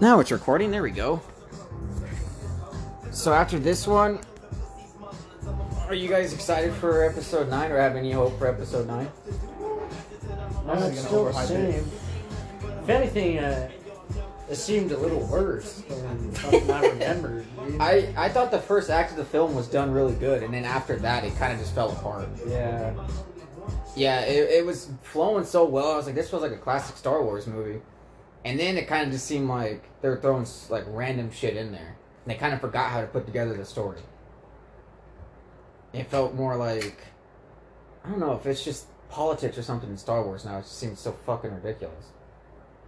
Now 0.00 0.20
it's 0.20 0.30
recording. 0.30 0.70
There 0.70 0.82
we 0.82 0.90
go. 0.90 1.20
So 3.10 3.32
after 3.32 3.58
this 3.58 3.86
one, 3.86 4.20
are 5.86 5.94
you 5.94 6.08
guys 6.08 6.32
excited 6.32 6.72
for 6.74 7.04
episode 7.04 7.48
nine, 7.48 7.70
or 7.70 7.78
have 7.78 7.96
any 7.96 8.12
hope 8.12 8.38
for 8.38 8.46
episode 8.46 8.86
nine? 8.86 9.10
No, 10.66 10.72
it's 10.74 11.00
still 11.04 11.24
the 11.26 11.32
same. 11.32 11.84
If 12.82 12.88
anything, 12.88 13.38
uh, 13.40 13.68
it 14.48 14.56
seemed 14.56 14.92
a 14.92 14.96
little 14.96 15.26
worse 15.26 15.82
than 15.88 16.34
something 16.34 16.70
I 16.70 16.80
remembered. 16.86 17.44
dude. 17.66 17.80
I 17.80 18.14
I 18.16 18.28
thought 18.28 18.50
the 18.50 18.60
first 18.60 18.88
act 18.90 19.10
of 19.10 19.16
the 19.18 19.24
film 19.24 19.54
was 19.54 19.66
done 19.68 19.90
really 19.90 20.14
good, 20.14 20.42
and 20.42 20.54
then 20.54 20.64
after 20.64 20.96
that, 20.96 21.24
it 21.24 21.36
kind 21.36 21.52
of 21.52 21.58
just 21.58 21.74
fell 21.74 21.90
apart. 21.92 22.28
yeah. 22.46 22.94
Yeah, 23.96 24.20
it, 24.20 24.48
it 24.50 24.64
was 24.66 24.88
flowing 25.02 25.44
so 25.44 25.64
well. 25.64 25.90
I 25.92 25.96
was 25.96 26.06
like, 26.06 26.14
this 26.14 26.30
was 26.30 26.42
like 26.42 26.52
a 26.52 26.56
classic 26.56 26.96
Star 26.96 27.22
Wars 27.24 27.48
movie. 27.48 27.80
And 28.44 28.58
then 28.58 28.78
it 28.78 28.88
kind 28.88 29.06
of 29.06 29.12
just 29.12 29.26
seemed 29.26 29.48
like 29.48 29.84
they 30.00 30.08
were 30.08 30.20
throwing 30.20 30.46
like 30.68 30.84
random 30.88 31.30
shit 31.30 31.56
in 31.56 31.72
there. 31.72 31.96
And 32.24 32.34
they 32.34 32.36
kind 32.36 32.54
of 32.54 32.60
forgot 32.60 32.90
how 32.90 33.00
to 33.00 33.06
put 33.06 33.26
together 33.26 33.54
the 33.54 33.64
story. 33.64 34.00
It 35.92 36.06
felt 36.08 36.34
more 36.34 36.56
like 36.56 37.06
I 38.04 38.08
don't 38.08 38.20
know 38.20 38.32
if 38.32 38.46
it's 38.46 38.64
just 38.64 38.86
politics 39.10 39.58
or 39.58 39.62
something 39.62 39.90
in 39.90 39.98
Star 39.98 40.22
Wars 40.22 40.44
now. 40.44 40.58
It 40.58 40.62
just 40.62 40.78
seems 40.78 41.00
so 41.00 41.12
fucking 41.26 41.52
ridiculous. 41.52 42.06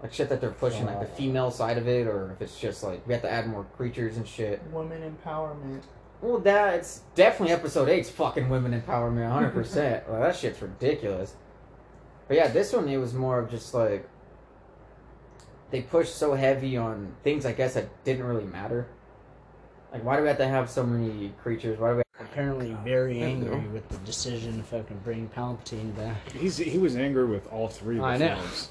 Like 0.02 0.12
shit 0.12 0.28
that 0.30 0.40
they're 0.40 0.50
pushing, 0.50 0.86
like 0.86 0.98
the 0.98 1.06
uh, 1.06 1.14
female 1.14 1.50
side 1.50 1.78
of 1.78 1.86
it, 1.86 2.06
or 2.06 2.32
if 2.32 2.42
it's 2.42 2.58
just 2.58 2.82
like 2.82 3.06
we 3.06 3.12
have 3.12 3.22
to 3.22 3.30
add 3.30 3.46
more 3.46 3.64
creatures 3.76 4.16
and 4.16 4.26
shit. 4.26 4.60
Women 4.72 5.02
empowerment. 5.02 5.82
Well, 6.20 6.38
that's 6.38 7.02
definitely 7.14 7.52
episode 7.54 7.88
eight's 7.88 8.10
fucking 8.10 8.48
women 8.48 8.80
empowerment, 8.80 9.30
hundred 9.30 9.52
percent. 9.52 10.08
Well, 10.08 10.20
that 10.20 10.34
shit's 10.34 10.60
ridiculous. 10.60 11.34
But 12.26 12.36
yeah, 12.36 12.48
this 12.48 12.72
one 12.72 12.88
it 12.88 12.96
was 12.96 13.14
more 13.14 13.38
of 13.38 13.50
just 13.50 13.74
like 13.74 14.08
they 15.72 15.80
pushed 15.80 16.14
so 16.14 16.34
heavy 16.34 16.76
on 16.76 17.12
things 17.24 17.44
I 17.44 17.52
guess 17.52 17.74
that 17.74 18.04
didn't 18.04 18.24
really 18.24 18.44
matter. 18.44 18.86
Like, 19.90 20.04
why 20.04 20.16
do 20.16 20.22
we 20.22 20.28
have 20.28 20.38
to 20.38 20.46
have 20.46 20.70
so 20.70 20.84
many 20.84 21.32
creatures? 21.42 21.80
Why 21.80 21.90
do 21.90 21.96
we? 21.96 22.02
Apparently, 22.20 22.76
very 22.84 23.20
angry 23.20 23.60
know. 23.60 23.70
with 23.70 23.88
the 23.88 23.96
decision 23.98 24.58
to 24.58 24.62
fucking 24.62 25.00
bring 25.02 25.28
Palpatine 25.30 25.94
back. 25.96 26.30
He's 26.30 26.56
he 26.56 26.78
was 26.78 26.94
angry 26.94 27.26
with 27.26 27.50
all 27.50 27.68
three 27.68 27.96
of 27.96 28.02
the 28.02 28.06
I 28.06 28.16
know. 28.16 28.36
films. 28.36 28.68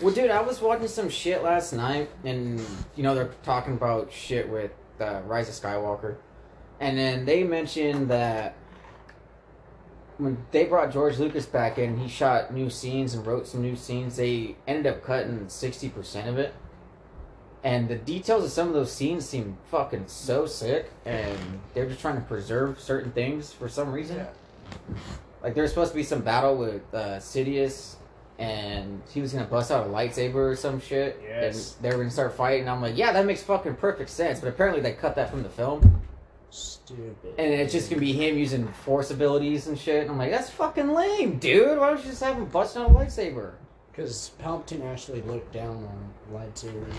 Well, 0.00 0.14
dude, 0.14 0.30
I 0.30 0.40
was 0.40 0.62
watching 0.62 0.88
some 0.88 1.10
shit 1.10 1.42
last 1.42 1.74
night, 1.74 2.08
and 2.24 2.64
you 2.96 3.02
know 3.02 3.14
they're 3.14 3.30
talking 3.42 3.74
about 3.74 4.10
shit 4.10 4.48
with 4.48 4.70
uh, 5.00 5.20
Rise 5.26 5.48
of 5.48 5.54
Skywalker, 5.54 6.16
and 6.80 6.96
then 6.96 7.26
they 7.26 7.44
mentioned 7.44 8.08
that 8.08 8.56
when 10.18 10.38
they 10.52 10.64
brought 10.64 10.92
George 10.92 11.18
Lucas 11.18 11.46
back 11.46 11.78
in, 11.78 11.98
he 11.98 12.08
shot 12.08 12.52
new 12.52 12.70
scenes 12.70 13.14
and 13.14 13.26
wrote 13.26 13.46
some 13.46 13.62
new 13.62 13.76
scenes. 13.76 14.16
They 14.16 14.56
ended 14.66 14.86
up 14.86 15.02
cutting 15.02 15.48
sixty 15.48 15.88
percent 15.88 16.28
of 16.28 16.38
it, 16.38 16.54
and 17.62 17.88
the 17.88 17.96
details 17.96 18.44
of 18.44 18.50
some 18.50 18.68
of 18.68 18.74
those 18.74 18.92
scenes 18.92 19.28
seem 19.28 19.56
fucking 19.70 20.04
so 20.06 20.46
sick, 20.46 20.90
and 21.04 21.60
they're 21.74 21.88
just 21.88 22.00
trying 22.00 22.16
to 22.16 22.22
preserve 22.22 22.80
certain 22.80 23.12
things 23.12 23.52
for 23.52 23.68
some 23.68 23.92
reason. 23.92 24.26
Like 25.42 25.54
there's 25.54 25.70
supposed 25.70 25.90
to 25.90 25.96
be 25.96 26.04
some 26.04 26.22
battle 26.22 26.56
with 26.56 26.82
uh, 26.94 27.18
Sidious, 27.18 27.96
and 28.38 29.02
he 29.12 29.20
was 29.20 29.32
gonna 29.32 29.44
bust 29.46 29.70
out 29.70 29.86
a 29.86 29.90
lightsaber 29.90 30.52
or 30.52 30.56
some 30.56 30.80
shit. 30.80 31.20
Yes. 31.22 31.74
And 31.74 31.84
they 31.84 31.90
were 31.90 32.02
gonna 32.02 32.10
start 32.10 32.34
fighting. 32.34 32.68
I'm 32.68 32.80
like, 32.80 32.96
yeah, 32.96 33.12
that 33.12 33.26
makes 33.26 33.42
fucking 33.42 33.76
perfect 33.76 34.10
sense. 34.10 34.40
But 34.40 34.48
apparently 34.48 34.80
they 34.80 34.92
cut 34.92 35.16
that 35.16 35.30
from 35.30 35.42
the 35.42 35.50
film, 35.50 36.02
Stupid. 36.54 37.34
and 37.38 37.52
it's 37.52 37.72
just 37.72 37.90
gonna 37.90 38.00
be 38.00 38.12
him 38.12 38.38
using 38.38 38.68
force 38.68 39.10
abilities 39.10 39.66
and 39.66 39.78
shit. 39.78 40.02
And 40.02 40.10
I'm 40.10 40.18
like, 40.18 40.30
that's 40.30 40.50
fucking 40.50 40.92
lame, 40.92 41.38
dude. 41.38 41.78
Why 41.78 41.88
don't 41.90 41.98
you 42.04 42.10
just 42.10 42.22
have 42.22 42.36
him 42.36 42.44
bust 42.46 42.76
out 42.76 42.90
a 42.90 42.92
lightsaber? 42.94 43.52
Because 43.90 44.30
Palpatine 44.42 44.84
actually 44.90 45.22
looked 45.22 45.52
down 45.52 45.76
on 45.84 46.12
lightsabers. 46.32 46.92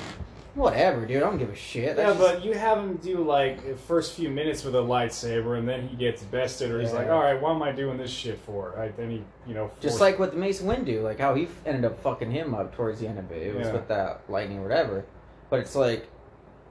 Whatever, 0.55 1.05
dude. 1.05 1.17
I 1.17 1.19
don't 1.21 1.37
give 1.37 1.49
a 1.49 1.55
shit. 1.55 1.97
Yeah, 1.97 2.13
That's 2.13 2.17
but 2.17 2.45
you 2.45 2.53
have 2.53 2.77
him 2.77 2.95
do 2.97 3.17
like 3.23 3.65
the 3.65 3.75
first 3.75 4.13
few 4.13 4.29
minutes 4.29 4.63
with 4.63 4.75
a 4.75 4.79
lightsaber, 4.79 5.57
and 5.57 5.67
then 5.67 5.87
he 5.89 5.97
gets 5.97 6.23
bested, 6.23 6.71
or 6.71 6.79
he's 6.79 6.93
like, 6.93 7.09
"All 7.09 7.19
right, 7.21 7.39
what 7.41 7.51
am 7.53 7.61
I 7.61 7.73
doing 7.73 7.97
this 7.97 8.09
shit 8.11 8.39
for?" 8.39 8.73
Right? 8.77 8.95
Then 8.95 9.09
he, 9.09 9.23
you 9.45 9.53
know, 9.53 9.71
Just 9.81 9.97
force- 9.97 10.01
like 10.01 10.19
what 10.19 10.31
the 10.31 10.37
Mace 10.37 10.61
Windu, 10.61 11.03
like 11.03 11.19
how 11.19 11.33
he 11.35 11.43
f- 11.43 11.61
ended 11.65 11.83
up 11.83 11.99
fucking 12.01 12.31
him 12.31 12.53
up 12.55 12.73
towards 12.73 13.01
the 13.01 13.07
end 13.07 13.19
of 13.19 13.29
it. 13.33 13.43
It 13.47 13.55
was 13.55 13.67
Yeah. 13.67 13.73
with 13.73 13.87
that 13.89 14.21
lightning 14.29 14.59
or 14.59 14.63
whatever. 14.63 15.03
But 15.49 15.59
it's 15.59 15.75
like, 15.75 16.07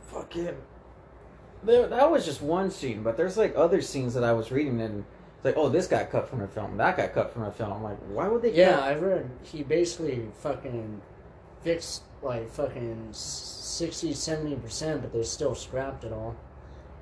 fucking. 0.06 0.56
There, 1.64 1.86
that 1.88 2.10
was 2.10 2.24
just 2.24 2.42
one 2.42 2.70
scene, 2.70 3.02
but 3.02 3.16
there's 3.16 3.36
like 3.36 3.54
other 3.56 3.80
scenes 3.80 4.14
that 4.14 4.24
I 4.24 4.32
was 4.32 4.50
reading 4.50 4.80
and 4.80 5.04
it's 5.36 5.44
like, 5.44 5.56
oh, 5.56 5.68
this 5.68 5.86
got 5.86 6.10
cut 6.10 6.28
from 6.28 6.42
a 6.42 6.48
film, 6.48 6.76
that 6.78 6.96
got 6.96 7.12
cut 7.12 7.32
from 7.32 7.42
a 7.44 7.50
film. 7.50 7.72
I'm 7.72 7.82
like, 7.82 7.98
why 8.08 8.28
would 8.28 8.42
they? 8.42 8.52
Yeah, 8.54 8.72
cut? 8.76 8.82
I 8.84 8.94
read 8.94 9.30
he 9.42 9.62
basically 9.62 10.26
fucking 10.40 11.00
fixed 11.62 12.02
like 12.22 12.50
fucking 12.50 13.08
60, 13.12 14.12
70 14.14 14.56
percent, 14.56 15.02
but 15.02 15.12
they 15.12 15.22
still 15.22 15.54
scrapped 15.54 16.04
it 16.04 16.12
all. 16.12 16.34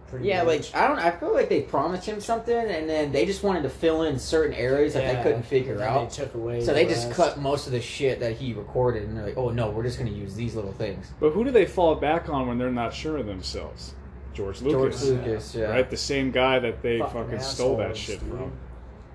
Pretty 0.08 0.28
Yeah, 0.28 0.42
much. 0.42 0.72
like 0.74 0.82
I 0.82 0.88
don't. 0.88 0.98
I 0.98 1.10
feel 1.10 1.32
like 1.32 1.48
they 1.48 1.62
promised 1.62 2.04
him 2.06 2.20
something, 2.20 2.54
and 2.54 2.88
then 2.88 3.12
they 3.12 3.24
just 3.24 3.42
wanted 3.42 3.62
to 3.62 3.70
fill 3.70 4.02
in 4.02 4.18
certain 4.18 4.54
areas 4.54 4.92
that 4.92 5.06
they 5.16 5.22
couldn't 5.22 5.44
figure 5.44 5.80
out. 5.82 6.10
They 6.10 6.16
took 6.24 6.34
away. 6.34 6.60
So 6.60 6.66
the 6.66 6.72
they 6.74 6.86
just 6.86 7.10
cut 7.12 7.38
most 7.40 7.66
of 7.66 7.72
the 7.72 7.80
shit 7.80 8.20
that 8.20 8.36
he 8.36 8.52
recorded, 8.52 9.04
and 9.04 9.16
they're 9.16 9.24
like, 9.26 9.38
"Oh 9.38 9.48
no, 9.48 9.70
we're 9.70 9.84
just 9.84 9.98
gonna 9.98 10.10
use 10.10 10.34
these 10.34 10.54
little 10.54 10.72
things." 10.72 11.10
But 11.18 11.30
who 11.30 11.44
do 11.44 11.50
they 11.50 11.64
fall 11.64 11.94
back 11.94 12.28
on 12.28 12.46
when 12.46 12.58
they're 12.58 12.70
not 12.70 12.92
sure 12.92 13.16
of 13.16 13.24
themselves? 13.26 13.94
George 14.32 14.60
George 14.60 14.74
Lucas, 14.74 15.04
Lucas, 15.04 15.54
yeah. 15.54 15.64
right? 15.66 15.88
The 15.88 15.96
same 15.96 16.30
guy 16.30 16.58
that 16.58 16.82
they 16.82 16.98
Fucking 16.98 17.22
fucking, 17.22 17.40
stole 17.40 17.76
that 17.78 17.96
shit 17.96 18.20
dude. 18.20 18.30
from. 18.30 18.52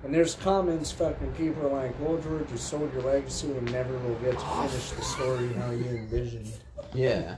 And 0.04 0.14
there's 0.14 0.34
comments 0.36 0.92
fucking 0.92 1.32
people 1.32 1.66
are 1.66 1.82
like, 1.82 1.94
well, 2.00 2.18
George, 2.18 2.50
you 2.50 2.56
sold 2.56 2.92
your 2.92 3.02
legacy 3.02 3.50
and 3.50 3.70
never 3.72 3.98
will 3.98 4.14
get 4.16 4.38
to 4.38 4.46
finish 4.46 4.90
the 4.90 5.02
story 5.02 5.52
how 5.54 5.70
you 5.70 5.84
envisioned. 5.84 6.52
Yeah. 6.94 7.36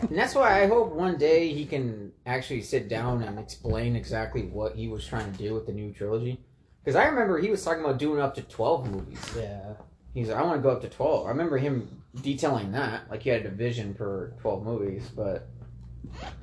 And 0.00 0.16
that's 0.16 0.34
why 0.34 0.62
I 0.62 0.66
hope 0.66 0.92
one 0.92 1.18
day 1.18 1.52
he 1.52 1.66
can 1.66 2.12
actually 2.26 2.62
sit 2.62 2.88
down 2.88 3.22
and 3.22 3.38
explain 3.38 3.96
exactly 3.96 4.42
what 4.42 4.74
he 4.74 4.88
was 4.88 5.06
trying 5.06 5.30
to 5.30 5.38
do 5.38 5.54
with 5.54 5.66
the 5.66 5.72
new 5.72 5.92
trilogy. 5.92 6.40
Because 6.82 6.96
I 6.96 7.04
remember 7.04 7.38
he 7.38 7.50
was 7.50 7.62
talking 7.64 7.84
about 7.84 7.98
doing 7.98 8.20
up 8.20 8.34
to 8.34 8.42
12 8.42 8.90
movies. 8.90 9.20
Yeah. 9.36 9.74
He's 10.12 10.28
like, 10.28 10.38
I 10.38 10.42
want 10.42 10.58
to 10.58 10.62
go 10.62 10.70
up 10.70 10.80
to 10.82 10.88
12. 10.88 11.26
I 11.26 11.28
remember 11.28 11.58
him 11.58 12.02
detailing 12.22 12.72
that. 12.72 13.10
Like, 13.10 13.22
he 13.22 13.30
had 13.30 13.40
a 13.40 13.44
division 13.44 13.94
for 13.94 14.34
12 14.40 14.64
movies. 14.64 15.10
But, 15.14 15.48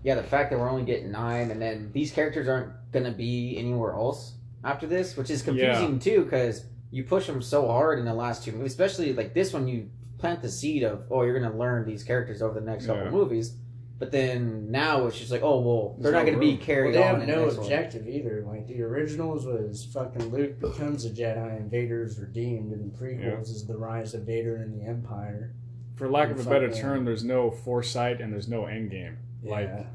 yeah, 0.04 0.16
the 0.16 0.24
fact 0.24 0.50
that 0.52 0.60
we're 0.60 0.70
only 0.70 0.84
getting 0.84 1.12
nine, 1.12 1.52
and 1.52 1.62
then 1.62 1.92
these 1.94 2.12
characters 2.12 2.48
aren't 2.48 2.72
going 2.92 3.06
to 3.06 3.12
be 3.12 3.56
anywhere 3.58 3.94
else 3.94 4.34
after 4.64 4.88
this, 4.88 5.16
which 5.18 5.30
is 5.30 5.42
confusing, 5.42 6.00
too, 6.00 6.24
because 6.24 6.66
you 6.92 7.04
push 7.04 7.26
them 7.28 7.42
so 7.42 7.68
hard 7.68 8.00
in 8.00 8.06
the 8.06 8.14
last 8.14 8.44
two 8.44 8.52
movies. 8.52 8.72
Especially, 8.72 9.14
like, 9.14 9.34
this 9.34 9.54
one, 9.54 9.68
you 9.68 9.90
plant 10.18 10.42
the 10.42 10.50
seed 10.50 10.84
of, 10.84 11.04
oh, 11.10 11.24
you're 11.24 11.38
going 11.40 11.52
to 11.52 11.58
learn 11.58 11.86
these 11.86 12.04
characters 12.04 12.42
over 12.42 12.60
the 12.60 12.66
next 12.66 12.86
couple 12.86 13.04
Yeah. 13.06 13.10
movies. 13.12 13.56
But 13.98 14.12
then 14.12 14.72
now 14.72 15.06
it's 15.06 15.20
just 15.20 15.30
like, 15.32 15.44
oh, 15.44 15.60
well, 15.62 15.96
they're 16.00 16.12
There's 16.12 16.26
not 16.26 16.32
no 16.32 16.38
going 16.40 16.58
to 16.58 16.66
be 16.68 16.74
room. 16.74 16.84
Well, 16.86 16.94
they 16.94 17.04
on. 17.08 17.20
have 17.20 17.28
no 17.30 17.44
next 17.46 17.58
one. 17.58 17.66
objective 17.66 18.08
either. 18.08 18.44
Like 18.48 18.66
the 18.68 18.82
originals 18.82 19.46
was 19.46 19.86
fucking 19.94 20.32
Luke 20.32 20.60
becomes 20.60 21.06
a 21.06 21.12
Jedi 21.12 21.56
and 21.58 21.70
Vader's 21.70 22.20
redeemed, 22.20 22.72
and 22.72 22.92
the 22.92 22.98
prequels 22.98 23.22
Yeah. 23.22 23.40
is 23.42 23.68
the 23.68 23.78
rise 23.78 24.16
of 24.16 24.24
Vader 24.24 24.56
and 24.56 24.74
the 24.80 24.84
Empire. 24.88 25.54
For 25.98 26.10
lack 26.10 26.32
of 26.32 26.40
a 26.46 26.50
better 26.50 26.72
term, 26.72 27.06
there's 27.06 27.24
no 27.24 27.52
foresight 27.52 28.22
and 28.22 28.34
there's 28.34 28.48
no 28.48 28.66
end 28.66 28.90
game. 28.90 29.18
Like 29.44 29.88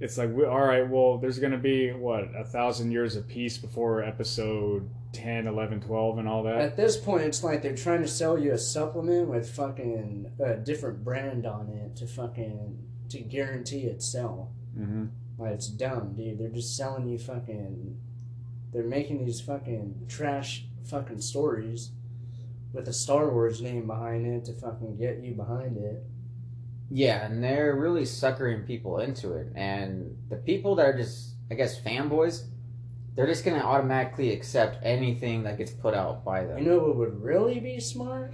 it's 0.00 0.16
like, 0.16 0.32
we, 0.32 0.44
all 0.44 0.60
right, 0.60 0.88
well, 0.88 1.18
there's 1.18 1.38
gonna 1.38 1.58
be 1.58 1.92
what 1.92 2.30
a 2.34 2.44
thousand 2.44 2.90
years 2.90 3.16
of 3.16 3.28
peace 3.28 3.58
before 3.58 4.02
episode 4.02 4.88
10, 5.12 5.46
11, 5.46 5.80
12, 5.80 6.18
and 6.18 6.28
all 6.28 6.42
that. 6.44 6.56
At 6.56 6.76
this 6.76 6.96
point, 6.96 7.22
it's 7.22 7.44
like 7.44 7.62
they're 7.62 7.76
trying 7.76 8.02
to 8.02 8.08
sell 8.08 8.38
you 8.38 8.52
a 8.52 8.58
supplement 8.58 9.28
with 9.28 9.50
fucking 9.50 10.32
a 10.42 10.56
different 10.56 11.04
brand 11.04 11.46
on 11.46 11.68
it 11.68 11.96
to 11.96 12.06
fucking 12.06 12.78
to 13.10 13.20
guarantee 13.20 13.82
its 13.82 14.10
sell. 14.10 14.52
Mm-hmm. 14.78 15.06
Like 15.36 15.52
it's 15.52 15.68
dumb, 15.68 16.14
dude. 16.14 16.38
They're 16.38 16.48
just 16.48 16.76
selling 16.76 17.08
you 17.08 17.18
fucking. 17.18 17.98
They're 18.72 18.84
making 18.84 19.24
these 19.24 19.40
fucking 19.40 20.06
trash 20.08 20.64
fucking 20.84 21.20
stories 21.20 21.90
with 22.72 22.88
a 22.88 22.92
Star 22.92 23.30
Wars 23.30 23.60
name 23.60 23.86
behind 23.86 24.26
it 24.26 24.44
to 24.44 24.52
fucking 24.52 24.96
get 24.96 25.18
you 25.18 25.34
behind 25.34 25.76
it. 25.76 26.04
Yeah, 26.90 27.24
and 27.24 27.42
they're 27.42 27.76
really 27.76 28.04
suckering 28.04 28.64
people 28.64 28.98
into 28.98 29.34
it. 29.34 29.48
And 29.54 30.16
the 30.28 30.36
people 30.36 30.74
that 30.76 30.86
are 30.86 30.96
just, 30.96 31.34
I 31.50 31.54
guess, 31.54 31.80
fanboys, 31.80 32.46
they're 33.14 33.26
just 33.26 33.44
going 33.44 33.58
to 33.60 33.64
automatically 33.64 34.32
accept 34.32 34.78
anything 34.84 35.44
that 35.44 35.58
gets 35.58 35.70
put 35.70 35.94
out 35.94 36.24
by 36.24 36.44
them. 36.44 36.58
You 36.58 36.64
know 36.64 36.78
what 36.78 36.96
would 36.96 37.22
really 37.22 37.60
be 37.60 37.78
smart? 37.78 38.32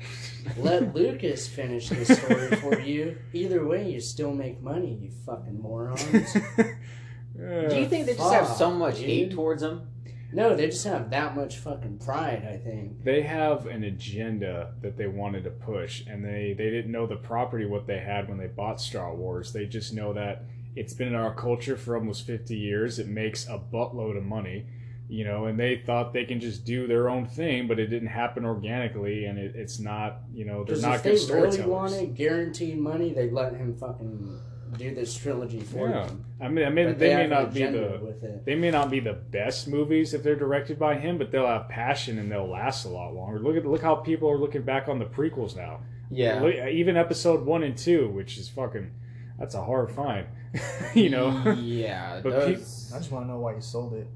Let 0.57 0.95
Lucas 0.95 1.47
finish 1.49 1.89
the 1.91 2.05
story 2.05 2.57
for 2.57 2.81
you. 2.81 3.19
Either 3.33 3.67
way, 3.67 3.91
you 3.91 4.01
still 4.01 4.33
make 4.33 4.63
money, 4.63 4.99
you 5.03 5.11
fucking 5.27 5.61
morons. 5.61 6.33
Do 7.37 7.77
you 7.77 7.87
think 7.87 8.07
they 8.07 8.15
just 8.15 8.33
have 8.33 8.47
so 8.47 8.71
Fuck, 8.71 8.79
much 8.79 8.99
hate 9.01 9.33
towards 9.33 9.61
them? 9.61 9.89
No, 10.37 10.55
they 10.55 10.67
just 10.67 10.85
have 10.85 11.11
that 11.11 11.35
much 11.35 11.57
fucking 11.59 11.99
pride, 11.99 12.47
I 12.49 12.57
think. 12.57 13.03
they 13.03 13.23
have 13.23 13.67
an 13.67 13.85
agenda 13.85 14.75
that 14.83 14.97
they 14.97 15.07
wanted 15.07 15.45
to 15.45 15.51
push 15.51 16.05
and 16.07 16.25
they 16.25 16.55
they 16.57 16.71
didn't 16.71 16.93
know 16.93 17.07
the 17.07 17.17
property 17.17 17.65
what 17.65 17.87
they 17.87 17.99
had 17.99 18.29
when 18.29 18.39
they 18.39 18.47
bought 18.47 18.81
star 18.81 19.15
wars. 19.15 19.53
They 19.53 19.67
just 19.67 19.95
know 19.95 20.13
that 20.13 20.45
it's 20.77 20.93
been 20.93 21.09
in 21.09 21.15
our 21.15 21.35
culture 21.35 21.77
for 21.77 21.97
almost 21.97 22.27
50 22.27 22.55
years. 22.55 22.99
It 22.99 23.09
makes 23.09 23.47
a 23.47 23.59
buttload 23.59 24.17
of 24.17 24.25
money 24.25 24.67
you 25.09 25.25
know, 25.25 25.47
and 25.47 25.59
they 25.59 25.77
thought 25.77 26.13
they 26.13 26.25
can 26.25 26.41
just 26.41 26.65
do 26.65 26.87
their 26.87 27.09
own 27.09 27.27
thing, 27.27 27.69
but 27.69 27.79
it 27.79 27.87
didn't 27.87 28.09
happen 28.09 28.45
organically, 28.45 29.27
and 29.27 29.39
it, 29.39 29.55
it's 29.55 29.79
not, 29.79 30.19
you 30.33 30.45
know, 30.45 30.65
they're 30.65 30.79
not 30.79 30.97
if 30.97 31.03
good 31.05 31.29
they 31.29 31.35
really 31.35 31.63
wanted 31.63 32.15
guaranteed 32.17 32.79
money, 32.79 33.13
they'd 33.13 33.33
let 33.33 33.55
him 33.55 33.77
fucking 33.77 34.41
do 34.79 34.95
this 34.95 35.17
trilogy 35.17 35.61
for 35.61 35.89
Yeah. 35.89 36.07
them. 36.07 36.25
I 36.41 36.49
mean, 36.49 36.65
I 36.67 36.71
mean, 36.71 36.87
But 36.89 36.99
they, 36.99 37.15
may 37.15 37.27
not 37.27 37.53
be 37.55 37.65
the 37.65 38.41
they 38.45 38.55
may 38.55 38.71
not 38.71 38.91
be 38.91 39.01
the 39.01 39.13
best 39.15 39.69
movies 39.69 40.13
if 40.15 40.23
they're 40.23 40.37
directed 40.37 40.79
by 40.79 40.97
him, 40.97 41.19
but 41.19 41.31
they'll 41.31 41.47
have 41.47 41.69
passion 41.69 42.19
and 42.19 42.31
they'll 42.31 42.49
last 42.49 42.85
a 42.85 42.89
lot 42.89 43.15
longer. 43.15 43.39
Look 43.39 43.57
at 43.57 43.65
look 43.67 43.83
how 43.83 43.95
people 43.97 44.31
are 44.31 44.39
looking 44.39 44.63
back 44.63 44.89
on 44.89 44.99
the 44.99 45.05
prequels 45.07 45.57
now. 45.57 45.81
Yeah. 46.11 46.41
Look- 46.41 46.55
even 46.55 46.97
episode 46.97 47.45
one 47.47 47.63
and 47.63 47.77
two, 47.77 48.09
which 48.09 48.39
is 48.39 48.49
fucking 48.49 48.91
that's 49.39 49.55
a 49.55 49.63
hard 49.65 49.91
find, 49.93 50.27
you 50.95 51.11
know. 51.11 51.53
Yeah. 51.53 52.21
But 52.23 52.31
those- 52.31 52.93
I 52.95 52.99
just 52.99 53.11
want 53.13 53.25
to 53.27 53.31
know 53.33 53.41
why 53.41 53.55
you 53.55 53.61
sold 53.61 53.95
it. 53.95 54.07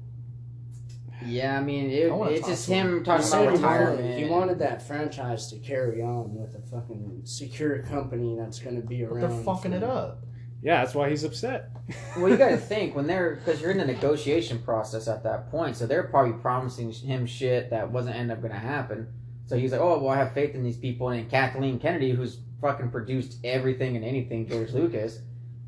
yeah, 1.23 1.55
I 1.59 1.61
mean, 1.63 1.91
it, 1.91 2.11
I 2.11 2.29
it's 2.29 2.47
just 2.47 2.67
him. 2.67 2.87
him 2.87 2.97
He 2.99 3.03
talking 3.05 3.23
said 3.25 3.43
about 3.43 3.57
he 3.57 3.63
wanted, 3.63 3.79
retirement. 3.79 4.17
he 4.19 4.25
wanted 4.25 4.59
that 4.59 4.81
franchise 4.81 5.47
to 5.51 5.57
carry 5.57 6.01
on 6.01 6.33
with 6.33 6.55
a 6.55 6.61
fucking 6.61 7.21
secure 7.25 7.79
company 7.83 8.35
that's 8.35 8.57
going 8.59 8.75
to 8.81 8.81
be 8.87 9.03
But 9.03 9.11
around. 9.13 9.21
they're 9.29 9.43
fucking 9.43 9.71
for- 9.71 9.77
it 9.77 9.83
up. 9.83 10.25
Yeah, 10.61 10.83
that's 10.83 10.93
why 10.93 11.09
he's 11.09 11.23
upset. 11.23 11.71
well, 12.17 12.29
you 12.29 12.37
got 12.37 12.49
to 12.49 12.57
think 12.73 12.95
when 12.95 13.07
they're 13.07 13.35
because 13.35 13.61
you're 13.61 13.71
in 13.71 13.77
the 13.77 13.85
negotiation 13.85 14.59
process 14.59 15.07
at 15.07 15.23
that 15.23 15.49
point, 15.49 15.75
so 15.75 15.87
they're 15.87 16.03
probably 16.03 16.33
promising 16.33 16.91
him 16.91 17.25
shit 17.25 17.69
that 17.71 17.91
wasn't 17.91 18.15
end 18.15 18.31
up 18.31 18.41
going 18.41 18.53
to 18.53 18.59
happen. 18.59 19.07
So 19.47 19.57
he's 19.57 19.71
like, 19.71 19.81
"Oh, 19.81 19.99
well, 19.99 20.09
I 20.13 20.17
have 20.17 20.33
faith 20.33 20.55
in 20.55 20.63
these 20.63 20.77
people." 20.77 21.09
And 21.09 21.29
Kathleen 21.29 21.79
Kennedy, 21.79 22.11
who's 22.11 22.39
fucking 22.61 22.91
produced 22.91 23.37
everything 23.43 23.95
and 23.95 24.05
anything, 24.05 24.47
George 24.47 24.71
Lucas, 24.71 25.19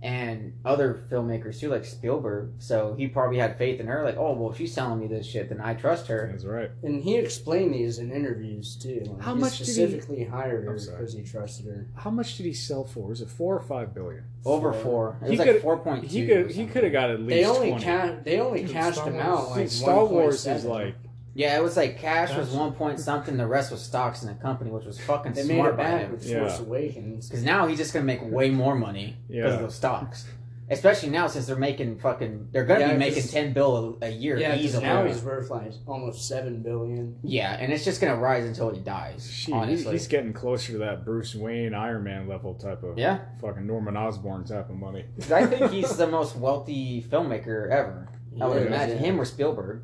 and 0.03 0.51
other 0.65 1.05
filmmakers 1.09 1.59
too, 1.61 1.69
like 1.69 1.85
Spielberg. 1.85 2.49
So 2.59 2.93
he 2.97 3.07
probably 3.07 3.37
had 3.37 3.57
faith 3.57 3.79
in 3.79 3.87
her. 3.87 4.03
Like, 4.03 4.17
"Oh, 4.17 4.33
well, 4.33 4.51
if 4.51 4.57
she's 4.57 4.75
telling 4.75 4.99
me 4.99 5.07
this 5.07 5.25
shit, 5.25 5.47
then 5.47 5.61
I 5.61 5.73
trust 5.75 6.07
her." 6.07 6.27
That's 6.29 6.43
right. 6.43 6.69
And 6.83 7.01
he 7.01 7.15
explained 7.15 7.73
these 7.73 7.99
in 7.99 8.11
interviews 8.11 8.75
too. 8.75 9.03
Like, 9.05 9.21
How 9.21 9.33
he 9.33 9.39
much 9.39 9.59
did 9.59 9.67
he- 9.67 9.73
specifically 9.73 10.25
hired 10.25 10.65
her 10.65 10.73
because 10.73 11.13
he 11.13 11.23
trusted 11.23 11.67
her. 11.67 11.87
How 11.95 12.09
much 12.11 12.35
did 12.35 12.45
he 12.45 12.53
sell 12.53 12.83
for? 12.83 13.07
Was 13.07 13.21
it 13.21 13.29
four 13.29 13.55
or 13.55 13.61
five 13.61 13.93
billion? 13.93 14.25
Over 14.45 14.73
Four. 14.73 14.83
four. 14.83 15.17
It 15.21 15.25
He 15.25 15.29
was 15.31 15.39
like 15.39 15.47
could- 15.53 15.61
four 15.61 15.77
point 15.77 16.01
two. 16.01 16.07
He 16.07 16.27
could 16.27 16.51
he 16.51 16.65
could 16.65 16.83
have 16.83 16.91
got 16.91 17.09
at 17.09 17.21
least 17.21 17.29
They 17.29 17.45
only 17.45 17.69
twenty. 17.69 17.85
ca- 17.85 18.15
they 18.25 18.39
only 18.41 18.61
Dude, 18.63 18.71
cashed 18.71 18.97
Star 18.97 19.09
him 19.09 19.21
out 19.21 19.51
like 19.51 19.61
Dude, 19.61 19.71
Star 19.71 20.05
Wars 20.05 20.45
1.7. 20.45 20.55
is 20.57 20.65
like 20.65 20.95
Yeah, 21.35 21.57
it 21.57 21.63
was 21.63 21.75
like 21.75 21.97
cash 21.99 22.35
was 22.37 22.49
one 22.51 22.73
point 22.73 22.99
something. 22.99 23.37
The 23.37 23.47
rest 23.47 23.71
was 23.71 23.81
stocks 23.81 24.21
in 24.21 24.27
the 24.27 24.35
company, 24.35 24.69
which 24.71 24.85
was 24.85 24.99
fucking 24.99 25.33
they 25.33 25.43
made 25.43 25.55
smart 25.55 25.73
it 25.73 25.77
by 25.77 25.83
back 25.83 26.01
him. 26.01 26.11
with 26.11 26.25
Yeah. 26.25 26.57
Awakens. 26.59 27.27
Because 27.27 27.43
now 27.43 27.65
he's 27.67 27.77
just 27.79 27.93
gonna 27.93 28.05
make 28.05 28.21
way 28.23 28.49
more 28.51 28.75
money 28.75 29.17
because 29.27 29.49
Yeah. 29.51 29.53
of 29.55 29.61
those 29.61 29.75
stocks. 29.75 30.25
Especially 30.69 31.09
now 31.09 31.27
since 31.27 31.45
they're 31.45 31.57
making 31.57 31.99
fucking, 31.99 32.47
they're 32.51 32.63
gonna 32.65 32.79
Yeah, 32.81 32.93
be 32.93 32.97
making 32.99 33.21
'cause- 33.23 33.31
ten 33.31 33.51
bill 33.51 33.97
a, 34.01 34.05
a 34.05 34.09
year 34.09 34.37
Yeah, 34.37 34.51
'cause 34.55 34.61
easily. 34.63 34.83
now 34.85 35.03
he's 35.05 35.21
worth 35.21 35.49
like 35.49 35.73
almost 35.85 36.27
seven 36.27 36.61
billion. 36.63 37.17
yeah, 37.21 37.57
and 37.59 37.73
it's 37.73 37.83
just 37.83 37.99
gonna 37.99 38.15
rise 38.15 38.45
until 38.45 38.69
he 38.69 38.79
dies. 38.79 39.29
shit, 39.29 39.47
he- 39.47 39.53
honestly, 39.53 39.91
he's 39.91 40.07
getting 40.07 40.31
closer 40.33 40.71
to 40.73 40.77
that 40.79 41.03
Bruce 41.03 41.35
Wayne 41.35 41.73
Iron 41.73 42.03
Man 42.05 42.27
level 42.29 42.53
type 42.55 42.81
of 42.83 42.97
yeah, 42.97 43.19
fucking 43.41 43.67
Norman 43.67 43.97
Osborn 43.97 44.45
type 44.45 44.69
of 44.69 44.75
money. 44.77 45.03
'Cause 45.19 45.31
I 45.31 45.45
think 45.47 45.69
he's 45.71 45.97
the 45.97 46.07
most 46.07 46.37
wealthy 46.37 47.01
filmmaker 47.03 47.69
ever. 47.69 48.07
I 48.39 48.47
would 48.47 48.61
Yeah, 48.61 48.67
imagine 48.67 48.97
yeah. 48.97 49.03
him 49.03 49.19
or 49.21 49.25
Spielberg. 49.25 49.81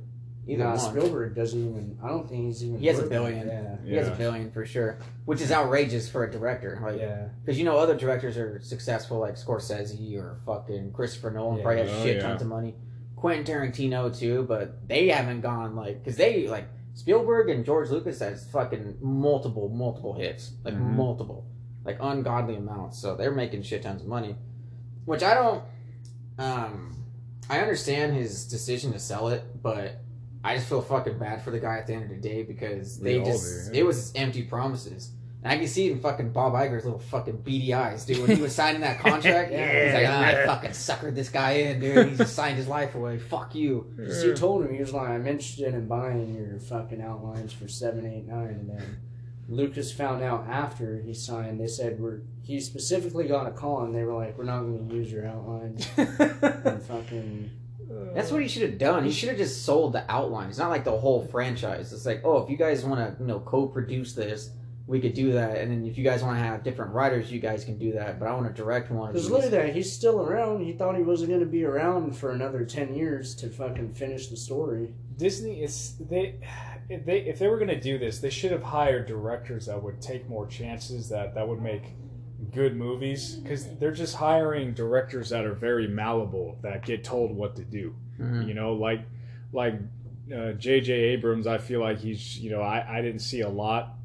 Either 0.50 0.64
Nah, 0.64 0.70
one. 0.72 0.80
Spielberg 0.80 1.36
doesn't 1.36 1.60
even. 1.60 1.98
I 2.04 2.08
don't 2.08 2.28
think 2.28 2.46
he's 2.46 2.64
even. 2.64 2.80
He 2.80 2.88
has 2.88 3.00
a 3.00 3.06
billion. 3.08 3.48
Yeah. 3.48 3.76
He 3.86 3.96
has 3.96 4.08
a 4.08 4.16
billion 4.16 4.50
for 4.52 4.66
sure, 4.66 4.98
which 5.26 5.42
is 5.42 5.52
outrageous 5.52 6.10
for 6.10 6.24
a 6.24 6.32
director. 6.32 6.80
Like, 6.84 7.00
Yeah. 7.00 7.28
Because 7.46 7.60
you 7.60 7.66
know 7.66 7.78
other 7.78 7.96
directors 7.96 8.36
are 8.38 8.60
successful 8.62 9.20
like 9.20 9.36
Scorsese 9.36 10.18
or 10.18 10.40
fucking 10.46 10.92
Christopher 10.94 11.32
Nolan 11.32 11.58
Yeah. 11.58 11.64
probably 11.64 11.82
has 11.84 11.92
Oh, 11.92 12.04
shit 12.04 12.16
yeah. 12.18 12.22
tons 12.24 12.42
of 12.42 12.48
money. 12.48 12.74
Quentin 13.16 13.44
Tarantino 13.46 14.18
too, 14.18 14.44
but 14.48 14.88
they 14.88 15.10
haven't 15.10 15.42
gone 15.42 15.76
like 15.76 16.04
because 16.04 16.18
they 16.18 16.48
like 16.48 16.66
Spielberg 16.96 17.50
and 17.50 17.64
George 17.66 17.90
Lucas 17.90 18.20
has 18.20 18.46
fucking 18.50 18.98
multiple 19.02 19.70
multiple 19.70 20.14
hits 20.14 20.54
like 20.64 20.74
Mhm. 20.74 20.96
multiple 20.96 21.46
like 21.86 21.98
ungodly 22.02 22.56
amounts. 22.56 22.98
So 22.98 23.16
they're 23.16 23.32
making 23.32 23.62
shit 23.64 23.84
tons 23.84 24.02
of 24.02 24.08
money, 24.08 24.36
which 25.06 25.22
I 25.22 25.34
don't. 25.34 25.64
Um, 26.38 26.96
I 27.50 27.60
understand 27.60 28.14
his 28.16 28.46
decision 28.48 28.94
to 28.94 29.00
sell 29.00 29.28
it, 29.30 29.44
but 29.62 30.00
I 30.44 30.56
just 30.56 30.70
feel 30.70 30.82
fucking 30.82 31.18
bad 31.20 31.42
for 31.42 31.52
the 31.52 31.60
guy 31.60 31.78
at 31.78 31.88
the 31.88 31.94
end 31.94 32.04
of 32.04 32.10
the 32.10 32.16
day 32.16 32.44
because 32.44 32.98
We 33.00 33.04
they 33.14 33.20
all 33.20 33.26
just 33.26 33.72
do, 33.72 33.74
yeah. 33.76 33.82
it 33.82 33.86
was 33.86 34.12
empty 34.16 34.44
promises. 34.44 35.12
And 35.44 35.54
I 35.54 35.58
can 35.58 35.68
see 35.68 35.88
it 35.88 35.94
in 35.94 36.02
fucking 36.02 36.32
Bob 36.34 36.52
Iger's 36.54 36.84
little 36.84 37.00
fucking 37.00 37.38
beady 37.44 37.74
eyes, 37.74 38.06
dude. 38.06 38.20
When 38.28 38.36
he 38.36 38.42
was 38.42 38.54
signing 38.54 38.82
that 38.82 39.00
contract, 39.02 39.52
Yeah. 39.54 39.86
he's 39.86 39.94
like, 39.94 40.06
"Ah, 40.10 40.24
I 40.26 40.46
fucking 40.46 40.72
suckered 40.72 41.16
this 41.16 41.30
guy 41.30 41.52
in, 41.52 41.80
dude. 41.80 42.10
He 42.10 42.16
just 42.18 42.36
signed 42.36 42.58
his 42.58 42.68
life 42.68 42.96
away. 42.96 43.18
Fuck 43.20 43.56
you. 43.56 43.90
Because 43.96 44.22
he 44.22 44.34
told 44.34 44.66
him 44.66 44.74
he 44.74 44.80
was 44.82 44.92
like, 44.94 45.08
I'm 45.10 45.26
interested 45.28 45.74
in 45.74 45.88
buying 45.88 46.36
your 46.36 46.60
fucking 46.60 47.02
outlines 47.02 47.54
for 47.54 47.70
seven, 47.70 48.06
eight, 48.06 48.28
nine, 48.28 48.48
and 48.50 48.70
then 48.70 48.98
Lucas 49.48 49.92
found 49.94 50.22
out 50.22 50.46
after 50.50 51.00
he 51.02 51.14
signed. 51.14 51.60
They 51.60 51.68
said 51.68 52.00
we're. 52.00 52.20
He 52.44 52.60
specifically 52.60 53.28
got 53.28 53.48
a 53.48 53.52
call, 53.52 53.84
and 53.84 53.96
they 53.96 54.04
were 54.04 54.14
like, 54.16 54.38
"We're 54.38 54.44
not 54.44 54.62
going 54.62 54.90
to 54.90 54.96
use 54.96 55.10
your 55.12 55.26
outlines." 55.26 55.88
and 55.98 56.82
fucking 56.84 57.50
That's 58.14 58.32
what 58.32 58.42
he 58.42 58.48
should 58.48 58.64
have 58.64 58.78
done. 58.78 59.06
He 59.06 59.12
should 59.12 59.30
have 59.30 59.38
just 59.38 59.64
sold 59.64 59.94
the 59.94 60.10
outline. 60.12 60.50
It's 60.50 60.58
not 60.58 60.70
like 60.70 60.84
the 60.84 60.98
whole 60.98 61.26
franchise. 61.28 61.94
It's 61.94 62.06
like, 62.06 62.22
oh, 62.24 62.38
if 62.44 62.50
you 62.50 62.58
guys 62.58 62.84
want 62.84 63.00
to, 63.00 63.22
you 63.22 63.28
know, 63.28 63.40
co-produce 63.40 64.14
this, 64.14 64.52
we 64.90 65.00
could 65.00 65.14
do 65.14 65.34
that. 65.34 65.58
And 65.58 65.72
then 65.72 65.86
if 65.86 66.00
you 66.00 66.04
guys 66.04 66.24
want 66.24 66.38
to 66.38 66.44
have 66.44 66.64
different 66.64 66.94
writers, 66.94 67.32
you 67.32 67.40
guys 67.40 67.64
can 67.64 67.78
do 67.78 67.92
that. 67.94 68.20
But 68.20 68.28
I 68.28 68.34
want 68.34 68.48
to 68.48 68.54
direct 68.54 68.90
one 68.90 69.12
Because 69.12 69.30
look 69.30 69.44
at 69.44 69.52
that, 69.52 69.76
he's 69.76 69.92
still 69.92 70.20
around. 70.22 70.64
He 70.66 70.74
thought 70.74 70.96
he 70.96 71.04
wasn't 71.04 71.30
going 71.30 71.42
to 71.42 71.46
be 71.46 71.64
around 71.64 72.18
for 72.18 72.32
another 72.32 72.66
ten 72.66 72.96
years 72.96 73.36
to 73.36 73.50
fucking 73.50 73.94
finish 73.94 74.28
the 74.28 74.38
story. 74.38 74.94
Disney 75.16 75.62
is 75.62 75.96
they 76.00 76.40
if 76.90 77.06
they 77.06 77.20
if 77.20 77.38
they 77.38 77.48
were 77.48 77.58
going 77.58 77.70
to 77.70 77.80
do 77.80 78.00
this, 78.00 78.18
they 78.20 78.32
should 78.32 78.52
have 78.52 78.64
hired 78.64 79.06
directors 79.06 79.68
that 79.68 79.82
would 79.82 80.02
take 80.02 80.28
more 80.28 80.48
chances 80.48 81.08
that 81.10 81.36
that 81.36 81.48
would 81.48 81.62
make 81.62 81.84
good 82.54 82.76
movies 82.76 83.36
because 83.36 83.66
they're 83.78 83.92
just 83.92 84.16
hiring 84.16 84.74
directors 84.74 85.30
that 85.30 85.46
are 85.46 85.54
very 85.54 85.88
malleable 85.88 86.58
that 86.62 86.86
get 86.86 87.04
told 87.04 87.36
what 87.36 87.56
to 87.58 87.64
do. 87.64 87.96
Mhm. 88.20 88.48
You 88.48 88.54
know, 88.54 88.74
like 88.74 89.02
like 89.52 89.76
uh, 90.34 90.54
J.J. 90.54 90.94
Abrams. 90.94 91.48
I 91.48 91.58
feel 91.58 91.80
like 91.80 92.00
he's 92.00 92.40
you 92.40 92.52
know 92.52 92.62
I 92.62 92.98
I 92.98 93.02
didn't 93.02 93.22
see 93.22 93.42
a 93.42 93.50
lot 93.50 93.96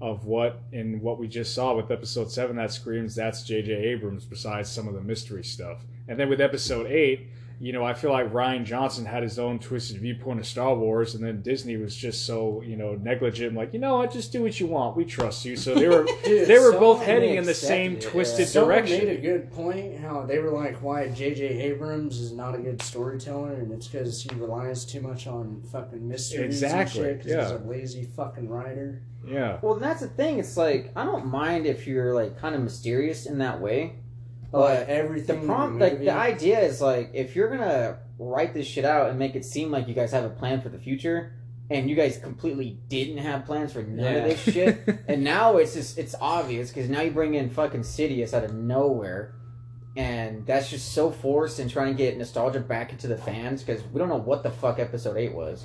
of 0.00 0.26
what 0.26 0.60
in 0.72 1.00
what 1.00 1.18
we 1.18 1.26
just 1.28 1.54
saw 1.54 1.74
with 1.74 1.90
episode 1.90 2.30
seven 2.30 2.56
that 2.56 2.72
screams 2.72 3.14
that's 3.14 3.42
J.J. 3.42 3.72
Abrams. 3.72 4.24
Besides 4.24 4.70
some 4.70 4.88
of 4.88 4.94
the 4.94 5.00
mystery 5.02 5.44
stuff, 5.44 5.84
and 6.08 6.18
then 6.18 6.28
with 6.28 6.40
episode 6.40 6.86
eight 6.90 7.28
you 7.58 7.72
know, 7.72 7.84
I 7.84 7.94
feel 7.94 8.12
like 8.12 8.32
Rian 8.32 8.64
Johnson 8.64 9.06
had 9.06 9.22
his 9.22 9.38
own 9.38 9.58
twisted 9.58 9.98
viewpoint 9.98 10.40
of 10.40 10.46
Star 10.46 10.74
Wars, 10.74 11.14
and 11.14 11.24
then 11.24 11.40
Disney 11.40 11.78
was 11.78 11.96
just 11.96 12.26
so 12.26 12.62
you 12.62 12.76
know 12.76 12.96
negligent, 12.96 13.54
like 13.54 13.72
you 13.72 13.78
know, 13.78 13.96
what, 13.96 14.12
just 14.12 14.30
do 14.30 14.42
what 14.42 14.60
you 14.60 14.66
want, 14.66 14.96
we 14.96 15.04
trust 15.04 15.44
you. 15.44 15.56
So 15.56 15.74
they 15.74 15.88
were 15.88 16.06
Dude, 16.24 16.46
they 16.48 16.58
were 16.58 16.72
both 16.72 17.02
heading 17.02 17.36
in 17.36 17.44
the 17.44 17.54
same 17.54 17.94
it, 17.94 18.02
twisted 18.02 18.40
yeah. 18.40 18.46
Someone 18.46 18.74
direction. 18.76 19.06
made 19.06 19.18
a 19.18 19.20
good 19.20 19.50
point. 19.52 19.98
How 19.98 20.22
they 20.22 20.38
were 20.38 20.50
like, 20.50 20.82
"Why 20.82 21.08
J.J. 21.08 21.44
Abrams 21.44 22.20
is 22.20 22.32
not 22.32 22.54
a 22.54 22.58
good 22.58 22.82
storyteller, 22.82 23.54
and 23.54 23.72
it's 23.72 23.88
because 23.88 24.22
he 24.22 24.34
relies 24.34 24.84
too 24.84 25.00
much 25.00 25.26
on 25.26 25.62
fucking 25.72 26.06
mysteries 26.06 26.62
Exactly, 26.62 27.08
and 27.08 27.22
shit. 27.22 27.24
Because 27.24 27.50
he's 27.50 27.58
yeah. 27.58 27.66
a 27.66 27.68
lazy 27.68 28.04
fucking 28.04 28.48
writer." 28.48 29.02
yeah, 29.26 29.58
Well, 29.62 29.74
that's 29.74 30.00
the 30.00 30.08
thing. 30.08 30.38
It's 30.38 30.56
like 30.56 30.92
I 30.94 31.04
don't 31.04 31.26
mind 31.26 31.66
if 31.66 31.86
you're 31.86 32.14
like 32.14 32.38
kind 32.38 32.54
of 32.54 32.60
mysterious 32.60 33.26
in 33.26 33.38
that 33.38 33.60
way. 33.60 33.96
But 34.52 34.86
But 34.86 34.88
everything. 34.88 35.40
the 35.40 35.46
prompt, 35.46 35.78
the 35.78 35.84
like 35.86 35.98
the 35.98 36.10
idea 36.10 36.60
is 36.60 36.80
like 36.80 37.10
if 37.14 37.34
you're 37.36 37.48
gonna 37.50 37.98
write 38.18 38.54
this 38.54 38.66
shit 38.66 38.84
out 38.84 39.10
and 39.10 39.18
make 39.18 39.34
it 39.34 39.44
seem 39.44 39.70
like 39.70 39.88
you 39.88 39.94
guys 39.94 40.12
have 40.12 40.24
a 40.24 40.30
plan 40.30 40.60
for 40.60 40.68
the 40.68 40.78
future, 40.78 41.32
and 41.70 41.90
you 41.90 41.96
guys 41.96 42.16
completely 42.18 42.78
didn't 42.88 43.18
have 43.18 43.44
plans 43.44 43.72
for 43.72 43.82
none 43.82 44.04
Yeah. 44.04 44.10
of 44.24 44.24
this 44.30 44.40
shit, 44.54 44.78
and 45.08 45.24
now 45.24 45.56
it's 45.56 45.74
just 45.74 45.98
it's 45.98 46.14
obvious 46.20 46.70
because 46.70 46.88
now 46.88 47.00
you 47.02 47.10
bring 47.10 47.34
in 47.34 47.50
fucking 47.50 47.80
Sidious 47.80 48.32
out 48.32 48.44
of 48.44 48.54
nowhere, 48.54 49.34
and 49.96 50.46
that's 50.46 50.70
just 50.70 50.92
so 50.92 51.10
forced 51.10 51.58
and 51.58 51.70
trying 51.70 51.88
to 51.88 51.94
get 51.94 52.16
nostalgia 52.16 52.60
back 52.60 52.92
into 52.92 53.08
the 53.08 53.16
fans 53.18 53.62
because 53.62 53.82
we 53.92 53.98
don't 53.98 54.08
know 54.08 54.16
what 54.16 54.42
the 54.42 54.50
fuck 54.50 54.78
episode 54.78 55.16
eight 55.16 55.34
was. 55.34 55.64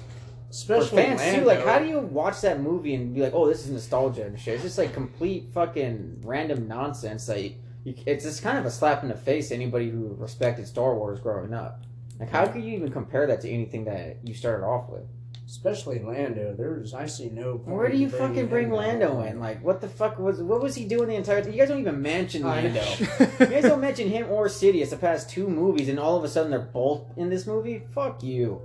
Especially 0.49 1.03
fans 1.03 1.21
Lando, 1.21 1.39
too, 1.41 1.45
like 1.45 1.63
how 1.63 1.79
do 1.79 1.85
you 1.87 1.99
watch 1.99 2.41
that 2.41 2.59
movie 2.59 2.93
and 2.93 3.13
be 3.15 3.21
like, 3.21 3.33
oh, 3.33 3.47
this 3.47 3.63
is 3.65 3.71
nostalgia 3.71 4.25
and 4.25 4.37
shit? 4.37 4.55
It's 4.55 4.63
just 4.63 4.77
like 4.77 4.93
complete 4.93 5.45
fucking 5.53 6.23
random 6.25 6.67
nonsense. 6.67 7.29
Like 7.29 7.55
you, 7.83 7.95
it's 8.05 8.23
just 8.23 8.43
kind 8.43 8.57
of 8.57 8.65
a 8.65 8.71
slap 8.71 9.03
in 9.03 9.09
the 9.09 9.15
face 9.15 9.49
to 9.49 9.55
anybody 9.55 9.89
who 9.89 10.15
respected 10.17 10.67
Star 10.67 10.95
Wars 10.95 11.19
growing 11.19 11.53
up. 11.53 11.83
Like 12.19 12.29
how 12.29 12.45
could 12.45 12.63
you 12.63 12.73
even 12.73 12.91
compare 12.91 13.27
that 13.27 13.41
to 13.41 13.49
anything 13.49 13.85
that 13.85 14.17
you 14.23 14.33
started 14.33 14.65
off 14.65 14.89
with? 14.89 15.03
especially 15.51 15.99
Lando. 15.99 16.55
There's 16.57 16.93
I 16.93 17.07
see 17.07 17.29
no. 17.29 17.57
point 17.57 17.75
Where 17.75 17.89
do 17.89 17.97
you 17.97 18.09
fucking 18.09 18.47
bring 18.47 18.71
Lando 18.71 19.21
in? 19.21 19.41
Like 19.41 19.61
what 19.61 19.81
the 19.81 19.89
fuck 19.89 20.17
was 20.17 20.41
what 20.41 20.61
was 20.61 20.75
he 20.75 20.85
doing 20.85 21.09
the 21.09 21.15
entire? 21.15 21.47
You 21.47 21.57
guys 21.57 21.67
don't 21.67 21.79
even 21.79 22.01
mention 22.01 22.43
Lando. 22.43 22.81
you 23.19 23.45
guys 23.47 23.63
don't 23.63 23.81
mention 23.81 24.07
him 24.07 24.29
or 24.29 24.47
Sidious 24.47 24.91
the 24.91 24.97
past 24.97 25.29
two 25.29 25.47
movies, 25.47 25.89
and 25.89 25.99
all 25.99 26.17
of 26.17 26.23
a 26.23 26.29
sudden 26.29 26.51
they're 26.51 26.59
both 26.59 27.05
in 27.17 27.29
this 27.29 27.45
movie. 27.45 27.83
Fuck 27.93 28.23
you. 28.23 28.61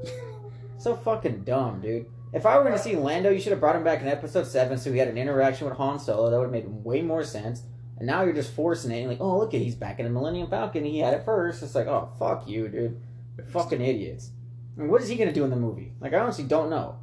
so 0.79 0.95
fucking 0.95 1.43
dumb, 1.43 1.81
dude. 1.81 2.07
If 2.33 2.47
I 2.47 2.57
were 2.57 2.65
going 2.65 2.77
to 2.77 2.83
see 2.83 2.97
Lando, 2.97 3.31
you 3.31 3.41
should 3.41 3.53
have 3.53 3.61
brought 3.61 3.77
him 3.77 3.85
back 3.85 4.03
in 4.03 4.09
episode 4.09 4.47
7 4.47 4.77
so 4.79 4.93
he 4.93 4.99
had 4.99 5.09
an 5.09 5.17
interaction 5.17 5.67
with 5.67 5.77
Han 5.79 5.99
Solo. 5.99 6.29
That 6.29 6.37
would 6.39 6.45
have 6.45 6.53
made 6.53 6.69
way 6.69 7.01
more 7.01 7.25
sense. 7.25 7.63
And 7.99 8.07
now 8.07 8.23
you're 8.25 8.35
just 8.35 8.53
forcing 8.53 8.91
it. 8.91 9.01
And 9.01 9.09
like, 9.09 9.21
oh, 9.21 9.39
look 9.39 9.55
at 9.55 9.61
he's 9.61 9.75
back 9.75 9.99
in 9.99 10.05
the 10.05 10.11
Millennium 10.11 10.49
Falcon. 10.51 10.85
He 10.85 10.99
had 10.99 11.15
it 11.15 11.25
first. 11.25 11.63
It's 11.63 11.75
like, 11.75 11.87
oh, 11.87 12.11
fuck 12.19 12.47
you, 12.49 12.69
dude. 12.69 13.01
Fucking 13.49 13.81
idiots. 13.81 14.31
I 14.77 14.81
mean, 14.83 14.91
what 14.91 15.01
is 15.03 15.09
he 15.09 15.17
gonna 15.17 15.33
do 15.33 15.45
in 15.45 15.51
the 15.51 15.57
movie? 15.57 15.93
Like, 16.01 16.13
I 16.13 16.19
honestly 16.21 16.45
don't 16.45 16.69
know. 16.71 16.99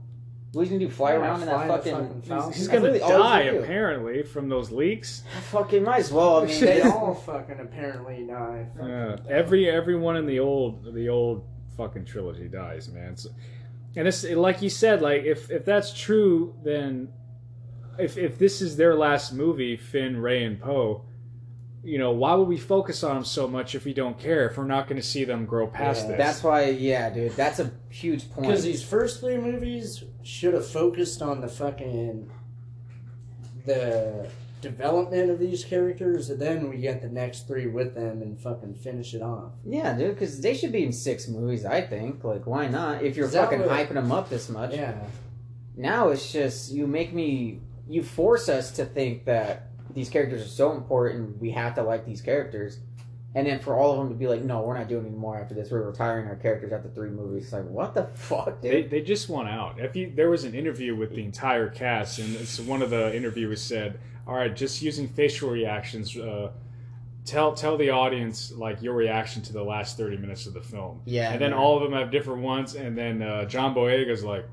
What 0.51 0.61
he's 0.61 0.69
gonna 0.69 0.79
do? 0.85 0.89
Fly 0.91 1.13
Yeah, 1.13 1.17
around 1.17 1.41
in 1.41 1.47
that 1.47 1.67
fucking? 1.67 1.91
fucking 1.93 2.21
Falcon. 2.21 2.47
He's, 2.51 2.57
he's 2.57 2.67
gonna 2.67 2.81
really 2.85 2.99
die 2.99 3.45
gonna 3.45 3.59
apparently 3.61 4.21
from 4.21 4.49
those 4.49 4.69
leaks. 4.71 5.23
fucking 5.49 5.83
might 5.83 5.99
as 6.01 6.11
well. 6.11 6.43
I 6.43 6.45
mean, 6.45 6.59
They 6.59 6.65
they, 6.79 6.81
all 6.83 7.15
fucking 7.15 7.59
apparently 7.59 8.25
die. 8.27 8.67
Fucking 8.75 8.89
Yeah, 8.89 9.15
die. 9.15 9.23
every 9.29 9.67
everyone 9.69 10.15
in 10.17 10.27
the 10.27 10.39
old 10.39 10.93
the 10.93 11.09
old 11.09 11.43
fucking 11.75 12.05
trilogy 12.05 12.47
dies, 12.47 12.87
man. 12.89 13.17
So, 13.17 13.29
and 13.95 14.07
it's 14.07 14.23
like 14.23 14.61
you 14.61 14.69
said, 14.69 15.01
like 15.01 15.23
if 15.23 15.49
if 15.49 15.65
that's 15.65 15.91
true, 15.91 16.53
then 16.63 17.09
if 17.97 18.17
if 18.17 18.37
this 18.37 18.61
is 18.61 18.75
their 18.77 18.95
last 18.95 19.33
movie, 19.33 19.77
Finn, 19.77 20.17
Rey, 20.17 20.43
and 20.43 20.59
Poe, 20.59 21.03
you 21.83 21.97
know, 21.97 22.11
why 22.11 22.33
would 22.33 22.47
we 22.47 22.57
focus 22.57 23.03
on 23.03 23.15
them 23.15 23.25
so 23.25 23.47
much 23.47 23.75
if 23.75 23.85
we 23.85 23.93
don't 23.93 24.17
care? 24.17 24.49
If 24.49 24.57
we're 24.57 24.65
not 24.65 24.87
going 24.87 25.01
to 25.01 25.07
see 25.07 25.23
them 25.25 25.45
grow 25.45 25.67
past 25.67 26.03
Yeah, 26.03 26.07
this, 26.09 26.17
that's 26.17 26.43
why. 26.43 26.69
Yeah, 26.69 27.09
dude, 27.09 27.33
that's 27.33 27.59
a 27.59 27.71
huge 27.89 28.29
point. 28.31 28.47
Because 28.47 28.63
these 28.63 28.83
first 28.83 29.19
three 29.19 29.37
movies 29.37 30.03
should 30.23 30.53
have 30.53 30.67
focused 30.67 31.21
on 31.21 31.41
the 31.41 31.47
fucking 31.47 32.29
the 33.65 34.29
development 34.61 35.29
of 35.29 35.39
these 35.39 35.63
characters, 35.65 36.29
and 36.29 36.41
then 36.41 36.69
we 36.69 36.77
get 36.77 37.01
the 37.01 37.09
next 37.09 37.47
three 37.47 37.67
with 37.67 37.93
them 37.95 38.21
and 38.21 38.39
fucking 38.39 38.73
finish 38.75 39.13
it 39.13 39.21
off. 39.21 39.51
Yeah, 39.65 39.93
dude, 39.95 40.15
because 40.15 40.39
they 40.41 40.55
should 40.55 40.71
be 40.71 40.85
in 40.85 40.93
six 40.93 41.27
movies. 41.27 41.65
I 41.65 41.81
think. 41.81 42.23
Like, 42.23 42.47
why 42.47 42.67
not? 42.67 43.03
If 43.03 43.17
you're 43.17 43.27
fucking 43.27 43.59
what- 43.59 43.69
hyping 43.69 43.95
them 43.95 44.11
up 44.11 44.29
this 44.29 44.49
much. 44.49 44.73
Yeah, 44.73 44.95
Now 45.75 46.09
it's 46.09 46.31
just 46.31 46.71
you 46.71 46.87
make 46.87 47.13
me. 47.13 47.59
You 47.87 48.03
force 48.03 48.49
us 48.49 48.71
to 48.71 48.85
think 48.85 49.25
that 49.25 49.67
these 49.93 50.09
characters 50.09 50.41
are 50.41 50.49
so 50.49 50.71
important. 50.71 51.39
We 51.39 51.51
have 51.51 51.75
to 51.75 51.83
like 51.83 52.05
these 52.05 52.21
characters, 52.21 52.79
and 53.35 53.47
then 53.47 53.59
for 53.59 53.75
all 53.75 53.91
of 53.93 53.97
them 53.99 54.09
to 54.09 54.15
be 54.15 54.27
like, 54.27 54.41
no, 54.43 54.61
we're 54.61 54.77
not 54.77 54.87
doing 54.87 55.05
any 55.05 55.15
more 55.15 55.39
after 55.39 55.53
this. 55.53 55.71
We're 55.71 55.81
retiring 55.81 56.27
our 56.27 56.35
characters 56.35 56.71
after 56.71 56.89
three 56.89 57.09
movies. 57.09 57.45
It's 57.45 57.53
like, 57.53 57.65
what 57.65 57.93
the 57.93 58.05
fuck, 58.13 58.61
dude? 58.61 58.71
They, 58.71 58.83
they 58.83 59.01
just 59.01 59.29
want 59.29 59.49
out. 59.49 59.79
If 59.79 59.95
you 59.95 60.11
there 60.15 60.29
was 60.29 60.43
an 60.43 60.53
interview 60.53 60.95
with 60.95 61.11
the 61.11 61.23
entire 61.23 61.69
cast, 61.69 62.19
and 62.19 62.35
it's 62.35 62.59
one 62.59 62.81
of 62.81 62.89
the 62.89 63.15
interviewers 63.15 63.61
said, 63.61 63.99
"All 64.27 64.35
right, 64.35 64.55
just 64.55 64.81
using 64.81 65.07
facial 65.07 65.49
reactions, 65.49 66.15
uh, 66.17 66.51
tell 67.25 67.53
tell 67.53 67.77
the 67.77 67.89
audience 67.89 68.51
like 68.51 68.81
your 68.81 68.93
reaction 68.93 69.41
to 69.43 69.53
the 69.53 69.63
last 69.63 69.97
thirty 69.97 70.17
minutes 70.17 70.45
of 70.45 70.53
the 70.53 70.61
film." 70.61 71.01
yeah, 71.05 71.31
and 71.31 71.41
then 71.41 71.51
man. 71.51 71.59
all 71.59 71.77
of 71.77 71.83
them 71.83 71.99
have 71.99 72.11
different 72.11 72.41
ones, 72.41 72.75
and 72.75 72.97
then 72.97 73.21
uh, 73.21 73.45
John 73.45 73.75
Boyega's 73.75 74.23
like. 74.23 74.45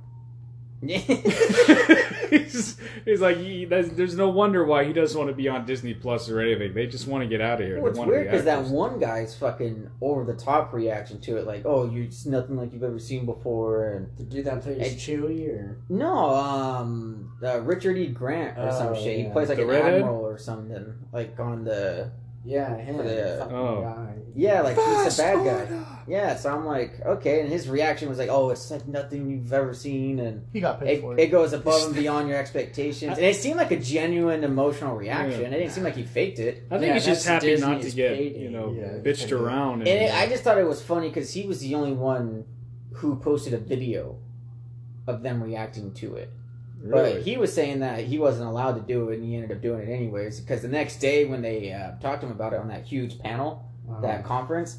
he's, 2.31 2.77
he's 3.05 3.21
like, 3.21 3.37
he, 3.37 3.65
there's, 3.65 3.91
there's 3.91 4.17
no 4.17 4.29
wonder 4.29 4.65
why 4.65 4.85
he 4.85 4.93
doesn't 4.93 5.19
want 5.19 5.31
to 5.31 5.37
be 5.37 5.49
on 5.49 5.67
Disney 5.67 5.95
Plus 5.95 6.29
or 6.31 6.41
anything. 6.41 6.73
They 6.75 6.87
just 6.87 7.07
want 7.07 7.23
to 7.23 7.29
get 7.29 7.41
out 7.41 7.61
of 7.61 7.67
here. 7.67 7.81
Well, 7.81 7.91
it's 7.91 7.99
weird 7.99 8.25
because 8.27 8.45
that 8.45 8.59
actors. 8.61 8.71
one 8.73 8.99
guy's 8.99 9.37
fucking 9.37 9.91
over 10.01 10.25
the 10.25 10.35
top 10.35 10.73
reaction 10.73 11.21
to 11.23 11.37
it, 11.37 11.47
like, 11.47 11.63
"Oh, 11.67 11.91
you're 11.91 12.07
just 12.07 12.27
nothing 12.27 12.57
like 12.57 12.73
you've 12.73 12.83
ever 12.85 12.99
seen 12.99 13.27
before," 13.27 13.91
and 13.93 14.17
the 14.17 14.25
dude 14.25 14.45
that 14.47 14.63
plays 14.63 14.79
Hey. 14.81 14.95
Chewie, 14.97 15.49
or 15.49 15.79
no, 15.89 16.35
um, 16.35 17.33
uh, 17.43 17.61
Richard 17.61 17.97
E. 17.99 18.07
Grant 18.09 18.59
or 18.59 18.71
some 18.73 18.89
Oh, 18.89 18.95
shit. 18.95 19.19
He 19.19 19.31
plays 19.31 19.49
like 19.49 19.59
The 19.59 19.65
an 19.65 19.69
redhead? 19.71 19.95
admiral 20.03 20.25
or 20.25 20.39
something, 20.39 20.95
like 21.13 21.39
on 21.41 21.65
the 21.65 22.11
yeah, 22.45 22.77
him, 22.79 22.97
For 22.97 23.03
the- 23.03 23.37
fucking 23.41 23.55
Oh. 23.57 23.83
guy. 23.83 24.15
yeah, 24.35 24.63
like 24.63 24.77
he's 24.77 25.19
a 25.19 25.23
bad 25.23 25.45
guy. 25.69 25.85
Yeah, 26.11 26.35
so 26.37 26.53
I'm 26.53 26.67
like, 26.67 27.01
okay, 27.07 27.41
and 27.41 27.49
his 27.49 27.69
reaction 27.69 28.09
was 28.09 28.19
like, 28.19 28.29
"Oh, 28.29 28.51
it's 28.51 28.69
like 28.71 28.87
nothing 28.89 29.31
you've 29.31 29.53
ever 29.53 29.73
seen," 29.75 30.19
and 30.19 30.45
He 30.53 30.61
got 30.61 30.81
paid 30.81 30.99
it, 30.99 31.01
for 31.01 31.15
it 31.15 31.21
it. 31.21 31.27
goes 31.31 31.53
above 31.53 31.87
and 31.87 31.95
beyond 32.03 32.29
your 32.29 32.37
expectations, 32.39 33.17
and 33.17 33.25
it 33.25 33.37
seemed 33.37 33.57
like 33.57 33.71
a 33.71 33.79
genuine 33.79 34.43
emotional 34.43 34.97
reaction. 34.97 35.43
Yeah. 35.43 35.47
It 35.49 35.59
didn't 35.61 35.71
seem 35.71 35.85
like 35.85 35.97
he 35.97 36.03
faked 36.03 36.39
it. 36.41 36.65
I 36.71 36.79
think 36.79 36.89
Yeah, 36.89 36.95
he's 36.95 37.05
just 37.07 37.25
that's 37.25 37.45
happy 37.45 37.57
not 37.61 37.81
to 37.83 37.91
get 37.93 38.19
you 38.37 38.51
know 38.51 38.73
Yeah, 38.73 38.99
bitched 38.99 39.31
around. 39.31 39.81
And 39.81 39.89
And, 39.89 40.03
it, 40.07 40.15
I 40.15 40.27
just 40.29 40.43
thought 40.43 40.59
it 40.59 40.67
was 40.67 40.83
funny 40.83 41.09
because 41.09 41.33
he 41.33 41.47
was 41.47 41.61
the 41.61 41.75
only 41.77 41.93
one 41.93 42.45
who 42.95 43.17
posted 43.17 43.55
a 43.55 43.59
video 43.59 44.17
of 45.07 45.23
them 45.23 45.43
reacting 45.43 45.93
to 45.95 46.17
it. 46.17 46.31
really, 46.83 47.13
But 47.15 47.23
he 47.23 47.37
was 47.37 47.53
saying 47.55 47.81
that 47.81 48.01
he 48.05 48.19
wasn't 48.19 48.49
allowed 48.49 48.75
to 48.75 48.81
do 48.81 49.11
it, 49.11 49.19
and 49.19 49.25
he 49.29 49.37
ended 49.37 49.53
up 49.53 49.63
doing 49.63 49.87
it 49.89 49.93
anyways. 49.93 50.41
Because 50.41 50.61
the 50.63 50.69
next 50.69 50.97
day, 50.99 51.25
when 51.25 51.41
they 51.43 51.73
uh, 51.73 51.93
talked 52.01 52.21
to 52.23 52.27
him 52.27 52.33
about 52.33 52.53
it 52.53 52.59
on 52.59 52.69
that 52.69 52.85
huge 52.85 53.19
panel, 53.21 53.65
Uh, 53.91 54.01
that 54.03 54.25
conference, 54.25 54.79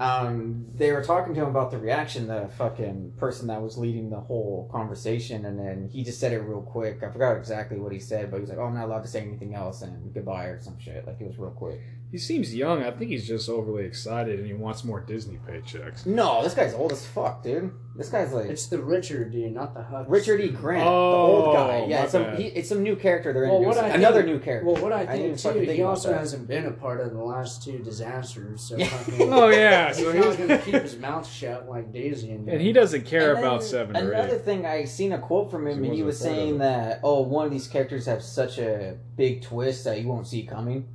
um, 0.00 0.66
they 0.74 0.92
were 0.92 1.02
talking 1.02 1.34
to 1.34 1.42
him 1.42 1.48
about 1.48 1.70
the 1.70 1.78
reaction. 1.78 2.28
The 2.28 2.48
fucking 2.56 3.14
person 3.16 3.48
that 3.48 3.60
was 3.60 3.76
leading 3.76 4.10
the 4.10 4.20
whole 4.20 4.68
conversation, 4.72 5.44
and 5.44 5.58
then 5.58 5.88
he 5.92 6.04
just 6.04 6.20
said 6.20 6.32
it 6.32 6.38
real 6.38 6.62
quick. 6.62 7.02
I 7.02 7.10
forgot 7.10 7.36
exactly 7.36 7.78
what 7.78 7.92
he 7.92 7.98
said, 7.98 8.30
but 8.30 8.36
he 8.36 8.40
was 8.42 8.50
like, 8.50 8.58
"Oh, 8.58 8.64
I'm 8.64 8.74
not 8.74 8.84
allowed 8.84 9.02
to 9.02 9.08
say 9.08 9.20
anything 9.20 9.54
else," 9.54 9.82
and 9.82 10.14
goodbye 10.14 10.46
or 10.46 10.60
some 10.60 10.78
shit. 10.78 11.06
Like 11.06 11.20
it 11.20 11.26
was 11.26 11.38
real 11.38 11.50
quick. 11.50 11.80
He 12.10 12.18
seems 12.18 12.54
young. 12.54 12.82
I 12.82 12.90
think 12.90 13.10
he's 13.10 13.26
just 13.26 13.48
overly 13.48 13.84
excited 13.84 14.38
and 14.38 14.46
he 14.46 14.54
wants 14.54 14.82
more 14.84 15.00
Disney 15.00 15.38
paychecks. 15.46 16.06
No, 16.06 16.42
this 16.42 16.54
guy's 16.54 16.72
old 16.74 16.92
as 16.92 17.04
fuck, 17.06 17.42
dude. 17.42 17.70
This 17.96 18.08
guy's 18.10 18.32
like 18.32 18.46
it's 18.46 18.66
the 18.68 18.78
Richard 18.80 19.32
dude, 19.32 19.52
not 19.52 19.74
the 19.74 19.80
Hux. 19.80 20.06
Richard 20.08 20.40
E. 20.40 20.48
Grant, 20.50 20.86
Oh, 20.86 21.42
the 21.42 21.46
old 21.48 21.56
guy. 21.56 21.80
my 21.80 21.86
Yeah, 21.86 22.02
it's 22.04 22.12
some 22.12 22.22
bad. 22.22 22.38
he, 22.38 22.46
it's 22.46 22.68
some 22.68 22.82
new 22.84 22.94
character 22.94 23.32
they're 23.32 23.42
Well, 23.44 23.58
what 23.58 23.76
introducing. 23.76 23.90
I 23.92 23.94
Another 23.96 24.22
think- 24.22 24.34
new 24.36 24.38
character. 24.40 24.70
Well, 24.70 24.82
what 24.82 24.92
I 24.92 25.04
didn't 25.04 25.20
think 25.22 25.38
fucking 25.40 25.60
too, 25.62 25.66
think 25.66 25.76
he 25.76 25.82
about 25.82 25.90
also 25.90 26.08
that. 26.10 26.18
hasn't 26.20 26.46
been 26.48 26.66
a 26.66 26.70
part 26.70 27.00
of 27.00 27.12
the 27.12 27.22
last 27.22 27.64
two 27.64 27.78
disasters, 27.78 28.60
so 28.62 28.78
fucking, 28.84 29.32
Oh 29.32 29.48
yeah, 29.48 29.88
he's 29.88 29.98
so 29.98 30.12
not 30.12 30.24
he's, 30.26 30.36
gonna 30.36 30.58
keep 30.58 30.74
his 30.76 30.96
mouth 30.96 31.28
shut 31.28 31.68
like 31.68 31.92
Daisy 31.92 32.30
and, 32.30 32.48
and 32.48 32.60
he 32.60 32.72
doesn't 32.72 33.04
care 33.04 33.30
And 33.34 33.40
about 33.44 33.60
then 33.60 33.68
seven 33.68 33.96
or 33.96 34.12
Another 34.12 34.36
eight. 34.36 34.44
thing, 34.44 34.64
I 34.64 34.84
seen 34.84 35.12
a 35.12 35.18
quote 35.18 35.50
from 35.50 35.66
him, 35.66 35.82
He 35.82 35.88
and 35.88 35.96
he 35.96 36.02
wasn't 36.02 36.06
was 36.06 36.20
part 36.20 36.30
of 36.30 36.36
saying 36.38 36.54
it. 36.54 36.58
that 36.58 37.00
oh, 37.02 37.20
one 37.22 37.44
of 37.46 37.50
these 37.50 37.66
characters 37.68 38.06
have 38.06 38.22
such 38.22 38.58
a 38.58 38.96
big 39.16 39.42
twist 39.42 39.84
that 39.84 40.00
you 40.00 40.06
won't 40.06 40.26
see 40.28 40.44
coming, 40.44 40.86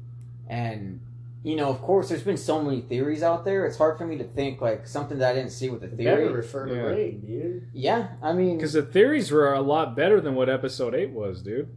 and 0.54 1.00
you 1.44 1.58
know, 1.58 1.70
of 1.70 1.82
course, 1.82 2.08
there's 2.08 2.24
been 2.24 2.38
so 2.38 2.62
many 2.64 2.80
theories 2.80 3.22
out 3.22 3.44
there. 3.44 3.66
It's 3.66 3.78
hard 3.78 3.98
for 3.98 4.08
me 4.08 4.18
to 4.18 4.24
think 4.24 4.62
like 4.62 4.88
something 4.88 5.18
that 5.18 5.32
I 5.32 5.36
didn't 5.36 5.52
see 5.52 5.70
with 5.70 5.82
the 5.82 5.88
You 5.90 6.10
better 6.10 6.22
theory. 6.28 6.34
refer 6.34 6.66
to 6.68 6.74
Yeah. 6.74 6.82
Rey, 6.84 7.12
dude. 7.12 7.68
Yeah, 7.74 8.08
I 8.22 8.32
mean, 8.32 8.56
Because 8.58 8.72
the 8.74 8.82
theories 8.84 9.30
were 9.30 9.54
a 9.54 9.60
lot 9.62 9.94
better 9.94 10.22
than 10.22 10.36
what 10.36 10.50
episode 10.50 10.96
eight 10.96 11.10
was, 11.12 11.42
dude. 11.42 11.68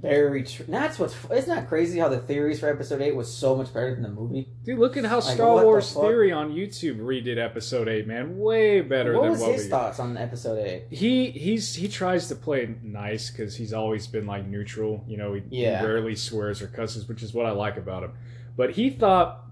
Very 0.00 0.44
true. 0.44 0.64
That's 0.68 0.98
what's 0.98 1.14
isn't 1.30 1.48
that 1.54 1.68
crazy 1.68 1.98
how 1.98 2.08
the 2.08 2.18
theories 2.18 2.60
for 2.60 2.68
episode 2.68 3.00
eight 3.00 3.14
was 3.16 3.32
so 3.32 3.56
much 3.56 3.72
better 3.74 3.94
than 3.94 4.02
the 4.02 4.08
movie. 4.08 4.48
Dude, 4.64 4.78
look 4.78 4.96
at 4.96 5.04
how 5.04 5.16
Like, 5.20 5.34
Star 5.34 5.54
what 5.54 5.60
the 5.60 5.66
Wars? 5.66 5.92
Theory 5.92 6.32
on 6.32 6.52
YouTube 6.52 6.98
redid 7.00 7.38
episode 7.38 7.88
eight, 7.88 8.06
man. 8.06 8.38
Way 8.38 8.80
better 8.80 9.14
what 9.14 9.22
than 9.22 9.30
was 9.32 9.40
what 9.40 9.52
his 9.52 9.64
we. 9.64 9.70
thoughts 9.70 9.98
on 9.98 10.16
episode 10.16 10.58
eight? 10.64 10.84
He 10.90 11.30
he's 11.30 11.74
he 11.74 11.88
tries 11.88 12.28
to 12.28 12.34
play 12.36 12.74
nice 12.82 13.30
because 13.30 13.56
he's 13.56 13.72
always 13.72 14.06
been 14.06 14.26
like 14.26 14.46
neutral. 14.46 15.04
You 15.08 15.16
know, 15.16 15.32
he, 15.34 15.42
Yeah. 15.50 15.80
he 15.80 15.86
rarely 15.86 16.14
swears 16.14 16.62
or 16.62 16.68
cusses, 16.68 17.08
which 17.08 17.22
is 17.22 17.34
what 17.34 17.46
I 17.46 17.50
like 17.50 17.76
about 17.76 18.02
him. 18.04 18.12
But 18.56 18.72
he 18.72 18.90
thought 18.90 19.44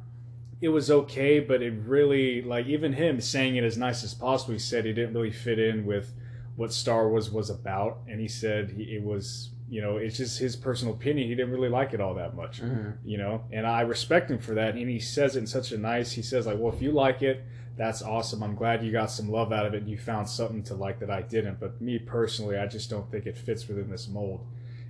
it 0.61 0.69
was 0.69 0.91
okay, 0.91 1.39
but 1.41 1.61
it 1.63 1.75
really 1.85 2.41
like 2.43 2.67
even 2.67 2.93
him 2.95 3.21
saying 3.21 3.57
it 3.57 3.65
as 3.65 3.77
nice 3.77 4.03
as 4.05 4.15
possible. 4.15 4.53
He 4.55 4.59
said 4.59 4.85
he 4.85 4.93
didn't 4.93 5.15
really 5.15 5.31
fit 5.31 5.59
in 5.59 5.85
with 5.87 6.13
what 6.57 6.73
Star 6.73 7.09
Wars 7.09 7.31
was 7.31 7.51
about, 7.51 7.99
and 8.09 8.19
he 8.21 8.29
said 8.29 8.71
he, 8.71 8.85
it 8.97 9.03
was 9.03 9.51
you 9.69 9.81
know 9.83 9.97
it's 9.97 10.17
just 10.17 10.39
his 10.39 10.55
personal 10.57 10.95
opinion. 10.95 11.29
He 11.29 11.35
didn't 11.35 11.51
really 11.53 11.69
like 11.69 11.93
it 11.93 12.01
all 12.01 12.15
that 12.15 12.35
much 12.37 12.63
Mhm. 12.63 12.95
you 13.05 13.19
know 13.19 13.43
and 13.53 13.67
i 13.67 13.81
respect 13.81 14.31
him 14.31 14.39
for 14.39 14.55
that 14.55 14.75
and 14.77 14.89
he 14.89 15.01
says 15.01 15.35
it 15.37 15.41
in 15.41 15.47
such 15.47 15.73
a 15.73 15.79
nice 15.79 16.13
he 16.13 16.23
says 16.23 16.47
like 16.47 16.57
well 16.59 16.73
if 16.73 16.81
you 16.81 16.93
like 16.93 17.23
it 17.23 17.43
that's 17.77 18.01
awesome 18.03 18.43
i'm 18.43 18.55
glad 18.55 18.85
you 18.85 18.93
got 18.93 19.11
some 19.11 19.29
love 19.31 19.53
out 19.53 19.67
of 19.67 19.75
it 19.75 19.79
and 19.83 19.91
you 19.91 19.99
found 19.99 20.29
something 20.29 20.63
to 20.63 20.75
like 20.75 21.01
that 21.01 21.11
i 21.11 21.21
didn't 21.21 21.59
but 21.59 21.81
me 21.81 21.99
personally 21.99 22.57
i 22.57 22.67
just 22.67 22.89
don't 22.91 23.11
think 23.11 23.27
it 23.27 23.37
fits 23.37 23.67
within 23.69 23.91
this 23.91 24.07
mold 24.09 24.47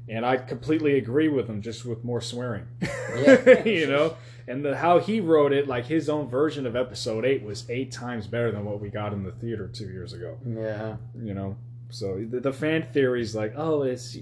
and 0.09 0.25
i 0.27 0.37
completely 0.37 0.99
agree 0.99 1.29
with 1.29 1.49
him 1.49 1.63
just 1.63 1.85
with 1.87 2.05
more 2.05 2.21
swearing 2.21 2.67
Yeah. 3.17 3.63
you 3.65 3.87
know 3.87 4.15
and 4.47 4.65
the 4.65 4.77
how 4.77 4.99
he 5.01 5.21
wrote 5.21 5.53
it 5.53 5.67
like 5.67 5.87
his 5.87 6.09
own 6.09 6.29
version 6.29 6.67
of 6.67 6.77
episode 6.77 7.25
8 7.25 7.43
was 7.43 7.65
eight 7.71 7.91
times 7.93 8.27
better 8.27 8.53
than 8.53 8.65
what 8.65 8.81
we 8.81 8.89
got 8.91 9.13
in 9.15 9.23
the 9.25 9.33
theater 9.33 9.69
two 9.69 9.89
years 9.89 10.13
ago 10.13 10.37
Yeah. 10.47 10.97
you 11.21 11.33
know 11.35 11.57
so 11.89 12.23
the, 12.31 12.41
the 12.41 12.53
fan 12.53 12.87
theories 12.93 13.35
like 13.35 13.55
oh 13.57 13.83
it's 13.83 14.17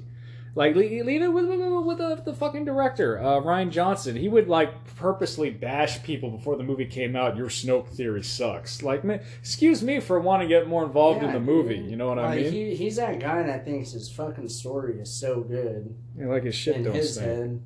like 0.57 0.77
leave 0.77 1.05
leave 1.05 1.23
it 1.23 1.29
with, 1.29 1.47
with, 1.47 1.85
with 1.85 1.99
the, 1.99 2.23
the 2.25 2.33
fucking 2.35 2.65
director 2.65 3.19
uh, 3.19 3.41
rian 3.41 3.71
johnson 3.71 4.15
he 4.17 4.29
would 4.29 4.49
like 4.49 4.73
purposely 4.97 5.51
bash 5.51 6.03
people 6.03 6.31
before 6.31 6.57
the 6.57 6.63
movie 6.63 6.85
came 6.87 7.17
out 7.17 7.37
your 7.37 7.49
snoke 7.49 7.89
theory 7.89 8.23
sucks 8.23 8.83
like 8.83 9.03
man 9.05 9.21
excuse 9.41 9.83
me 9.83 10.01
for 10.01 10.21
wanting 10.21 10.49
to 10.49 10.55
get 10.55 10.69
more 10.69 10.85
involved 10.85 11.23
in 11.23 11.33
the 11.33 11.41
movie 11.41 11.79
dude. 11.79 11.91
you 11.91 11.97
know 11.97 12.09
what 12.09 12.19
i 12.19 12.37
mean 12.37 12.53
he, 12.53 12.75
he's 12.77 12.97
that 12.97 13.19
guy 13.19 13.43
that 13.43 13.65
thinks 13.65 13.93
his 13.93 14.09
fucking 14.11 14.49
story 14.49 15.01
is 15.01 15.13
so 15.13 15.41
good 15.41 15.95
Yeah, 16.17 16.27
like 16.27 16.45
his 16.45 16.55
shit 16.55 16.77
in 16.77 16.85
don't 16.85 16.95
his 16.95 17.15
stink 17.15 17.27
head. 17.27 17.63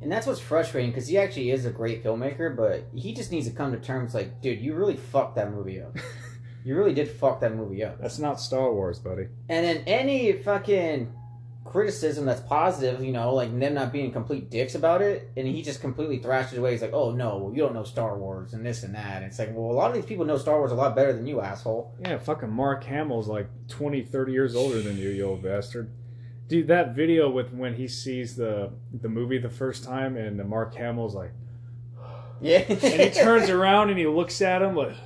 And 0.00 0.12
that's 0.12 0.28
what's 0.28 0.38
frustrating 0.38 0.90
because 0.90 1.08
he 1.08 1.18
actually 1.18 1.50
is 1.50 1.66
a 1.66 1.70
great 1.70 2.04
filmmaker, 2.04 2.56
but 2.56 2.84
he 2.94 3.12
just 3.12 3.32
needs 3.32 3.48
to 3.48 3.52
come 3.52 3.72
to 3.72 3.78
terms 3.80 4.14
like, 4.14 4.40
dude, 4.40 4.60
you 4.60 4.74
really 4.74 4.94
fucked 4.96 5.34
that 5.34 5.50
movie 5.52 5.82
up. 5.82 5.96
you 6.64 6.76
really 6.76 6.94
did 6.94 7.10
fuck 7.10 7.40
that 7.40 7.56
movie 7.56 7.82
up. 7.82 8.00
that's 8.00 8.20
not 8.20 8.40
star 8.40 8.72
wars 8.72 9.00
buddy 9.00 9.26
And 9.48 9.66
then 9.66 9.82
any 9.88 10.32
fucking 10.32 11.12
criticism 11.70 12.24
that's 12.24 12.40
positive, 12.40 13.02
you 13.04 13.12
know, 13.12 13.34
like 13.34 13.56
them 13.58 13.74
not 13.74 13.92
being 13.92 14.10
complete 14.10 14.50
dicks 14.50 14.74
about 14.74 15.02
it, 15.02 15.30
and 15.36 15.46
he 15.46 15.62
just 15.62 15.80
completely 15.80 16.18
thrashes 16.18 16.58
away. 16.58 16.72
He's 16.72 16.82
like, 16.82 16.92
oh 16.92 17.12
no, 17.12 17.52
you 17.54 17.62
don't 17.62 17.74
know 17.74 17.84
Star 17.84 18.16
Wars 18.18 18.52
and 18.54 18.64
this 18.64 18.82
and 18.82 18.94
that. 18.94 19.16
And 19.18 19.26
it's 19.26 19.38
like, 19.38 19.50
well, 19.54 19.70
a 19.70 19.76
lot 19.76 19.90
of 19.90 19.94
these 19.96 20.04
people 20.06 20.24
know 20.24 20.38
Star 20.38 20.58
Wars 20.58 20.72
a 20.72 20.74
lot 20.74 20.96
better 20.96 21.12
than 21.12 21.26
you, 21.26 21.40
asshole. 21.40 21.94
yeah 22.04 22.18
fucking 22.18 22.50
mark 22.50 22.84
hamill's 22.84 23.28
like 23.28 23.48
20 23.68 24.02
30 24.02 24.32
years 24.32 24.54
older 24.56 24.80
than 24.82 24.96
you 24.96 25.08
you 25.10 25.24
old 25.24 25.42
bastard 25.42 25.90
dude 26.48 26.66
that 26.68 26.94
video 26.94 27.28
with 27.30 27.52
when 27.52 27.74
he 27.74 27.86
sees 27.86 28.34
the 28.36 28.70
the 28.92 29.08
movie 29.08 29.38
the 29.38 29.48
first 29.50 29.84
time 29.84 30.16
and 30.16 30.42
mark 30.48 30.74
hamill's 30.74 31.14
like 31.14 31.32
Yeah. 32.40 32.64
and 32.68 32.78
he 32.80 33.10
turns 33.10 33.50
around 33.50 33.90
and 33.90 33.98
he 33.98 34.06
looks 34.06 34.40
at 34.42 34.62
him 34.62 34.74
like! 34.76 34.96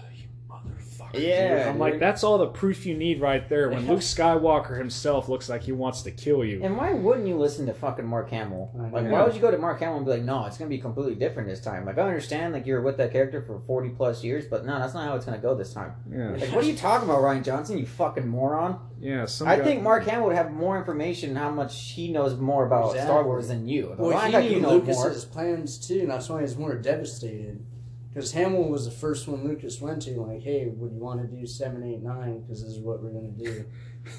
Yeah, 1.15 1.71
I'm 1.71 1.79
like, 1.79 1.99
that's 1.99 2.25
all 2.25 2.39
the 2.39 2.47
proof 2.47 2.87
you 2.87 2.97
need 2.97 3.21
right 3.21 3.49
there. 3.49 3.71
When 3.71 3.87
Luke 3.87 4.01
Skywalker 4.01 4.77
himself 4.79 5.29
looks 5.29 5.49
like 5.49 5.63
he 5.63 5.73
wants 5.73 6.03
to 6.03 6.11
kill 6.11 6.45
you. 6.45 6.63
And 6.63 6.77
why 6.77 6.93
wouldn't 6.93 7.27
you 7.27 7.37
listen 7.37 7.67
to 7.67 7.75
fucking 7.75 8.07
Mark 8.07 8.31
Hamill? 8.31 8.71
Like, 8.75 9.11
why 9.11 9.23
would 9.23 9.35
you 9.35 9.41
go 9.41 9.51
to 9.51 9.59
Mark 9.59 9.81
Hamill 9.81 9.97
and 9.99 10.07
be 10.07 10.13
like, 10.13 10.23
no, 10.23 10.47
it's 10.47 10.59
gonna 10.59 10.69
be 10.69 10.79
completely 10.79 11.15
different 11.15 11.49
this 11.49 11.61
time? 11.61 11.85
Like, 11.85 11.99
I 11.99 12.03
understand, 12.03 12.53
like, 12.53 12.67
you're 12.67 12.81
with 12.83 12.97
that 12.99 13.13
character 13.13 13.43
for 13.43 13.61
forty 13.67 13.91
plus 13.91 14.23
years, 14.25 14.47
but 14.47 14.65
no, 14.65 14.79
that's 14.79 14.95
not 14.95 15.07
how 15.07 15.15
it's 15.17 15.25
gonna 15.25 15.39
go 15.39 15.55
this 15.55 15.73
time. 15.73 15.93
Yeah, 16.11 16.31
Like, 16.31 16.53
what 16.55 16.65
are 16.65 16.69
you 16.69 16.77
talking 16.77 17.09
about, 17.09 17.23
Rian 17.23 17.45
Johnson? 17.45 17.79
You 17.79 17.87
fucking 17.87 18.27
moron! 18.27 18.79
yeah. 19.01 19.27
Some 19.27 19.49
I 19.49 19.57
guy- 19.57 19.65
think 19.65 19.83
Mark 19.83 20.05
Hamill 20.05 20.29
would 20.29 20.37
have 20.37 20.53
more 20.53 20.79
information, 20.79 21.35
how 21.35 21.51
much 21.51 21.93
he 21.93 22.13
knows 22.13 22.37
more 22.39 22.67
about 22.67 22.93
Star 22.93 23.25
Wars 23.25 23.49
than 23.49 23.69
you. 23.69 23.89
But 23.91 23.99
Well, 23.99 24.13
why 24.13 24.27
he 24.27 24.33
not 24.33 24.43
knew 24.45 24.51
you 24.51 24.61
know 24.61 24.71
Lucas's 24.77 25.25
plans 25.25 25.79
too, 25.79 26.01
and 26.01 26.11
that's 26.11 26.29
why 26.29 26.41
he's 26.41 26.57
more 26.57 26.75
devastated. 26.77 27.65
Because 28.13 28.33
Hamill 28.33 28.69
was 28.69 28.85
the 28.85 28.91
first 28.91 29.27
one 29.27 29.43
Lucas 29.43 29.81
went 29.81 30.03
to, 30.03 30.11
like, 30.21 30.43
hey, 30.43 30.67
would 30.67 30.93
you 30.93 30.99
want 30.99 31.23
to 31.23 31.27
do 31.27 31.47
7, 31.47 31.83
8, 31.83 32.03
9? 32.03 32.41
Because 32.43 32.63
this 32.63 32.73
is 32.73 32.79
what 32.79 33.03
we're 33.03 33.11
going 33.11 33.35
to 33.35 33.45
do. 33.45 33.65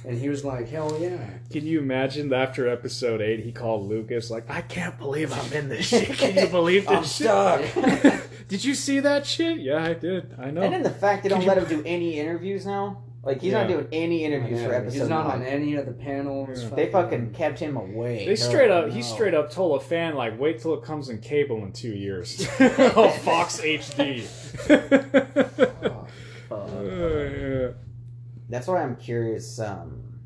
And 0.06 0.18
he 0.18 0.30
was 0.30 0.44
like, 0.44 0.70
hell 0.70 0.98
yeah. 1.00 1.18
Can 1.52 1.66
you 1.66 1.80
imagine 1.80 2.30
that 2.30 2.50
after 2.50 2.68
episode 2.68 3.22
eight, 3.22 3.42
he 3.42 3.52
called 3.52 3.88
Lucas 3.88 4.32
like, 4.32 4.50
"I 4.50 4.62
can't 4.62 4.98
believe 4.98 5.34
I'm 5.34 5.52
in 5.54 5.68
this 5.70 5.88
shit. 5.88 6.08
Can 6.18 6.38
you 6.38 6.48
believe 6.48 6.88
this 6.88 7.22
I'm 7.22 7.66
shit? 7.66 7.70
stuck. 7.74 8.24
did 8.48 8.64
you 8.64 8.76
see 8.76 9.02
that 9.02 9.26
shit? 9.26 9.60
Yeah, 9.60 9.84
I 9.84 9.94
did. 9.94 10.36
I 10.40 10.52
know. 10.52 10.62
And 10.62 10.74
then 10.74 10.84
the 10.84 10.90
fact 10.90 11.24
they 11.24 11.30
don't 11.30 11.40
Could 11.40 11.48
let 11.48 11.58
him 11.58 11.68
do 11.68 11.84
any 11.86 12.18
interviews 12.20 12.66
now. 12.66 13.04
Like 13.26 13.42
he's 13.42 13.54
not 13.54 13.70
Yeah. 13.70 13.78
doing 13.78 13.88
any 13.94 14.26
interviews 14.26 14.62
for 14.62 14.72
Yeah, 14.72 14.78
episode 14.80 15.00
He's 15.00 15.08
not 15.10 15.28
nine. 15.28 15.42
on 15.42 15.48
any 15.48 15.76
of 15.76 15.86
the 15.86 15.94
panels. 15.94 16.62
Yeah. 16.64 16.70
They 16.70 16.92
fucking 16.92 17.32
kept 17.32 17.58
him 17.58 17.78
away. 17.78 18.26
They 18.26 18.36
straight 18.36 18.70
up, 18.70 18.90
he 18.90 18.96
no. 19.00 19.02
straight 19.02 19.34
up 19.34 19.50
told 19.50 19.82
a 19.82 19.84
fan 19.84 20.16
like, 20.16 20.38
"Wait 20.38 20.60
till 20.60 20.74
it 20.74 20.84
comes 20.84 21.08
in 21.08 21.20
cable 21.20 21.64
in 21.64 21.72
two 21.72 21.94
years." 21.96 22.46
oh, 22.60 23.10
Fox 23.24 23.62
HD. 23.62 24.28
Oh, 25.86 26.08
Fuck. 26.50 26.70
Uh, 26.70 26.84
yeah. 26.84 27.68
That's 28.50 28.68
why 28.68 28.84
I'm 28.84 28.96
curious. 28.98 29.60
Um, 29.60 30.20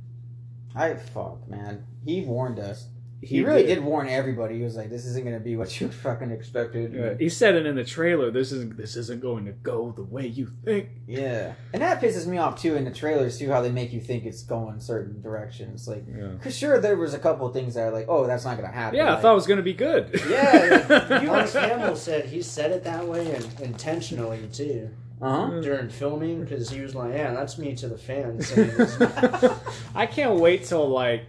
I 0.76 0.96
fuck 0.96 1.48
man. 1.48 1.86
He 2.04 2.22
warned 2.22 2.60
us. 2.60 2.88
He, 3.20 3.44
really 3.44 3.64
did. 3.64 3.84
warn 3.84 4.08
everybody. 4.08 4.58
He 4.60 4.64
was 4.64 4.76
like, 4.76 4.92
"This 4.92 5.04
isn't 5.06 5.24
gonna 5.26 5.40
be 5.40 5.56
what 5.58 5.82
you 5.82 5.88
fucking 6.04 6.30
expected." 6.32 6.94
Yeah, 6.94 7.16
he 7.18 7.30
said 7.30 7.56
it 7.56 7.66
in 7.66 7.76
the 7.76 7.84
trailer. 7.84 8.30
This 8.30 8.52
isn't 8.52 8.78
this 8.78 8.96
isn't 8.96 9.22
going 9.22 9.46
to 9.46 9.54
go 9.54 9.92
the 9.92 10.04
way 10.04 10.28
you 10.28 10.52
think. 10.64 10.90
Yeah, 11.08 11.54
and 11.74 11.82
that 11.82 12.00
pisses 12.00 12.28
me 12.28 12.38
off 12.38 12.62
too 12.62 12.76
in 12.76 12.86
the 12.86 12.92
trailers 12.92 13.40
too. 13.40 13.50
How 13.50 13.62
they 13.62 13.72
make 13.72 13.92
you 13.92 14.00
think 14.02 14.26
it's 14.26 14.44
going 14.44 14.80
certain 14.80 15.20
directions. 15.22 15.88
Like, 15.88 16.06
Yeah, 16.08 16.34
cause 16.44 16.56
sure 16.56 16.80
there 16.80 16.96
was 16.96 17.16
a 17.16 17.20
couple 17.20 17.50
things 17.50 17.74
that 17.74 17.88
are 17.88 17.92
like, 17.92 18.06
"Oh, 18.08 18.28
that's 18.28 18.46
not 18.46 18.56
gonna 18.56 18.72
happen." 18.72 18.98
yeah 18.98 19.16
I 19.16 19.20
thought 19.20 19.32
it 19.32 19.36
was 19.36 19.48
going 19.48 19.58
to 19.58 19.64
be 19.64 19.74
good. 19.74 20.22
Yeah, 20.30 21.20
you- 21.22 21.28
Mark 21.32 21.50
Hamill 21.52 21.96
said 21.96 22.26
he 22.26 22.42
said 22.44 22.72
it 22.72 22.84
that 22.84 23.08
way 23.08 23.34
and 23.34 23.46
intentionally 23.62 24.48
too 24.54 24.90
Uh-huh. 25.20 25.60
during 25.62 25.90
filming 25.90 26.42
because 26.44 26.70
he 26.70 26.82
was 26.82 26.94
like, 26.94 27.14
"Yeah, 27.14 27.34
that's 27.34 27.58
me 27.58 27.74
to 27.78 27.88
the 27.88 27.98
fans." 27.98 28.52
I 29.96 30.06
can't 30.06 30.40
wait 30.40 30.66
till 30.66 30.88
like 30.88 31.24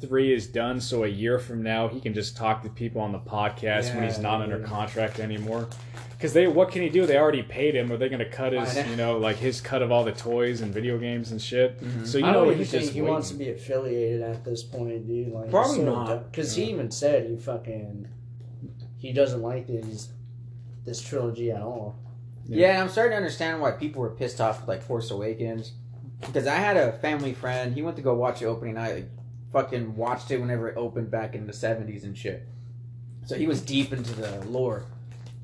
three 0.00 0.32
is 0.32 0.46
done, 0.46 0.80
so 0.80 1.04
a 1.04 1.08
year 1.08 1.38
from 1.38 1.62
now 1.62 1.88
he 1.88 2.00
can 2.00 2.14
just 2.14 2.36
talk 2.36 2.62
to 2.62 2.68
people 2.70 3.00
on 3.00 3.12
the 3.12 3.18
podcast 3.18 3.94
when 3.94 4.04
he's 4.04 4.16
Yeah, 4.16 4.22
not 4.22 4.40
under 4.42 4.58
dude. 4.58 4.66
contract 4.66 5.18
anymore. 5.20 5.68
Because 6.12 6.32
they, 6.34 6.46
what 6.46 6.70
can 6.70 6.82
he 6.82 6.90
do? 6.90 7.06
They 7.06 7.16
already 7.16 7.42
paid 7.42 7.74
him. 7.74 7.90
Are 7.90 7.96
they 7.96 8.08
going 8.10 8.18
to 8.18 8.28
cut 8.28 8.52
his, 8.52 8.74
know. 8.76 8.84
you 8.90 8.96
know, 8.96 9.18
like 9.18 9.36
his 9.36 9.60
cut 9.62 9.80
of 9.80 9.90
all 9.90 10.04
the 10.04 10.12
toys 10.12 10.60
and 10.60 10.72
video 10.72 10.98
games 10.98 11.30
and 11.32 11.40
shit? 11.40 11.80
Mhm. 11.80 12.06
So 12.06 12.18
you 12.18 12.26
I 12.26 12.32
know 12.32 12.44
don't 12.44 12.58
he's 12.58 12.70
just 12.70 12.84
think 12.84 12.94
he 12.94 13.00
wants 13.02 13.30
to 13.30 13.36
be 13.36 13.48
affiliated 13.50 14.20
at 14.20 14.44
this 14.44 14.62
point, 14.62 15.06
dude. 15.06 15.28
Like, 15.32 15.50
Probably 15.50 15.82
not. 15.82 16.30
Because 16.30 16.54
he 16.54 16.64
even 16.64 16.90
said 16.90 17.30
he 17.30 17.36
fucking 17.36 18.06
he 18.98 19.12
doesn't 19.14 19.40
like 19.40 19.66
these 19.66 20.10
this 20.84 21.00
trilogy 21.00 21.50
at 21.52 21.62
all. 21.62 21.96
Yeah, 22.46 22.82
I'm 22.82 22.88
starting 22.88 23.12
to 23.12 23.16
understand 23.16 23.60
why 23.62 23.70
people 23.70 24.02
were 24.02 24.10
pissed 24.10 24.40
off 24.42 24.60
with 24.60 24.68
like 24.68 24.82
Force 24.82 25.10
Awakens. 25.10 25.72
Because 26.20 26.46
I 26.46 26.56
had 26.56 26.76
a 26.76 26.92
family 26.98 27.32
friend, 27.32 27.72
he 27.74 27.80
went 27.80 27.96
to 27.96 28.02
go 28.02 28.12
watch 28.14 28.40
the 28.40 28.46
opening 28.46 28.74
night, 28.74 28.94
like, 28.94 29.08
fucking 29.52 29.96
watched 29.96 30.30
it 30.30 30.40
whenever 30.40 30.68
it 30.68 30.76
opened 30.76 31.10
back 31.10 31.34
in 31.34 31.46
the 31.46 31.52
70s 31.52 32.04
and 32.04 32.16
shit. 32.16 32.46
So 33.26 33.36
he 33.36 33.46
was 33.46 33.60
deep 33.60 33.92
into 33.92 34.14
the 34.14 34.40
lore. 34.46 34.84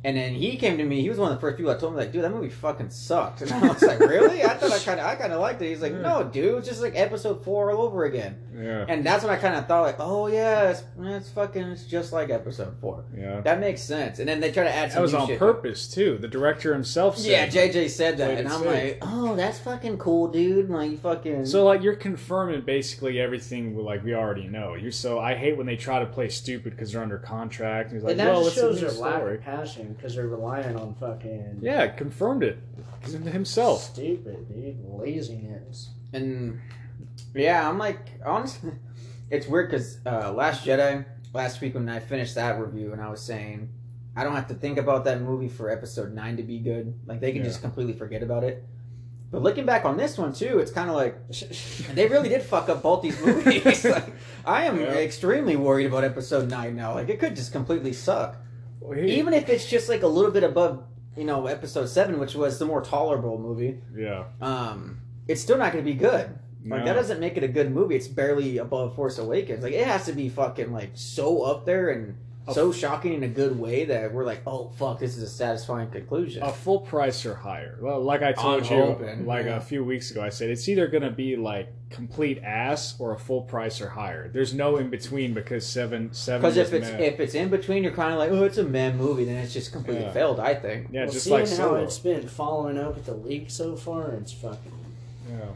And 0.06 0.16
then 0.16 0.34
he 0.34 0.56
came 0.56 0.78
to 0.78 0.84
me. 0.84 1.00
He 1.02 1.08
was 1.10 1.18
one 1.18 1.32
of 1.32 1.36
the 1.36 1.40
first 1.40 1.56
people 1.56 1.72
that 1.72 1.80
told 1.80 1.94
me, 1.94 1.98
like, 1.98 2.12
dude, 2.12 2.22
that 2.22 2.30
movie 2.30 2.48
fucking 2.48 2.90
sucked. 2.90 3.42
And 3.42 3.50
I 3.52 3.66
was 3.66 3.82
like, 3.82 3.98
really? 3.98 4.44
I 4.44 4.54
thought 4.54 4.70
I 4.70 4.78
kind 4.78 5.00
of, 5.00 5.06
I 5.06 5.16
kind 5.16 5.32
of 5.32 5.40
liked 5.40 5.60
it. 5.62 5.68
He's 5.68 5.82
like, 5.82 5.94
no, 5.94 6.22
dude, 6.22 6.58
it's 6.58 6.68
just 6.68 6.80
like 6.80 6.92
episode 6.94 7.42
four 7.44 7.72
all 7.72 7.82
over 7.82 8.04
again. 8.04 8.38
Yeah, 8.56 8.86
And 8.88 9.04
that's 9.04 9.24
when 9.24 9.32
I 9.34 9.36
kind 9.36 9.56
of 9.56 9.66
thought, 9.66 9.82
like, 9.82 9.96
oh 9.98 10.28
yeah, 10.28 10.70
it's, 10.70 10.84
it's 11.00 11.28
fucking, 11.30 11.62
it's 11.62 11.84
just 11.84 12.12
like 12.12 12.30
episode 12.30 12.76
four. 12.80 13.04
yeah. 13.18 13.40
That 13.40 13.58
makes 13.58 13.82
sense. 13.82 14.20
And 14.20 14.28
then 14.28 14.38
they 14.38 14.52
try 14.52 14.62
to 14.62 14.72
add 14.72 14.92
some 14.92 14.98
That 14.98 15.02
was 15.02 15.12
new 15.12 15.18
on 15.18 15.26
shit. 15.26 15.38
purpose 15.40 15.88
too. 15.88 16.18
The 16.18 16.28
director 16.28 16.72
himself 16.72 17.18
said. 17.18 17.52
Yeah, 17.52 17.68
JJ 17.68 17.90
said 17.90 18.16
that, 18.18 18.38
and 18.38 18.46
I'm 18.48 18.62
safe. 18.62 18.66
like, 18.66 18.98
oh, 19.02 19.34
that's 19.34 19.58
fucking 19.58 19.98
cool, 19.98 20.28
dude. 20.28 20.70
Like, 20.70 21.00
fucking. 21.00 21.46
So 21.46 21.64
like 21.64 21.82
you're 21.82 21.96
confirming 21.96 22.60
basically 22.60 23.20
everything 23.20 23.76
like 23.76 24.04
we 24.04 24.14
already 24.14 24.46
know. 24.46 24.74
You're 24.74 24.92
so 24.92 25.18
I 25.18 25.34
hate 25.34 25.56
when 25.56 25.66
they 25.66 25.76
try 25.76 25.98
to 25.98 26.06
play 26.06 26.28
stupid 26.28 26.70
because 26.70 26.92
they're 26.92 27.02
under 27.02 27.18
contract. 27.18 27.90
And 27.90 27.96
he's 27.96 28.04
like, 28.04 28.12
and 28.12 28.20
that 28.20 28.28
well, 28.32 28.44
just 28.44 28.56
it's 28.56 28.58
a 28.58 28.60
shows 28.60 28.80
new 28.82 28.88
their 28.88 29.10
lack 29.10 29.22
of 29.22 29.40
passion 29.42 29.95
because 29.96 30.14
they're 30.14 30.28
relying 30.28 30.76
on 30.76 30.94
fucking 30.94 31.58
Yeah, 31.62 31.86
confirmed 31.88 32.42
it 32.42 32.58
himself. 33.02 33.82
stupid, 33.82 34.48
dude, 34.48 34.76
laziness. 34.88 35.90
and 36.12 36.60
yeah, 37.34 37.68
I'm 37.68 37.78
like, 37.78 37.98
honestly, 38.24 38.72
it's 39.30 39.46
weird 39.46 39.70
because 39.70 39.98
uh, 40.06 40.32
Last 40.32 40.64
Jedi 40.66 41.04
last 41.32 41.60
week 41.60 41.74
when 41.74 41.88
I 41.88 42.00
finished 42.00 42.34
that 42.36 42.58
review, 42.60 42.92
and 42.92 43.00
I 43.00 43.08
was 43.10 43.20
saying 43.22 43.68
I 44.16 44.24
don't 44.24 44.34
have 44.34 44.48
to 44.48 44.54
think 44.54 44.78
about 44.78 45.04
that 45.04 45.20
movie 45.20 45.48
for 45.48 45.70
Episode 45.70 46.12
Nine 46.14 46.36
to 46.38 46.42
be 46.42 46.58
good. 46.58 46.94
Like 47.06 47.20
they 47.20 47.32
can 47.32 47.42
Yeah. 47.42 47.48
just 47.48 47.60
completely 47.60 47.92
forget 47.92 48.22
about 48.22 48.44
it. 48.44 48.64
But 49.30 49.42
looking 49.42 49.66
back 49.66 49.84
on 49.84 49.96
this 49.96 50.16
one 50.16 50.32
too, 50.32 50.58
it's 50.60 50.70
kind 50.70 50.88
of 50.88 50.96
like 50.96 51.16
they 51.94 52.06
really 52.08 52.28
did 52.28 52.42
fuck 52.42 52.68
up 52.68 52.82
both 52.82 53.02
these 53.02 53.20
movies. 53.20 53.84
like, 53.84 54.12
I 54.46 54.64
am 54.64 54.80
Yeah. 54.80 54.92
extremely 54.94 55.56
worried 55.56 55.86
about 55.86 56.04
Episode 56.04 56.48
Nine 56.48 56.74
now. 56.76 56.94
Like 56.94 57.08
it 57.08 57.18
could 57.20 57.36
just 57.36 57.52
completely 57.52 57.92
suck. 57.92 58.36
Even 58.94 59.34
if 59.34 59.48
it's 59.48 59.68
just 59.68 59.88
like 59.88 60.02
a 60.02 60.06
little 60.06 60.30
bit 60.30 60.44
above 60.44 60.84
you 61.16 61.24
know 61.24 61.46
episode 61.46 61.86
7 61.86 62.18
which 62.18 62.34
was 62.34 62.58
the 62.58 62.66
more 62.66 62.82
tolerable 62.82 63.38
movie 63.38 63.80
yeah, 63.96 64.24
um 64.42 65.00
it's 65.26 65.40
still 65.40 65.56
not 65.58 65.72
going 65.72 65.82
to 65.84 65.90
be 65.90 65.96
good. 65.96 66.38
Like 66.64 66.80
No. 66.80 66.84
that 66.84 66.92
doesn't 66.94 67.20
make 67.20 67.36
it 67.36 67.42
a 67.42 67.48
good 67.48 67.70
movie. 67.72 67.96
It's 67.96 68.06
barely 68.08 68.58
above 68.58 68.94
force 68.94 69.18
awakens. 69.18 69.62
Like 69.64 69.72
it 69.72 69.86
has 69.86 70.04
to 70.06 70.12
be 70.12 70.28
fucking 70.28 70.72
like 70.72 70.90
so 70.94 71.42
up 71.42 71.64
there 71.64 71.88
and 71.90 72.16
so 72.52 72.72
shocking 72.72 73.12
in 73.14 73.22
a 73.22 73.28
good 73.28 73.58
way 73.58 73.84
that 73.86 74.12
we're 74.12 74.24
like 74.24 74.42
oh 74.46 74.70
fuck 74.78 74.98
this 74.98 75.16
is 75.16 75.22
a 75.22 75.28
satisfying 75.28 75.90
conclusion 75.90 76.42
a 76.42 76.52
full 76.52 76.80
price 76.80 77.24
or 77.26 77.34
higher. 77.34 77.78
Well, 77.80 78.00
like 78.02 78.22
I 78.22 78.32
told 78.32 78.62
I'm 78.64 78.70
you, 78.78 78.84
hoping, 78.84 79.26
like 79.26 79.46
yeah. 79.46 79.56
a 79.56 79.60
few 79.60 79.82
weeks 79.84 80.10
ago, 80.10 80.22
I 80.22 80.28
said 80.28 80.50
it's 80.50 80.68
either 80.68 80.86
going 80.86 81.02
to 81.02 81.10
be 81.10 81.36
like 81.36 81.72
complete 81.90 82.42
ass 82.42 82.94
or 82.98 83.14
a 83.14 83.18
full 83.18 83.42
price 83.42 83.80
or 83.80 83.88
higher. 83.88 84.28
There's 84.28 84.52
no 84.54 84.76
in 84.76 84.90
between 84.90 85.34
because 85.34 85.66
seven 85.66 86.12
seven. 86.12 86.42
because 86.42 86.56
if 86.56 86.72
it's 86.72 86.88
meh. 86.90 86.98
if 86.98 87.20
it's 87.20 87.34
in 87.34 87.48
between 87.48 87.82
you're 87.84 87.92
kind 87.92 88.12
of 88.12 88.18
like 88.18 88.30
oh 88.30 88.44
it's 88.44 88.58
a 88.58 88.64
man 88.64 88.96
movie 88.96 89.24
then 89.24 89.36
it's 89.36 89.52
just 89.52 89.72
completely 89.72 90.02
Yeah. 90.04 90.12
failed 90.12 90.40
i 90.40 90.54
think 90.54 90.88
yeah, 90.90 91.04
well, 91.04 91.12
just 91.12 91.24
seeing 91.24 91.40
like 91.40 91.48
how 91.48 91.54
Solo. 91.56 91.84
it's 91.84 91.98
been 91.98 92.26
following 92.28 92.76
up 92.78 92.96
with 92.96 93.06
the 93.06 93.14
leak 93.14 93.50
so 93.50 93.76
far, 93.76 94.10
it's 94.12 94.32
fucking. 94.32 94.72
Yeah. 95.30 95.50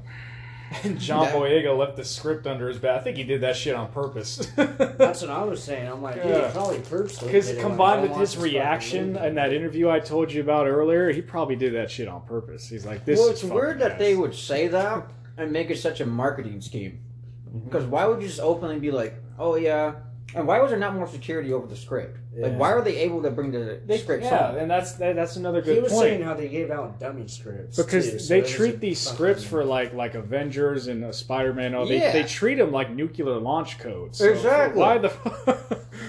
And 0.84 0.98
John 1.00 1.24
That- 1.26 1.34
Boyega 1.34 1.76
left 1.76 1.96
the 1.96 2.04
script 2.04 2.46
under 2.46 2.68
his 2.68 2.78
bed. 2.78 2.94
I 2.94 3.00
think 3.02 3.16
he 3.16 3.24
did 3.24 3.40
that 3.40 3.56
shit 3.56 3.74
on 3.74 3.90
purpose. 3.90 4.36
That's 4.56 5.20
what 5.22 5.30
I 5.30 5.42
was 5.44 5.62
saying. 5.62 5.88
I'm 5.90 6.00
like, 6.02 6.16
dude, 6.16 6.26
Yeah. 6.26 6.46
he 6.46 6.52
probably 6.52 6.78
purposely. 6.80 7.26
Because 7.28 7.52
combined 7.54 8.02
like, 8.02 8.10
with 8.10 8.10
his 8.10 8.16
want 8.18 8.20
this 8.20 8.34
fucking 8.34 8.52
reaction 8.54 9.12
movie. 9.14 9.26
in 9.26 9.34
that 9.34 9.52
interview 9.52 9.88
I 9.90 10.00
told 10.00 10.32
you 10.32 10.40
about 10.40 10.66
earlier, 10.68 11.10
he 11.10 11.20
probably 11.22 11.56
did 11.56 11.74
that 11.74 11.90
shit 11.90 12.06
on 12.08 12.22
purpose. 12.22 12.68
He's 12.68 12.86
like, 12.86 13.04
"This 13.04 13.18
well 13.18 13.26
is 13.28 13.32
it's 13.32 13.40
fucking 13.42 13.54
weird 13.56 13.78
that 13.80 13.92
ass. 13.92 13.98
they 13.98 14.14
would 14.14 14.34
say 14.34 14.68
that 14.68 15.10
and 15.36 15.50
make 15.52 15.70
it 15.70 15.78
such 15.78 16.00
a 16.00 16.06
marketing 16.06 16.60
scheme 16.60 17.00
Mm-hmm. 17.48 17.64
Because 17.64 17.84
why 17.86 18.06
would 18.06 18.22
you 18.22 18.28
just 18.28 18.38
openly 18.38 18.78
be 18.78 18.92
like, 18.92 19.14
oh 19.36 19.56
yeah, 19.56 19.94
and 20.36 20.46
why 20.46 20.60
was 20.60 20.70
there 20.70 20.78
not 20.78 20.94
more 20.94 21.08
security 21.08 21.52
over 21.52 21.66
the 21.66 21.74
script? 21.74 22.18
Like, 22.36 22.56
why 22.56 22.72
are 22.72 22.80
they 22.80 22.96
able 22.98 23.22
to 23.22 23.30
bring 23.30 23.50
the 23.50 23.80
They, 23.84 23.98
scripts 23.98 24.26
yeah, 24.26 24.48
home? 24.52 24.58
and 24.58 24.70
that's 24.70 24.92
that, 24.94 25.16
that's 25.16 25.34
another 25.34 25.60
good 25.62 25.74
He 25.74 25.80
was 25.80 25.90
point. 25.92 26.02
saying 26.04 26.22
how 26.22 26.34
they 26.34 26.48
gave 26.48 26.70
out 26.70 27.00
dummy 27.00 27.26
scripts 27.26 27.76
because 27.76 28.08
too, 28.08 28.18
so 28.20 28.34
they 28.34 28.40
it 28.40 28.46
treat 28.46 28.78
these 28.80 29.00
scripts 29.00 29.42
for 29.42 29.64
like 29.64 29.92
like 29.94 30.14
Avengers 30.14 30.86
and 30.86 31.04
uh, 31.04 31.10
Spider 31.10 31.52
Man. 31.52 31.74
Oh, 31.74 31.84
they 31.86 31.98
Yeah. 31.98 32.12
they 32.12 32.22
treat 32.22 32.54
them 32.56 32.70
like 32.70 32.90
nuclear 32.90 33.36
launch 33.38 33.78
codes. 33.78 34.18
So 34.18 34.26
Exactly. 34.30 34.80
Why 34.80 34.98
the? 34.98 35.12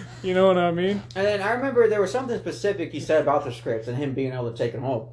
you 0.24 0.36
know 0.36 0.46
what 0.48 0.60
I 0.60 0.70
mean? 0.72 1.02
And 1.16 1.26
then 1.26 1.42
I 1.42 1.54
remember 1.54 1.88
there 1.90 2.02
was 2.02 2.12
something 2.12 2.38
specific 2.38 2.92
he 2.92 3.00
said 3.00 3.24
about 3.24 3.44
the 3.44 3.52
scripts 3.52 3.88
and 3.88 3.98
him 3.98 4.14
being 4.14 4.32
able 4.34 4.52
to 4.52 4.58
take 4.58 4.74
it 4.76 4.80
home. 4.80 5.08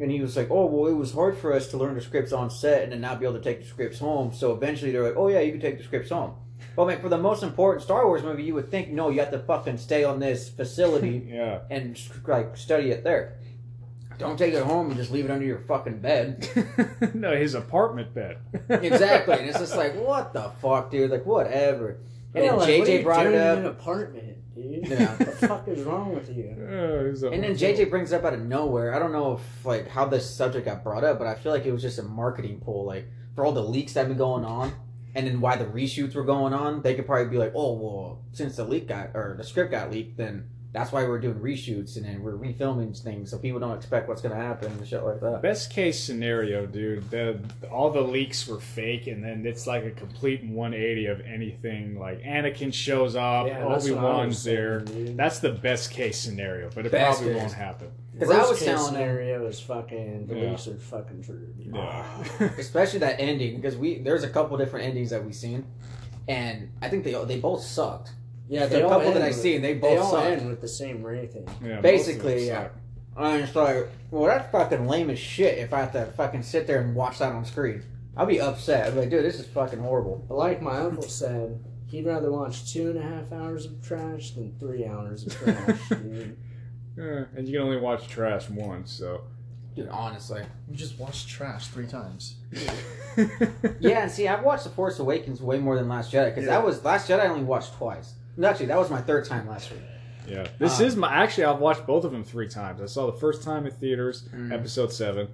And 0.00 0.10
he 0.10 0.20
was 0.20 0.34
like, 0.36 0.50
"Oh 0.50 0.64
well, 0.66 0.90
it 0.90 0.96
was 0.96 1.12
hard 1.12 1.36
for 1.36 1.52
us 1.52 1.68
to 1.68 1.76
learn 1.76 1.94
the 1.94 2.00
scripts 2.00 2.32
on 2.32 2.50
set 2.50 2.82
and 2.84 2.90
then 2.92 3.00
not 3.02 3.20
be 3.20 3.26
able 3.26 3.36
to 3.38 3.44
take 3.44 3.60
the 3.60 3.66
scripts 3.68 3.98
home. 3.98 4.32
So 4.32 4.52
eventually 4.52 4.90
they're 4.92 5.04
like, 5.04 5.16
oh 5.16 5.28
yeah, 5.28 5.40
you 5.40 5.52
can 5.52 5.60
take 5.60 5.76
the 5.78 5.84
scripts 5.84 6.10
home. 6.10 6.34
But 6.76 6.86
like 6.86 7.00
for 7.02 7.08
the 7.08 7.18
most 7.18 7.42
important 7.42 7.82
Star 7.84 8.06
Wars 8.06 8.22
movie, 8.22 8.42
you 8.42 8.54
would 8.54 8.70
think 8.70 8.90
no, 8.90 9.10
you 9.10 9.20
have 9.20 9.30
to 9.30 9.38
fucking 9.38 9.78
stay 9.78 10.02
on 10.04 10.18
this 10.20 10.48
facility 10.48 11.28
Yeah. 11.32 11.60
and 11.70 12.00
like 12.26 12.56
study 12.56 12.90
it 12.90 13.04
there. 13.04 13.38
Don't 14.18 14.36
take 14.38 14.54
it 14.54 14.62
home 14.62 14.88
and 14.88 14.96
just 14.96 15.10
leave 15.10 15.24
it 15.24 15.30
under 15.32 15.44
your 15.44 15.58
fucking 15.60 15.98
bed. 15.98 16.48
no, 17.14 17.34
his 17.36 17.54
apartment 17.54 18.14
bed. 18.14 18.38
exactly. 18.68 19.34
And 19.38 19.48
it's 19.48 19.58
just 19.58 19.76
like, 19.76 19.94
what 19.96 20.32
the 20.32 20.50
fuck, 20.62 20.90
dude? 20.92 21.10
Like, 21.10 21.26
whatever. 21.26 21.98
And 22.32 22.44
Yeah, 22.44 22.50
then 22.50 22.58
like, 22.60 22.68
JJ 22.68 23.02
brought 23.02 23.26
it 23.26 23.34
up. 23.34 23.58
in 23.58 23.64
an 23.64 23.70
apartment, 23.70 24.54
dude. 24.54 24.86
Yeah. 24.86 25.16
what 25.16 25.18
the 25.18 25.48
fuck 25.48 25.66
is 25.68 25.82
wrong 25.82 26.14
with 26.14 26.28
you? 26.36 26.54
Uh, 26.60 27.26
And 27.32 27.42
then 27.42 27.54
JJ 27.56 27.90
brings 27.90 28.12
it 28.12 28.16
up 28.16 28.24
out 28.24 28.34
of 28.34 28.40
nowhere. 28.40 28.94
I 28.94 29.00
don't 29.00 29.10
know 29.12 29.32
if 29.34 29.66
like 29.66 29.88
how 29.88 30.04
this 30.04 30.28
subject 30.32 30.64
got 30.66 30.84
brought 30.84 31.02
up, 31.02 31.18
but 31.18 31.26
I 31.26 31.34
feel 31.34 31.50
like 31.50 31.66
it 31.66 31.72
was 31.72 31.82
just 31.82 31.98
a 31.98 32.04
marketing 32.04 32.60
pull, 32.64 32.84
like 32.84 33.08
for 33.34 33.44
all 33.44 33.50
the 33.52 33.62
leaks 33.64 33.94
that 33.94 34.00
have 34.00 34.08
been 34.10 34.18
going 34.18 34.44
on, 34.44 34.72
and 35.14 35.26
then 35.26 35.40
why 35.40 35.56
the 35.56 35.64
reshoots 35.66 36.14
were 36.14 36.24
going 36.24 36.52
on. 36.52 36.82
They 36.82 36.94
could 36.94 37.06
probably 37.06 37.30
be 37.30 37.38
like, 37.38 37.52
oh 37.54 37.72
well, 37.74 38.22
since 38.32 38.56
the 38.56 38.64
leak 38.64 38.88
got 38.88 39.10
or 39.14 39.34
the 39.36 39.44
script 39.44 39.70
got 39.70 39.90
leaked, 39.90 40.16
then 40.16 40.48
that's 40.72 40.90
why 40.90 41.04
we're 41.04 41.20
doing 41.20 41.36
reshoots 41.38 41.94
and 41.96 42.04
then 42.04 42.20
we're 42.20 42.32
refilming 42.36 43.00
things 43.00 43.30
so 43.30 43.38
people 43.38 43.60
don't 43.60 43.76
expect 43.76 44.08
what's 44.08 44.20
gonna 44.20 44.34
happen 44.34 44.72
and 44.72 44.84
shit 44.88 45.04
like 45.04 45.20
that. 45.20 45.40
Best 45.40 45.70
case 45.70 46.00
scenario, 46.02 46.66
dude. 46.66 47.08
The 47.10 47.38
all 47.70 47.90
the 47.90 48.00
leaks 48.00 48.48
were 48.48 48.58
fake, 48.58 49.06
and 49.06 49.22
then 49.22 49.46
it's 49.46 49.68
like 49.68 49.84
a 49.84 49.92
complete 49.92 50.42
180 50.42 51.06
of 51.06 51.20
anything. 51.20 51.96
Like 51.96 52.22
Anakin 52.22 52.74
shows 52.74 53.14
up, 53.14 53.46
Yeah, 53.46 53.68
that's 53.68 53.84
Obi 53.84 53.94
what 53.94 54.02
Wan's 54.02 54.42
there. 54.42 54.84
saying, 54.84 55.04
dude. 55.06 55.16
That's 55.16 55.38
the 55.38 55.50
best 55.52 55.92
case 55.92 56.18
scenario, 56.18 56.70
but 56.74 56.86
it 56.86 56.90
Best 56.92 57.18
probably 57.20 57.34
case. 57.34 57.42
won't 57.42 57.54
happen. 57.54 57.90
Because 58.14 58.30
I 58.30 58.38
was 58.48 58.58
case 58.58 58.64
telling 58.68 58.84
them- 58.94 59.02
scenario 59.02 59.46
is 59.46 59.60
fucking 59.60 60.26
the 60.26 60.36
Yeah. 60.36 60.50
leaks 60.50 60.66
are 60.68 60.76
fucking 60.76 61.22
true. 61.22 61.48
Dude. 61.58 61.74
Yeah. 61.74 62.50
especially 62.58 63.00
that 63.00 63.20
ending 63.20 63.56
because 63.56 63.76
we 63.76 63.98
there's 63.98 64.22
a 64.24 64.28
couple 64.30 64.56
different 64.56 64.86
endings 64.86 65.10
that 65.10 65.24
we've 65.24 65.34
seen, 65.34 65.66
and 66.28 66.70
I 66.80 66.88
think 66.88 67.04
they 67.04 67.12
they 67.24 67.38
both 67.40 67.62
sucked. 67.62 68.12
Yeah, 68.48 68.66
The 68.66 68.76
they 68.76 68.82
all 68.82 68.90
couple 68.90 69.12
that 69.12 69.22
I 69.22 69.28
with- 69.28 69.36
seen, 69.36 69.62
they 69.62 69.72
They 69.74 69.78
both 69.80 70.00
all 70.04 70.10
suck. 70.12 70.24
end 70.24 70.48
with 70.48 70.60
the 70.60 70.68
same 70.68 71.02
Rey 71.02 71.26
thing. 71.26 71.48
yeah 71.64 71.80
Basically, 71.80 72.34
most 72.34 72.42
of 72.42 72.48
them 72.48 72.70
yeah. 73.16 73.28
And 73.32 73.42
it's 73.44 73.54
like, 73.54 73.88
well, 74.10 74.24
that's 74.26 74.50
fucking 74.50 74.86
lame 74.88 75.08
as 75.08 75.18
shit. 75.20 75.58
If 75.58 75.72
I 75.72 75.80
have 75.80 75.92
to 75.92 76.06
fucking 76.16 76.42
sit 76.42 76.66
there 76.66 76.80
and 76.80 76.94
watch 76.96 77.18
that 77.20 77.30
on 77.32 77.44
screen, 77.44 77.82
I'll 78.16 78.26
be 78.26 78.40
upset. 78.40 78.86
I'll 78.86 78.92
be 78.92 79.00
like, 79.00 79.10
dude, 79.10 79.24
this 79.24 79.38
is 79.38 79.46
fucking 79.46 79.78
horrible. 79.78 80.24
But 80.28 80.34
like 80.36 80.60
my 80.60 80.78
uncle 80.78 81.04
said, 81.04 81.64
he'd 81.86 82.06
rather 82.06 82.30
watch 82.32 82.72
two 82.72 82.90
and 82.90 82.98
a 82.98 83.02
half 83.02 83.32
hours 83.32 83.66
of 83.66 83.80
trash 83.82 84.32
than 84.32 84.54
three 84.58 84.84
hours 84.84 85.26
of 85.26 85.32
trash, 85.36 85.78
dude. 85.90 86.36
Suck. 86.96 87.04
Yeah, 87.04 87.24
and 87.36 87.46
you 87.48 87.54
can 87.58 87.62
only 87.62 87.76
watch 87.78 88.08
trash 88.08 88.48
once, 88.50 88.90
so. 88.92 89.22
Dude, 89.76 89.88
honestly. 89.88 90.42
we 90.68 90.76
just 90.76 90.98
watched 91.00 91.28
Trash 91.28 91.66
three 91.68 91.88
times. 91.88 92.36
Yeah, 93.80 94.02
and 94.02 94.10
see, 94.10 94.26
I've 94.28 94.42
watched 94.44 94.64
The 94.64 94.70
Force 94.70 94.98
Awakens 94.98 95.40
way 95.40 95.58
more 95.58 95.76
than 95.76 95.88
Last 95.88 96.12
Jedi 96.12 96.26
because 96.26 96.44
Yeah. 96.44 96.50
that 96.50 96.64
was 96.64 96.84
Last 96.84 97.08
Jedi 97.08 97.20
I 97.20 97.26
only 97.28 97.44
watched 97.44 97.74
twice. 97.74 98.14
No, 98.36 98.48
Actually, 98.48 98.66
that 98.66 98.78
was 98.78 98.90
my 98.90 99.00
third 99.00 99.24
time 99.24 99.48
last 99.48 99.70
week. 99.70 99.80
Yeah, 100.28 100.46
this 100.58 100.80
Uh, 100.80 100.84
is 100.84 100.96
my. 100.96 101.12
Actually, 101.12 101.44
I've 101.44 101.58
watched 101.60 101.86
both 101.86 102.04
of 102.04 102.12
them 102.12 102.24
three 102.24 102.48
times. 102.48 102.80
I 102.80 102.86
saw 102.86 103.06
the 103.06 103.18
first 103.18 103.42
time 103.42 103.66
in 103.66 103.72
theaters, 103.72 104.28
Mm. 104.34 104.52
episode 104.52 104.92
seven. 104.92 105.28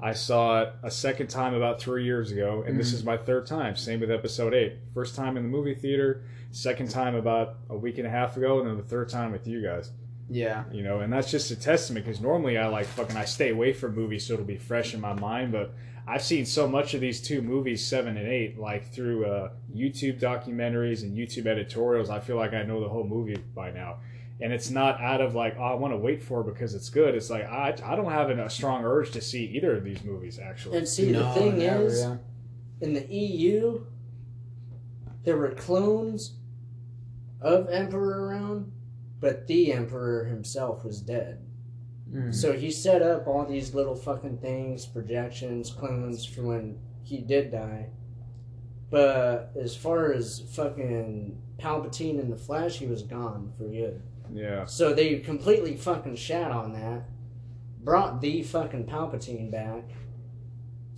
I 0.00 0.12
saw 0.14 0.62
it 0.62 0.72
a 0.82 0.90
second 0.90 1.28
time 1.28 1.54
about 1.54 1.80
three 1.80 2.04
years 2.04 2.32
ago, 2.32 2.64
and 2.66 2.78
this 2.78 2.90
Mm. 2.90 2.94
is 2.94 3.04
my 3.04 3.16
third 3.16 3.46
time. 3.46 3.76
Same 3.76 4.00
with 4.00 4.10
episode 4.10 4.52
eight. 4.54 4.78
First 4.94 5.14
time 5.14 5.36
in 5.36 5.42
the 5.44 5.48
movie 5.48 5.74
theater, 5.74 6.22
second 6.50 6.90
time 6.90 7.14
about 7.14 7.56
a 7.68 7.76
week 7.76 7.98
and 7.98 8.06
a 8.06 8.10
half 8.10 8.36
ago, 8.36 8.58
and 8.58 8.68
then 8.68 8.76
the 8.76 8.82
third 8.82 9.08
time 9.08 9.30
with 9.32 9.46
you 9.46 9.62
guys. 9.62 9.90
Yeah. 10.32 10.64
You 10.72 10.82
know, 10.82 11.00
and 11.00 11.12
that's 11.12 11.30
just 11.30 11.50
a 11.50 11.56
testament 11.56 12.06
because 12.06 12.20
normally 12.20 12.56
I 12.56 12.66
like 12.66 12.86
fucking 12.86 13.16
I 13.16 13.26
stay 13.26 13.50
away 13.50 13.72
from 13.72 13.94
movies 13.94 14.26
so 14.26 14.34
it'll 14.34 14.46
be 14.46 14.56
fresh 14.56 14.94
in 14.94 15.00
my 15.00 15.12
mind, 15.12 15.52
but 15.52 15.74
I've 16.06 16.22
seen 16.22 16.46
so 16.46 16.66
much 16.66 16.94
of 16.94 17.00
these 17.00 17.20
two 17.20 17.42
movies, 17.42 17.86
seven 17.86 18.16
and 18.16 18.26
eight, 18.26 18.58
like 18.58 18.92
through 18.92 19.26
uh, 19.26 19.50
YouTube 19.74 20.18
documentaries 20.18 21.02
and 21.02 21.16
YouTube 21.16 21.46
editorials. 21.46 22.10
I 22.10 22.18
feel 22.18 22.36
like 22.36 22.54
I 22.54 22.62
know 22.62 22.80
the 22.80 22.88
whole 22.88 23.04
movie 23.04 23.36
by 23.54 23.70
now, 23.70 23.98
and 24.40 24.52
it's 24.52 24.68
not 24.70 25.00
out 25.00 25.20
of 25.20 25.34
like 25.34 25.56
oh, 25.58 25.62
I 25.62 25.74
want 25.74 25.92
to 25.92 25.98
wait 25.98 26.22
for 26.22 26.40
it 26.40 26.52
because 26.52 26.74
it's 26.74 26.90
good. 26.90 27.14
It's 27.14 27.30
like 27.30 27.44
I 27.44 27.76
I 27.84 27.94
don't 27.94 28.10
have 28.10 28.30
a 28.30 28.50
strong 28.50 28.84
urge 28.84 29.12
to 29.12 29.20
see 29.20 29.44
either 29.44 29.76
of 29.76 29.84
these 29.84 30.02
movies 30.02 30.40
actually. 30.40 30.78
And 30.78 30.88
see, 30.88 31.12
the 31.12 31.28
thing 31.34 31.58
never, 31.58 31.86
is, 31.86 32.00
yeah. 32.00 32.16
in 32.80 32.94
the 32.94 33.06
EU, 33.06 33.84
there 35.22 35.36
were 35.36 35.50
clones 35.52 36.32
of 37.40 37.68
Emperor 37.68 38.26
around, 38.26 38.72
but 39.22 39.46
the 39.46 39.72
Emperor 39.72 40.24
himself 40.24 40.84
was 40.84 41.00
dead. 41.00 41.38
Mm. 42.12 42.34
So 42.34 42.52
he 42.52 42.72
set 42.72 43.02
up 43.02 43.28
all 43.28 43.46
these 43.46 43.72
little 43.72 43.94
fucking 43.94 44.38
things, 44.38 44.84
projections, 44.84 45.70
clones 45.70 46.26
for 46.26 46.42
when 46.42 46.76
he 47.04 47.18
did 47.18 47.52
die. 47.52 47.86
But 48.90 49.52
as 49.58 49.76
far 49.76 50.12
as 50.12 50.42
fucking 50.52 51.40
Palpatine 51.58 52.20
in 52.20 52.30
the 52.30 52.36
flesh, 52.36 52.78
he 52.78 52.86
was 52.86 53.02
gone 53.02 53.52
for 53.56 53.64
good. 53.64 54.02
yeah, 54.34 54.66
So 54.66 54.92
they 54.92 55.20
completely 55.20 55.76
fucking 55.76 56.16
shat 56.16 56.50
on 56.50 56.72
that, 56.72 57.04
brought 57.82 58.20
the 58.20 58.42
fucking 58.42 58.86
Palpatine 58.86 59.52
back. 59.52 59.84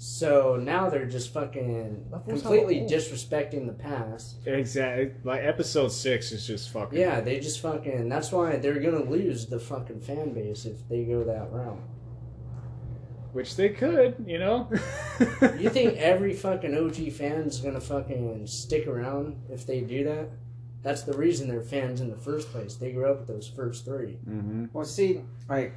So 0.06 0.56
now 0.56 0.90
they're 0.90 1.06
just 1.06 1.32
fucking 1.32 2.12
completely 2.28 2.80
disrespecting 2.80 3.66
the 3.66 3.72
past. 3.72 4.36
exactly. 4.44 5.14
Like 5.24 5.40
episode 5.42 5.88
six 5.88 6.30
is 6.30 6.46
just 6.46 6.68
fucking 6.68 6.98
Yeah, 6.98 7.22
they 7.22 7.40
just 7.40 7.60
fucking. 7.62 8.10
That's 8.10 8.30
why 8.30 8.56
they're 8.56 8.80
gonna 8.80 9.08
lose 9.08 9.46
the 9.46 9.58
fucking 9.58 10.00
fan 10.02 10.34
base 10.34 10.66
if 10.66 10.86
they 10.90 11.04
go 11.04 11.24
that 11.24 11.50
route. 11.50 11.80
which 13.32 13.56
they 13.56 13.70
could, 13.70 14.22
you 14.26 14.38
know. 14.38 14.70
You 15.58 15.70
think 15.70 15.96
every 16.12 16.34
fucking 16.34 16.76
OG 16.76 17.10
fan's 17.12 17.60
gonna 17.60 17.80
fucking 17.80 18.46
stick 18.46 18.86
around 18.86 19.36
if 19.48 19.66
they 19.66 19.80
do 19.80 20.04
that? 20.04 20.28
That's 20.82 21.02
the 21.04 21.16
reason 21.16 21.48
they're 21.48 21.62
fans 21.62 22.02
in 22.02 22.10
the 22.10 22.16
first 22.18 22.50
place. 22.52 22.74
They 22.74 22.92
grew 22.92 23.10
up 23.10 23.20
with 23.20 23.28
those 23.28 23.48
first 23.48 23.86
three. 23.86 24.16
hmm 24.16 24.66
Well, 24.74 24.84
see, 24.84 25.22
like, 25.48 25.72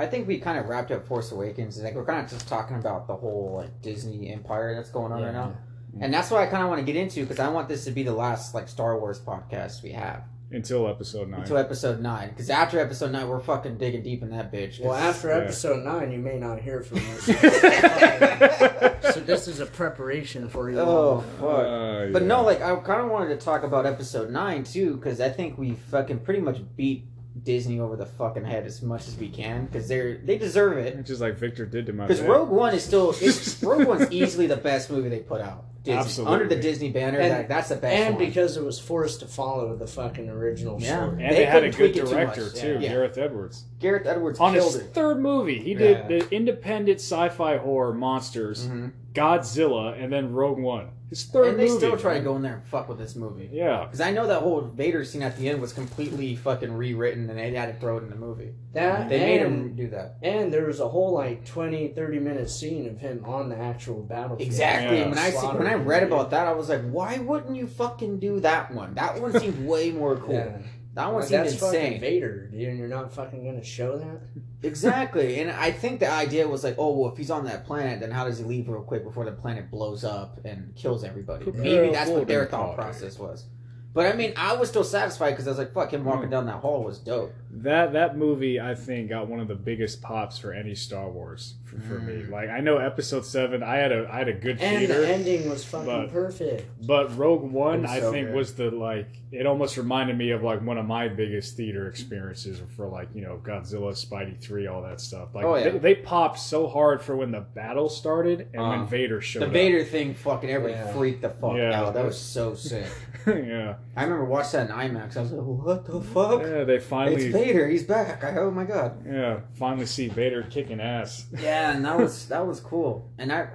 I 0.00 0.06
think 0.06 0.26
we 0.26 0.38
kind 0.38 0.58
of 0.58 0.66
wrapped 0.66 0.90
up 0.90 1.06
Force 1.06 1.30
Awakens. 1.32 1.80
Like, 1.82 1.94
we're 1.94 2.04
kind 2.04 2.24
of 2.24 2.30
just 2.30 2.48
talking 2.48 2.76
about 2.76 3.06
the 3.06 3.14
whole 3.16 3.54
like 3.56 3.82
Disney 3.82 4.32
empire 4.32 4.74
that's 4.74 4.90
going 4.90 5.12
on 5.12 5.22
right 5.22 5.32
now, 5.34 5.54
and 6.00 6.12
that's 6.12 6.30
what 6.30 6.40
I 6.40 6.46
kind 6.46 6.62
of 6.62 6.68
want 6.68 6.80
to 6.80 6.86
get 6.86 6.96
into 6.96 7.20
because 7.22 7.38
I 7.38 7.48
want 7.48 7.68
this 7.68 7.84
to 7.84 7.90
be 7.90 8.02
the 8.02 8.12
last 8.14 8.54
like 8.54 8.68
Star 8.68 8.98
Wars 8.98 9.20
podcast 9.20 9.82
we 9.82 9.90
have 9.92 10.22
Until 10.52 10.88
episode 10.88 11.28
nine. 11.28 11.40
until 11.40 11.58
episode 11.58 12.00
nine. 12.00 12.28
Because 12.30 12.48
after 12.50 12.78
episode 12.80 13.10
nine, 13.12 13.28
we're 13.28 13.40
fucking 13.40 13.76
digging 13.78 14.02
deep 14.02 14.22
in 14.22 14.30
that 14.30 14.50
bitch. 14.52 14.80
Well, 14.80 14.94
after 14.94 15.28
Yeah. 15.28 15.38
episode 15.44 15.84
nine, 15.84 16.10
you 16.12 16.18
may 16.18 16.38
not 16.38 16.60
hear 16.60 16.82
from 16.82 16.98
us. 16.98 17.24
so 19.14 19.20
this 19.20 19.48
is 19.48 19.60
a 19.60 19.66
preparation 19.66 20.48
for 20.48 20.70
you. 20.70 20.78
oh 20.80 21.24
fuck. 21.38 21.44
Uh, 21.66 22.06
But 22.12 22.22
yeah. 22.22 22.28
no, 22.28 22.42
like 22.42 22.62
I 22.62 22.74
kind 22.76 23.00
of 23.02 23.10
wanted 23.10 23.28
to 23.28 23.44
talk 23.44 23.62
about 23.64 23.86
episode 23.86 24.30
nine 24.30 24.64
too, 24.64 24.94
because 24.96 25.20
I 25.20 25.28
think 25.28 25.58
we 25.58 25.72
fucking 25.90 26.20
pretty 26.20 26.40
much 26.40 26.58
beat 26.76 27.04
Disney 27.42 27.78
over 27.80 27.96
the 27.96 28.06
fucking 28.06 28.44
head 28.44 28.66
as 28.66 28.82
much 28.82 29.06
as 29.08 29.16
we 29.16 29.28
can, 29.28 29.66
because 29.66 29.86
they're 29.88 30.18
they 30.18 30.36
deserve 30.38 30.78
it. 30.78 31.04
Just 31.06 31.20
like 31.20 31.36
Victor 31.36 31.64
did 31.66 31.86
to 31.86 31.92
my 31.92 32.06
Because. 32.06 32.22
Rogue 32.22 32.50
One 32.50 32.74
is 32.74 32.84
still 32.84 33.10
it's, 33.20 33.62
Rogue 33.62 33.86
One's 33.86 34.10
easily 34.10 34.46
the 34.46 34.56
best 34.56 34.90
movie 34.90 35.08
they 35.08 35.20
put 35.20 35.40
out. 35.40 35.64
Disney. 35.82 35.98
Absolutely. 35.98 36.34
under 36.34 36.54
the 36.54 36.60
Disney 36.60 36.90
banner, 36.90 37.18
And- 37.18 37.30
that, 37.30 37.48
that's 37.48 37.70
the 37.70 37.76
best 37.76 37.96
and 37.96 38.16
one. 38.16 38.26
because 38.26 38.58
it 38.58 38.62
was 38.62 38.78
forced 38.78 39.20
to 39.20 39.26
follow 39.26 39.74
the 39.76 39.86
fucking 39.86 40.28
original 40.28 40.78
Yeah. 40.78 41.06
story. 41.06 41.22
and 41.24 41.32
They 41.32 41.36
they, 41.38 41.44
had 41.46 41.64
a 41.64 41.70
good 41.70 41.94
tweak 41.94 41.94
too 41.94 42.06
director 42.06 42.50
too, 42.50 42.78
Yeah. 42.80 42.88
Gareth 42.90 43.16
Edwards. 43.16 43.64
Gareth 43.78 44.06
Edwards 44.06 44.38
On 44.40 44.52
killed 44.52 44.74
his 44.74 44.82
it. 44.82 44.92
third 44.92 45.20
movie, 45.20 45.58
he 45.62 45.72
Yeah. 45.72 46.06
did 46.06 46.08
the 46.28 46.34
independent 46.36 46.98
sci-fi 47.00 47.56
horror 47.56 47.94
monsters, 47.94 48.68
Mhm. 48.68 48.90
Godzilla, 49.12 50.00
and 50.02 50.12
then 50.12 50.32
Rogue 50.32 50.58
One. 50.58 50.90
His 51.08 51.24
third 51.24 51.48
And 51.48 51.58
they 51.58 51.66
movie. 51.66 51.76
still 51.78 51.96
try 51.96 52.14
to 52.18 52.20
go 52.20 52.36
in 52.36 52.42
there 52.42 52.54
and 52.54 52.64
fuck 52.64 52.88
with 52.88 52.96
this 52.98 53.16
movie. 53.16 53.48
Yeah, 53.52 53.82
Because 53.84 54.00
I 54.00 54.12
know 54.12 54.28
that 54.28 54.42
whole 54.42 54.60
Vader 54.60 55.04
scene 55.04 55.22
at 55.22 55.36
the 55.36 55.48
end 55.48 55.60
was 55.60 55.72
completely 55.72 56.36
fucking 56.36 56.72
rewritten, 56.72 57.28
and 57.28 57.36
they 57.36 57.50
had 57.52 57.66
to 57.74 57.80
throw 57.80 57.96
it 57.96 58.04
in 58.04 58.10
the 58.10 58.14
movie. 58.14 58.52
That 58.74 59.08
They 59.08 59.18
made 59.18 59.42
and, 59.42 59.54
him 59.70 59.74
do 59.74 59.88
that. 59.88 60.18
and 60.22 60.52
there 60.54 60.66
was 60.66 60.78
a 60.78 60.86
whole 60.88 61.12
like 61.12 61.44
20, 61.44 61.88
30 61.88 62.18
minute 62.20 62.48
scene 62.48 62.86
of 62.88 62.98
him 62.98 63.24
on 63.26 63.48
the 63.48 63.56
actual 63.58 64.04
battlefield. 64.04 64.40
Exactly. 64.46 64.98
Yeah. 65.00 65.08
When 65.08 65.18
I 65.18 65.30
see, 65.30 65.46
when 65.48 65.66
I 65.66 65.74
read 65.74 66.04
about 66.04 66.30
that, 66.30 66.46
I 66.46 66.52
was 66.52 66.68
like, 66.68 66.82
why 66.88 67.18
wouldn't 67.18 67.56
you 67.56 67.66
fucking 67.66 68.20
do 68.20 68.38
that 68.40 68.72
one? 68.72 68.94
That 68.94 69.20
one 69.20 69.36
seemed 69.40 69.66
way 69.66 69.90
more 69.90 70.16
cool. 70.16 70.34
Yeah. 70.34 70.58
That 70.94 71.06
one 71.06 71.20
Like, 71.20 71.28
seemed 71.28 71.44
that's 71.46 71.54
fucking 71.56 71.80
insane. 71.80 72.00
Vader, 72.00 72.46
dude, 72.48 72.68
and 72.68 72.78
you're 72.78 72.88
not 72.88 73.12
fucking 73.12 73.44
gonna 73.44 73.62
show 73.64 73.98
that? 73.98 74.20
Exactly. 74.62 75.40
And 75.40 75.50
I 75.50 75.70
think 75.70 76.00
the 76.00 76.10
idea 76.10 76.46
was 76.46 76.64
like, 76.64 76.74
oh, 76.78 76.94
well, 76.94 77.10
if 77.10 77.16
he's 77.16 77.30
on 77.30 77.44
that 77.46 77.64
planet, 77.64 78.00
then 78.00 78.10
how 78.10 78.24
does 78.24 78.36
he 78.38 78.44
leave 78.44 78.68
real 78.68 78.82
quick 78.82 79.04
before 79.04 79.24
the 79.24 79.32
planet 79.32 79.70
blows 79.70 80.04
up 80.04 80.38
and 80.44 80.74
kills 80.76 81.02
everybody? 81.02 81.44
Prepare 81.44 81.62
Maybe 81.62 81.92
that's 81.92 82.10
what 82.10 82.26
their 82.28 82.44
thought 82.44 82.76
party. 82.76 82.82
process 82.82 83.18
was. 83.18 83.46
But 83.94 84.06
I 84.06 84.12
mean, 84.16 84.34
I 84.36 84.52
was 84.56 84.68
still 84.68 84.84
satisfied 84.84 85.30
because 85.30 85.46
I 85.46 85.50
was 85.52 85.58
like, 85.58 85.72
fuck, 85.72 85.92
him 85.94 86.04
walking 86.04 86.28
Mm. 86.28 86.32
down 86.32 86.46
that 86.46 86.56
hall 86.60 86.84
was 86.84 86.98
dope. 86.98 87.32
that 87.50 87.94
that 87.94 88.18
movie 88.18 88.60
I 88.60 88.74
think 88.74 89.08
got 89.08 89.28
one 89.28 89.40
of 89.40 89.48
the 89.48 89.54
biggest 89.54 90.02
pops 90.02 90.36
for 90.38 90.52
any 90.52 90.74
Star 90.74 91.10
Wars 91.10 91.54
for, 91.70 91.80
for 91.80 91.98
me. 92.00 92.22
Mm. 92.22 92.30
Like 92.30 92.48
I 92.50 92.60
know 92.60 92.78
Episode 92.78 93.24
Seven, 93.24 93.62
I 93.62 93.76
had 93.76 93.92
a 93.92 94.08
I 94.12 94.18
had 94.18 94.28
a 94.28 94.32
good 94.32 94.60
And 94.60 94.78
theater. 94.86 95.00
the 95.00 95.08
ending 95.08 95.48
was 95.48 95.64
fucking 95.64 95.86
but- 95.86 96.10
perfect. 96.12 96.66
But 96.86 97.16
Rogue 97.16 97.42
One, 97.50 97.86
I 97.86 98.00
so 98.00 98.10
think, 98.12 98.28
good. 98.28 98.36
was 98.36 98.54
the 98.54 98.70
like. 98.70 99.08
It 99.32 99.46
almost 99.46 99.76
reminded 99.76 100.18
me 100.18 100.30
of 100.32 100.42
like 100.42 100.60
one 100.60 100.76
of 100.76 100.86
my 100.86 101.06
biggest 101.06 101.56
theater 101.56 101.86
experiences 101.88 102.60
for 102.76 102.88
like 102.88 103.08
you 103.14 103.22
know 103.22 103.40
Godzilla, 103.44 103.92
Spidey 103.92 104.40
three, 104.40 104.66
all 104.66 104.82
that 104.82 105.00
stuff. 105.00 105.28
Like 105.34 105.44
Oh, 105.44 105.54
yeah. 105.54 105.70
they, 105.70 105.78
they 105.78 105.94
popped 105.94 106.40
so 106.40 106.66
hard 106.66 107.00
for 107.00 107.14
when 107.16 107.30
the 107.30 107.40
battle 107.40 107.88
started 107.88 108.48
and 108.52 108.60
when 108.62 108.78
Uh, 108.80 108.84
Vader 108.86 109.20
showed 109.20 109.44
up 109.44 109.46
The 109.46 109.50
up. 109.50 109.52
Vader 109.52 109.84
thing, 109.84 110.14
fucking 110.14 110.50
everybody 110.50 110.74
Yeah. 110.84 110.92
freaked 110.92 111.22
the 111.22 111.30
fuck 111.30 111.56
Yeah. 111.56 111.80
out. 111.80 111.94
That 111.94 112.04
was 112.04 112.18
so 112.18 112.54
sick. 112.54 112.86
yeah, 113.26 113.74
I 113.96 114.02
remember 114.02 114.24
watching 114.24 114.66
that 114.66 114.70
in 114.70 114.74
IMAX. 114.96 115.16
I 115.16 115.20
was 115.22 115.30
like, 115.32 115.42
what 115.44 115.84
the 115.84 116.00
fuck? 116.00 116.42
yeah. 116.42 116.64
They 116.64 116.78
finally. 116.80 117.26
It's 117.26 117.32
Vader. 117.34 117.68
He's 117.68 117.84
back. 117.84 118.24
I, 118.24 118.36
oh 118.38 118.50
my 118.50 118.64
god. 118.64 119.04
yeah, 119.06 119.40
finally 119.54 119.86
see 119.86 120.08
Vader 120.08 120.42
kicking 120.50 120.80
ass. 120.80 121.26
Yeah, 121.38 121.59
and 121.60 121.84
that 121.84 121.98
was 121.98 122.26
that 122.28 122.46
was 122.46 122.60
cool. 122.60 123.10
And 123.18 123.32
I, 123.32 123.48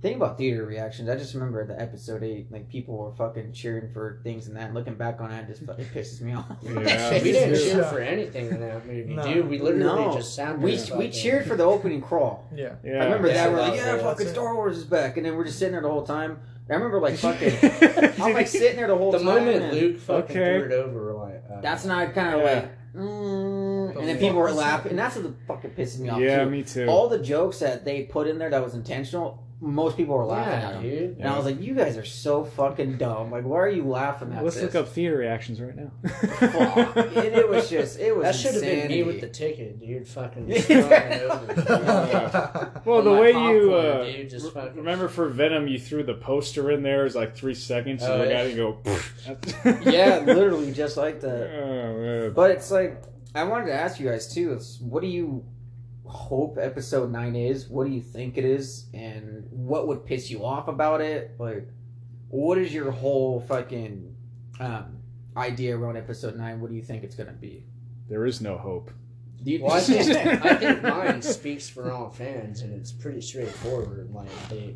Think 0.00 0.14
about 0.14 0.38
theater 0.38 0.64
reactions. 0.64 1.08
I 1.08 1.16
just 1.16 1.34
remember 1.34 1.66
the 1.66 1.80
episode 1.82 2.22
eight, 2.22 2.52
like 2.52 2.68
people 2.68 2.96
were 2.96 3.10
fucking 3.16 3.52
cheering 3.52 3.92
for 3.92 4.20
things 4.22 4.46
and 4.46 4.56
that. 4.56 4.66
And 4.66 4.74
looking 4.74 4.94
back 4.94 5.20
on 5.20 5.32
it, 5.32 5.42
it 5.42 5.46
just 5.48 5.64
fucking 5.66 5.86
pisses 5.86 6.20
me 6.20 6.34
off. 6.36 6.46
Yeah. 6.62 7.14
we 7.14 7.32
didn't 7.32 7.54
Yeah. 7.54 7.72
cheer 7.72 7.82
for 7.82 7.98
anything 7.98 8.46
in 8.46 8.60
that 8.60 8.86
movie, 8.86 9.12
No. 9.14 9.24
dude. 9.24 9.48
We 9.48 9.58
literally 9.58 10.04
No. 10.04 10.12
just 10.14 10.36
sat 10.36 10.50
there. 10.50 10.58
We 10.58 10.70
we 10.70 10.76
fucking- 10.78 11.10
cheered 11.10 11.46
for 11.46 11.56
the 11.56 11.64
opening 11.64 12.00
crawl. 12.00 12.46
Yeah. 12.54 12.74
Yeah. 12.84 13.00
I 13.02 13.04
remember 13.06 13.26
Yeah, 13.26 13.34
that. 13.34 13.50
We're 13.52 13.58
like, 13.58 13.72
that's 13.72 13.86
yeah, 13.86 13.96
it, 13.96 14.02
fucking. 14.02 14.28
Star 14.28 14.54
Wars 14.54 14.78
is 14.78 14.84
back, 14.84 15.16
and 15.16 15.26
then 15.26 15.34
we're 15.34 15.44
just 15.46 15.58
sitting 15.58 15.72
there 15.72 15.82
the 15.82 15.90
whole 15.90 16.06
time. 16.06 16.38
I 16.70 16.74
remember 16.74 17.00
like 17.00 17.16
fucking. 17.16 17.54
I'm 18.22 18.34
like 18.34 18.46
sitting 18.46 18.76
there 18.76 18.86
the 18.86 18.96
whole 18.96 19.10
The 19.10 19.18
time. 19.18 19.26
The 19.26 19.34
moment 19.34 19.72
Luke 19.74 19.98
fucking 19.98 20.36
Okay. 20.38 20.58
threw 20.60 20.66
it 20.68 20.72
over, 20.74 21.12
like, 21.14 21.42
uh, 21.52 21.60
That's 21.60 21.84
not 21.84 22.14
kind 22.14 22.36
of 22.36 22.40
Yeah. 22.42 22.54
like. 22.54 22.68
Mm, 22.94 23.47
and 24.08 24.18
then 24.18 24.18
people 24.18 24.38
were 24.40 24.50
laughing, 24.52 24.90
and 24.90 24.98
that's 24.98 25.16
what 25.16 25.24
the 25.24 25.34
fucking 25.46 25.70
pisses 25.70 25.98
me 25.98 26.08
off. 26.08 26.20
yeah, 26.20 26.44
too. 26.44 26.50
me 26.50 26.62
too. 26.62 26.86
All 26.86 27.08
the 27.08 27.18
jokes 27.18 27.58
that 27.60 27.84
they 27.84 28.04
put 28.04 28.26
in 28.26 28.38
there 28.38 28.50
that 28.50 28.62
was 28.64 28.74
intentional, 28.74 29.44
most 29.60 29.96
people 29.96 30.16
were 30.16 30.24
laughing 30.24 30.52
at 30.54 30.62
yeah, 30.62 30.72
them. 30.72 30.82
dude. 30.82 31.16
And 31.18 31.26
I 31.28 31.36
was 31.36 31.44
like, 31.44 31.60
you 31.60 31.74
guys 31.74 31.96
are 31.96 32.04
so 32.04 32.44
fucking 32.44 32.96
dumb. 32.96 33.32
Like, 33.32 33.42
why 33.44 33.58
are 33.58 33.68
you 33.68 33.82
laughing 33.88 34.28
at 34.32 34.36
this? 34.36 34.44
Let's 34.44 34.56
this? 34.56 34.64
look 34.74 34.84
up 34.86 34.92
theater 34.92 35.16
reactions 35.16 35.60
right 35.60 35.74
now. 35.74 35.90
Fuck. 36.08 36.96
and 36.96 37.16
it 37.34 37.48
was 37.48 37.68
just, 37.68 37.98
it 37.98 38.14
was 38.16 38.22
That 38.22 38.34
should 38.36 38.52
have 38.54 38.62
been 38.62 38.70
me 38.88 39.00
insanity. 39.00 39.02
with 39.02 39.20
the 39.20 39.28
ticket, 39.28 39.80
dude. 39.80 40.06
Fucking 40.06 40.48
Yeah. 40.48 40.58
just 40.58 40.66
throwing 40.68 41.12
it 41.12 41.22
over. 41.22 42.82
Well, 42.84 43.02
the 43.02 43.12
way 43.14 43.32
popcorn, 43.32 43.56
you 43.56 43.74
uh, 43.74 44.04
dude, 44.04 44.30
just 44.30 44.44
re- 44.44 44.50
fucking- 44.52 44.76
remember 44.76 45.08
for 45.08 45.28
Venom, 45.28 45.66
you 45.66 45.80
threw 45.80 46.04
the 46.04 46.14
poster 46.14 46.70
in 46.70 46.84
there. 46.84 47.00
It 47.00 47.04
was 47.04 47.16
like 47.16 47.34
three 47.36 47.54
seconds. 47.54 48.02
You 48.02 48.08
Oh, 48.10 48.18
look 48.18 48.28
yeah. 48.30 48.34
at 48.38 48.46
it 48.46 48.58
and 48.58 49.84
go. 49.84 49.90
yeah, 49.90 50.18
literally 50.24 50.72
just 50.72 50.96
like 50.96 51.20
that. 51.22 51.50
Oh. 51.64 52.32
But 52.32 52.52
it's 52.52 52.70
like, 52.70 53.02
I 53.38 53.44
wanted 53.44 53.66
to 53.66 53.72
ask 53.72 54.00
you 54.00 54.08
guys 54.08 54.26
too. 54.26 54.52
It's 54.52 54.80
what 54.80 55.00
do 55.00 55.06
you 55.06 55.44
hope 56.04 56.58
episode 56.60 57.12
nine 57.12 57.36
is? 57.36 57.68
What 57.68 57.86
do 57.86 57.92
you 57.92 58.00
think 58.00 58.36
it 58.36 58.44
is? 58.44 58.86
And 58.92 59.46
what 59.50 59.86
would 59.86 60.04
piss 60.04 60.28
you 60.28 60.44
off 60.44 60.66
about 60.66 61.00
it? 61.00 61.36
Like, 61.38 61.68
what 62.30 62.58
is 62.58 62.74
your 62.74 62.90
whole 62.90 63.40
fucking 63.40 64.12
um, 64.58 64.98
idea 65.36 65.78
around 65.78 65.96
episode 65.96 66.36
nine? 66.36 66.60
What 66.60 66.70
do 66.70 66.76
you 66.76 66.82
think 66.82 67.04
it's 67.04 67.14
gonna 67.14 67.30
be? 67.30 67.64
There 68.08 68.26
is 68.26 68.40
no 68.40 68.58
hope. 68.58 68.90
You 69.44 69.62
Well, 69.62 69.74
I 69.74 69.80
think, 69.82 70.44
I 70.44 70.56
think 70.56 70.82
mine 70.82 71.22
speaks 71.22 71.68
for 71.68 71.92
all 71.92 72.10
fans, 72.10 72.62
and 72.62 72.72
it's 72.72 72.90
pretty 72.90 73.20
straightforward. 73.20 74.12
Like 74.12 74.48
they, 74.48 74.74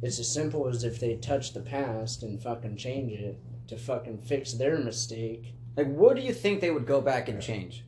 it's 0.00 0.18
as 0.18 0.32
simple 0.32 0.66
as 0.66 0.82
if 0.82 0.98
they 0.98 1.16
touch 1.16 1.52
the 1.52 1.60
past 1.60 2.22
and 2.22 2.42
fucking 2.42 2.78
change 2.78 3.12
it 3.12 3.38
to 3.68 3.76
fucking 3.76 4.22
fix 4.22 4.54
their 4.54 4.78
mistake. 4.78 5.56
Like, 5.76 5.86
what 5.86 6.16
do 6.16 6.22
you 6.22 6.32
think 6.34 6.60
they 6.60 6.70
would 6.70 6.86
go 6.86 7.00
back 7.00 7.28
and 7.28 7.40
change? 7.40 7.84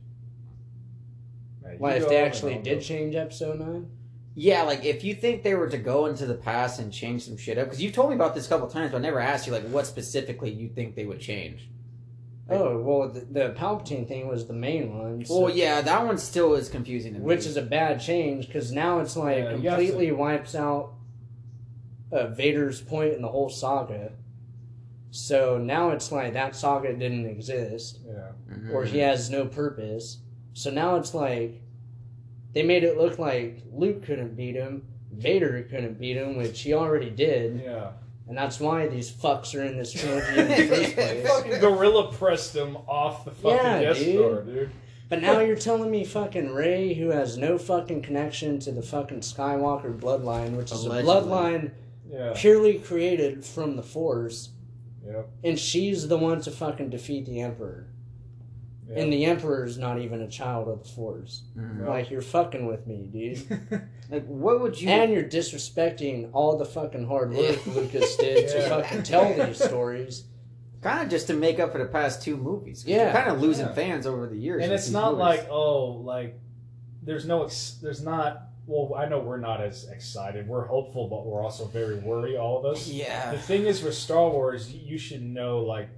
Like 1.79 2.01
if 2.01 2.09
they 2.09 2.17
actually 2.17 2.57
did 2.59 2.81
change 2.81 3.15
episode 3.15 3.59
nine. 3.59 3.89
Yeah, 4.35 4.63
like 4.63 4.83
if 4.83 5.03
you 5.03 5.13
think 5.13 5.43
they 5.43 5.53
were 5.53 5.69
to 5.69 5.77
go 5.77 6.07
into 6.07 6.25
the 6.25 6.33
past 6.33 6.79
and 6.79 6.91
change 6.91 7.23
some 7.25 7.37
shit 7.37 7.57
up, 7.57 7.65
because 7.67 7.81
you've 7.81 7.93
told 7.93 8.09
me 8.09 8.15
about 8.15 8.33
this 8.35 8.45
a 8.47 8.49
couple 8.49 8.67
times, 8.67 8.91
but 8.91 8.97
I 8.97 9.01
never 9.01 9.19
asked 9.19 9.45
you 9.47 9.53
like 9.53 9.63
what 9.67 9.85
specifically 9.85 10.49
you 10.51 10.69
think 10.69 10.95
they 10.95 11.05
would 11.05 11.19
change. 11.19 11.69
Oh 12.49 12.79
well, 12.79 13.09
the, 13.09 13.21
the 13.21 13.53
Palpatine 13.57 14.07
thing 14.07 14.27
was 14.27 14.47
the 14.47 14.53
main 14.53 14.97
one. 14.97 15.23
so- 15.25 15.41
Well, 15.41 15.55
yeah, 15.55 15.81
that 15.81 16.05
one 16.05 16.17
still 16.17 16.55
is 16.55 16.67
confusing 16.67 17.13
to 17.13 17.19
me. 17.19 17.25
which 17.25 17.45
is 17.45 17.57
a 17.57 17.61
bad 17.61 18.01
change 18.01 18.47
because 18.47 18.71
now 18.71 18.99
it's 18.99 19.15
like 19.15 19.37
Yeah, 19.37 19.55
you 19.55 19.69
have 19.69 19.79
completely 19.79 20.11
wipes 20.11 20.53
out 20.55 20.93
uh, 22.11 22.27
Vader's 22.27 22.81
point 22.81 23.13
in 23.13 23.21
the 23.21 23.29
whole 23.29 23.49
saga. 23.49 24.11
So 25.15 25.59
now 25.59 25.91
it's 25.91 26.11
like 26.11 26.33
that 26.33 26.55
saga 26.55 26.91
didn't 26.91 27.27
exist, 27.27 27.99
Yeah. 28.03 28.31
Mhm. 28.51 28.73
or 28.73 28.83
he 28.83 28.97
has 28.97 29.29
no 29.29 29.45
purpose. 29.45 30.17
So 30.53 30.71
now 30.71 30.95
it's 30.95 31.13
like 31.13 31.61
they 32.53 32.63
made 32.63 32.83
it 32.83 32.97
look 32.97 33.19
like 33.19 33.59
Luke 33.71 34.03
couldn't 34.03 34.35
beat 34.35 34.55
him, 34.55 34.87
Vader 35.11 35.61
couldn't 35.69 35.99
beat 35.99 36.17
him, 36.17 36.35
which 36.35 36.59
he 36.61 36.73
already 36.73 37.11
did, 37.11 37.61
Yeah. 37.63 37.91
and 38.27 38.35
that's 38.35 38.59
why 38.59 38.87
these 38.87 39.11
fucks 39.11 39.53
are 39.53 39.63
in 39.63 39.77
this 39.77 39.91
trilogy 39.91 40.39
in 40.39 40.47
the 40.47 40.67
first 40.75 40.95
place. 40.95 41.27
Fucking 41.27 41.59
gorilla 41.59 42.11
pressed 42.11 42.55
him 42.55 42.75
off 42.87 43.23
the 43.25 43.31
fucking 43.31 43.57
Yeah, 43.57 43.81
Death 43.81 43.97
dude. 43.99 44.15
Star, 44.19 44.41
dude. 44.41 44.69
But 45.09 45.21
now 45.21 45.41
you're 45.41 45.55
telling 45.55 45.91
me 45.91 46.05
fucking 46.05 46.49
Rey, 46.55 46.95
who 46.95 47.09
has 47.09 47.37
no 47.37 47.59
fucking 47.59 48.01
connection 48.01 48.57
to 48.61 48.71
the 48.71 48.81
fucking 48.81 49.19
Skywalker 49.19 49.95
bloodline, 49.95 50.57
which 50.57 50.71
is 50.71 50.85
Allegedly. 50.85 51.11
a 51.11 51.21
bloodline 51.21 51.71
Yeah. 52.11 52.33
purely 52.35 52.79
created 52.79 53.45
from 53.45 53.75
the 53.75 53.83
Force, 53.83 54.49
Yep. 55.05 55.29
and 55.43 55.59
she's 55.59 56.07
the 56.07 56.17
one 56.17 56.39
to 56.41 56.51
fucking 56.51 56.89
defeat 56.89 57.25
the 57.25 57.41
Emperor. 57.41 57.87
Yeah. 58.89 58.99
And 58.99 59.13
the 59.13 59.25
Emperor's 59.25 59.77
not 59.77 59.99
even 59.99 60.21
a 60.21 60.27
child 60.27 60.67
of 60.67 60.83
the 60.83 60.89
Force. 60.89 61.43
Mhm. 61.57 61.87
Like, 61.87 62.09
you're 62.11 62.21
fucking 62.21 62.65
with 62.65 62.85
me, 62.87 63.07
dude. 63.11 63.81
Like, 64.11 64.25
what 64.27 64.61
would 64.61 64.79
you? 64.79 64.89
and 64.89 65.11
you're 65.11 65.23
disrespecting 65.23 66.29
all 66.33 66.57
the 66.57 66.65
fucking 66.65 67.07
hard 67.07 67.33
work 67.33 67.65
Lucas 67.65 68.15
did 68.17 68.47
to 68.49 68.69
fucking 68.69 69.01
tell 69.03 69.33
these 69.33 69.63
stories. 69.63 70.25
kind 70.81 71.01
of 71.03 71.09
just 71.09 71.27
to 71.27 71.33
make 71.33 71.59
up 71.59 71.71
for 71.71 71.77
the 71.79 71.85
past 71.85 72.21
two 72.21 72.37
movies. 72.37 72.83
Yeah. 72.85 73.05
you're 73.05 73.11
kind 73.13 73.31
of 73.31 73.41
losing 73.41 73.65
Yeah. 73.67 73.73
fans 73.73 74.05
over 74.05 74.27
the 74.27 74.37
years. 74.37 74.61
and 74.63 74.71
it's 74.71 74.89
not 74.91 75.13
movies. 75.13 75.19
like 75.21 75.47
oh 75.49 75.85
like 76.03 76.37
there's 77.01 77.25
no 77.25 77.43
ex- 77.45 77.79
there's 77.81 78.03
not 78.03 78.43
well 78.65 78.93
i 78.97 79.05
know 79.07 79.19
we're 79.19 79.37
not 79.37 79.59
as 79.61 79.85
excited. 79.89 80.47
We're 80.47 80.65
hopeful 80.65 81.07
but 81.09 81.25
we're 81.25 81.43
also 81.43 81.65
very 81.65 81.95
worried 81.99 82.37
all 82.37 82.57
of 82.59 82.65
us. 82.65 82.87
Yeah, 82.87 83.31
the 83.31 83.37
thing 83.37 83.65
is 83.65 83.83
with 83.83 83.95
star 83.95 84.29
wars 84.29 84.71
you 84.73 84.97
should 84.97 85.21
know 85.23 85.59
like 85.59 85.89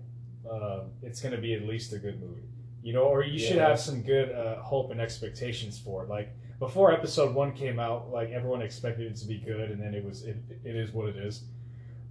uh, 0.49 0.81
it's 1.01 1.21
going 1.21 1.35
to 1.35 1.41
be 1.41 1.53
at 1.53 1.63
least 1.63 1.93
a 1.93 1.97
good 1.99 2.19
movie 2.21 2.41
you 2.83 2.93
know 2.93 3.03
or 3.03 3.23
you 3.23 3.39
should 3.39 3.57
have 3.57 3.79
some 3.79 4.01
good 4.01 4.31
uh, 4.31 4.61
hope 4.61 4.91
and 4.91 5.01
expectations 5.01 5.77
for 5.79 6.03
it. 6.03 6.09
Like 6.09 6.29
before 6.59 6.91
episode 6.91 7.33
one 7.35 7.51
came 7.53 7.79
out 7.79 8.11
like 8.11 8.29
everyone 8.29 8.61
expected 8.61 9.11
it 9.11 9.15
to 9.17 9.27
be 9.27 9.37
good 9.39 9.71
and 9.71 9.81
then 9.81 9.93
it 9.93 10.03
was 10.05 10.23
it, 10.23 10.37
it 10.63 10.75
is 10.75 10.91
what 10.91 11.09
it 11.09 11.17
is. 11.17 11.43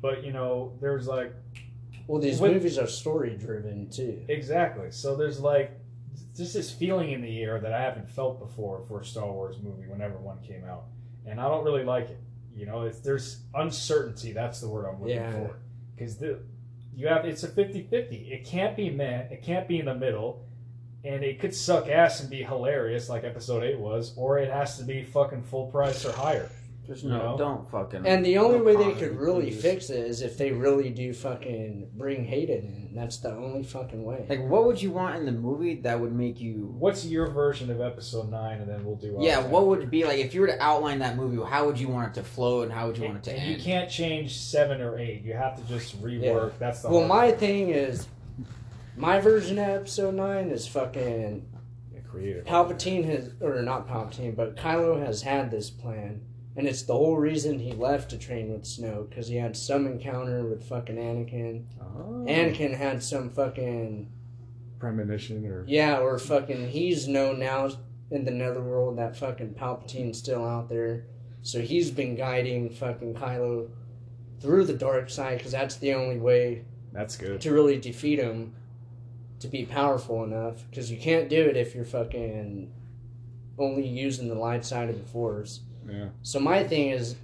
But 0.03 0.25
you 0.25 0.33
know 0.33 0.73
there's 0.81 1.07
like 1.07 1.33
Well, 2.07 2.21
these 2.21 2.41
With- 2.41 2.53
movies 2.53 2.77
are 2.79 2.87
story 2.87 3.37
driven, 3.37 3.89
too. 3.89 4.23
Exactly. 4.29 4.91
So 4.91 5.17
there's 5.17 5.41
like 5.41 5.71
just 6.37 6.55
this 6.55 6.71
feeling 6.71 7.11
in 7.13 7.23
the 7.23 7.43
air 7.43 7.61
that 7.61 7.73
I 7.73 7.81
haven't 7.83 8.11
felt 8.11 8.39
before 8.41 8.83
for 8.89 9.01
a 9.01 9.05
Star 9.05 9.31
Wars 9.31 9.57
movie 9.63 9.87
whenever 9.89 10.17
one 10.17 10.39
came 10.43 10.65
out, 10.65 10.85
and 11.27 11.41
I 11.41 11.49
don't 11.49 11.65
really 11.65 11.85
like 11.85 12.11
it. 12.11 12.21
You 12.57 12.67
know, 12.67 12.83
it's, 12.83 13.01
there's 13.01 13.41
uncertainty. 13.55 14.33
That's 14.33 14.61
the 14.61 14.69
word 14.69 14.87
I'm 14.87 15.01
looking 15.01 15.17
Yeah. 15.17 15.33
for. 15.33 15.57
Because 15.97 16.17
the 16.19 16.41
you 16.97 17.09
have 17.09 17.25
it's 17.25 17.43
a 17.43 17.49
50-50. 17.49 18.31
It 18.33 18.45
can't 18.45 18.77
be 18.77 18.89
meh. 18.91 19.23
It 19.31 19.43
can't 19.43 19.67
be 19.67 19.79
in 19.81 19.87
the 19.87 19.95
middle, 19.95 20.45
and 21.05 21.25
it 21.25 21.41
could 21.41 21.55
suck 21.55 21.89
ass 21.89 22.21
and 22.21 22.31
be 22.31 22.43
hilarious 22.45 23.09
like 23.09 23.25
Episode 23.25 23.65
Eight 23.65 23.79
was, 23.79 24.13
or 24.17 24.39
it 24.39 24.51
has 24.51 24.79
to 24.79 24.85
be 24.85 25.03
fucking 25.03 25.43
full 25.43 25.67
price 25.67 26.05
or 26.05 26.13
higher. 26.13 26.49
Just 26.87 27.05
no, 27.05 27.37
don't 27.39 27.71
fucking. 27.71 28.07
And 28.07 28.25
the 28.25 28.39
only 28.39 28.61
way 28.61 28.77
they 28.77 28.93
could 28.99 29.17
really 29.19 29.47
please. 29.51 29.63
fix 29.63 29.91
it 29.91 30.05
is 30.07 30.21
if 30.23 30.37
they 30.37 30.53
really 30.53 30.91
do 30.91 31.13
fucking 31.15 31.91
bring 31.95 32.25
Hayden 32.25 32.89
in. 32.91 32.95
That's 32.95 33.17
the 33.19 33.31
only 33.33 33.63
fucking 33.63 34.05
way. 34.05 34.27
Like, 34.29 34.43
what 34.49 34.67
would 34.67 34.81
you 34.81 34.91
want 34.91 35.17
in 35.17 35.27
the 35.27 35.33
movie 35.33 35.77
that 35.83 35.99
would 35.99 36.13
make 36.13 36.41
you? 36.41 36.75
What's 36.79 37.05
your 37.07 37.29
version 37.31 37.71
of 37.71 37.81
Episode 37.81 38.31
Nine, 38.31 38.61
and 38.61 38.69
then 38.71 38.85
we'll 38.85 38.97
do. 38.97 39.17
Yeah, 39.19 39.39
what 39.41 39.61
after. 39.61 39.67
would 39.71 39.81
it 39.83 39.91
be 39.91 40.05
like 40.05 40.19
if 40.19 40.35
you 40.35 40.43
were 40.43 40.47
to 40.49 40.63
outline 40.63 40.99
that 41.01 41.17
movie? 41.17 41.43
How 41.49 41.67
would 41.67 41.79
you 41.81 41.89
want 41.89 42.09
it 42.09 42.15
to 42.21 42.23
flow, 42.23 42.63
and 42.63 42.71
how 42.73 42.87
would 42.87 42.99
you 42.99 43.05
want 43.05 43.17
it 43.19 43.23
to 43.25 43.31
and 43.33 43.41
end? 43.41 43.51
you 43.59 43.63
can't 43.65 43.91
change 43.91 44.37
seven 44.39 44.81
or 44.81 44.99
eight. 44.99 45.23
You 45.23 45.33
have 45.35 45.57
to 45.57 45.63
just 45.73 46.01
rework. 46.03 46.53
That's 46.59 46.83
the 46.83 46.89
Well, 46.91 46.99
hard 47.01 47.09
my 47.09 47.27
part. 47.29 47.41
thing 47.41 47.71
is, 47.71 48.07
my 48.97 49.21
version 49.21 49.59
of 49.59 49.69
episode 49.69 50.15
9 50.15 50.51
is 50.51 50.69
fucking. 50.69 51.47
Yeah, 51.93 52.01
creative. 52.09 52.45
Palpatine 52.45 53.05
has. 53.07 53.31
Or 53.41 53.61
not 53.63 53.89
Palpatine, 53.89 54.37
but 54.37 54.55
Kylo 54.57 55.05
has 55.05 55.23
had 55.23 55.51
this 55.51 55.69
plan. 55.71 56.21
And 56.57 56.69
it's 56.69 56.83
the 56.83 56.93
whole 56.93 57.17
reason 57.17 57.59
he 57.59 57.73
left 57.73 58.11
to 58.11 58.19
train 58.19 58.53
with 58.53 58.63
Snoke, 58.63 59.11
because 59.11 59.27
he 59.27 59.37
had 59.37 59.57
some 59.57 59.87
encounter 59.87 60.45
with 60.45 60.69
fucking 60.69 60.97
Anakin. 60.97 61.65
Oh. 61.81 62.25
Anakin 62.29 62.77
had 62.77 63.03
some 63.03 63.31
fucking. 63.31 64.11
premonition 64.79 65.45
or 65.47 65.65
Yeah, 65.67 65.99
or 65.99 66.19
fucking. 66.19 66.69
He's 66.69 67.09
known 67.09 67.39
now 67.41 67.71
in 68.11 68.25
the 68.25 68.31
netherworld 68.31 68.99
that 68.99 69.17
fucking 69.17 69.55
Palpatine's 69.55 70.19
still 70.19 70.45
out 70.45 70.69
there. 70.69 71.07
So 71.43 71.61
he's 71.61 71.91
been 71.91 72.15
guiding 72.15 72.71
fucking 72.71 73.15
Kylo 73.15 73.69
through 74.41 74.67
the 74.67 74.75
dark 74.75 75.11
side, 75.11 75.39
because 75.39 75.53
that's 75.53 75.77
the 75.77 75.95
only 75.95 76.19
way 76.19 76.65
that's 76.93 77.17
good. 77.17 77.41
to 77.41 77.53
really 77.53 77.79
defeat 77.79 78.19
him 78.21 78.55
to 79.41 79.49
be 79.49 79.65
powerful 79.65 80.23
enough 80.25 80.65
because 80.71 80.91
you 80.91 80.97
can't 80.97 81.29
do 81.29 81.43
it 81.43 81.57
if 81.57 81.75
you're 81.75 81.85
fucking 81.85 82.73
only 83.59 83.87
using 83.87 84.29
the 84.29 84.35
light 84.35 84.65
side 84.65 84.89
of 84.89 84.99
the 84.99 85.07
force 85.07 85.61
Yeah. 85.89 86.09
so 86.23 86.39
my 86.41 86.63
thing 86.65 86.91
is 86.91 87.17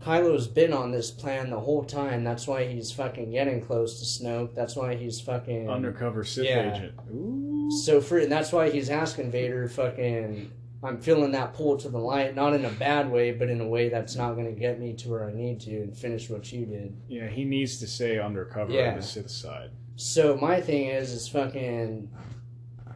kylo's 0.00 0.46
been 0.46 0.72
on 0.72 0.90
this 0.90 1.10
plan 1.10 1.50
the 1.50 1.60
whole 1.60 1.84
time 1.84 2.24
that's 2.24 2.46
why 2.46 2.66
he's 2.66 2.90
fucking 2.90 3.30
getting 3.32 3.60
close 3.60 3.98
to 4.00 4.04
snoke 4.24 4.54
that's 4.54 4.74
why 4.76 4.94
he's 4.96 5.20
fucking 5.20 5.68
Undercover 5.68 6.24
Sith 6.24 6.46
Yeah. 6.46 6.74
agent. 6.74 6.94
Ooh. 7.14 7.68
so 7.84 8.00
for 8.00 8.18
and 8.18 8.32
that's 8.32 8.50
why 8.52 8.70
he's 8.70 8.88
asking 8.88 9.30
vader 9.30 9.68
fucking 9.68 10.50
i'm 10.82 10.98
feeling 10.98 11.32
that 11.32 11.52
pull 11.52 11.76
to 11.76 11.90
the 11.90 11.98
light 11.98 12.34
not 12.34 12.54
in 12.54 12.64
a 12.64 12.70
bad 12.70 13.10
way 13.10 13.30
but 13.32 13.50
in 13.50 13.60
a 13.60 13.68
way 13.68 13.90
that's 13.90 14.16
not 14.16 14.32
going 14.32 14.46
to 14.46 14.58
get 14.58 14.80
me 14.80 14.94
to 14.94 15.10
where 15.10 15.28
i 15.28 15.32
need 15.32 15.60
to 15.60 15.82
and 15.82 15.94
finish 15.94 16.30
what 16.30 16.50
you 16.50 16.64
did 16.64 16.96
Yeah, 17.08 17.26
he 17.28 17.44
needs 17.44 17.78
to 17.80 17.86
stay 17.86 18.18
undercover 18.18 18.72
Yeah. 18.72 18.92
on 18.92 18.96
the 18.96 19.02
Sith 19.02 19.30
side. 19.30 19.70
So 19.96 20.38
my 20.38 20.62
thing 20.62 20.86
is, 20.86 21.12
is 21.12 21.28
fucking 21.28 22.08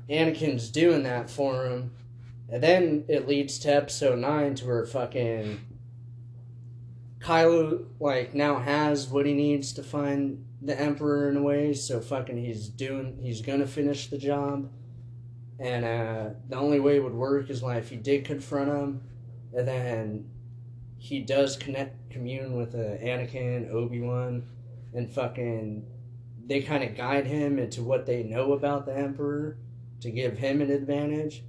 Anakin's 0.09 0.70
doing 0.70 1.03
that 1.03 1.29
for 1.29 1.66
him, 1.66 1.90
and 2.48 2.62
then 2.62 3.04
it 3.09 3.26
leads 3.26 3.59
to 3.61 3.74
episode 3.74 4.18
nine 4.18 4.54
to 4.57 4.66
where 4.66 4.87
fucking 4.87 5.61
Kylo 7.20 7.87
like 8.00 8.35
now 8.35 8.59
has 8.59 9.09
what 9.09 9.26
he 9.26 9.33
needs 9.33 9.72
to 9.74 9.83
find 9.83 10.44
the 10.61 10.78
Emperor 10.78 11.28
in 11.28 11.37
a 11.37 11.42
way, 11.42 11.74
so 11.74 12.00
fucking 12.00 12.37
he's 12.37 12.68
doing 12.68 13.18
he's 13.22 13.40
gonna 13.40 13.66
finish 13.66 14.09
the 14.09 14.18
job. 14.18 14.70
And 15.59 15.85
uh 15.85 16.30
the 16.48 16.57
only 16.57 16.80
way 16.80 16.96
it 16.96 17.04
would 17.04 17.14
work 17.14 17.50
is 17.50 17.62
like 17.62 17.78
if 17.78 17.90
he 17.90 17.96
did 17.96 18.24
confront 18.24 18.70
him 18.70 19.02
and 19.54 19.68
then 19.68 20.30
he 20.98 21.20
does 21.20 21.57
connect 21.57 22.11
commune 22.11 22.57
with 22.57 22.74
uh, 22.74 22.78
Anakin, 22.78 23.70
Obi 23.70 24.00
Wan, 24.00 24.42
and 24.94 25.12
fucking 25.12 25.85
they 26.46 26.62
kind 26.62 26.85
of 26.85 26.96
guide 26.96 27.26
him 27.26 27.59
into 27.59 27.83
what 27.83 28.07
they 28.07 28.22
know 28.22 28.52
about 28.52 28.87
the 28.87 28.96
Emperor 28.96 29.57
to 30.00 30.11
give 30.11 30.38
him 30.38 30.61
an 30.61 30.70
advantage, 30.70 31.42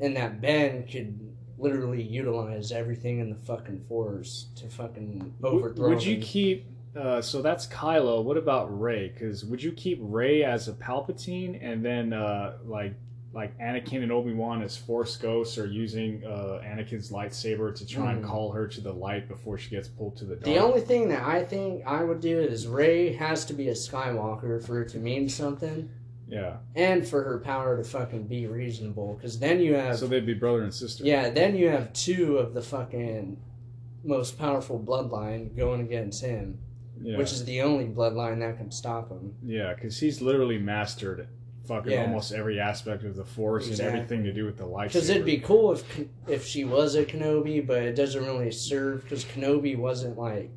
and 0.00 0.16
that 0.16 0.40
Ben 0.40 0.86
could 0.86 1.18
literally 1.58 2.02
utilize 2.02 2.72
everything 2.72 3.20
in 3.20 3.30
the 3.30 3.36
fucking 3.36 3.84
Force 3.88 4.46
to 4.56 4.68
fucking 4.68 5.34
overthrow. 5.42 5.88
Would 5.90 6.04
you 6.04 6.16
him. 6.16 6.22
keep? 6.22 6.66
Uh, 6.96 7.20
so 7.20 7.42
that's 7.42 7.66
Kylo. 7.66 8.22
What 8.22 8.36
about 8.36 8.78
Rey? 8.80 9.08
Because 9.08 9.44
would 9.44 9.62
you 9.62 9.72
keep 9.72 9.98
Rey 10.00 10.44
as 10.44 10.68
a 10.68 10.72
Palpatine, 10.72 11.58
and 11.60 11.84
then 11.84 12.12
uh, 12.12 12.58
like 12.64 12.94
like 13.32 13.58
Anakin 13.58 14.04
and 14.04 14.12
Obi 14.12 14.32
Wan 14.32 14.62
as 14.62 14.76
Force 14.76 15.16
ghosts, 15.16 15.58
or 15.58 15.66
using 15.66 16.24
uh, 16.24 16.60
Anakin's 16.64 17.10
lightsaber 17.10 17.74
to 17.74 17.84
try 17.84 18.12
and 18.12 18.20
Hmm. 18.24 18.30
call 18.30 18.52
her 18.52 18.68
to 18.68 18.80
the 18.80 18.92
light 18.92 19.26
before 19.26 19.58
she 19.58 19.70
gets 19.70 19.88
pulled 19.88 20.16
to 20.18 20.24
the 20.24 20.36
dark? 20.36 20.44
The 20.44 20.58
only 20.58 20.80
thing 20.80 21.08
that 21.08 21.24
I 21.24 21.42
think 21.44 21.84
I 21.84 22.04
would 22.04 22.20
do 22.20 22.38
is 22.38 22.68
Rey 22.68 23.12
has 23.14 23.44
to 23.46 23.52
be 23.52 23.68
a 23.70 23.72
Skywalker 23.74 24.64
for 24.64 24.82
it 24.82 24.88
to 24.90 24.98
mean 24.98 25.28
something, 25.28 25.90
yeah. 26.28 26.56
and 26.74 27.06
for 27.06 27.22
her 27.22 27.38
power 27.38 27.76
to 27.76 27.84
fucking 27.84 28.26
be 28.26 28.46
reasonable. 28.46 29.14
Because 29.14 29.38
then 29.38 29.60
you 29.60 29.74
have 29.74 29.98
So 29.98 30.06
they'd 30.06 30.26
be 30.26 30.34
brother 30.34 30.62
and 30.62 30.72
sister. 30.72 31.04
Yeah, 31.04 31.30
then 31.30 31.56
you 31.56 31.68
have 31.68 31.92
two 31.92 32.38
of 32.38 32.54
the 32.54 32.62
fucking 32.62 33.36
most 34.04 34.38
powerful 34.38 34.78
bloodline 34.78 35.56
going 35.56 35.80
against 35.80 36.22
him, 36.22 36.58
Yeah. 37.00 37.18
which 37.18 37.32
is 37.32 37.44
the 37.44 37.62
only 37.62 37.86
bloodline 37.86 38.40
that 38.40 38.58
can 38.58 38.70
stop 38.70 39.10
him. 39.10 39.34
Yeah, 39.44 39.74
because 39.74 39.98
he's 39.98 40.20
literally 40.20 40.58
mastered 40.58 41.28
fucking 41.66 41.92
Yeah. 41.92 42.02
almost 42.02 42.32
every 42.32 42.60
aspect 42.60 43.04
of 43.04 43.16
the 43.16 43.24
Force 43.24 43.68
Exactly. 43.68 43.86
and 43.86 43.96
everything 43.96 44.24
to 44.24 44.32
do 44.32 44.44
with 44.44 44.58
the 44.58 44.64
lightsaber. 44.64 44.84
Because 44.88 45.08
it'd 45.08 45.24
be 45.24 45.38
cool 45.38 45.72
if 45.72 46.00
if 46.28 46.44
she 46.44 46.64
was 46.64 46.94
a 46.94 47.04
Kenobi, 47.04 47.66
but 47.66 47.82
it 47.82 47.96
doesn't 47.96 48.22
really 48.22 48.50
serve 48.50 49.02
because 49.02 49.24
Kenobi 49.24 49.76
wasn't 49.76 50.18
like 50.18 50.50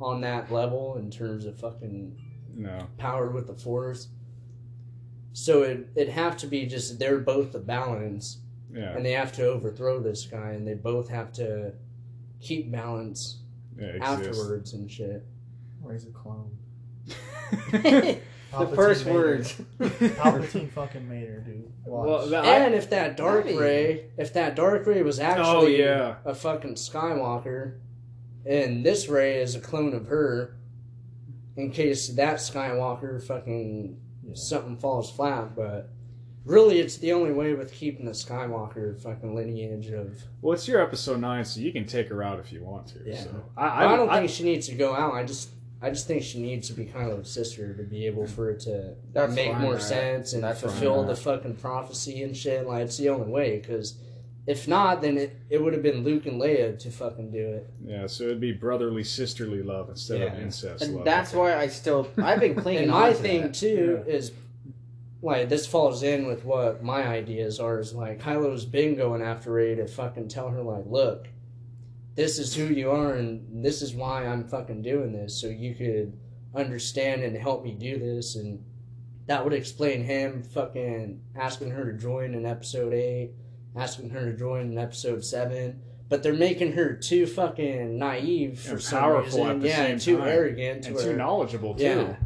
on 0.00 0.20
that 0.20 0.52
level 0.52 0.96
in 0.96 1.10
terms 1.10 1.46
of 1.46 1.58
fucking 1.58 2.16
no. 2.54 2.86
power 2.98 3.30
with 3.30 3.46
the 3.46 3.54
Force. 3.54 4.08
So 5.32 5.62
it 5.62 5.88
it'd 5.94 6.12
have 6.12 6.36
to 6.38 6.46
be 6.46 6.66
just 6.66 6.98
they're 6.98 7.18
both 7.18 7.52
the 7.52 7.58
balance, 7.58 8.38
Yeah. 8.72 8.94
and 8.96 9.04
they 9.04 9.12
have 9.12 9.32
to 9.34 9.46
overthrow 9.46 10.00
this 10.00 10.26
guy, 10.26 10.50
and 10.50 10.66
they 10.66 10.74
both 10.74 11.08
have 11.08 11.32
to 11.34 11.72
keep 12.40 12.70
balance 12.70 13.38
yeah 13.78 13.86
exist. 13.86 14.04
afterwards 14.10 14.72
and 14.74 14.90
shit. 14.90 15.24
Rey's 15.82 16.06
a 16.06 16.10
clone. 16.10 16.56
the 17.72 18.18
Palpatine 18.52 18.74
first 18.74 19.06
made 19.06 19.12
her. 19.12 19.18
words. 19.18 19.60
Palpatine 19.80 20.70
fucking 20.70 21.08
made 21.08 21.26
her, 21.28 21.38
dude. 21.38 21.72
Watch. 21.84 22.06
well, 22.06 22.26
that, 22.28 22.44
I- 22.44 22.58
And 22.58 22.74
if 22.74 22.90
that 22.90 23.16
dark 23.16 23.46
Maybe. 23.46 23.58
Rey, 23.58 24.04
if 24.18 24.32
that 24.34 24.54
dark 24.54 24.86
Rey 24.86 25.02
was 25.02 25.18
oh 25.18 25.22
actually 25.24 25.78
yeah. 25.80 26.16
a 26.24 26.34
fucking 26.34 26.74
Skywalker, 26.74 27.78
and 28.44 28.84
this 28.84 29.08
Rey 29.08 29.40
is 29.40 29.54
a 29.54 29.60
clone 29.60 29.94
of 29.94 30.06
her, 30.06 30.56
in 31.56 31.70
case 31.70 32.08
that 32.08 32.36
Skywalker 32.36 33.22
fucking 33.26 33.98
Yeah. 34.26 34.34
something 34.34 34.76
falls 34.76 35.10
flat, 35.10 35.54
but 35.56 35.90
really 36.44 36.78
it's 36.80 36.96
the 36.96 37.12
only 37.12 37.32
way 37.32 37.54
with 37.54 37.72
keeping 37.72 38.04
the 38.04 38.12
Skywalker 38.12 38.98
fucking 39.00 39.34
lineage 39.34 39.88
of. 39.90 40.22
Well, 40.40 40.54
it's 40.54 40.66
your 40.68 40.80
episode 40.80 41.20
nine, 41.20 41.44
so 41.44 41.60
you 41.60 41.72
can 41.72 41.86
take 41.86 42.08
her 42.08 42.22
out 42.22 42.38
if 42.40 42.52
you 42.52 42.62
want 42.62 42.86
to. 42.88 42.98
Yeah. 43.04 43.22
So 43.22 43.44
I, 43.56 43.66
I, 43.66 43.92
I, 43.92 43.96
don't 43.96 44.08
I- 44.10 44.18
think 44.18 44.30
she 44.30 44.44
needs 44.44 44.66
to 44.68 44.74
go 44.74 44.94
out. 44.94 45.14
I 45.14 45.24
just. 45.24 45.50
I 45.84 45.90
just 45.90 46.06
think 46.06 46.22
she 46.22 46.40
needs 46.40 46.68
to 46.68 46.74
be 46.74 46.84
kind 46.84 47.10
of 47.10 47.18
a 47.18 47.24
sister 47.24 47.74
to 47.74 47.82
be 47.82 48.06
able 48.06 48.24
for 48.24 48.50
it 48.50 48.60
to 48.60 48.94
That's 49.12 49.34
make 49.34 49.50
fine, 49.50 49.62
more 49.62 49.72
right? 49.72 49.82
sense 49.82 50.32
and 50.32 50.44
That's 50.44 50.60
fine, 50.60 50.70
fulfill 50.70 50.98
right? 50.98 51.08
the 51.08 51.16
fucking 51.16 51.56
prophecy 51.56 52.22
and 52.22 52.36
shit. 52.36 52.68
Like 52.68 52.84
it's 52.84 52.98
the 52.98 53.08
only 53.08 53.26
way. 53.28 53.58
Because 53.58 53.94
if 54.46 54.66
not, 54.66 55.00
then 55.02 55.18
it, 55.18 55.36
it 55.50 55.62
would 55.62 55.72
have 55.72 55.82
been 55.82 56.02
Luke 56.02 56.26
and 56.26 56.40
Leia 56.40 56.78
to 56.80 56.90
fucking 56.90 57.30
do 57.30 57.38
it. 57.52 57.70
yeah, 57.84 58.06
so 58.06 58.24
it'd 58.24 58.40
be 58.40 58.52
brotherly, 58.52 59.04
sisterly 59.04 59.62
love 59.62 59.88
instead 59.88 60.20
of 60.22 60.38
incest 60.38 60.82
And 60.82 60.96
love. 60.96 61.04
that's 61.04 61.32
why 61.32 61.56
I 61.56 61.68
still 61.68 62.08
I've 62.18 62.40
been 62.40 62.54
clinging 62.62 62.82
And 62.84 62.90
my 62.92 63.10
to 63.10 63.14
thing 63.14 63.42
that. 63.42 63.54
too 63.54 64.02
is 64.06 64.32
like 65.22 65.48
this 65.48 65.66
falls 65.66 66.02
in 66.02 66.26
with 66.26 66.44
what 66.44 66.82
my 66.82 67.06
ideas 67.06 67.60
are. 67.60 67.78
Is 67.78 67.94
like 67.94 68.20
Kylo's 68.20 68.64
been 68.64 68.96
going 68.96 69.22
after 69.22 69.52
Rey 69.52 69.76
to 69.76 69.86
fucking 69.86 70.26
tell 70.28 70.48
her 70.48 70.60
like, 70.60 70.84
look, 70.86 71.28
this 72.16 72.38
is 72.40 72.52
who 72.54 72.64
you 72.64 72.90
are 72.90 73.14
and 73.14 73.64
this 73.64 73.80
is 73.82 73.94
why 73.94 74.26
I'm 74.26 74.48
fucking 74.48 74.82
doing 74.82 75.12
this, 75.12 75.40
so 75.40 75.46
you 75.46 75.74
could 75.76 76.18
understand 76.54 77.22
and 77.22 77.36
help 77.36 77.62
me 77.64 77.72
do 77.72 77.98
this 77.98 78.34
and. 78.36 78.64
That 79.28 79.44
would 79.44 79.52
explain 79.54 80.02
him 80.02 80.42
fucking 80.42 81.20
asking 81.36 81.70
her 81.70 81.84
to 81.90 81.96
join 81.96 82.34
in 82.34 82.44
episode 82.44 82.92
eight, 82.92 83.30
asking 83.76 84.10
her 84.10 84.30
to 84.30 84.36
join 84.36 84.72
in 84.72 84.78
episode 84.78 85.24
seven, 85.24 85.80
but 86.08 86.22
they're 86.22 86.32
making 86.34 86.72
her 86.72 86.94
too 86.94 87.26
fucking 87.26 87.98
naive 87.98 88.60
for 88.60 88.72
And 88.72 88.82
some 88.82 89.00
powerful 89.00 89.38
reason. 89.38 89.56
at 89.56 89.60
the 89.62 89.68
yeah, 89.68 89.76
same 89.76 89.90
and 89.92 90.00
too 90.00 90.18
time. 90.18 90.28
arrogant 90.28 90.82
to 90.82 90.88
and 90.88 90.96
where, 90.96 91.04
too 91.06 91.16
knowledgeable 91.16 91.74
too. 91.74 91.82
Yeah. 91.84 92.16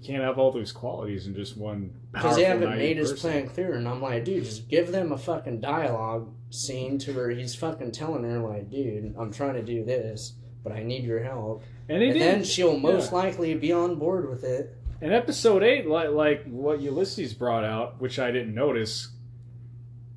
You 0.00 0.06
can't 0.06 0.22
have 0.22 0.38
all 0.38 0.52
those 0.52 0.70
qualities 0.70 1.26
in 1.26 1.34
just 1.34 1.56
one. 1.56 1.92
Because 2.12 2.36
they 2.36 2.44
haven't 2.44 2.76
made 2.76 2.98
his 2.98 3.12
person. 3.12 3.30
plan 3.30 3.48
clear, 3.48 3.74
and 3.74 3.88
I'm 3.88 4.00
like, 4.00 4.24
dude, 4.24 4.44
just 4.44 4.68
give 4.68 4.92
them 4.92 5.10
a 5.12 5.18
fucking 5.18 5.60
dialogue 5.60 6.28
scene 6.50 6.98
to 6.98 7.12
where 7.12 7.30
he's 7.30 7.54
fucking 7.56 7.90
telling 7.90 8.22
her, 8.22 8.38
like, 8.38 8.70
dude, 8.70 9.14
I'm 9.18 9.32
trying 9.32 9.54
to 9.54 9.62
do 9.62 9.84
this, 9.84 10.34
but 10.62 10.72
I 10.72 10.82
need 10.82 11.04
your 11.04 11.22
help. 11.22 11.64
And 11.88 12.02
and 12.02 12.20
then 12.20 12.44
she'll 12.44 12.78
most 12.78 13.10
yeah. 13.10 13.18
likely 13.18 13.54
be 13.54 13.72
on 13.72 13.96
board 13.96 14.28
with 14.28 14.44
it. 14.44 14.76
In 15.00 15.12
episode 15.12 15.62
eight, 15.62 15.86
like 15.86 16.10
like 16.10 16.44
what 16.46 16.80
Ulysses 16.80 17.34
brought 17.34 17.64
out, 17.64 18.00
which 18.00 18.18
I 18.18 18.30
didn't 18.30 18.54
notice, 18.54 19.08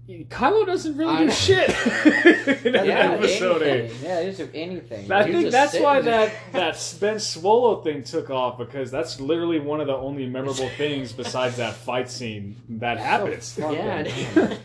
Kylo 0.09 0.65
doesn't 0.65 0.95
really 0.97 1.13
I 1.13 1.25
do 1.25 1.31
shit 1.31 1.69
Yeah, 2.65 3.17
do 3.17 3.23
episode 3.25 3.61
eight. 3.61 3.79
anything. 3.81 4.03
Yeah, 4.03 4.19
it 4.19 4.25
doesn't 4.27 4.53
do 4.53 4.59
anything. 4.59 5.11
I 5.11 5.23
He 5.25 5.31
think 5.33 5.51
that's 5.51 5.73
just 5.73 5.83
why 5.83 5.99
that 6.01 6.33
that 6.53 6.95
Ben 7.01 7.15
Swolo 7.17 7.83
thing 7.83 8.03
took 8.03 8.29
off 8.29 8.57
because 8.57 8.89
that's 8.89 9.19
literally 9.19 9.59
one 9.59 9.81
of 9.81 9.87
the 9.87 9.95
only 9.95 10.25
memorable 10.25 10.69
things 10.77 11.11
besides 11.11 11.57
that 11.57 11.73
fight 11.73 12.09
scene 12.09 12.55
that 12.69 12.97
happens. 12.99 13.45
So 13.45 13.69
Yeah, 13.71 14.03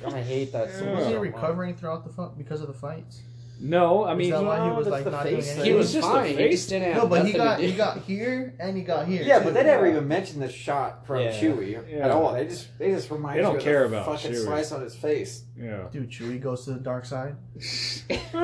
I 0.06 0.20
hate 0.22 0.52
that 0.52 0.70
so 0.72 0.84
Yeah. 0.84 0.90
much. 0.92 0.98
was 1.00 1.08
he 1.08 1.16
recovering 1.16 1.74
throughout 1.74 2.04
the 2.06 2.12
fight 2.12 2.38
because 2.38 2.60
of 2.60 2.68
the 2.68 2.72
fights? 2.74 3.22
No, 3.64 4.04
I 4.04 4.14
mean, 4.16 4.30
that 4.30 4.40
he- 4.40 4.44
why 4.44 4.68
he 4.68 4.74
was 4.76 4.88
like 4.88 5.06
not 5.06 5.22
doing 5.22 5.36
anything? 5.36 5.64
He 5.64 5.72
was 5.72 5.86
was 5.86 5.92
just 5.94 6.08
a 6.08 6.10
fine. 6.10 6.36
He 6.36 6.48
just 6.50 6.68
didn't 6.68 6.92
have 6.94 7.02
No, 7.04 7.08
but 7.08 7.24
he 7.26 7.32
nothing 7.32 7.36
got 7.36 7.56
to 7.58 7.62
do. 7.62 7.68
he 7.70 7.76
got 7.76 7.98
here 7.98 8.54
and 8.58 8.76
he 8.76 8.82
got 8.82 9.06
here. 9.06 9.22
Yeah, 9.22 9.38
too. 9.38 9.44
but 9.44 9.54
they 9.54 9.62
never 9.62 9.86
even 9.86 10.08
mentioned 10.08 10.42
the 10.42 10.50
shot 10.50 11.06
from 11.06 11.20
Yeah. 11.22 11.30
Chewie 11.32 11.70
Yeah. 11.88 12.04
at 12.04 12.10
all. 12.10 12.32
They 12.34 12.46
just 12.46 12.76
they 12.78 12.90
just 12.90 13.08
remind 13.10 13.38
They 13.38 13.42
don't 13.42 13.52
you 13.52 13.58
of 13.58 13.64
care 13.64 13.86
the 13.88 13.98
about 14.00 14.06
fucking 14.06 14.32
Chewie. 14.32 14.44
slice 14.44 14.72
on 14.72 14.82
his 14.82 14.96
face. 14.96 15.44
yeah. 15.56 15.84
Dude, 15.92 16.10
Chewie 16.10 16.40
goes 16.40 16.64
to 16.64 16.72
the 16.72 16.80
dark 16.80 17.04
side. 17.04 17.36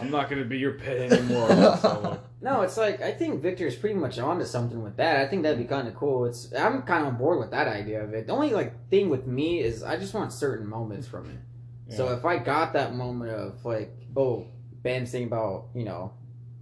I'm 0.00 0.10
not 0.10 0.28
gonna 0.30 0.44
be 0.44 0.58
your 0.58 0.74
pet 0.74 1.12
anymore. 1.12 1.48
Solo. 1.80 2.20
No, 2.40 2.60
it's 2.62 2.76
like 2.76 3.00
I 3.00 3.12
think 3.12 3.40
Victor's 3.42 3.74
pretty 3.76 3.94
much 3.96 4.18
onto 4.18 4.44
something 4.44 4.82
with 4.82 4.96
that. 4.98 5.16
I 5.24 5.28
think 5.28 5.42
that'd 5.42 5.58
be 5.58 5.64
kind 5.64 5.88
of 5.88 5.94
cool. 5.94 6.26
It's 6.26 6.52
I'm 6.54 6.82
kind 6.82 7.02
of 7.06 7.08
on 7.14 7.16
board 7.18 7.38
with 7.38 7.50
that 7.52 7.66
idea 7.68 8.02
of 8.04 8.12
it. 8.14 8.26
The 8.26 8.32
only 8.32 8.50
like 8.50 8.88
thing 8.90 9.08
with 9.08 9.26
me 9.26 9.60
is 9.60 9.82
I 9.82 9.96
just 9.96 10.14
want 10.14 10.32
certain 10.32 10.66
moments 10.68 11.06
from 11.08 11.26
it. 11.30 11.36
So 11.88 12.12
if 12.12 12.24
I 12.24 12.38
got 12.38 12.72
that 12.72 12.94
moment 12.94 13.30
of 13.30 13.64
like, 13.64 13.90
oh, 14.16 14.46
Ben's 14.82 15.10
thinking 15.10 15.28
about 15.28 15.66
you 15.74 15.84
know 15.84 16.12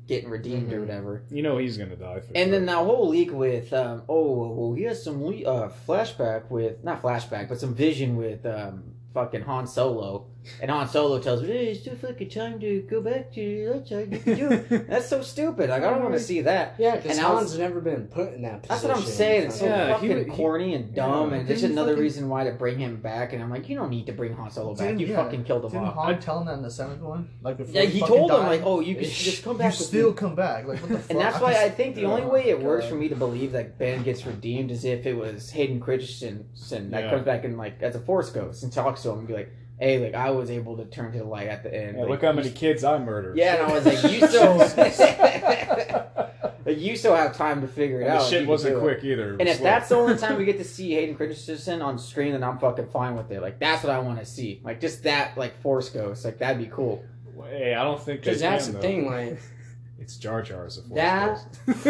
getting 0.09 0.29
redeemed 0.31 0.73
or 0.73 0.79
Mhm. 0.79 0.81
whatever, 0.81 1.23
you 1.31 1.43
know 1.43 1.59
he's 1.59 1.77
gonna 1.79 1.97
die. 1.97 2.21
For 2.21 2.27
and 2.35 2.37
sure. 2.37 2.51
then 2.51 2.67
that 2.67 2.77
whole 2.79 3.09
leak 3.09 3.33
with 3.33 3.73
um, 3.73 4.03
oh 4.09 4.53
well 4.53 4.75
he 4.75 4.83
has 4.85 5.03
some 5.03 5.25
le- 5.25 5.45
uh, 5.45 5.73
flashback 5.87 6.51
with 6.51 6.83
not 6.85 7.03
flashback 7.03 7.49
but 7.49 7.59
some 7.61 7.75
vision 7.75 8.17
with 8.17 8.45
um, 8.47 8.83
fucking 9.15 9.43
Han 9.43 9.67
Solo, 9.67 10.27
and 10.61 10.71
Han 10.71 10.89
Solo 10.89 11.19
tells 11.19 11.43
me 11.43 11.49
hey, 11.49 11.67
it's 11.73 11.85
too 11.85 11.95
fucking 11.97 12.29
time 12.31 12.59
to 12.61 12.83
go 12.91 13.01
back 13.01 13.33
to 13.35 13.41
the 13.41 13.75
outside. 13.77 14.13
You 14.13 14.19
can 14.19 14.37
do 14.37 14.51
it." 14.51 14.89
That's 14.89 15.09
so 15.09 15.23
stupid. 15.23 15.71
Like 15.71 15.83
I 15.83 15.91
don't 15.91 16.03
want 16.03 16.15
to 16.15 16.21
see 16.21 16.41
that. 16.43 16.77
Yeah, 16.79 16.97
because 16.97 17.19
And 17.19 17.27
I 17.27 17.35
Han's 17.35 17.59
never 17.59 17.81
been 17.81 18.07
put 18.09 18.33
in 18.35 18.43
that 18.43 18.63
position. 18.63 18.89
That's 18.89 18.99
what 18.99 19.09
I'm 19.09 19.13
saying. 19.13 19.47
It's 19.49 19.59
so 19.61 19.67
Yeah, 19.67 19.93
fucking 19.95 20.09
would- 20.09 20.27
he- 20.27 20.33
corny 20.33 20.75
and 20.75 20.95
dumb, 20.95 21.31
yeah. 21.31 21.39
and 21.39 21.51
it's 21.51 21.63
another 21.63 21.93
fucking- 21.93 22.03
reason 22.03 22.29
why 22.29 22.45
to 22.45 22.53
bring 22.53 22.79
him 22.79 22.97
back. 22.97 23.33
And 23.33 23.43
I'm 23.43 23.51
like, 23.51 23.69
you 23.69 23.77
don't 23.77 23.91
need 23.91 24.07
to 24.07 24.13
bring 24.13 24.33
Han 24.35 24.51
Solo 24.51 24.75
back. 24.75 24.87
Didn't- 24.89 25.01
You 25.01 25.07
yeah. 25.09 25.17
fucking 25.25 25.45
killed 25.45 25.65
him 25.65 25.71
Didn't 25.73 25.85
off. 25.89 25.95
Han 25.95 26.21
tell 26.21 26.41
him 26.41 26.47
that 26.47 26.55
in 26.55 26.63
the 26.63 26.71
seventh 26.71 27.01
one? 27.03 27.29
Like 27.43 27.57
before 27.59 27.75
Yeah, 27.75 27.83
he, 27.83 27.95
he 27.95 28.01
fucking 28.01 28.17
told 28.17 28.31
him 28.31 28.47
like, 28.47 28.63
oh, 28.65 28.81
you 28.81 28.95
can 28.95 29.05
just 29.05 29.43
come 29.45 29.53
you 29.55 29.59
back 29.59 29.73
with 29.73 29.81
still 29.87 30.11
me. 30.11 30.17
come 30.17 30.35
back. 30.35 30.67
Like 30.67 30.81
what 30.81 30.91
the 30.91 30.99
fuck? 30.99 31.11
And 31.11 31.21
that's 31.21 31.41
why 31.41 31.53
I 31.63 31.69
think 31.71 31.95
the 31.95 32.05
only 32.07 32.25
way 32.27 32.49
it 32.49 32.61
works 32.61 32.87
for 32.87 32.95
me 32.95 33.09
to 33.09 33.17
believe 33.17 33.53
that 33.53 33.79
Ben 33.79 34.03
gets 34.03 34.25
redeemed 34.27 34.71
is 34.71 34.85
if 34.85 35.07
it 35.07 35.15
was 35.15 35.51
Hayden 35.51 35.79
Christensen 35.81 36.91
that 36.91 37.11
comes 37.11 37.25
back 37.25 37.45
and 37.45 37.57
like 37.59 37.83
as 37.83 37.95
a 37.95 38.01
Force 38.01 38.31
ghost 38.31 38.63
and 38.63 38.73
talks 38.73 39.03
to 39.03 39.11
him 39.11 39.19
and 39.21 39.29
be 39.29 39.35
like, 39.35 39.51
"Hey, 39.83 39.99
like 39.99 40.15
I 40.15 40.31
was 40.31 40.51
able 40.51 40.77
to 40.77 40.85
turn 40.85 41.13
to 41.13 41.19
the 41.19 41.25
light 41.25 41.49
at 41.49 41.63
the 41.63 41.75
end." 41.75 41.97
Yeah, 41.97 42.03
like, 42.03 42.11
look 42.11 42.23
how 42.23 42.33
many 42.33 42.51
kids 42.51 42.85
I 42.85 42.99
murdered. 42.99 43.37
Yeah, 43.37 43.57
and 43.63 43.71
I 43.71 43.75
was 43.75 43.85
like, 43.85 44.13
you 44.13 44.27
still, 44.29 44.57
like, 46.65 46.79
you 46.79 46.97
still 46.97 47.15
have 47.17 47.37
time 47.37 47.61
to 47.63 47.69
figure 47.69 48.01
it 48.01 48.05
And 48.05 48.13
out. 48.15 48.23
the 48.23 48.29
shit 48.31 48.43
you 48.43 48.49
wasn't 48.49 48.75
do 48.75 48.79
it. 48.79 48.83
quick 48.83 49.05
either. 49.05 49.31
And 49.39 49.49
if 49.49 49.57
slow. 49.57 49.65
that's 49.65 49.89
the 49.89 49.97
only 49.97 50.17
time 50.17 50.39
we 50.39 50.45
get 50.45 50.59
to 50.59 50.65
see 50.65 50.93
Hayden 50.93 51.17
Christensen 51.17 51.83
on 51.83 51.99
screen, 51.99 52.33
then 52.33 52.45
I'm 52.45 52.59
fucking 52.59 52.89
fine 52.91 53.17
with 53.17 53.31
it. 53.31 53.43
Like 53.43 53.59
that's 53.59 53.83
what 53.83 53.93
I 53.93 53.99
want 53.99 54.19
to 54.21 54.27
see. 54.27 54.61
Like 54.65 54.81
just 54.81 55.03
that, 55.05 55.37
like 55.37 55.61
Force 55.61 55.89
Ghost. 55.91 56.25
Like 56.25 56.39
that'd 56.39 56.59
be 56.63 56.71
cool. 56.73 57.05
Hey, 57.51 57.75
I 57.75 57.83
don't 57.83 58.01
think 58.01 58.21
Because 58.21 58.41
that's 58.41 58.67
can, 58.67 58.75
the 58.75 58.79
though. 58.79 58.83
thing, 58.87 59.07
like, 59.11 59.41
It's 59.99 60.17
Jar 60.17 60.43
Jar 60.43 60.67
as 60.67 60.79
a 60.79 60.83
force 60.83 60.95
That- 60.95 61.45
ghost. 61.67 61.87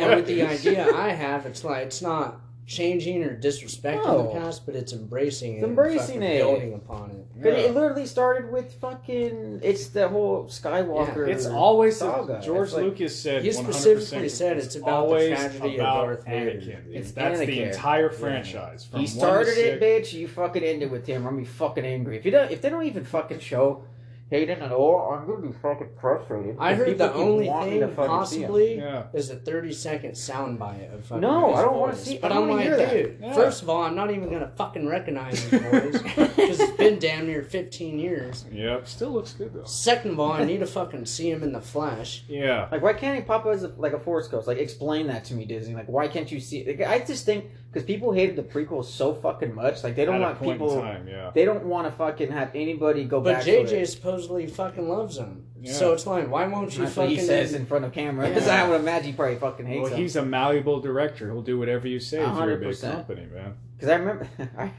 and 0.00 0.16
with 0.16 0.26
the 0.26 0.42
idea 0.42 0.92
I 0.94 1.10
have, 1.10 1.46
it's 1.46 1.62
like 1.62 1.86
it's 1.86 2.02
not 2.02 2.40
changing 2.68 3.24
or 3.24 3.34
disrespecting 3.34 4.04
No. 4.04 4.24
the 4.24 4.38
past, 4.38 4.66
but 4.66 4.76
it's 4.76 4.92
embracing 4.92 5.54
it, 5.54 5.56
It's 5.56 5.62
and 5.64 5.70
embracing 5.70 6.20
fucking 6.20 6.22
it. 6.22 6.38
building 6.38 6.74
upon 6.74 7.10
it. 7.12 7.42
But 7.42 7.52
Yeah. 7.52 7.58
it 7.60 7.74
literally 7.74 8.04
started 8.04 8.52
with 8.52 8.74
fucking. 8.74 9.60
It's 9.62 9.86
the 9.88 10.06
whole 10.08 10.44
Skywalker. 10.44 11.26
It's 11.26 11.46
always 11.46 11.96
saga. 11.96 12.40
George 12.44 12.68
It's 12.68 12.74
like- 12.76 12.84
Lucas 12.84 13.16
said. 13.16 13.42
He 13.42 13.48
100% 13.48 13.72
specifically 13.72 14.28
said 14.28 14.58
it's 14.58 14.76
about 14.76 14.86
the 14.86 14.92
always 14.92 15.28
tragedy 15.38 15.70
of 15.74 15.76
Darth 15.78 16.24
Vader. 16.26 16.50
Anakin. 16.60 16.94
It's 16.94 17.12
That's 17.12 17.40
the 17.40 17.62
entire 17.62 18.10
franchise. 18.10 18.84
From 18.84 19.00
He 19.00 19.06
started 19.06 19.56
it, 19.56 19.80
bitch. 19.80 20.12
You 20.12 20.28
fucking 20.28 20.62
end 20.62 20.82
it 20.82 20.90
with 20.90 21.06
him. 21.06 21.22
I'm 21.26 21.32
gonna 21.34 21.38
be 21.38 21.44
fucking 21.46 21.86
angry. 21.86 22.18
If 22.18 22.26
you 22.26 22.30
don't, 22.32 22.50
if 22.50 22.60
they 22.60 22.68
don't 22.68 22.84
even 22.84 23.04
fucking 23.04 23.38
show 23.38 23.82
Hayden 24.30 24.60
at 24.60 24.72
all, 24.72 25.10
I'm 25.12 25.26
gonna 25.26 25.46
be 25.46 25.52
fucking 25.62 25.88
frustrated. 26.00 26.56
I 26.58 26.72
If 26.72 26.78
heard 26.78 26.98
the 26.98 27.14
only 27.14 27.46
thing 27.46 27.80
to 27.80 27.88
fucking 27.88 28.26
see 28.26 28.40
possibly 28.42 28.76
Yeah. 28.76 29.04
is 29.14 29.30
a 29.30 29.36
30 29.36 29.72
second 29.72 30.12
soundbite 30.12 30.92
of 30.94 31.04
fucking 31.06 31.22
No, 31.22 31.50
his 31.50 31.58
I 31.58 31.62
don't 31.62 31.76
wanna 31.80 31.96
see- 31.96 32.18
I 32.18 32.20
But 32.20 32.28
don't 32.28 32.36
I'm 32.42 32.48
wanna 32.48 32.54
like, 32.60 32.64
hear 32.68 32.76
that. 32.76 32.90
dude, 32.92 33.18
Yeah. 33.22 33.32
first 33.32 33.62
of 33.62 33.70
all, 33.70 33.82
I'm 33.82 33.94
not 33.96 34.10
even 34.10 34.30
gonna 34.30 34.52
fucking 34.56 34.86
recognize 34.86 35.40
his 35.44 35.62
voice 35.62 36.02
because 36.02 36.60
it's 36.60 36.76
been 36.76 36.98
damn 36.98 37.26
near 37.26 37.42
15 37.42 37.98
years. 37.98 38.44
Yep. 38.52 38.86
Still 38.86 39.10
looks 39.12 39.32
good 39.32 39.54
though. 39.54 39.64
Second 39.64 40.10
of 40.12 40.20
all, 40.20 40.32
I 40.32 40.44
need 40.44 40.60
to 40.60 40.66
fucking 40.66 41.06
see 41.06 41.30
him 41.30 41.42
in 41.42 41.52
the 41.52 41.62
flesh. 41.62 42.24
Yeah. 42.28 42.68
Like, 42.70 42.82
why 42.82 42.92
can't 42.92 43.16
he 43.16 43.22
pop 43.22 43.46
up 43.46 43.52
as 43.54 43.62
a, 43.64 43.72
like 43.78 43.94
a 43.94 43.98
force 43.98 44.28
ghost? 44.28 44.46
Like, 44.46 44.58
explain 44.58 45.06
that 45.06 45.24
to 45.26 45.34
me, 45.34 45.46
Disney. 45.46 45.74
Like, 45.74 45.88
why 45.88 46.06
can't 46.06 46.30
you 46.30 46.38
see? 46.40 46.66
Like, 46.66 46.82
I 46.86 46.98
just 46.98 47.24
think 47.24 47.46
because 47.70 47.84
people 47.84 48.12
hated 48.12 48.36
the 48.36 48.42
prequels 48.42 48.86
so 48.86 49.14
fucking 49.14 49.54
much. 49.54 49.84
Like, 49.84 49.94
they 49.96 50.04
don't 50.04 50.16
At 50.16 50.20
a 50.20 50.24
want 50.24 50.38
point 50.38 50.52
people. 50.58 50.74
in 50.78 50.80
time. 50.82 51.08
Yeah. 51.08 51.30
They 51.34 51.44
don't 51.44 51.64
want 51.64 51.86
to 51.86 51.92
fucking 51.92 52.30
have 52.32 52.50
anybody 52.54 53.04
go 53.04 53.20
But 53.20 53.34
back. 53.34 53.44
to 53.44 53.50
JJ 53.50 53.72
it. 53.82 53.86
supposedly 53.88 54.46
fucking 54.46 54.88
loves 54.88 55.18
him. 55.18 55.44
Yeah. 55.60 55.72
So 55.72 55.92
it's 55.92 56.06
like, 56.06 56.30
why 56.30 56.46
won't 56.46 56.72
you 56.76 56.84
That's 56.84 56.94
fucking? 56.94 57.10
he 57.10 57.20
says 57.20 57.52
in 57.52 57.66
front 57.66 57.84
of 57.84 57.92
camera. 57.92 58.28
Yeah. 58.30 58.64
I 58.64 58.68
would 58.68 58.80
imagine 58.80 59.08
he 59.10 59.12
probably 59.12 59.36
fucking 59.36 59.66
hates 59.66 59.82
Well, 59.82 59.92
him. 59.92 59.98
he's 60.00 60.16
a 60.16 60.24
malleable 60.24 60.80
director. 60.80 61.30
He'll 61.30 61.42
do 61.42 61.58
whatever 61.58 61.86
you 61.88 62.00
say 62.00 62.18
if 62.24 62.34
you're 62.36 62.52
a 62.52 62.56
big 62.58 62.68
100%. 62.68 62.92
company, 62.92 63.26
man. 63.26 63.54
Because 63.76 63.88
I 63.90 63.96
remember, 63.96 64.28
I 64.58 64.70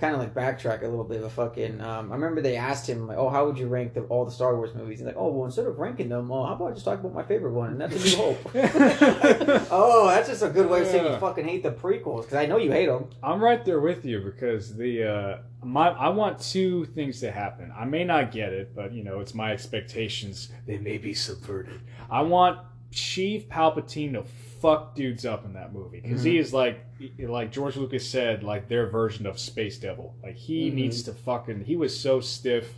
kind 0.00 0.14
of 0.14 0.20
like 0.20 0.34
backtrack 0.34 0.82
a 0.82 0.88
little 0.88 1.04
bit. 1.04 1.18
of 1.18 1.24
a 1.24 1.30
fucking, 1.30 1.80
um, 1.80 2.10
I 2.10 2.14
remember 2.14 2.40
they 2.40 2.56
asked 2.56 2.88
him 2.88 3.06
like, 3.06 3.18
"Oh, 3.18 3.28
how 3.28 3.46
would 3.46 3.58
you 3.58 3.68
rank 3.68 3.94
the, 3.94 4.02
all 4.02 4.24
the 4.24 4.30
Star 4.30 4.56
Wars 4.56 4.74
movies?" 4.74 4.98
He's 4.98 5.06
like, 5.06 5.16
"Oh, 5.16 5.28
well, 5.28 5.44
instead 5.46 5.66
of 5.66 5.78
ranking 5.78 6.08
them, 6.08 6.32
uh, 6.32 6.46
how 6.46 6.54
about 6.54 6.70
I 6.70 6.72
just 6.72 6.84
talk 6.84 6.98
about 7.00 7.14
my 7.14 7.22
favorite 7.22 7.52
one, 7.52 7.70
and 7.72 7.80
that's 7.80 7.94
A 7.94 8.08
New 8.08 8.16
Hope." 8.16 8.38
oh, 9.70 10.08
that's 10.08 10.28
just 10.28 10.42
a 10.42 10.48
good 10.48 10.68
way 10.68 10.82
of 10.82 10.86
saying 10.88 11.04
you 11.04 11.18
fucking 11.18 11.46
hate 11.46 11.62
the 11.62 11.72
prequels 11.72 12.22
because 12.22 12.34
I 12.34 12.46
know 12.46 12.56
you 12.56 12.72
hate 12.72 12.86
them. 12.86 13.10
I'm 13.22 13.42
right 13.42 13.64
there 13.64 13.80
with 13.80 14.04
you 14.04 14.20
because 14.20 14.74
the 14.74 15.04
uh, 15.04 15.38
my 15.62 15.88
I 15.88 16.08
want 16.08 16.40
two 16.40 16.86
things 16.86 17.20
to 17.20 17.30
happen. 17.30 17.72
I 17.76 17.84
may 17.84 18.04
not 18.04 18.32
get 18.32 18.52
it, 18.52 18.74
but 18.74 18.92
you 18.92 19.04
know 19.04 19.20
it's 19.20 19.34
my 19.34 19.52
expectations. 19.52 20.50
They 20.66 20.78
may 20.78 20.98
be 20.98 21.14
subverted. 21.14 21.80
I 22.10 22.22
want 22.22 22.58
Sheev 22.92 23.48
Palpatine 23.48 24.14
to 24.14 24.24
fuck 24.60 24.94
dudes 24.94 25.24
up 25.24 25.44
in 25.44 25.54
that 25.54 25.72
movie 25.72 26.00
because 26.00 26.22
he 26.22 26.38
is 26.38 26.52
like 26.52 26.84
like 27.18 27.50
George 27.50 27.76
Lucas 27.76 28.08
said 28.08 28.42
like 28.42 28.68
their 28.68 28.86
version 28.88 29.26
of 29.26 29.38
Space 29.38 29.78
Devil. 29.78 30.14
Like 30.22 30.36
he 30.36 30.70
Mhm. 30.70 30.74
needs 30.74 31.02
to 31.04 31.12
fucking. 31.12 31.64
He 31.64 31.76
was 31.76 31.98
so 31.98 32.20
stiff 32.20 32.74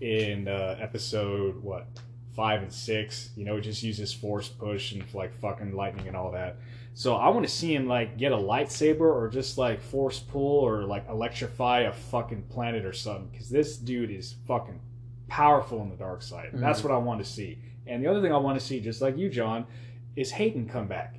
in 0.00 0.48
uh, 0.48 0.76
episode 0.80 1.62
what 1.62 1.86
five 2.34 2.62
and 2.62 2.72
six. 2.72 3.30
You 3.36 3.44
know, 3.44 3.60
just 3.60 3.82
use 3.82 3.98
his 3.98 4.12
force 4.12 4.48
push 4.48 4.92
and 4.92 5.04
like 5.14 5.34
fucking 5.40 5.74
lightning 5.74 6.08
and 6.08 6.16
all 6.16 6.30
that. 6.32 6.56
So 6.94 7.14
I 7.16 7.28
want 7.28 7.46
to 7.46 7.52
see 7.52 7.74
him 7.74 7.86
like 7.86 8.16
get 8.18 8.32
a 8.32 8.36
lightsaber 8.36 9.00
or 9.02 9.28
just 9.28 9.58
like 9.58 9.80
force 9.80 10.18
pull 10.18 10.58
or 10.60 10.84
like 10.84 11.08
electrify 11.08 11.80
a 11.80 11.92
fucking 11.92 12.44
planet 12.50 12.84
or 12.84 12.92
something 12.92 13.28
because 13.30 13.48
this 13.50 13.76
dude 13.76 14.10
is 14.10 14.34
fucking 14.46 14.80
powerful 15.28 15.80
in 15.82 15.90
the 15.90 15.96
dark 15.96 16.22
side. 16.22 16.50
That's 16.54 16.82
what 16.82 16.92
I 16.92 16.96
want 16.98 17.22
to 17.24 17.30
see. 17.30 17.58
And 17.86 18.02
the 18.04 18.08
other 18.10 18.20
thing 18.20 18.32
I 18.32 18.36
want 18.36 18.58
to 18.58 18.64
see, 18.64 18.80
just 18.80 19.00
like 19.00 19.16
you, 19.16 19.28
John, 19.30 19.66
is 20.16 20.30
Hayden 20.32 20.68
come 20.68 20.86
back. 20.86 21.16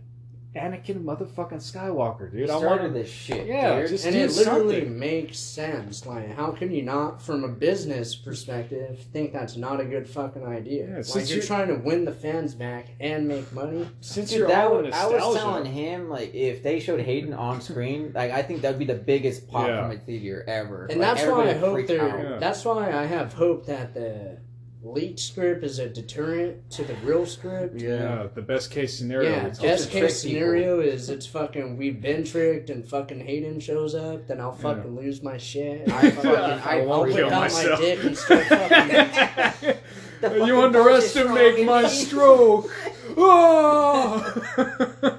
Anakin 0.54 1.02
motherfucking 1.06 1.62
Skywalker, 1.62 2.30
dude. 2.30 2.50
I 2.50 2.58
started 2.60 2.82
want 2.82 2.94
this 2.96 3.10
shit. 3.10 3.48
Yeah, 3.48 3.80
dude. 3.80 3.90
just- 3.90 4.06
and 4.06 4.14
it 4.14 4.32
literally 4.34 4.80
something. 4.82 5.00
makes 5.00 5.40
sense. 5.40 6.06
Like, 6.06 6.36
how 6.36 6.52
can 6.52 6.74
you 6.74 6.82
not, 6.82 7.22
from 7.22 7.46
a 7.46 7.48
business 7.48 8.16
perspective, 8.18 9.00
think 9.14 9.32
that's 9.32 9.56
not 9.56 9.80
a 9.80 9.86
good 9.86 10.10
fucking 10.10 10.44
idea? 10.46 10.90
Yeah, 10.90 10.96
like, 10.98 11.06
since 11.06 11.30
you're 11.30 11.40
you- 11.40 11.48
trying 11.48 11.70
to 11.70 11.76
win 11.76 12.04
the 12.04 12.12
fans 12.12 12.54
back 12.54 12.88
and 13.00 13.30
make 13.30 13.54
money. 13.54 13.88
since 14.02 14.30
Dude, 14.30 14.40
you're 14.40 14.48
that 14.50 14.68
all 14.68 14.76
would- 14.82 14.92
I 14.92 15.08
was 15.08 15.38
telling 15.38 15.72
him 15.72 16.10
like 16.10 16.36
if 16.36 16.62
they 16.64 16.82
showed 16.82 17.00
Hayden 17.00 17.32
on 17.34 17.62
screen, 17.62 18.12
like 18.14 18.32
I 18.32 18.42
think 18.42 18.62
that'd 18.62 18.78
be 18.78 18.84
the 18.84 18.94
biggest 18.96 19.48
pop 19.48 19.68
Yeah. 19.68 19.82
from 19.84 19.92
a 19.92 20.00
theater 20.02 20.44
ever. 20.50 20.88
And 20.88 21.00
Like, 21.00 21.16
that's 21.16 21.30
why 21.32 21.48
I 21.50 21.54
hope 21.54 21.74
freaked 21.76 21.88
they're. 21.88 22.32
Yeah. 22.32 22.40
That's 22.40 22.66
why 22.66 22.92
I 22.92 23.06
have 23.06 23.32
hope 23.32 23.68
that 23.68 23.94
the 23.94 24.38
leaked 24.84 25.20
script 25.20 25.64
is 25.64 25.78
a 25.80 25.88
deterrent 25.88 26.70
to 26.72 26.84
the 26.84 26.96
real 27.04 27.26
script. 27.26 27.80
yeah, 27.80 28.28
the 28.34 28.42
best 28.42 28.72
case 28.72 28.98
scenario. 28.98 29.30
Yeah, 29.30 29.46
it's 29.48 29.60
best 29.60 29.86
to 29.86 29.92
trick 29.92 30.04
case 30.04 30.24
people. 30.24 30.40
scenario 30.40 30.80
is 30.80 31.10
it's 31.10 31.26
fucking 31.28 31.78
we've 31.78 32.02
been 32.02 32.24
tricked 32.24 32.70
and 32.70 32.88
fucking 32.88 33.20
Hayden 33.26 33.60
shows 33.60 33.94
up, 33.94 34.28
then 34.28 34.40
I'll 34.42 34.56
Yeah. 34.58 34.62
fucking 34.76 34.96
lose 34.96 35.22
my 35.22 35.38
shit. 35.38 35.92
I 35.92 35.94
I'll 35.94 36.02
fucking- 36.12 36.32
fucking 36.32 36.68
I 36.68 36.80
I'll 36.80 36.86
won't 36.88 37.08
whip 37.10 37.18
kill 37.18 37.26
out 37.28 37.32
my 37.32 37.40
myself. 37.42 37.80
dick 37.80 38.04
and 38.04 38.18
start 38.18 38.46
fucking. 38.48 39.76
The 40.22 40.30
fucking 40.30 40.46
you 40.46 40.62
underestimate 40.62 41.66
my 41.66 41.88
stroke. 41.88 42.70
Oh! 43.18 44.58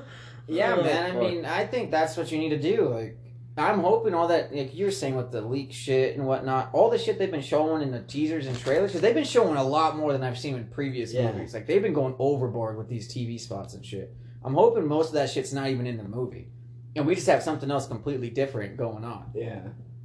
Yeah, 0.48 0.76
Oh, 0.78 0.82
man. 0.82 1.16
I 1.16 1.20
mean, 1.20 1.44
I 1.46 1.64
think 1.66 1.90
that's 1.90 2.16
what 2.16 2.30
you 2.30 2.36
need 2.36 2.50
to 2.50 2.58
do. 2.60 2.88
Like, 2.88 3.16
I'm 3.56 3.80
hoping 3.80 4.14
all 4.14 4.28
that, 4.28 4.54
like 4.54 4.74
you're 4.74 4.90
saying 4.90 5.14
with 5.14 5.30
the 5.30 5.42
leak 5.42 5.72
shit 5.72 6.16
and 6.16 6.26
whatnot, 6.26 6.70
all 6.72 6.88
the 6.88 6.96
shit 6.98 7.18
they've 7.18 7.30
been 7.30 7.42
showing 7.42 7.82
in 7.82 7.90
the 7.90 8.00
teasers 8.00 8.46
and 8.46 8.58
trailers, 8.58 8.90
because 8.90 9.02
they've 9.02 9.14
been 9.14 9.24
showing 9.24 9.56
a 9.56 9.64
lot 9.64 9.96
more 9.96 10.12
than 10.12 10.22
I've 10.22 10.38
seen 10.38 10.54
in 10.56 10.64
previous 10.68 11.12
Yeah. 11.12 11.30
movies. 11.32 11.52
Like, 11.52 11.66
they've 11.66 11.82
been 11.82 11.92
going 11.92 12.14
overboard 12.18 12.78
with 12.78 12.88
these 12.88 13.06
TV 13.12 13.36
spots 13.38 13.74
and 13.74 13.84
shit. 13.84 14.14
I'm 14.42 14.54
hoping 14.54 14.86
most 14.86 15.08
of 15.08 15.14
that 15.14 15.28
shit's 15.28 15.52
not 15.52 15.68
even 15.68 15.86
in 15.86 15.98
the 15.98 16.04
movie. 16.04 16.48
And 16.96 17.06
we 17.06 17.14
just 17.14 17.26
have 17.26 17.42
something 17.42 17.70
else 17.70 17.86
completely 17.86 18.30
different 18.30 18.76
going 18.78 19.04
on. 19.04 19.30
yeah, 19.34 19.60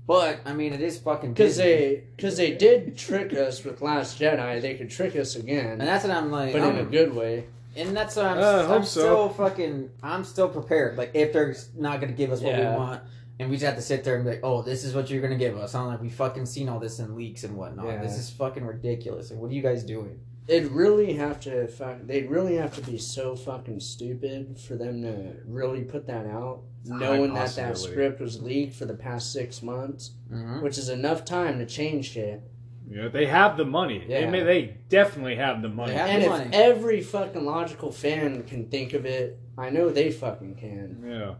But, 0.05 0.39
I 0.45 0.53
mean, 0.53 0.73
it 0.73 0.81
is 0.81 0.97
fucking 0.97 1.33
because 1.33 1.57
they 1.57 2.03
because 2.17 2.37
they 2.37 2.51
did 2.53 2.97
trick 2.97 3.33
us 3.33 3.63
with 3.63 3.81
Last 3.81 4.19
Jedi. 4.19 4.61
They 4.61 4.75
could 4.75 4.89
trick 4.89 5.15
us 5.15 5.35
again, 5.35 5.71
And 5.71 5.81
that's 5.81 6.05
what 6.05 6.15
I'm 6.15 6.31
like. 6.31 6.51
but 6.53 6.61
I'm, 6.61 6.75
in 6.77 6.85
a 6.87 6.89
good 6.89 7.13
way. 7.15 7.45
And 7.75 7.95
that's 7.95 8.15
what 8.15 8.25
I'm, 8.25 8.37
Uh, 8.37 8.41
I 8.41 8.65
hope 8.65 8.71
I'm 8.77 8.83
so. 8.83 8.99
still 9.01 9.29
fucking. 9.29 9.89
I'm 10.01 10.23
still 10.23 10.47
prepared. 10.49 10.97
Like 10.97 11.11
if 11.13 11.31
they're 11.33 11.55
not 11.77 11.99
gonna 12.01 12.13
give 12.13 12.31
us 12.31 12.41
what 12.41 12.53
Yeah. 12.53 12.71
we 12.71 12.77
want, 12.77 13.01
and 13.39 13.49
we 13.49 13.55
just 13.57 13.65
have 13.65 13.75
to 13.75 13.81
sit 13.81 14.03
there 14.03 14.15
and 14.15 14.23
be 14.25 14.31
like, 14.31 14.39
"Oh, 14.43 14.61
this 14.61 14.83
is 14.83 14.93
what 14.95 15.09
you're 15.09 15.21
gonna 15.21 15.35
give 15.37 15.57
us." 15.57 15.75
I'm 15.75 15.87
like, 15.87 16.01
we 16.01 16.09
fucking 16.09 16.45
seen 16.45 16.69
all 16.69 16.79
this 16.79 16.99
in 16.99 17.15
leaks 17.15 17.43
and 17.43 17.55
whatnot. 17.55 17.85
Yeah. 17.87 18.01
This 18.01 18.17
is 18.17 18.29
fucking 18.29 18.65
ridiculous. 18.65 19.29
Like, 19.31 19.39
what 19.39 19.51
are 19.51 19.53
you 19.53 19.61
guys 19.61 19.83
doing? 19.83 20.19
They'd 20.47 20.67
really 20.67 21.13
have 21.13 21.41
to 21.41 21.67
fuck. 21.67 21.97
They'd 22.03 22.29
really 22.29 22.55
have 22.55 22.73
to 22.75 22.81
be 22.81 22.97
so 22.97 23.35
fucking 23.35 23.81
stupid 23.81 24.57
for 24.59 24.75
them 24.75 25.01
to 25.01 25.33
really 25.45 25.81
put 25.83 26.07
that 26.07 26.25
out, 26.25 26.61
a 26.89 26.93
knowing 26.93 27.33
that 27.33 27.53
that 27.57 27.77
script 27.77 28.21
was 28.21 28.41
leaked 28.41 28.73
for 28.75 28.85
the 28.85 28.93
past 28.93 29.33
six 29.33 29.61
months, 29.61 30.11
Mm-hmm. 30.31 30.61
which 30.61 30.77
is 30.77 30.87
enough 30.89 31.25
time 31.25 31.59
to 31.59 31.65
change 31.65 32.11
shit. 32.11 32.41
Yeah, 32.89 33.09
they 33.09 33.25
have 33.25 33.57
the 33.57 33.65
money. 33.65 34.05
They 34.07 34.21
Yeah. 34.21 34.29
may, 34.29 34.43
they 34.43 34.77
definitely 34.87 35.35
have 35.35 35.61
the 35.61 35.67
money. 35.67 35.91
Have- 35.93 36.09
and 36.09 36.21
the 36.21 36.25
if 36.27 36.31
money. 36.31 36.49
every 36.53 37.01
fucking 37.01 37.43
logical 37.45 37.91
fan 37.91 38.43
can 38.43 38.69
think 38.69 38.93
of 38.93 39.05
it, 39.05 39.37
I 39.57 39.69
know 39.69 39.89
they 39.89 40.09
fucking 40.11 40.55
can. 40.55 41.03
Yeah. 41.05 41.33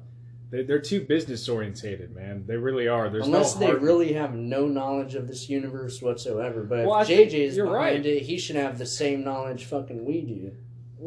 They, 0.50 0.64
they're 0.64 0.80
too 0.80 1.02
business 1.02 1.50
orientated, 1.50 2.16
man. 2.16 2.46
They 2.48 2.56
really 2.56 2.88
are. 2.88 3.10
There's 3.10 3.26
Unless 3.26 3.56
no 3.56 3.60
they 3.60 3.66
heart- 3.68 3.82
really 3.82 4.14
have 4.14 4.34
no 4.34 4.68
knowledge 4.68 5.14
of 5.16 5.28
this 5.28 5.50
universe 5.50 6.02
whatsoever. 6.02 6.64
But 6.64 6.86
Well, 6.86 6.94
I 6.94 7.02
if 7.02 7.08
think 7.08 7.32
JJ's 7.32 7.58
you're 7.58 7.66
behind 7.66 8.06
right. 8.06 8.06
it, 8.06 8.24
he 8.24 8.38
should 8.38 8.56
have 8.56 8.78
the 8.78 8.86
same 8.86 9.24
knowledge 9.24 9.66
fucking 9.66 10.06
we 10.06 10.22
do. 10.22 10.52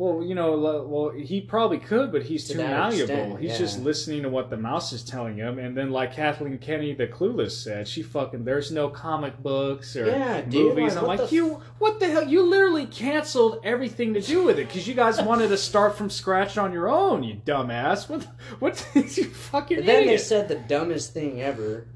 Well, 0.01 0.25
you 0.25 0.35
know, 0.35 0.87
well, 0.89 1.11
he 1.11 1.43
probably 1.43 1.77
could, 1.77 2.11
but 2.11 2.23
he's 2.23 2.47
To 2.47 2.55
too 2.55 2.59
malleable. 2.61 3.01
extent, 3.03 3.41
he's 3.41 3.51
yeah. 3.51 3.59
just 3.59 3.81
listening 3.81 4.23
to 4.23 4.31
what 4.31 4.49
the 4.49 4.57
mouse 4.57 4.95
is 4.95 5.03
telling 5.03 5.37
him, 5.37 5.59
and 5.59 5.77
then, 5.77 5.91
like 5.91 6.15
Kathleen 6.15 6.57
Kenny, 6.57 6.95
the 6.95 7.07
Clueless 7.07 7.51
said, 7.51 7.87
she 7.87 8.03
fucking 8.03 8.47
there's 8.47 8.73
no 8.73 8.89
comic 8.89 9.37
books 9.43 9.95
or 9.97 10.07
Yeah, 10.07 10.41
dude, 10.41 10.75
movies. 10.75 10.95
like, 10.95 11.03
I'm 11.03 11.07
like, 11.07 11.29
the 11.29 11.35
you, 11.37 11.61
what 11.79 12.01
the 12.01 12.09
hell? 12.09 12.27
You 12.27 12.41
literally 12.49 12.87
canceled 12.87 13.61
everything 13.63 14.15
to 14.15 14.23
do 14.23 14.43
with 14.43 14.59
it 14.59 14.69
because 14.69 14.89
you 14.89 14.95
guys 14.95 15.21
wanted 15.31 15.49
to 15.49 15.59
start 15.59 15.99
from 15.99 16.09
scratch 16.09 16.57
on 16.57 16.73
your 16.73 16.89
own. 16.89 17.23
You 17.23 17.35
dumbass. 17.45 18.09
What? 18.09 18.27
What? 18.59 18.89
you 18.95 19.05
fucking 19.25 19.81
And 19.81 19.87
then 19.89 20.07
they 20.07 20.17
said 20.17 20.49
the 20.49 20.55
dumbest 20.57 21.13
thing 21.13 21.43
ever. 21.43 21.87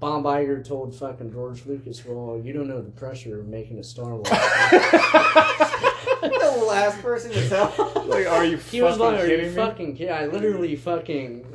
Bob 0.00 0.24
Iger 0.24 0.66
told 0.66 0.94
fucking 0.94 1.30
George 1.30 1.66
Lucas, 1.66 2.02
"Well, 2.04 2.40
you 2.42 2.52
don't 2.54 2.68
know 2.68 2.80
the 2.80 2.90
pressure 2.90 3.38
of 3.40 3.46
making 3.48 3.78
a 3.78 3.84
Star 3.84 4.14
Wars." 4.14 4.28
the 6.20 6.64
last 6.66 7.00
person 7.02 7.30
to 7.32 7.48
tell. 7.48 7.72
like, 8.06 8.26
are 8.26 8.44
you 8.44 8.56
he 8.56 8.80
was 8.80 8.96
fucking 8.96 9.14
like, 9.14 9.24
"Are 9.24 9.26
you 9.28 9.48
me? 9.48 9.54
fucking 9.54 9.96
kidding?" 9.96 10.12
I 10.14 10.26
literally 10.26 10.74
fucking. 10.76 11.46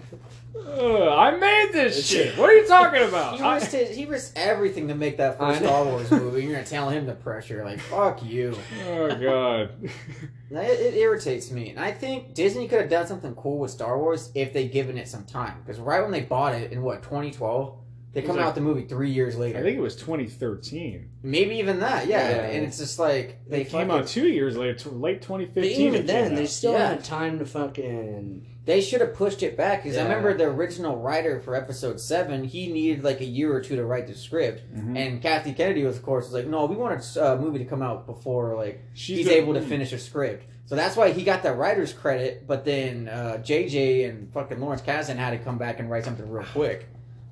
Ugh, 0.56 1.08
I 1.08 1.32
made 1.32 1.70
this 1.74 2.08
shit. 2.08 2.38
What 2.38 2.50
are 2.50 2.56
you 2.56 2.66
talking 2.68 3.04
about? 3.04 3.38
He 3.38 3.44
I- 3.44 3.56
risked, 3.56 3.74
his, 3.74 3.96
he 3.96 4.06
risked 4.06 4.38
everything 4.38 4.88
to 4.88 4.96
make 4.96 5.18
that 5.18 5.42
I 5.42 5.54
first. 5.54 5.64
Star 5.66 5.84
Wars 5.84 6.12
movie. 6.12 6.44
You're 6.44 6.54
gonna 6.54 6.66
tell 6.66 6.90
him 6.90 7.06
the 7.06 7.16
pressure? 7.16 7.66
Like, 7.66 7.80
fuck 7.80 8.24
you. 8.24 8.56
oh 8.88 9.08
god. 9.10 9.72
It, 10.52 10.80
it 10.80 10.94
irritates 10.96 11.52
me, 11.52 11.72
and 11.72 11.80
I 11.80 11.92
think 11.92 12.34
Disney 12.36 12.68
could 12.68 12.80
have 12.80 12.90
done 12.90 13.08
something 13.08 13.34
cool 13.36 13.58
with 13.60 13.72
Star 13.72 13.98
Wars 13.98 14.32
if 14.36 14.54
they'd 14.54 14.72
given 14.72 14.98
it 14.98 15.08
some 15.08 15.26
time. 15.26 15.62
Because 15.66 15.80
right 15.80 16.02
when 16.02 16.12
they 16.12 16.22
bought 16.22 16.54
it 16.54 16.72
in 16.72 16.82
what 16.84 17.02
2012, 17.04 17.78
They 18.16 18.22
come 18.24 18.38
like- 18.38 18.46
out 18.46 18.56
the 18.56 18.62
movie 18.62 18.86
three 18.86 19.12
years 19.12 19.38
later. 19.38 19.60
I 19.60 19.62
think 19.62 19.78
it 19.78 19.82
was 19.82 19.96
2013. 19.98 21.10
Maybe 21.22 21.58
even 21.58 21.82
that, 21.82 22.08
yeah. 22.08 22.30
Yeah. 22.30 22.42
And 22.46 22.66
it's 22.66 22.78
just 22.78 22.98
like 22.98 23.40
they 23.48 23.62
It 23.62 23.70
came 23.70 23.90
fucking- 23.90 23.92
out 24.04 24.08
two 24.08 24.28
years 24.28 24.56
later, 24.58 24.74
to 24.74 24.90
late 24.90 25.22
2015. 25.22 25.54
But 25.64 25.80
even 25.80 25.94
came 26.00 26.06
then, 26.08 26.36
they 26.36 26.46
still 26.46 26.72
Yeah. 26.74 26.90
had 26.90 27.04
time 27.04 27.40
to 27.40 27.46
fucking. 27.46 28.48
They 28.66 28.82
should 28.82 29.02
have 29.02 29.14
pushed 29.14 29.44
it 29.44 29.56
back 29.56 29.84
because 29.84 29.96
I 29.98 30.04
remember 30.04 30.34
the 30.34 30.46
original 30.46 30.96
writer 30.98 31.40
for 31.40 31.54
episode 31.56 32.00
seven. 32.00 32.46
He 32.46 32.72
needed 32.72 33.04
like 33.04 33.22
a 33.22 33.26
year 33.26 33.54
or 33.54 33.62
two 33.62 33.76
to 33.76 33.86
write 33.86 34.08
the 34.08 34.16
script, 34.16 34.64
Mhm. 34.76 34.98
and 34.98 35.22
Kathy 35.22 35.54
Kennedy, 35.54 35.84
was, 35.84 35.98
of 35.98 36.04
course, 36.04 36.26
was 36.26 36.34
like, 36.34 36.48
"No, 36.48 36.66
we 36.66 36.76
want 36.76 37.00
a 37.18 37.34
uh, 37.34 37.38
movie 37.38 37.60
to 37.60 37.66
come 37.66 37.84
out 37.84 38.08
before 38.08 38.56
like 38.56 38.80
She's 38.96 39.18
he's 39.20 39.28
the- 39.28 39.36
able 39.38 39.54
to 39.54 39.62
finish 39.62 39.94
a 39.94 40.00
script." 40.00 40.46
So 40.68 40.76
that's 40.76 40.96
why 40.98 41.12
he 41.12 41.24
got 41.24 41.44
that 41.44 41.58
writer's 41.58 41.94
credit. 41.94 42.48
But 42.48 42.66
then 42.66 43.08
uh, 43.08 43.38
JJ 43.44 44.06
and 44.10 44.32
fucking 44.34 44.60
Lawrence 44.60 44.82
Kasdan 44.82 45.18
had 45.18 45.30
to 45.32 45.38
come 45.38 45.60
back 45.60 45.80
and 45.80 45.92
write 45.92 46.06
something 46.06 46.28
real 46.28 46.46
quick. 46.52 46.88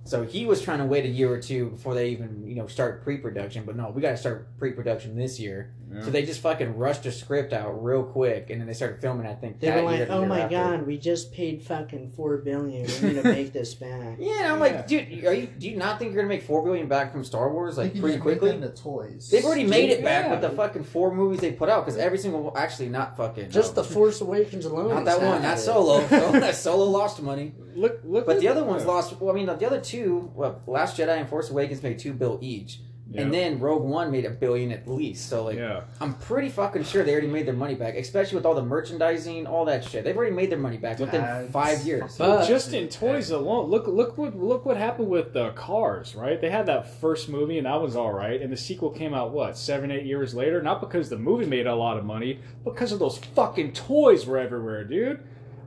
So 0.06 0.24
he 0.24 0.46
was 0.46 0.62
trying 0.62 0.80
to 0.80 0.86
wait 0.86 1.06
a 1.06 1.10
year 1.10 1.32
or 1.32 1.40
two 1.40 1.68
before 1.70 1.94
they 1.94 2.10
even 2.10 2.46
you 2.46 2.56
know 2.56 2.68
start 2.68 3.04
pre-production. 3.04 3.64
But 3.66 3.76
no, 3.78 3.90
we 3.90 4.02
got 4.02 4.12
to 4.12 4.18
start 4.18 4.58
pre-production 4.60 5.16
this 5.16 5.40
year. 5.40 5.74
Yeah. 5.94 6.02
So 6.04 6.10
they 6.10 6.26
just 6.26 6.42
fucking 6.42 6.76
rushed 6.76 7.06
a 7.06 7.12
script 7.12 7.54
out 7.54 7.82
real 7.84 8.04
quick, 8.04 8.50
and 8.50 8.60
then 8.60 8.68
they 8.68 8.74
started 8.74 9.00
filming. 9.00 9.28
I 9.28 9.34
think 9.36 9.60
They 9.60 9.68
that 9.68 9.78
were 9.84 9.92
like, 9.92 10.08
the 10.08 10.14
"Oh 10.14 10.26
my 10.26 10.42
after." 10.42 10.56
god, 10.56 10.88
we 10.88 10.98
just 10.98 11.32
paid 11.32 11.62
fucking 11.62 12.14
four 12.18 12.38
billion. 12.38 12.88
We 13.02 13.10
need 13.10 13.22
to 13.22 13.24
make 13.24 13.54
this 13.54 13.74
back." 13.88 14.18
Yeah, 14.20 14.52
I'm 14.52 14.60
like, 14.60 14.88
dude, 14.88 15.24
are 15.24 15.34
you? 15.34 15.46
Do 15.48 15.70
you 15.70 15.78
not 15.78 16.00
think 16.00 16.12
you're 16.14 16.24
gonna 16.24 16.34
make 16.34 16.44
four 16.44 16.64
billion 16.64 16.88
back 16.88 17.12
from 17.12 17.24
Star 17.24 17.54
Wars 17.54 17.78
like 17.78 17.98
pretty 18.00 18.18
quickly? 18.18 18.50
them 18.52 18.60
the 18.62 18.70
toys. 18.72 19.30
They've 19.30 19.46
already 19.46 19.66
made 19.66 19.90
it 19.92 20.04
back 20.04 20.26
Yeah. 20.26 20.32
with 20.32 20.42
the 20.42 20.50
fucking 20.50 20.84
four 20.84 21.14
movies 21.14 21.40
they 21.42 21.52
put 21.52 21.70
out 21.70 21.86
because 21.86 22.00
every 22.00 22.18
single 22.18 22.52
actually 22.58 22.90
not 22.90 23.16
fucking 23.16 23.52
Just 23.52 23.76
no. 23.76 23.84
the 23.84 23.88
Force 23.88 24.20
Awakens 24.20 24.66
alone. 24.66 24.90
not 24.90 25.06
that 25.06 25.22
one, 25.22 25.44
not. 25.44 25.60
Solo. 25.60 26.06
Solo, 26.08 26.52
Solo 26.52 26.86
lost 26.86 27.22
money, 27.22 27.54
Look, 27.76 28.02
look. 28.04 28.26
but 28.26 28.40
the 28.40 28.48
other 28.48 28.64
ones 28.64 28.84
lost. 28.86 29.20
Well, 29.22 29.32
I 29.32 29.36
mean, 29.36 29.46
the 29.46 29.66
other 29.68 29.80
two, 29.80 29.93
well, 29.94 30.62
Last 30.68 30.98
Jedi 30.98 31.18
and 31.18 31.28
Force 31.30 31.50
Awakens 31.50 31.84
made 31.84 32.00
two 32.00 32.14
bill 32.14 32.40
each, 32.42 32.80
Yeah. 33.12 33.22
and 33.22 33.34
then 33.34 33.60
Rogue 33.60 33.84
One 33.84 34.12
made 34.12 34.26
a 34.26 34.30
billion 34.30 34.72
at 34.72 34.88
least. 34.88 35.30
So 35.30 35.44
like, 35.46 35.58
yeah. 35.58 35.82
I'm 36.02 36.14
pretty 36.16 36.50
fucking 36.50 36.84
sure 36.84 37.04
they 37.04 37.12
already 37.12 37.28
made 37.28 37.46
their 37.46 37.54
money 37.54 37.76
back, 37.76 37.96
especially 37.96 38.38
with 38.38 38.46
all 38.46 38.56
the 38.56 38.64
merchandising, 38.64 39.46
all 39.46 39.66
that 39.66 39.84
shit. 39.84 40.04
They've 40.04 40.16
already 40.18 40.36
made 40.36 40.50
their 40.50 40.58
money 40.58 40.78
back 40.78 41.00
within 41.00 41.22
Tags. 41.22 41.52
five 41.52 41.82
years. 41.86 42.16
But- 42.18 42.48
just 42.48 42.74
in 42.74 42.88
toys 42.90 43.30
alone, 43.30 43.70
look 43.70 43.88
look 43.88 44.18
what 44.18 44.36
look 44.36 44.66
what 44.66 44.78
happened 44.78 45.10
with 45.10 45.34
the 45.34 45.52
Cars, 45.52 46.16
right? 46.16 46.40
They 46.42 46.50
had 46.50 46.66
that 46.66 46.88
first 47.00 47.30
movie 47.30 47.58
and 47.58 47.68
that 47.68 47.82
was 47.82 47.96
all 47.96 48.14
right, 48.14 48.42
and 48.42 48.52
the 48.52 48.58
sequel 48.58 48.90
came 48.90 49.14
out 49.14 49.32
what 49.32 49.58
seven 49.58 49.92
eight 49.92 50.06
years 50.06 50.34
later. 50.34 50.62
Not 50.62 50.80
because 50.82 51.10
the 51.10 51.18
movie 51.20 51.46
made 51.46 51.68
a 51.68 51.76
lot 51.76 51.98
of 51.98 52.06
money, 52.06 52.40
because 52.64 52.92
of 52.92 53.00
those 53.00 53.18
fucking 53.18 53.74
toys 53.74 54.26
were 54.26 54.38
everywhere, 54.40 54.84
dude. 54.84 55.20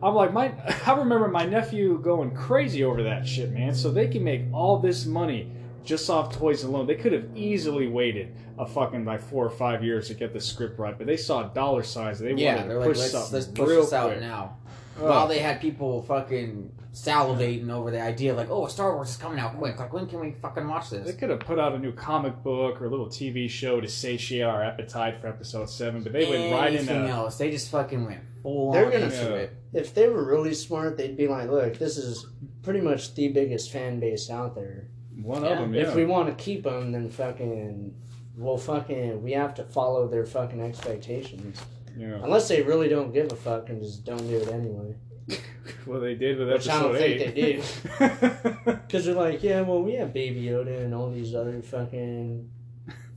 I'm 0.03 0.14
like 0.14 0.32
my 0.32 0.53
I 0.86 0.97
remember 0.97 1.28
my 1.28 1.44
nephew 1.47 1.99
going 2.03 2.34
crazy 2.34 2.84
over 2.84 3.03
that 3.05 3.26
shit, 3.26 3.51
man. 3.53 3.74
So 3.74 3.90
they 3.90 4.09
can 4.09 4.22
make 4.24 4.42
all 4.53 4.78
this 4.78 5.07
money 5.07 5.53
just 5.84 6.11
off 6.11 6.34
toys 6.36 6.64
alone. 6.64 6.86
They 6.86 6.97
could 6.97 7.12
have 7.12 7.26
easily 7.36 7.86
waited 7.86 8.34
a 8.59 8.66
fucking 8.66 9.05
like 9.05 9.20
four 9.20 9.44
or 9.47 9.51
five 9.51 9.84
years 9.84 10.09
to 10.09 10.14
get 10.14 10.32
the 10.32 10.40
script 10.40 10.78
right, 10.78 10.97
but 10.97 11.07
they 11.07 11.16
saw 11.16 11.44
dollar 11.44 11.82
signs. 11.82 12.18
They 12.18 12.32
Yeah, 12.32 12.57
wanted 12.57 12.70
they're 12.70 12.74
to 12.74 12.78
like, 12.80 12.88
push 12.88 13.12
let's, 13.12 13.32
let's 13.32 13.47
push 13.47 13.68
real 13.68 13.82
this 13.82 13.92
out 13.92 14.09
quick. 14.11 14.20
now. 14.20 14.57
Ugh. 14.99 15.03
While 15.03 15.28
they 15.28 15.38
had 15.38 15.61
people 15.61 16.03
fucking 16.03 16.72
salivating 16.92 17.70
over 17.70 17.90
the 17.90 18.01
idea, 18.01 18.34
like, 18.34 18.49
oh, 18.51 18.66
Star 18.66 18.94
Wars 18.94 19.11
is 19.11 19.16
coming 19.16 19.38
out 19.38 19.57
quick. 19.59 19.78
Like, 19.78 19.92
when 19.92 20.07
can 20.07 20.20
we 20.20 20.32
fucking 20.32 20.66
watch 20.66 20.90
this? 20.90 21.07
They 21.07 21.12
could 21.12 21.28
have 21.30 21.40
put 21.40 21.59
out 21.59 21.74
a 21.74 21.78
new 21.78 21.92
comic 21.92 22.42
book 22.42 22.80
or 22.80 22.86
a 22.86 22.88
little 22.88 23.09
TV 23.09 23.49
show 23.51 23.80
to 23.80 23.88
satiate 23.88 24.44
our 24.44 24.62
appetite 24.64 25.20
for 25.20 25.26
episode 25.28 25.68
seven, 25.68 26.03
but 26.03 26.12
they 26.12 26.28
went 26.28 26.53
right 26.53 26.68
Anything 26.74 26.97
into 27.03 27.09
else? 27.11 27.36
They 27.36 27.51
just 27.51 27.70
fucking 27.70 28.05
went 28.07 28.20
full 28.42 28.72
They're 28.72 28.86
on 28.86 28.92
gonna- 28.92 29.05
into 29.05 29.16
Yeah. 29.16 29.34
it. 29.36 29.53
If 29.74 29.92
they 29.94 30.09
were 30.09 30.24
really 30.24 30.55
smart, 30.55 30.97
they'd 30.97 31.16
be 31.16 31.28
like, 31.28 31.51
"Look, 31.51 31.76
this 31.78 31.99
is 31.99 32.26
pretty 32.62 32.80
much 32.80 33.14
the 33.14 33.28
biggest 33.28 33.70
fan 33.70 34.01
base 34.01 34.30
out 34.30 34.55
there. 34.55 34.88
one 35.22 35.42
Yeah. 35.42 35.49
of 35.53 35.59
them. 35.61 35.74
Yeah. 35.74 35.82
If 35.88 35.94
we 35.94 36.05
want 36.05 36.28
to 36.28 36.34
keep 36.44 36.62
them, 36.64 36.92
then 36.92 37.09
fucking, 37.09 37.94
well, 38.36 38.59
fucking, 38.59 39.22
we 39.22 39.32
have 39.32 39.55
to 39.55 39.64
follow 39.64 40.07
their 40.07 40.26
fucking 40.26 40.61
expectations. 40.61 41.59
Yeah. 41.97 42.20
Unless 42.22 42.49
they 42.49 42.62
really 42.62 42.88
don't 42.88 43.12
give 43.12 43.30
a 43.32 43.36
fuck 43.36 43.68
and 43.68 43.80
just 43.82 44.05
don't 44.05 44.26
do 44.28 44.36
it 44.36 44.49
anyway. 44.49 44.94
Well, 45.84 46.01
they 46.01 46.14
did 46.14 46.38
with 46.38 46.49
Which 46.49 46.68
I 46.68 46.80
don't 46.82 46.94
think 46.97 47.18
they 47.18 47.32
did. 47.32 47.64
Because 48.64 49.05
they're 49.05 49.14
like, 49.14 49.42
yeah, 49.42 49.62
well, 49.62 49.82
we 49.82 49.94
have 49.94 50.12
Baby 50.12 50.42
Yoda 50.44 50.84
and 50.84 50.94
all 50.94 51.11
these 51.11 51.34
other 51.34 51.61
fucking 51.62 52.49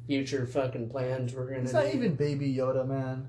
future 0.08 0.48
fucking 0.48 0.90
plans 0.90 1.34
we're 1.34 1.46
gonna 1.48 1.62
It's 1.62 1.72
do. 1.72 1.78
not 1.78 1.94
even 1.94 2.16
Baby 2.16 2.56
Yoda, 2.56 2.88
man. 2.88 3.28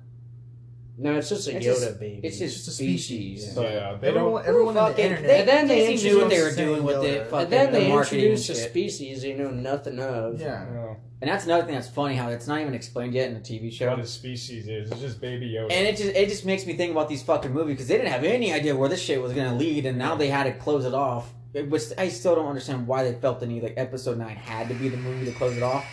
No, 1.00 1.16
it's 1.16 1.28
just 1.28 1.48
a 1.48 1.56
It's 1.56 1.66
Yoda 1.66 1.80
just- 1.86 2.00
baby. 2.00 2.20
It's 2.22 2.38
just 2.38 2.56
Just 2.56 2.68
a 2.68 2.70
species. 2.72 3.40
species. 3.42 3.54
but- 3.54 3.62
yeah, 3.72 3.96
they 4.00 4.08
Everyone, 4.08 4.32
don't. 4.42 4.46
everyone 4.48 4.76
on 4.76 4.92
the 4.92 5.02
internet. 5.02 5.26
they, 5.26 5.38
And 5.40 5.48
then 5.48 5.68
they 5.68 5.86
Disney 5.92 6.10
knew 6.10 6.18
what 6.20 6.30
they 6.30 6.42
were 6.42 6.54
doing 6.54 6.82
with 6.84 7.04
it. 7.04 7.26
And 7.32 7.34
and 7.42 7.50
then 7.52 7.72
they 7.72 7.88
marketing 7.88 8.18
introduce 8.20 8.48
a 8.50 8.54
species 8.54 9.22
they 9.22 9.34
know 9.34 9.50
nothing 9.50 9.98
of. 9.98 10.40
yeah. 10.40 10.64
Yeah. 10.72 10.94
And 11.22 11.28
that's 11.30 11.44
another 11.44 11.64
thing 11.66 11.74
that's 11.74 11.88
funny 11.88 12.14
how 12.16 12.28
it's 12.30 12.46
not 12.46 12.60
even 12.60 12.72
explained 12.74 13.12
yet 13.12 13.28
in 13.28 13.34
the 13.34 13.40
TV 13.40 13.70
show. 13.70 13.90
What 13.90 13.98
a 14.00 14.06
species 14.06 14.68
is. 14.68 14.90
It's 14.90 15.00
just 15.00 15.20
Baby 15.20 15.50
Yoda. 15.52 15.70
And 15.70 15.86
it 15.86 15.96
just 15.98 16.14
it 16.16 16.28
just 16.30 16.46
makes 16.46 16.64
me 16.64 16.74
think 16.74 16.92
about 16.92 17.08
these 17.10 17.22
fucking 17.22 17.52
movies 17.52 17.74
because 17.74 17.88
they 17.88 17.96
didn't 17.98 18.10
have 18.12 18.24
any 18.24 18.52
idea 18.54 18.74
where 18.74 18.88
this 18.88 19.02
shit 19.02 19.20
was 19.20 19.32
gonna 19.34 19.54
lead, 19.54 19.84
and 19.84 19.98
now 19.98 20.14
they 20.14 20.28
had 20.28 20.44
to 20.44 20.52
close 20.52 20.84
it 20.86 20.94
off. 20.94 21.32
It 21.52 21.68
was 21.68 21.92
I 21.98 22.08
still 22.08 22.36
don't 22.36 22.46
understand 22.46 22.86
why 22.86 23.02
they 23.04 23.12
felt 23.18 23.40
the 23.40 23.46
need 23.46 23.62
like 23.62 23.74
Episode 23.76 24.16
Nine 24.16 24.36
had 24.36 24.68
to 24.68 24.74
be 24.74 24.88
the 24.88 24.96
movie 24.96 25.26
to 25.26 25.32
close 25.32 25.56
it 25.56 25.62
off. 25.62 25.84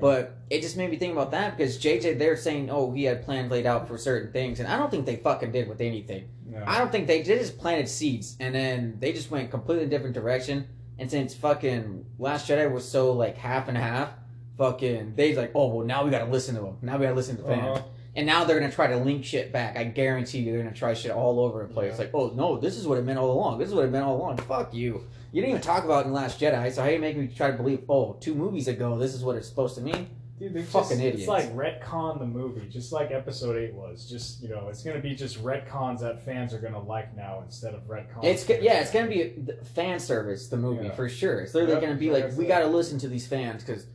But 0.00 0.36
it 0.50 0.62
just 0.62 0.76
made 0.76 0.90
me 0.90 0.96
think 0.96 1.12
about 1.12 1.30
that 1.32 1.56
because 1.56 1.78
JJ 1.78 2.18
they're 2.18 2.36
saying 2.36 2.70
oh 2.70 2.92
he 2.92 3.04
had 3.04 3.24
plans 3.24 3.50
laid 3.50 3.66
out 3.66 3.88
for 3.88 3.98
certain 3.98 4.32
things, 4.32 4.60
and 4.60 4.68
I 4.68 4.76
don't 4.78 4.90
think 4.90 5.06
they 5.06 5.16
fucking 5.16 5.52
did 5.52 5.68
with 5.68 5.80
anything. 5.80 6.28
No. 6.46 6.62
I 6.66 6.78
don't 6.78 6.90
think 6.90 7.06
they, 7.06 7.22
they 7.22 7.38
just 7.38 7.58
planted 7.58 7.88
seeds 7.88 8.36
and 8.40 8.54
then 8.54 8.96
they 9.00 9.12
just 9.12 9.30
went 9.30 9.50
completely 9.50 9.86
different 9.86 10.14
direction. 10.14 10.66
And 10.98 11.10
since 11.10 11.34
fucking 11.34 12.06
Last 12.18 12.48
Jedi 12.48 12.70
was 12.72 12.88
so 12.88 13.12
like 13.12 13.36
half 13.36 13.68
and 13.68 13.76
half, 13.76 14.10
fucking 14.56 15.14
they 15.14 15.34
like 15.34 15.52
oh 15.54 15.68
well 15.68 15.86
now 15.86 16.04
we 16.04 16.10
gotta 16.10 16.30
listen 16.30 16.54
to 16.54 16.62
them. 16.62 16.78
Now 16.82 16.96
we 16.96 17.04
gotta 17.04 17.16
listen 17.16 17.36
to 17.36 17.42
fans. 17.42 17.78
Uh-huh. 17.78 17.88
And 18.16 18.26
now 18.26 18.44
they're 18.44 18.58
gonna 18.58 18.72
try 18.72 18.88
to 18.88 18.96
link 18.96 19.24
shit 19.24 19.52
back. 19.52 19.76
I 19.76 19.84
guarantee 19.84 20.38
you, 20.38 20.52
they're 20.52 20.62
gonna 20.62 20.74
try 20.74 20.94
shit 20.94 21.12
all 21.12 21.38
over 21.38 21.62
the 21.62 21.72
place. 21.72 21.92
Yeah. 21.92 21.98
Like, 21.98 22.10
oh 22.14 22.32
no, 22.34 22.58
this 22.58 22.76
is 22.76 22.86
what 22.86 22.98
it 22.98 23.04
meant 23.04 23.18
all 23.18 23.30
along. 23.30 23.58
This 23.58 23.68
is 23.68 23.74
what 23.74 23.84
it 23.84 23.92
meant 23.92 24.04
all 24.04 24.16
along. 24.16 24.38
Fuck 24.38 24.74
you. 24.74 25.04
You 25.32 25.42
didn't 25.42 25.50
even 25.50 25.62
talk 25.62 25.84
about 25.84 26.04
it 26.04 26.08
in 26.08 26.14
Last 26.14 26.40
Jedi, 26.40 26.72
so 26.72 26.82
how 26.82 26.88
you 26.88 26.98
make 26.98 27.16
me 27.16 27.28
try 27.28 27.50
to 27.50 27.56
believe? 27.56 27.82
Oh, 27.88 28.14
two 28.20 28.34
movies 28.34 28.66
ago, 28.68 28.98
this 28.98 29.14
is 29.14 29.22
what 29.22 29.36
it's 29.36 29.48
supposed 29.48 29.74
to 29.76 29.82
mean. 29.82 30.08
Dude, 30.38 30.54
they 30.54 30.62
Fucking 30.62 30.90
just, 30.90 31.00
idiots. 31.00 31.18
It's 31.22 31.28
like 31.28 31.52
retcon 31.54 32.20
the 32.20 32.24
movie, 32.26 32.68
just 32.68 32.92
like 32.92 33.10
Episode 33.10 33.56
Eight 33.56 33.74
was. 33.74 34.08
Just 34.08 34.40
you 34.42 34.48
know, 34.48 34.68
it's 34.68 34.82
gonna 34.84 35.00
be 35.00 35.14
just 35.16 35.42
retcons 35.42 36.00
that 36.00 36.24
fans 36.24 36.54
are 36.54 36.60
gonna 36.60 36.80
like 36.80 37.14
now 37.16 37.42
instead 37.44 37.74
of 37.74 37.82
retcons. 37.88 38.22
It's 38.24 38.48
yeah, 38.48 38.80
it's 38.80 38.92
gonna 38.92 39.08
be 39.08 39.34
fan 39.74 39.98
service. 39.98 40.46
The 40.48 40.56
movie 40.56 40.84
Yeah. 40.86 40.94
for 40.94 41.08
sure. 41.08 41.40
It's 41.40 41.54
literally 41.54 41.74
Yep, 41.74 41.82
gonna 41.82 41.94
be 41.96 42.10
like 42.12 42.24
like 42.24 42.36
we 42.36 42.46
gotta 42.46 42.68
listen 42.68 42.98
to 43.00 43.08
these 43.08 43.26
fans 43.26 43.64
because. 43.64 43.86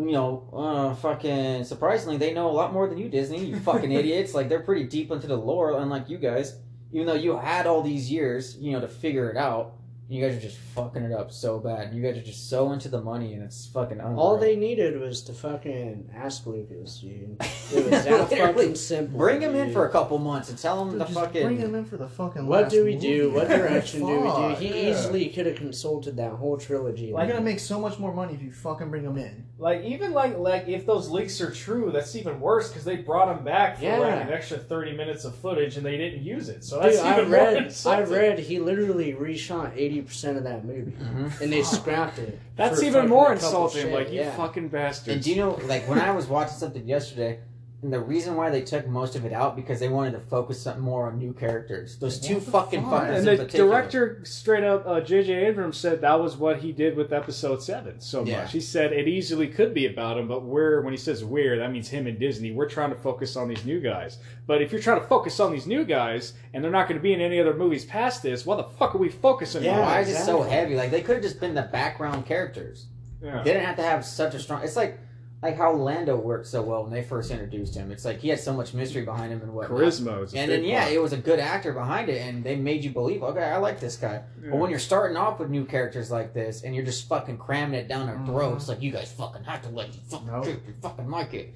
You 0.00 0.12
know, 0.12 0.48
uh, 0.52 0.94
fucking 0.94 1.64
surprisingly, 1.64 2.18
they 2.18 2.32
know 2.32 2.48
a 2.48 2.52
lot 2.52 2.72
more 2.72 2.86
than 2.86 2.98
you, 2.98 3.08
Disney. 3.08 3.44
You 3.46 3.58
fucking 3.58 3.90
idiots! 4.00 4.32
Like 4.32 4.48
they're 4.48 4.60
pretty 4.62 4.84
deep 4.84 5.10
into 5.10 5.26
the 5.26 5.36
lore, 5.36 5.72
unlike 5.76 6.08
you 6.08 6.18
guys. 6.18 6.56
Even 6.92 7.08
though 7.08 7.14
you 7.14 7.36
had 7.36 7.66
all 7.66 7.82
these 7.82 8.08
years, 8.08 8.56
you 8.60 8.70
know, 8.70 8.80
to 8.80 8.86
figure 8.86 9.28
it 9.28 9.36
out, 9.36 9.72
you 10.10 10.24
guys 10.24 10.38
are 10.38 10.40
just 10.40 10.56
fucking 10.74 11.02
it 11.02 11.12
up 11.12 11.30
so 11.30 11.58
bad. 11.58 11.92
You 11.92 12.02
guys 12.02 12.16
are 12.16 12.22
just 12.22 12.48
so 12.48 12.72
into 12.72 12.88
the 12.88 13.00
money, 13.00 13.34
and 13.34 13.42
it's 13.42 13.66
fucking 13.66 14.00
unreal. 14.00 14.18
All 14.18 14.38
they 14.38 14.56
needed 14.56 14.98
was 14.98 15.20
to 15.24 15.34
fucking 15.34 16.10
ask 16.14 16.46
Lucas, 16.46 17.00
dude. 17.00 17.36
It 17.70 17.90
was 17.90 18.04
that 18.04 18.28
fucking 18.30 18.74
simple. 18.74 19.18
bring 19.18 19.42
him 19.42 19.54
in 19.54 19.70
for 19.70 19.86
a 19.86 19.90
couple 19.90 20.18
months 20.18 20.48
and 20.48 20.56
tell 20.58 20.80
him 20.80 20.92
Dude, 20.92 21.00
the 21.00 21.04
just 21.04 21.18
fucking. 21.18 21.42
bring 21.42 21.58
him 21.58 21.74
in 21.74 21.84
for 21.84 21.98
the 21.98 22.08
fucking. 22.08 22.46
What 22.46 22.62
last 22.62 22.72
do 22.72 22.86
we 22.86 22.96
do? 22.96 23.32
What 23.32 23.48
direction 23.48 24.00
do 24.00 24.20
we 24.20 24.30
do? 24.30 24.54
He 24.54 24.68
yeah. 24.68 24.90
easily 24.90 25.28
could 25.28 25.44
have 25.44 25.56
consulted 25.56 26.16
that 26.16 26.32
whole 26.32 26.56
trilogy. 26.56 27.06
You're 27.08 27.26
gonna 27.26 27.42
make 27.42 27.60
so 27.60 27.78
much 27.78 27.98
more 27.98 28.14
money 28.14 28.32
if 28.32 28.40
you 28.40 28.50
fucking 28.50 28.88
bring 28.88 29.04
him 29.04 29.18
in. 29.18 29.44
Like 29.60 29.82
even 29.84 30.12
like 30.12 30.38
like 30.38 30.68
if 30.68 30.86
those 30.86 31.10
leaks 31.10 31.40
are 31.40 31.50
true, 31.50 31.90
that's 31.92 32.14
even 32.14 32.38
worse 32.40 32.68
because 32.68 32.84
they 32.84 32.94
brought 32.96 33.36
him 33.36 33.44
back 33.44 33.78
for 33.78 33.84
Yeah. 33.84 33.98
like 33.98 34.22
an 34.26 34.32
extra 34.32 34.56
thirty 34.56 34.96
minutes 34.96 35.24
of 35.24 35.34
footage 35.34 35.76
and 35.76 35.84
they 35.84 35.96
didn't 35.96 36.22
use 36.22 36.48
it. 36.48 36.62
So 36.62 36.80
Dude, 36.80 36.92
that's 36.92 37.02
I 37.02 37.12
even 37.18 37.30
more 37.30 37.40
read, 37.40 37.56
I 37.56 37.64
insulting. 37.64 38.12
read 38.14 38.38
he 38.38 38.60
literally 38.60 39.14
reshot 39.14 39.72
eighty 39.76 40.00
percent 40.00 40.38
of 40.38 40.44
that 40.44 40.64
movie, 40.64 40.92
Mhm. 40.92 41.40
and 41.40 41.52
they 41.52 41.64
scrapped 41.64 42.20
it. 42.20 42.38
That's 42.54 42.84
even 42.84 43.08
more 43.08 43.32
insulting. 43.32 43.82
shit, 43.82 43.92
Like 43.92 44.12
you 44.12 44.20
yeah. 44.20 44.36
fucking 44.36 44.68
bastards. 44.68 45.08
And 45.16 45.24
do 45.24 45.30
you 45.30 45.36
know, 45.36 45.58
like 45.66 45.88
when 45.88 45.98
I 45.98 46.12
was 46.12 46.26
watching 46.28 46.54
something 46.56 46.86
yesterday, 46.86 47.40
and 47.80 47.92
the 47.92 48.00
reason 48.00 48.34
why 48.34 48.50
they 48.50 48.62
took 48.62 48.88
most 48.88 49.14
of 49.14 49.24
it 49.24 49.32
out 49.32 49.54
because 49.54 49.78
they 49.78 49.88
wanted 49.88 50.10
to 50.10 50.18
focus 50.18 50.66
more 50.78 51.06
on 51.06 51.16
new 51.16 51.32
characters. 51.32 51.96
Those 51.98 52.18
two 52.18 52.34
What 52.40 52.42
fucking 52.66 52.82
fuck? 52.82 53.04
fuckers 53.04 53.16
and 53.18 53.26
the 53.28 53.36
particular. 53.36 53.66
director 53.70 54.20
straight 54.24 54.64
up, 54.64 54.82
uh, 54.84 55.00
J.J. 55.00 55.32
Abrams 55.46 55.76
said 55.76 56.00
that 56.00 56.18
was 56.18 56.36
what 56.36 56.58
he 56.58 56.72
did 56.72 56.96
with 56.96 57.12
Episode 57.12 57.62
Seven 57.62 58.00
so 58.00 58.24
Yeah. 58.24 58.40
much. 58.42 58.50
He 58.52 58.60
said 58.60 58.92
it 58.92 59.06
easily 59.06 59.46
could 59.46 59.74
be 59.74 59.86
about 59.86 60.18
him, 60.18 60.26
but 60.26 60.42
we're 60.44 60.80
when 60.80 60.92
he 60.92 60.96
says 60.98 61.24
we're, 61.24 61.56
that 61.58 61.70
means 61.70 61.88
him 61.88 62.08
and 62.08 62.18
Disney. 62.18 62.50
We're 62.50 62.68
trying 62.68 62.90
to 62.90 62.96
focus 62.96 63.36
on 63.36 63.46
these 63.48 63.64
new 63.64 63.80
guys. 63.80 64.18
But 64.48 64.60
if 64.60 64.72
you're 64.72 64.80
trying 64.82 65.00
to 65.00 65.06
focus 65.06 65.38
on 65.38 65.52
these 65.52 65.66
new 65.68 65.84
guys 65.84 66.32
and 66.52 66.64
they're 66.64 66.72
not 66.72 66.88
going 66.88 66.98
to 66.98 67.02
be 67.02 67.12
in 67.12 67.20
any 67.20 67.38
other 67.40 67.54
movies 67.54 67.84
past 67.84 68.24
this, 68.24 68.44
why 68.44 68.56
the 68.56 68.64
fuck 68.64 68.94
are 68.96 68.98
we 68.98 69.08
focusing 69.08 69.62
Yeah. 69.62 69.74
on? 69.76 69.82
Why 69.82 70.00
is 70.00 70.08
it 70.08 70.16
so 70.24 70.42
heavy? 70.42 70.74
Like 70.74 70.90
they 70.90 71.02
could 71.02 71.14
have 71.14 71.22
just 71.22 71.38
been 71.38 71.54
the 71.54 71.62
background 71.62 72.26
characters. 72.26 72.86
Yeah. 73.22 73.38
They 73.44 73.52
didn't 73.52 73.66
have 73.66 73.76
to 73.76 73.82
have 73.82 74.04
such 74.04 74.34
a 74.34 74.40
strong. 74.40 74.62
It's 74.64 74.74
like 74.76 74.98
like 75.42 75.56
how 75.56 75.72
Lando 75.72 76.16
worked 76.16 76.46
so 76.46 76.62
well 76.62 76.82
when 76.82 76.92
they 76.92 77.02
first 77.02 77.30
introduced 77.30 77.74
him. 77.74 77.92
It's 77.92 78.04
like 78.04 78.18
he 78.18 78.28
had 78.28 78.40
so 78.40 78.52
much 78.52 78.74
mystery 78.74 79.04
behind 79.04 79.32
him 79.32 79.40
and 79.42 79.54
what. 79.54 79.68
Charisma 79.68 80.24
is 80.24 80.34
a 80.34 80.38
And 80.38 80.50
then 80.50 80.64
yeah, 80.64 80.82
part. 80.82 80.92
it 80.92 81.02
was 81.02 81.12
a 81.12 81.16
good 81.16 81.38
actor 81.38 81.72
behind 81.72 82.08
it, 82.08 82.20
and 82.20 82.42
they 82.42 82.56
made 82.56 82.82
you 82.82 82.90
believe, 82.90 83.22
okay, 83.22 83.44
I 83.44 83.58
like 83.58 83.78
this 83.78 83.96
guy. 83.96 84.22
Yeah. 84.42 84.50
But 84.50 84.56
when 84.56 84.70
you're 84.70 84.80
starting 84.80 85.16
off 85.16 85.38
with 85.38 85.48
new 85.48 85.64
characters 85.64 86.10
like 86.10 86.34
this, 86.34 86.62
and 86.62 86.74
you're 86.74 86.84
just 86.84 87.08
fucking 87.08 87.38
cramming 87.38 87.78
it 87.78 87.86
down 87.86 88.06
their 88.06 88.20
throats, 88.26 88.64
mm-hmm. 88.64 88.72
like 88.72 88.82
you 88.82 88.90
guys 88.90 89.12
fucking 89.12 89.44
have 89.44 89.62
to 89.62 89.68
like 89.68 89.94
you 89.94 90.00
fucking 90.08 90.26
Nope. 90.26 90.46
you 90.46 90.74
fucking 90.82 91.08
like 91.08 91.34
it. 91.34 91.54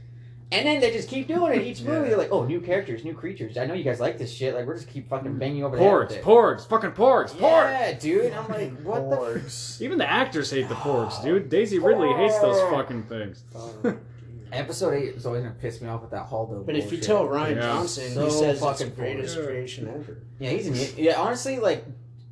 And 0.53 0.66
then 0.66 0.80
they 0.80 0.90
just 0.90 1.09
keep 1.09 1.26
doing 1.28 1.53
it 1.59 1.66
each 1.66 1.80
movie. 1.80 2.03
Yeah. 2.03 2.09
They're 2.11 2.16
like, 2.18 2.30
oh, 2.30 2.44
new 2.44 2.61
characters, 2.61 3.05
new 3.05 3.14
creatures. 3.14 3.57
I 3.57 3.64
know 3.64 3.74
you 3.74 3.84
guys 3.84 4.00
like 4.00 4.18
this 4.18 4.32
shit. 4.32 4.55
Like 4.55 4.66
we're 4.66 4.76
just 4.76 4.88
keep 4.88 5.09
fucking 5.09 5.32
mm. 5.32 5.38
banging 5.38 5.59
you 5.59 5.64
over 5.66 5.76
the 5.76 5.82
head 5.82 5.90
porgs, 5.90 6.09
with 6.09 6.16
it. 6.18 6.24
porgs, 6.24 6.68
fucking 6.68 6.90
porgs, 6.92 7.30
porgs. 7.30 7.40
Yeah, 7.40 7.92
dude. 7.92 8.32
I'm 8.32 8.48
like, 8.48 8.80
what 8.82 9.09
the? 9.11 9.16
F- 9.16 9.42
Porgs. 9.42 9.80
Even 9.80 9.98
the 9.98 10.11
actors 10.11 10.50
hate 10.50 10.68
the 10.68 10.74
porgs, 10.74 11.14
oh, 11.20 11.24
dude. 11.24 11.48
Daisy 11.48 11.78
Ridley 11.78 12.12
hates 12.12 12.38
those 12.40 12.61
fucking 12.70 13.05
things. 13.05 13.44
Oh, 13.55 13.96
Episode 14.53 14.92
eight 14.92 15.14
is 15.14 15.24
always 15.24 15.42
gonna 15.42 15.55
piss 15.55 15.80
me 15.80 15.88
off 15.88 16.03
with 16.03 16.11
that 16.11 16.28
Holdo. 16.28 16.66
But 16.66 16.76
if 16.76 16.84
you 16.84 16.98
bullshit. 16.98 17.05
tell 17.05 17.24
Rian 17.24 17.55
Yeah. 17.57 17.62
Johnson, 17.62 18.12
So 18.12 18.24
he 18.26 18.30
says 18.30 18.42
it's 18.42 18.61
the 18.61 18.66
fucking 18.66 18.94
greatest 18.94 19.34
forward. 19.36 19.48
creation 19.50 19.88
ever. 19.88 20.18
yeah, 20.38 20.50
he's 20.50 20.66
an, 20.66 20.94
yeah. 21.03 21.18
Honestly, 21.18 21.59
like 21.59 21.86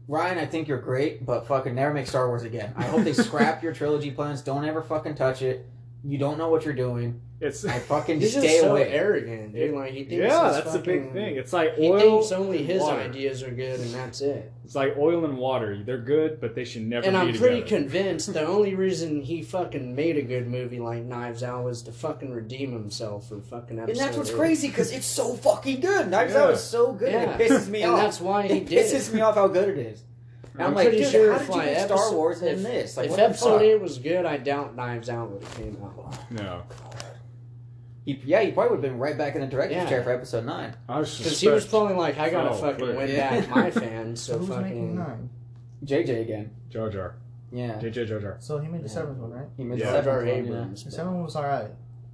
Rian, 0.06 0.36
I 0.36 0.44
think 0.44 0.68
you're 0.68 0.80
great, 0.82 1.24
but 1.24 1.46
fucking 1.46 1.74
never 1.74 1.94
make 1.94 2.06
Star 2.06 2.28
Wars 2.28 2.42
again. 2.42 2.74
I 2.76 2.82
hope 2.82 3.04
they 3.04 3.12
scrap 3.14 3.62
your 3.62 3.72
trilogy 3.72 4.10
plans. 4.10 4.42
Don't 4.42 4.66
ever 4.66 4.82
fucking 4.82 5.14
touch 5.14 5.40
it. 5.40 5.66
You 6.02 6.18
don't 6.18 6.38
know 6.38 6.48
what 6.48 6.64
you're 6.64 6.74
doing. 6.74 7.20
It's 7.42 7.64
I 7.64 7.78
fucking 7.78 8.20
He's 8.20 8.32
stay 8.32 8.42
just 8.42 8.60
so 8.60 8.72
away. 8.72 8.88
arrogant, 8.90 9.54
dude. 9.54 9.74
Like 9.74 9.92
he 9.92 10.04
thinks 10.04 10.12
yeah, 10.24 10.46
his 10.48 10.56
that's 10.56 10.72
the 10.74 10.78
big 10.78 11.12
thing. 11.12 11.36
It's 11.36 11.52
like 11.52 11.70
oil. 11.70 11.76
He 11.78 11.88
oil. 11.90 11.98
thinks 12.20 12.32
only 12.32 12.58
and 12.58 12.66
his 12.66 12.82
water. 12.82 13.00
ideas 13.00 13.42
are 13.42 13.50
good, 13.50 13.80
and 13.80 13.90
that's 13.94 14.20
it. 14.20 14.52
It's 14.64 14.74
like 14.74 14.96
oil 14.98 15.24
and 15.24 15.36
water. 15.38 15.82
They're 15.84 15.98
good, 15.98 16.40
but 16.40 16.54
they 16.54 16.64
should 16.64 16.82
never 16.82 17.06
And 17.06 17.14
be 17.14 17.18
I'm 17.20 17.38
pretty 17.38 17.62
together. 17.62 17.82
convinced 17.82 18.32
the 18.34 18.46
only 18.46 18.74
reason 18.74 19.20
he 19.22 19.42
fucking 19.42 19.94
made 19.94 20.16
a 20.18 20.22
good 20.22 20.46
movie 20.48 20.78
like 20.80 21.02
Knives 21.04 21.42
Out 21.42 21.64
was 21.64 21.82
to 21.82 21.92
fucking 21.92 22.30
redeem 22.30 22.72
himself 22.72 23.28
for 23.28 23.40
fucking 23.40 23.78
episode. 23.78 23.90
And 23.90 24.00
that's 24.06 24.16
what's 24.18 24.30
eight. 24.30 24.36
crazy 24.36 24.68
because 24.68 24.92
it's 24.92 25.06
so 25.06 25.34
fucking 25.34 25.80
good. 25.80 26.08
Knives 26.10 26.34
Yeah. 26.34 26.42
Out 26.44 26.50
is 26.52 26.62
so 26.62 26.92
good. 26.92 27.10
Yeah. 27.12 27.30
and 27.32 27.40
It 27.40 27.50
pisses 27.50 27.68
me 27.68 27.82
and 27.82 27.92
off. 27.92 28.00
that's 28.00 28.20
why 28.20 28.46
he 28.48 28.54
it 28.58 28.66
did 28.66 28.86
pisses 28.86 29.12
me 29.12 29.20
off 29.22 29.34
how 29.34 29.48
good 29.48 29.68
it 29.70 29.78
is. 29.78 30.02
And 30.60 30.66
I'm, 30.66 30.70
I'm 30.70 30.74
like, 30.76 30.88
pretty 30.88 31.02
dude, 31.04 31.12
sure 31.12 31.32
how 31.32 31.36
if 31.38 31.46
did 31.46 31.52
you 31.52 31.58
like 31.58 31.66
make 31.66 31.78
Star 31.78 31.96
episode- 31.98 32.14
Wars 32.16 32.42
if, 32.42 32.56
in 32.56 32.62
this? 32.62 32.96
Like, 32.96 33.04
if 33.06 33.10
what 33.12 33.16
the 33.16 33.24
episode 33.24 33.52
fuck? 33.52 33.62
eight 33.62 33.80
was 33.80 33.98
good, 33.98 34.24
I 34.26 34.36
doubt 34.36 34.76
Knives 34.76 35.08
Out 35.08 35.30
would 35.30 35.42
have 35.42 35.56
came 35.56 35.76
out. 35.82 36.30
No, 36.30 36.62
He, 38.04 38.20
yeah, 38.24 38.40
he 38.42 38.50
probably 38.52 38.76
would 38.76 38.84
have 38.84 38.92
been 38.92 38.98
right 39.00 39.16
back 39.16 39.34
in 39.34 39.40
the 39.42 39.46
director's 39.46 39.76
Yeah. 39.76 39.88
chair 39.88 40.02
for 40.02 40.10
episode 40.10 40.44
nine. 40.46 40.74
I 40.88 41.00
Because 41.00 41.18
he 41.40 41.48
was 41.48 41.62
suspect 41.64 41.70
probably 41.70 41.94
like, 41.96 42.18
I 42.18 42.30
gotta 42.30 42.50
Oh, 42.50 42.54
fucking 42.54 42.78
clear. 42.78 42.96
win 42.96 43.10
Yeah. 43.10 43.40
back 43.40 43.48
my 43.50 43.70
fans, 43.82 44.20
So 44.22 44.32
so 44.34 44.38
who's 44.38 44.48
making 44.48 44.96
fucking. 44.96 44.96
nine? 44.96 45.30
JJ 45.84 46.20
again. 46.22 46.50
Jar 46.70 46.88
Jar, 46.88 47.16
Yeah, 47.52 47.78
JJ 47.80 48.06
Jar 48.06 48.20
Jar. 48.20 48.36
So 48.40 48.58
he 48.58 48.68
made 48.68 48.80
the 48.82 48.88
Yeah. 48.88 48.92
seventh 48.94 49.18
one, 49.18 49.30
right? 49.32 49.46
he 49.56 49.64
made 49.64 49.78
Yeah. 49.78 49.86
the 49.86 49.90
seventh 49.92 50.04
Jar 50.06 50.16
one, 50.18 50.26
yeah. 50.26 50.32
Abrams. 50.34 50.84
The 50.84 50.90
seventh 50.90 51.14
one 51.14 51.24
was 51.24 51.36
alright. 51.36 51.70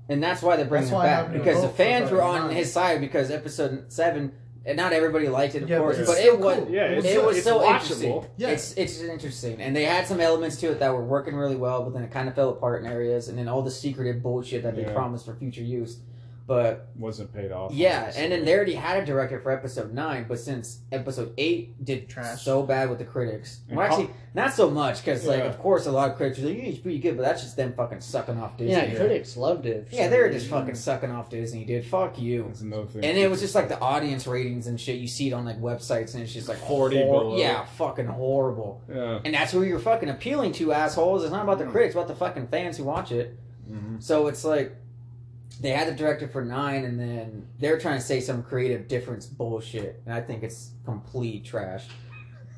And 0.08 0.22
that's 0.22 0.40
why 0.42 0.56
they're 0.56 0.66
bringing 0.66 0.90
That's 0.90 1.02
it 1.04 1.32
back 1.32 1.32
because 1.32 1.62
the 1.62 1.68
fans 1.68 2.10
were 2.12 2.22
on 2.22 2.50
his 2.50 2.72
side 2.72 3.00
because 3.00 3.30
episode 3.30 3.92
seven, 3.92 4.32
and 4.66 4.76
not 4.76 4.92
everybody 4.92 5.28
liked 5.28 5.54
it, 5.54 5.62
of 5.62 5.68
Yeah, 5.70 5.78
but 5.78 5.82
course, 5.84 5.98
it's 5.98 6.08
but 6.10 6.16
still 6.18 6.34
it 6.34 6.40
was 6.40 6.56
cool. 6.58 6.68
Yeah, 6.70 6.84
it 6.86 7.04
it's, 7.04 7.22
was 7.24 7.36
it's 7.36 7.46
so 7.46 7.60
watchable. 7.60 7.72
interesting. 7.80 8.24
Yeah. 8.36 8.48
It's 8.48 8.72
it's 8.74 9.00
interesting, 9.00 9.60
and 9.60 9.74
they 9.74 9.84
had 9.84 10.06
some 10.06 10.20
elements 10.20 10.56
to 10.56 10.72
it 10.72 10.80
that 10.80 10.92
were 10.92 11.04
working 11.04 11.36
really 11.36 11.56
well, 11.56 11.84
but 11.84 11.94
then 11.94 12.02
it 12.02 12.10
kind 12.10 12.28
of 12.28 12.34
fell 12.34 12.50
apart 12.50 12.82
in 12.82 12.90
areas, 12.90 13.28
and 13.28 13.38
then 13.38 13.48
all 13.48 13.62
the 13.62 13.70
secretive 13.70 14.22
bullshit 14.22 14.62
that 14.64 14.74
they 14.74 14.82
Yeah. 14.82 14.92
promised 14.92 15.24
for 15.24 15.34
future 15.34 15.62
use. 15.62 15.98
But 16.46 16.90
Wasn't 16.96 17.34
paid 17.34 17.50
off. 17.50 17.72
yeah, 17.72 18.12
and 18.14 18.30
then 18.30 18.44
they 18.44 18.54
already 18.54 18.74
had 18.74 19.02
a 19.02 19.04
director 19.04 19.40
for 19.40 19.50
episode 19.50 19.92
nine, 19.92 20.26
but 20.28 20.38
since 20.38 20.78
episode 20.92 21.34
eight 21.38 21.84
did 21.84 22.08
Trash. 22.08 22.42
so 22.44 22.62
bad 22.62 22.88
with 22.88 23.00
the 23.00 23.04
critics, 23.04 23.62
well, 23.68 23.80
how- 23.80 23.86
actually 23.98 24.14
not 24.32 24.52
so 24.52 24.70
much 24.70 24.98
because 25.04 25.26
like 25.26 25.42
of 25.42 25.58
course 25.58 25.86
a 25.86 25.90
lot 25.90 26.08
of 26.10 26.16
critics 26.16 26.38
are 26.38 26.42
like, 26.46 26.56
yeah, 26.58 26.62
it's 26.64 26.78
pretty 26.78 27.00
good, 27.00 27.16
but 27.16 27.24
that's 27.24 27.42
just 27.42 27.56
them 27.56 27.72
fucking 27.72 28.00
sucking 28.00 28.38
off 28.38 28.56
Disney. 28.56 28.70
Yeah, 28.74 28.94
critics 28.94 29.36
loved 29.36 29.66
it. 29.66 29.88
Yeah, 29.90 30.06
they 30.06 30.20
were 30.20 30.28
just 30.30 30.46
fucking 30.46 30.76
sucking 30.76 31.10
off 31.10 31.30
Disney, 31.30 31.64
dude. 31.64 31.84
Fuck 31.84 32.16
you. 32.20 32.44
That's 32.44 32.60
another 32.60 32.86
thing. 32.86 33.04
And 33.04 33.18
it 33.18 33.28
was 33.28 33.40
just 33.40 33.56
like 33.56 33.68
the 33.68 33.80
audience 33.80 34.28
ratings 34.28 34.68
and 34.68 34.80
shit. 34.80 35.00
You 35.00 35.08
see 35.08 35.28
it 35.30 35.32
on 35.32 35.44
like 35.44 35.60
websites, 35.60 36.14
and 36.14 36.22
it's 36.22 36.32
just 36.32 36.48
like 36.48 36.58
40 36.58 37.02
hor- 37.02 37.38
Yeah, 37.38 37.64
fucking 37.64 38.06
horrible. 38.06 38.82
yeah. 38.88 39.18
And 39.24 39.34
that's 39.34 39.50
who 39.50 39.64
you're 39.64 39.80
fucking 39.80 40.10
appealing 40.10 40.52
to, 40.52 40.72
assholes. 40.72 41.24
It's 41.24 41.32
not 41.32 41.42
about 41.42 41.58
the 41.58 41.64
critics, 41.66 41.96
it's 41.96 41.96
about 41.96 42.06
the 42.08 42.14
fucking 42.14 42.46
fans 42.48 42.76
who 42.76 42.84
watch 42.84 43.10
it. 43.10 43.36
hmm 43.68 43.96
So 43.98 44.28
it's 44.28 44.44
like 44.44 44.76
they 45.60 45.70
had 45.70 45.88
the 45.88 45.94
director 45.94 46.28
for 46.28 46.44
nine, 46.44 46.84
and 46.84 46.98
then 47.00 47.46
they're 47.58 47.78
trying 47.78 47.98
to 47.98 48.04
say 48.04 48.20
some 48.20 48.42
creative 48.42 48.88
difference 48.88 49.26
bullshit, 49.26 50.02
and 50.04 50.14
I 50.14 50.20
think 50.20 50.42
it's 50.42 50.70
complete 50.84 51.44
trash. 51.44 51.86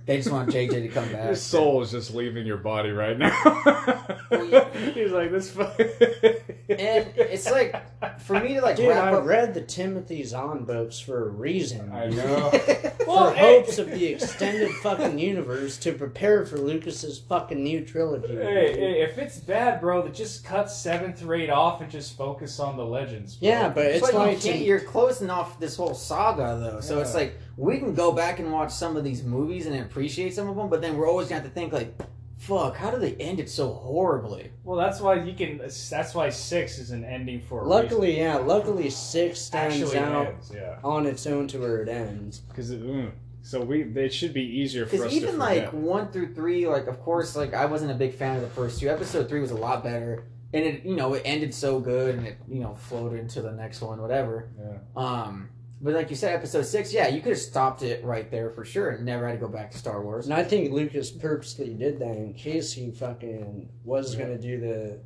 They 0.07 0.17
just 0.17 0.31
want 0.31 0.49
JJ 0.51 0.71
to 0.71 0.89
come 0.89 1.05
back. 1.13 1.25
Your 1.27 1.37
soul 1.37 1.83
is 1.83 1.91
just 1.91 2.15
leaving 2.15 2.47
your 2.47 2.57
body 2.57 2.91
right 2.91 3.19
now. 3.19 3.29
He's 4.95 5.13
like 5.13 5.31
this. 5.31 5.51
fu- 5.51 5.61
And 5.63 7.13
it's 7.17 7.51
like 7.51 7.75
for 8.19 8.39
me 8.41 8.55
to 8.55 8.61
like 8.61 8.77
Dude, 8.77 8.89
wrap 8.89 9.13
I 9.13 9.17
up. 9.17 9.27
read 9.27 9.55
the 9.55 9.63
Timothy 9.63 10.23
Zahn 10.23 10.65
books 10.65 10.99
for 10.99 11.27
a 11.27 11.29
reason. 11.29 11.93
I 11.93 12.07
know. 12.07 12.51
for 13.05 13.33
hopes 13.33 13.79
of 13.79 13.91
the 13.91 14.07
extended 14.07 14.71
fucking 14.83 15.19
universe 15.19 15.77
to 15.79 15.93
prepare 15.93 16.45
for 16.45 16.59
Lucas's 16.59 17.19
fucking 17.19 17.63
new 17.63 17.85
trilogy. 17.85 18.37
Hey, 18.37 18.73
hey, 18.73 19.03
if 19.03 19.19
it's 19.19 19.39
bad, 19.39 19.81
bro, 19.81 20.03
then 20.03 20.13
just 20.13 20.45
cut 20.45 20.71
seventh 20.71 21.23
rate 21.23 21.51
off 21.51 21.81
and 21.81 21.91
just 21.91 22.17
focus 22.17 22.61
on 22.61 22.77
the 22.77 22.85
legends. 22.85 23.37
bro. 23.37 23.49
Yeah, 23.49 23.69
but 23.69 23.87
it's 23.87 24.01
but 24.01 24.13
you 24.13 24.19
like 24.19 24.41
can't, 24.41 24.61
you're 24.61 24.81
closing 24.81 25.31
off 25.31 25.59
this 25.59 25.77
whole 25.77 25.95
saga 25.95 26.59
though, 26.61 26.81
so 26.81 27.01
it's 27.01 27.15
like 27.15 27.39
we 27.57 27.79
can 27.79 27.95
go 27.95 28.13
back 28.13 28.39
and 28.39 28.53
watch 28.53 28.73
some 28.73 28.97
of 28.97 29.05
these 29.05 29.23
movies 29.23 29.67
and 29.67 29.75
appreciate 29.77 30.35
some 30.35 30.49
of 30.49 30.57
them, 30.57 30.69
but 30.69 30.81
then 30.81 30.97
we're 30.97 31.09
always 31.09 31.29
gonna 31.29 31.41
have 31.41 31.49
to 31.49 31.55
think 31.55 31.73
like, 31.73 31.99
fuck, 32.39 32.77
how 32.77 32.91
do 32.91 32.99
they 32.99 33.15
end 33.15 33.41
it 33.41 33.51
so 33.51 33.73
horribly? 33.73 34.53
Well, 34.65 34.79
that's 34.79 35.01
why 35.01 35.23
you 35.23 35.35
can. 35.35 35.59
That's 35.59 36.15
why 36.15 36.31
six 36.31 36.79
is 36.79 36.91
an 36.91 37.05
ending 37.05 37.43
for. 37.43 37.63
A 37.63 37.69
luckily, 37.69 38.19
yeah, 38.19 38.37
luckily 38.37 38.89
six 38.91 39.41
stands 39.41 39.81
actually 39.81 39.99
out 39.99 40.27
ends. 40.29 40.53
Yeah. 40.55 40.79
on 40.83 41.07
its 41.07 41.27
own 41.27 41.49
to 41.49 41.59
where 41.59 41.83
it 41.83 41.89
ends. 41.89 42.39
Because 42.41 42.71
mm, 42.71 43.11
so 43.43 43.61
we 43.61 43.83
it 43.83 44.13
should 44.13 44.33
be 44.33 44.43
easier 44.43 44.87
for 44.87 44.97
us 44.97 45.03
Because 45.03 45.13
to 45.13 45.17
even 45.17 45.39
like 45.39 45.73
one 45.73 46.11
through 46.11 46.35
three, 46.35 46.67
like 46.67 46.87
of 46.87 47.01
course, 47.01 47.37
like 47.37 47.55
I 47.55 47.67
wasn't 47.67 47.91
a 47.91 47.95
big 47.95 48.15
fan 48.15 48.37
of 48.37 48.43
the 48.43 48.49
first 48.51 48.81
two. 48.81 48.89
Episode 48.89 49.29
three 49.29 49.41
was 49.41 49.51
a 49.51 49.57
lot 49.57 49.83
better, 49.83 50.25
and 50.53 50.65
it 50.65 50.85
you 50.85 50.97
know 50.97 51.15
it 51.15 51.23
ended 51.25 51.53
so 51.53 51.81
good, 51.81 52.15
and 52.15 52.27
it 52.27 52.39
you 52.49 52.61
know 52.61 52.77
flowed 52.77 53.19
into 53.19 53.43
the 53.43 53.53
next 53.53 53.81
one, 53.81 54.01
whatever. 54.01 54.49
Yeah. 54.59 54.79
Um, 54.97 55.51
but 55.81 55.95
like 55.95 56.11
you 56.11 56.17
said, 56.17 56.35
episode 56.35 56.63
six, 56.63 56.93
yeah, 56.93 57.09
you 57.09 57.21
could 57.21 57.31
have 57.33 57.39
stopped 57.39 57.83
it 57.83 58.05
right 58.05 58.31
there 58.31 58.51
for 58.51 58.65
sure, 58.65 58.91
and 58.91 59.05
never 59.05 59.27
had 59.27 59.35
to 59.35 59.39
go 59.47 59.49
back 59.53 59.71
to 59.73 59.79
Star 59.79 60.03
Wars. 60.03 60.25
And 60.27 60.35
I 60.35 60.43
think 60.45 60.73
Lucas 60.73 61.11
purposely 61.11 61.73
did 61.75 61.99
that 62.01 62.17
in 62.17 62.35
case 62.35 62.73
he 62.73 62.91
fucking 62.91 63.69
was 63.85 64.15
Yeah. 64.15 64.23
gonna 64.23 64.39
do 64.39 64.59
the 64.61 64.99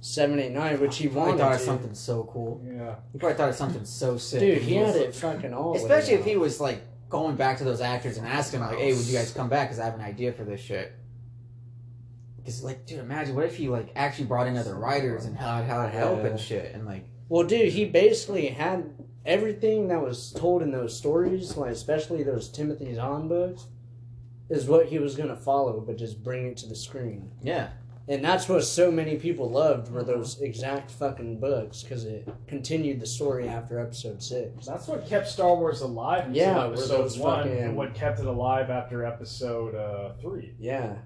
seven, 0.00 0.38
eight, 0.38 0.52
nine, 0.52 0.80
which 0.80 0.96
he 0.96 1.04
He 1.04 1.10
probably 1.10 1.32
wanted 1.32 1.42
thought 1.42 1.48
to. 1.50 1.54
of 1.56 1.60
something 1.60 1.94
so 1.94 2.24
cool. 2.32 2.62
Yeah. 2.64 2.96
He 3.12 3.18
probably 3.18 3.36
thought 3.36 3.48
of 3.50 3.54
something 3.56 3.84
so 3.84 4.16
sick. 4.16 4.40
Dude, 4.40 4.58
And 4.58 4.66
he 4.66 4.74
had 4.76 4.86
was- 4.88 4.96
it 4.96 5.14
fucking 5.14 5.52
all. 5.52 5.74
Especially 5.76 6.14
if 6.14 6.24
he 6.24 6.36
was 6.36 6.60
like 6.60 6.80
going 7.08 7.34
back 7.36 7.58
to 7.58 7.64
those 7.64 7.80
actors 7.80 8.16
and 8.16 8.26
asking 8.26 8.60
like, 8.60 8.78
"Hey, 8.78 8.92
would 8.94 9.04
you 9.04 9.12
guys 9.12 9.32
come 9.32 9.48
back? 9.48 9.68
Because 9.68 9.80
I 9.80 9.84
have 9.86 9.94
an 9.94 10.00
idea 10.00 10.32
for 10.32 10.44
this 10.44 10.60
shit." 10.60 10.92
Because 12.36 12.62
like, 12.64 12.86
dude, 12.86 13.00
imagine 13.00 13.34
what 13.34 13.44
if 13.44 13.56
he 13.56 13.68
like 13.68 13.90
actually 13.96 14.24
brought 14.26 14.46
in 14.46 14.56
other 14.56 14.74
writers 14.74 15.24
and 15.24 15.36
how 15.36 15.62
how 15.62 15.82
to 15.82 15.88
help 15.90 16.20
Yeah. 16.22 16.26
and 16.30 16.40
shit, 16.40 16.74
and 16.74 16.86
like, 16.86 17.04
Well, 17.28 17.44
dude, 17.46 17.68
he 17.72 17.84
basically 17.84 18.46
had 18.48 18.84
everything 19.24 19.88
that 19.88 20.02
was 20.02 20.32
told 20.32 20.62
in 20.62 20.70
those 20.70 20.96
stories, 20.96 21.56
like 21.56 21.70
especially 21.72 22.22
those 22.22 22.48
Timothy 22.48 22.94
Zahn 22.94 23.28
books, 23.28 23.66
is 24.48 24.66
what 24.66 24.86
he 24.86 24.98
was 24.98 25.14
gonna 25.14 25.36
follow, 25.36 25.80
but 25.80 25.96
just 25.96 26.22
bring 26.24 26.46
it 26.46 26.56
to 26.58 26.66
the 26.68 26.74
screen. 26.74 27.30
yeah, 27.42 27.68
And 28.08 28.24
that's 28.24 28.48
what 28.48 28.64
so 28.64 28.90
many 28.90 29.16
people 29.16 29.48
loved 29.48 29.92
were 29.92 30.02
those 30.02 30.40
exact 30.40 30.90
fucking 30.90 31.38
books 31.38 31.84
because 31.84 32.04
it 32.04 32.28
continued 32.48 32.98
the 32.98 33.06
story 33.06 33.46
after 33.48 33.78
episode 33.78 34.20
six. 34.22 34.66
That's 34.66 34.88
what 34.88 35.06
kept 35.06 35.28
Star 35.28 35.54
Wars 35.54 35.82
alive 35.82 36.26
until 36.26 36.42
Yeah, 36.42 36.66
were 36.66 36.72
episode 36.72 37.20
one, 37.20 37.44
fucking- 37.44 37.58
and 37.58 37.76
what 37.76 37.94
kept 37.94 38.18
it 38.18 38.26
alive 38.26 38.70
after 38.70 39.04
episode 39.04 39.74
uh, 39.76 40.14
three. 40.20 40.54
Yeah. 40.58 40.96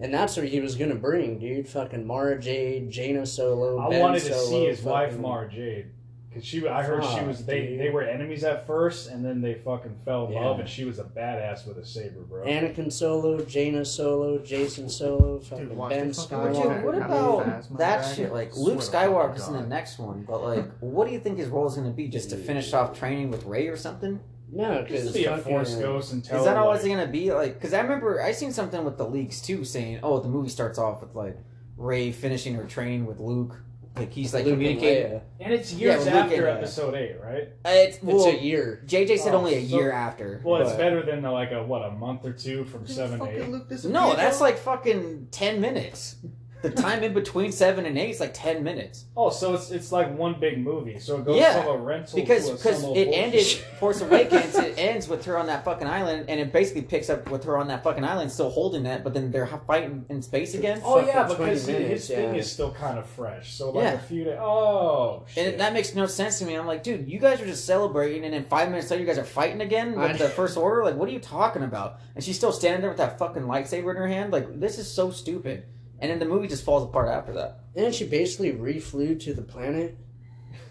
And 0.00 0.14
that's 0.14 0.36
what 0.36 0.46
he 0.46 0.60
was 0.60 0.76
gonna 0.76 0.94
bring, 0.94 1.40
dude. 1.40 1.66
Fucking 1.68 2.06
Mara 2.06 2.38
Jade, 2.40 2.88
Jaina 2.92 3.26
Solo. 3.26 3.80
I 3.80 3.88
ben 3.90 4.00
wanted 4.00 4.20
to 4.22 4.32
Solo, 4.34 4.48
see 4.50 4.66
his 4.66 4.82
wife 4.82 5.18
Mara 5.18 5.50
Jade. 5.50 5.86
Cause 6.34 6.44
she, 6.44 6.68
I 6.68 6.82
heard 6.82 7.02
she 7.04 7.24
was 7.24 7.46
they 7.46 7.68
dude. 7.68 7.80
they 7.80 7.88
were 7.88 8.02
enemies 8.02 8.44
at 8.44 8.66
first, 8.66 9.08
and 9.08 9.24
then 9.24 9.40
they 9.40 9.54
fucking 9.54 9.96
fell 10.04 10.26
in 10.26 10.34
love, 10.34 10.60
and 10.60 10.68
she 10.68 10.84
was 10.84 10.98
a 10.98 11.04
badass 11.04 11.66
with 11.66 11.78
a 11.78 11.86
saber, 11.86 12.20
bro. 12.20 12.44
Anakin 12.44 12.92
Solo, 12.92 13.42
Jaina 13.44 13.82
Solo, 13.84 14.38
Jacen 14.38 14.90
Solo, 14.90 15.38
fucking 15.40 15.74
watch 15.74 15.90
Ben 15.90 16.08
the 16.08 16.14
fucking 16.14 16.38
But 16.38 16.52
Skywalker. 16.52 16.74
dude, 16.76 16.84
what 16.84 16.94
about 16.96 17.78
that 17.78 18.02
guy? 18.02 18.12
shit? 18.14 18.32
Like 18.32 18.54
Luke 18.56 18.80
to 18.80 18.86
fucking 18.86 19.10
Skywalker's 19.10 19.48
in 19.48 19.54
the 19.54 19.66
next 19.66 19.98
one, 19.98 20.24
but 20.28 20.42
like, 20.42 20.70
what 20.80 21.06
do 21.06 21.14
you 21.14 21.20
think 21.20 21.38
his 21.38 21.48
role 21.48 21.66
is 21.66 21.74
going 21.76 21.86
to 21.88 21.96
be? 21.96 22.08
Just 22.08 22.28
to 22.30 22.36
finish 22.36 22.74
off 22.74 22.98
training 22.98 23.30
with 23.30 23.44
Rey 23.44 23.66
or 23.68 23.76
something? 23.76 24.20
No, 24.50 24.82
because 24.82 25.06
to 25.06 25.12
be 25.12 25.24
a 25.24 25.38
force 25.38 25.74
ghost 25.76 26.12
and 26.12 26.24
tell 26.24 26.38
Is 26.40 26.44
that 26.44 26.56
her, 26.56 26.62
always 26.62 26.82
like, 26.82 26.92
going 26.92 27.06
to 27.06 27.10
be 27.12 27.32
like? 27.32 27.54
Because 27.54 27.72
I 27.72 27.80
remember 27.80 28.22
I 28.22 28.32
seen 28.32 28.52
something 28.52 28.84
with 28.84 28.96
the 28.98 29.06
leaks 29.06 29.40
too, 29.40 29.64
saying, 29.64 30.00
"Oh, 30.02 30.20
the 30.20 30.28
movie 30.28 30.48
starts 30.50 30.78
off 30.78 31.00
with 31.00 31.14
like 31.14 31.36
Rey 31.76 32.12
finishing 32.12 32.54
her 32.54 32.64
training 32.64 33.06
with 33.06 33.18
Luke, 33.20 33.60
like 33.96 34.12
he's 34.12 34.32
like 34.34 34.44
Luke 34.44 34.54
and 34.54 34.62
communicating." 34.62 35.12
Leia. 35.12 35.20
and 35.40 35.52
it's 35.54 35.72
years 35.72 36.04
Luke 36.04 36.14
after 36.14 36.46
and, 36.46 36.58
episode 36.58 36.94
eight, 36.94 37.16
right? 37.22 37.48
It's, 37.64 37.98
It's 38.02 38.24
a 38.26 38.38
year. 38.42 38.82
JJ 38.86 39.18
said 39.18 39.34
Oh, 39.34 39.38
only 39.38 39.54
a 39.54 39.58
oh, 39.58 39.66
so- 39.66 39.76
year 39.76 39.92
after. 39.92 40.40
Well, 40.44 40.60
it's 40.62 40.70
but- 40.70 40.78
better 40.78 41.02
than 41.02 41.22
like 41.22 41.52
a 41.52 41.62
what 41.62 41.82
a 41.84 41.90
month 41.90 42.24
or 42.24 42.32
two 42.32 42.64
from 42.64 42.82
Didn't 42.84 42.96
seven 42.96 43.18
fucking 43.18 43.34
eight. 43.34 43.48
Luke 43.48 43.84
No, 43.84 44.14
that's 44.14 44.40
like 44.40 44.58
fucking 44.58 45.28
ten 45.30 45.60
minutes. 45.60 46.16
The 46.60 46.70
time 46.70 47.04
in 47.04 47.14
between 47.14 47.52
seven 47.52 47.86
and 47.86 47.96
eight 47.96 48.10
is 48.10 48.18
like 48.20 48.32
ten 48.34 48.64
minutes 48.64 49.04
Oh, 49.16 49.30
so 49.30 49.54
it's 49.54 49.70
it's 49.70 49.92
like 49.92 50.12
one 50.18 50.40
big 50.40 50.58
movie. 50.58 50.98
So 50.98 51.18
it 51.18 51.24
goes 51.24 51.38
Yeah, 51.38 51.62
from 51.62 51.72
a 51.72 51.78
rental 51.78 52.18
because 52.18 52.50
because 52.50 52.80
it 52.82 52.86
bullshit. 52.86 53.08
ended 53.14 53.46
Force 53.78 54.00
Awakens. 54.00 54.56
it 54.56 54.74
ends 54.76 55.06
with 55.08 55.24
her 55.26 55.38
on 55.38 55.46
that 55.46 55.64
fucking 55.64 55.86
island, 55.86 56.24
and 56.28 56.40
it 56.40 56.52
basically 56.52 56.82
picks 56.82 57.10
up 57.10 57.30
with 57.30 57.44
her 57.44 57.56
on 57.56 57.68
that 57.68 57.84
fucking 57.84 58.02
island, 58.04 58.32
still 58.32 58.50
holding 58.50 58.82
that. 58.84 59.04
But 59.04 59.14
then 59.14 59.30
they're 59.30 59.46
fighting 59.68 60.04
in 60.08 60.20
space 60.20 60.54
oh, 60.54 60.58
again. 60.58 60.80
Oh 60.84 60.98
yeah, 61.06 61.28
fucking 61.28 61.44
because 61.46 61.64
20 61.64 61.78
his 61.78 61.84
minutes, 61.84 62.08
thing 62.08 62.34
is 62.34 62.50
still 62.50 62.72
kind 62.72 62.98
of 62.98 63.06
fresh. 63.06 63.54
So 63.54 63.70
like 63.70 63.84
Yeah. 63.84 63.92
a 63.92 63.98
few 63.98 64.24
days. 64.24 64.38
Oh 64.40 65.24
shit. 65.28 65.46
And 65.52 65.60
that 65.60 65.72
makes 65.72 65.94
no 65.94 66.06
sense 66.06 66.40
to 66.40 66.44
me. 66.44 66.54
I'm 66.54 66.66
like, 66.66 66.82
dude, 66.82 67.08
you 67.08 67.20
guys 67.20 67.40
are 67.40 67.46
just 67.46 67.66
celebrating, 67.66 68.24
and 68.24 68.34
then 68.34 68.44
five 68.46 68.68
minutes 68.68 68.90
later, 68.90 69.02
you 69.02 69.06
guys 69.06 69.18
are 69.18 69.24
fighting 69.24 69.60
again 69.60 69.92
with 69.92 70.10
I- 70.10 70.16
the 70.16 70.28
First 70.38 70.56
Order. 70.56 70.82
Like, 70.84 70.96
what 70.96 71.08
are 71.08 71.12
you 71.12 71.20
talking 71.20 71.62
about? 71.62 72.00
And 72.16 72.24
she's 72.24 72.36
still 72.36 72.50
standing 72.52 72.80
there 72.80 72.90
with 72.90 72.98
that 72.98 73.16
fucking 73.18 73.44
lightsaber 73.44 73.90
in 73.90 73.96
her 73.96 74.08
hand. 74.08 74.32
Like, 74.32 74.58
this 74.58 74.78
is 74.78 74.90
so 74.90 75.12
stupid. 75.12 75.62
And 76.00 76.10
then 76.10 76.18
the 76.18 76.24
movie 76.26 76.48
just 76.48 76.64
falls 76.64 76.84
apart 76.84 77.08
after 77.08 77.32
that. 77.34 77.60
And 77.74 77.84
then 77.84 77.92
she 77.92 78.06
basically 78.06 78.52
reflew 78.52 79.18
to 79.20 79.34
the 79.34 79.42
planet 79.42 79.98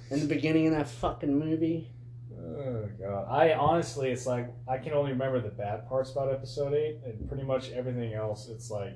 in 0.10 0.20
the 0.20 0.26
beginning 0.26 0.68
of 0.68 0.74
that 0.74 0.88
fucking 0.88 1.38
movie. 1.38 1.92
Oh 2.34 2.88
god. 3.00 3.28
I 3.30 3.54
honestly, 3.54 4.10
it's 4.10 4.26
like 4.26 4.50
I 4.68 4.78
can 4.78 4.94
only 4.94 5.12
remember 5.12 5.42
the 5.42 5.50
bad 5.50 5.88
parts 5.90 6.12
about 6.12 6.32
episode 6.32 6.74
eight, 6.74 7.00
and 7.06 7.28
pretty 7.28 7.44
much 7.44 7.72
everything 7.72 8.14
else. 8.14 8.48
It's 8.48 8.72
like 8.72 8.94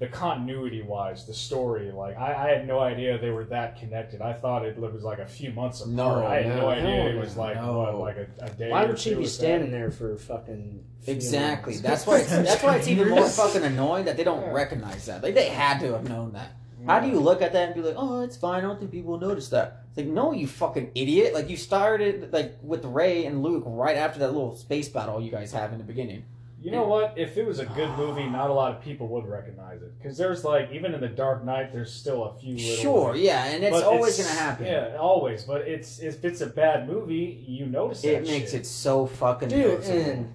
the 0.00 0.08
continuity 0.08 0.82
wise, 0.82 1.26
the 1.26 1.34
story. 1.34 1.92
Like 1.92 2.16
I, 2.18 2.34
I 2.34 2.48
had 2.50 2.66
no 2.66 2.80
idea 2.80 3.16
they 3.18 3.30
were 3.30 3.44
that 3.44 3.78
connected. 3.78 4.20
I 4.20 4.32
thought 4.32 4.64
it 4.64 4.76
was 4.76 5.02
like 5.04 5.20
a 5.20 5.26
few 5.26 5.52
months 5.52 5.80
apart. 5.80 5.94
No, 5.94 6.26
I 6.26 6.42
had 6.42 6.46
no, 6.48 6.60
no, 6.62 6.68
idea 6.68 7.14
it 7.14 7.18
was 7.18 7.36
like 7.36 7.56
no. 7.56 7.78
what, 7.78 7.94
like 7.98 8.16
a, 8.16 8.26
a 8.44 8.50
day. 8.50 8.70
Why 8.70 8.84
or 8.84 8.88
would 8.88 8.98
she 8.98 9.10
two 9.10 9.16
be 9.16 9.22
with 9.22 9.30
standing 9.30 9.70
there 9.70 9.90
for 9.90 10.16
fucking 10.16 10.84
Exactly. 11.06 11.74
months? 11.74 11.86
That's 11.86 12.06
why. 12.06 12.18
It's, 12.18 12.30
that's 12.30 12.62
why 12.62 12.76
it's 12.76 12.88
even 12.88 13.08
more 13.10 13.28
fucking 13.28 13.62
annoying 13.62 14.06
that 14.06 14.16
they 14.16 14.24
don't 14.24 14.42
Yeah. 14.42 14.52
recognize 14.52 15.06
that. 15.06 15.22
Like, 15.22 15.34
they 15.34 15.48
had 15.48 15.78
to 15.80 15.92
have 15.92 16.08
known 16.08 16.32
that. 16.32 16.50
that? 16.80 16.90
How 16.90 17.00
do 17.00 17.08
you 17.08 17.20
look 17.20 17.40
at 17.40 17.52
that 17.52 17.66
and 17.68 17.74
be 17.74 17.80
like, 17.82 17.96
"Oh, 17.96 18.22
it's 18.22 18.36
fine. 18.36 18.58
I 18.58 18.60
don't 18.62 18.78
think 18.78 18.90
people 18.90 19.12
will 19.12 19.20
notice 19.20 19.48
that." 19.50 19.84
It's 19.88 19.98
like, 19.98 20.06
no, 20.06 20.32
you 20.32 20.48
fucking 20.48 20.90
idiot! 20.96 21.34
Like, 21.34 21.48
you 21.48 21.56
started 21.56 22.32
like 22.32 22.56
with 22.62 22.84
Rey 22.84 23.26
and 23.26 23.42
Luke 23.44 23.62
right 23.64 23.96
after 23.96 24.18
that 24.20 24.32
little 24.32 24.56
space 24.56 24.88
battle 24.88 25.20
you 25.20 25.30
guys 25.30 25.52
have 25.52 25.72
in 25.72 25.78
the 25.78 25.84
beginning. 25.84 26.24
You 26.64 26.70
know 26.70 26.84
what? 26.88 27.12
If 27.18 27.36
it 27.36 27.46
was 27.46 27.58
a 27.58 27.66
good 27.66 27.90
movie, 27.98 28.24
not 28.26 28.48
a 28.48 28.52
lot 28.54 28.74
of 28.74 28.80
people 28.82 29.06
would 29.08 29.26
recognize 29.26 29.82
it 29.82 29.92
because 29.98 30.16
there's 30.16 30.44
like 30.44 30.70
even 30.72 30.94
in 30.94 31.00
the 31.02 31.08
Dark 31.08 31.44
Knight, 31.44 31.72
there's 31.74 31.92
still 31.92 32.24
a 32.24 32.34
few 32.38 32.56
little. 32.56 32.76
Sure, 32.82 33.14
yeah, 33.14 33.44
and 33.44 33.62
it's 33.62 33.70
but 33.76 33.84
always 33.84 34.16
gonna 34.16 34.30
happen. 34.38 34.64
Yeah, 34.66 34.96
always. 34.98 35.44
But 35.44 35.62
it's 35.68 35.98
if 36.00 36.24
it's 36.24 36.40
a 36.40 36.46
bad 36.46 36.88
movie, 36.88 37.44
you 37.46 37.66
notice 37.66 38.00
that 38.00 38.14
It 38.22 38.26
makes 38.26 38.52
shit. 38.52 38.60
it 38.62 38.66
so 38.66 39.04
fucking 39.06 39.50
Dude, 39.50 39.66
noticeable. 39.66 40.00
and 40.00 40.34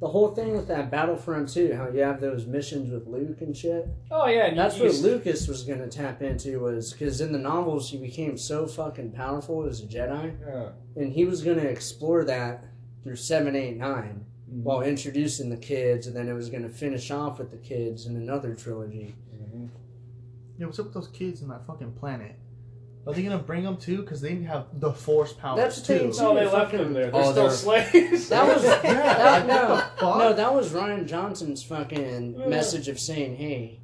the 0.00 0.08
whole 0.08 0.28
thing 0.34 0.54
with 0.56 0.66
that 0.68 0.90
Battlefront 0.90 1.50
too, 1.50 1.74
how 1.74 1.88
you 1.90 2.00
have 2.00 2.22
those 2.22 2.46
missions 2.46 2.90
with 2.90 3.06
Luke 3.06 3.42
and 3.42 3.54
shit. 3.54 3.86
Oh 4.10 4.26
yeah, 4.28 4.46
and 4.46 4.58
That's 4.58 4.78
you, 4.78 4.84
what 4.84 4.94
you, 4.94 5.00
Lucas 5.02 5.46
was 5.46 5.62
gonna 5.64 5.88
tap 5.88 6.22
into 6.22 6.58
was 6.60 6.94
because 6.94 7.20
in 7.20 7.32
the 7.32 7.38
novels 7.38 7.90
he 7.90 7.98
became 7.98 8.38
so 8.38 8.66
fucking 8.66 9.12
powerful 9.12 9.66
as 9.66 9.82
a 9.82 9.86
Jedi, 9.86 10.36
Yeah. 10.48 10.68
and 10.96 11.12
he 11.12 11.26
was 11.26 11.42
gonna 11.42 11.60
explore 11.64 12.24
that 12.24 12.64
through 13.04 13.16
seven, 13.16 13.54
eight, 13.54 13.76
nine. 13.76 14.24
While 14.50 14.82
introducing 14.82 15.48
the 15.50 15.56
kids, 15.56 16.06
and 16.06 16.16
then 16.16 16.28
it 16.28 16.32
was 16.32 16.48
gonna 16.50 16.68
finish 16.68 17.10
off 17.10 17.38
with 17.38 17.50
the 17.50 17.56
kids 17.56 18.06
in 18.06 18.16
another 18.16 18.54
trilogy. 18.54 19.14
Mhm. 19.34 19.68
Yo, 20.58 20.66
what's 20.66 20.78
up 20.78 20.86
with 20.86 20.94
those 20.94 21.08
kids 21.08 21.42
on 21.42 21.48
that 21.50 21.64
fucking 21.66 21.92
planet? 21.92 22.32
Are 23.06 23.14
they 23.14 23.22
gonna 23.22 23.38
bring 23.38 23.62
them 23.64 23.76
too? 23.76 23.98
Because 24.02 24.20
they 24.20 24.34
have 24.42 24.66
the 24.78 24.92
force 24.92 25.32
powers 25.32 25.56
That's 25.58 25.80
the 25.80 25.86
too. 25.86 26.12
thing, 26.12 26.22
No, 26.22 26.34
they 26.34 26.44
Dude, 26.44 26.52
left 26.52 26.72
them 26.72 26.92
there. 26.92 27.10
They're 27.10 27.16
Oh, 27.24 27.30
still 27.30 27.48
they're- 27.48 27.52
slaves. 27.52 28.28
That 28.28 28.46
was 28.46 28.62
Yeah, 28.84 28.92
that, 28.92 29.46
no, 29.46 29.54
what 29.74 29.96
the 29.96 30.00
fuck? 30.00 30.18
no, 30.18 30.32
that 30.34 30.54
was 30.54 30.72
Rian 30.72 31.06
Johnson's 31.06 31.62
fucking 31.62 32.34
Yeah. 32.38 32.46
message 32.48 32.88
of 32.88 32.98
saying, 33.00 33.36
"Hey, 33.36 33.79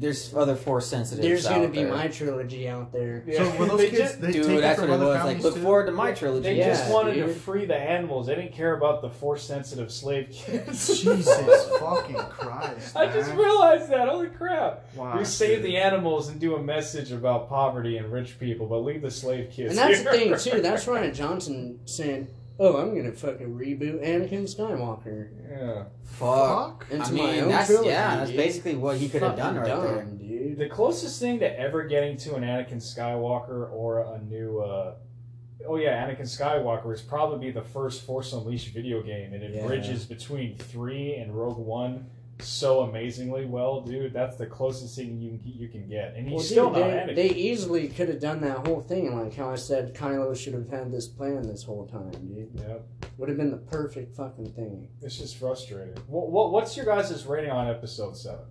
There's 0.00 0.32
other 0.32 0.54
force 0.54 0.86
sensitive. 0.86 1.24
there's 1.24 1.44
gonna 1.48 1.66
be 1.66 1.82
there. 1.82 1.92
my 1.92 2.06
trilogy 2.06 2.68
out 2.68 2.92
there." 2.92 3.24
Yeah. 3.26 3.38
So 3.52 3.58
were 3.58 3.66
those 3.70 3.78
They 3.78 3.90
kids? 3.90 3.98
just- 4.02 4.20
they 4.20 4.30
Dude, 4.32 4.46
take 4.46 4.60
that's 4.60 4.80
what 4.80 4.90
it 4.90 4.98
was. 4.98 5.24
Like, 5.24 5.40
look 5.42 5.54
too? 5.56 5.60
forward 5.62 5.86
to 5.86 5.92
my 5.92 6.12
trilogy. 6.12 6.42
They 6.44 6.58
Yeah, 6.58 6.68
just 6.68 6.90
wanted 6.92 7.14
to 7.14 7.28
free 7.28 7.64
the 7.66 7.74
animals. 7.76 8.28
They 8.28 8.36
didn't 8.36 8.52
care 8.52 8.76
about 8.76 9.02
the 9.02 9.10
force-sensitive 9.10 9.90
slave 9.90 10.28
kids. 10.30 10.86
Jesus 11.02 11.68
fucking 11.80 12.14
Christ! 12.16 12.96
I 12.96 13.06
just 13.06 13.32
realized 13.32 13.90
that. 13.90 14.08
Holy 14.08 14.28
crap! 14.28 14.84
Wow, 14.94 15.18
we 15.18 15.24
save 15.24 15.58
dude. 15.62 15.66
the 15.66 15.76
animals 15.78 16.28
and 16.28 16.38
do 16.40 16.54
a 16.54 16.62
message 16.62 17.10
about 17.10 17.48
poverty 17.48 17.96
and 17.96 18.12
rich 18.12 18.38
people, 18.38 18.66
but 18.66 18.78
leave 18.84 19.02
the 19.02 19.10
slave 19.10 19.50
kids. 19.50 19.70
And 19.70 19.78
that's 19.78 20.02
the 20.04 20.10
thing 20.10 20.36
too. 20.38 20.60
That's 20.62 20.84
Rian 20.86 21.12
Johnson 21.14 21.80
saying, 21.86 22.28
"Oh, 22.58 22.76
I'm 22.76 22.94
gonna 22.96 23.12
fucking 23.12 23.46
reboot 23.56 24.02
Anakin 24.04 24.42
Skywalker 24.44 25.30
yeah. 25.50 25.84
Fuck. 26.04 26.86
into 26.90 27.04
I 27.06 27.10
my 27.10 27.14
mean, 27.16 27.40
own 27.44 27.48
that's 27.48 27.66
trilogy." 27.68 27.88
yeah. 27.90 28.16
That's 28.16 28.30
dude. 28.30 28.36
basically 28.36 28.74
what 28.76 28.96
he 28.96 29.08
could 29.08 29.22
have 29.22 29.36
done 29.36 29.56
Fucking 29.56 29.72
right 29.72 29.82
there. 29.82 30.02
dumb, 30.04 30.16
dude. 30.18 30.58
The 30.58 30.68
closest 30.68 31.20
thing 31.20 31.38
to 31.40 31.58
ever 31.60 31.84
getting 31.84 32.16
to 32.18 32.34
an 32.34 32.42
Anakin 32.42 32.76
Skywalker 32.82 33.70
or 33.72 34.00
a 34.00 34.20
new, 34.22 34.58
uh, 34.60 34.94
oh 35.66 35.76
yeah, 35.76 36.04
Anakin 36.06 36.22
Skywalker 36.22 36.92
is 36.92 37.00
probably 37.00 37.50
the 37.50 37.62
first 37.62 38.04
Force 38.04 38.32
Unleashed 38.32 38.74
video 38.74 39.02
game, 39.02 39.32
and 39.34 39.42
it 39.42 39.54
Yeah. 39.54 39.66
bridges 39.66 40.04
between 40.04 40.56
three 40.56 41.14
and 41.14 41.32
Rogue 41.34 41.58
One 41.58 42.06
so 42.40 42.80
amazingly 42.80 43.44
well, 43.46 43.80
dude. 43.80 44.12
That's 44.12 44.36
the 44.36 44.46
closest 44.46 44.96
thing 44.96 45.20
you 45.20 45.38
you 45.44 45.68
can 45.68 45.88
get, 45.88 46.14
and 46.16 46.26
he's 46.26 46.34
Well, 46.34 46.44
still 46.44 46.72
dude, 46.72 46.86
not 46.94 47.06
they, 47.08 47.14
they 47.14 47.30
easily 47.34 47.88
could 47.88 48.08
have 48.08 48.20
done 48.20 48.40
that 48.42 48.66
whole 48.66 48.80
thing, 48.80 49.18
like 49.18 49.34
how 49.34 49.50
I 49.50 49.56
said 49.56 49.94
Kylo 49.94 50.36
should 50.36 50.54
have 50.54 50.68
had 50.68 50.92
this 50.92 51.06
plan 51.08 51.42
this 51.42 51.62
whole 51.64 51.86
time, 51.86 52.10
dude. 52.10 52.50
Yep. 52.54 52.86
Would 53.18 53.28
have 53.28 53.38
been 53.38 53.50
the 53.50 53.56
perfect 53.56 54.16
fucking 54.16 54.52
thing. 54.52 54.88
It's 55.02 55.18
just 55.18 55.36
frustrating. 55.38 55.96
What, 56.06 56.30
what 56.30 56.52
what's 56.52 56.76
your 56.76 56.86
guys' 56.86 57.26
rating 57.26 57.50
on 57.50 57.68
Episode 57.68 58.16
Seven? 58.16 58.44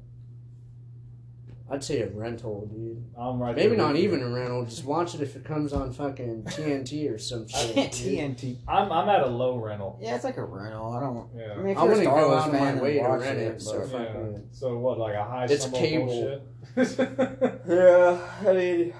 I'd 1.69 1.83
say 1.83 1.99
a 2.01 2.07
rental, 2.09 2.65
dude. 2.67 3.03
I'm 3.19 3.41
right. 3.41 3.53
Maybe 3.55 3.75
not 3.75 3.91
with 3.93 3.97
you. 4.01 4.07
even 4.07 4.21
a 4.23 4.29
rental. 4.29 4.63
Just 4.63 4.85
watch 4.85 5.15
it 5.15 5.21
if 5.21 5.35
it 5.35 5.43
comes 5.43 5.73
on 5.73 5.91
fucking 5.91 6.43
TNT 6.43 7.11
or 7.13 7.17
some 7.17 7.45
shit. 7.47 7.75
TNT. 7.91 8.57
I'm 8.67 8.89
I'm 8.91 9.09
at 9.09 9.21
a 9.21 9.27
low 9.27 9.57
rental. 9.57 9.99
Yeah, 10.01 10.15
it's 10.15 10.23
like 10.23 10.37
a 10.37 10.45
rental. 10.45 10.93
I 10.93 10.99
don't. 11.01 11.29
I 11.35 11.55
Yeah. 11.55 11.61
mean, 11.61 11.75
I 11.77 11.81
you're 11.83 11.91
a 11.91 11.95
wouldn't 11.95 12.03
Star 12.03 12.21
go 12.21 12.27
Wars 12.29 12.41
out 12.43 12.47
of 12.49 12.55
fan, 12.57 12.75
my 12.77 12.81
way 12.81 12.93
to 12.93 12.99
watch 13.01 13.19
rent 13.21 13.37
it. 13.39 13.41
it, 13.55 13.61
so 13.61 13.89
Yeah. 13.91 14.13
it. 14.37 14.41
So 14.51 14.77
what, 14.77 14.97
like 14.97 15.15
a 15.15 15.23
high 15.25 15.45
It's 15.45 15.63
summer 15.65 15.77
cable. 15.77 16.41
Yeah, 17.67 18.17
I 18.47 18.53
mean, 18.53 18.93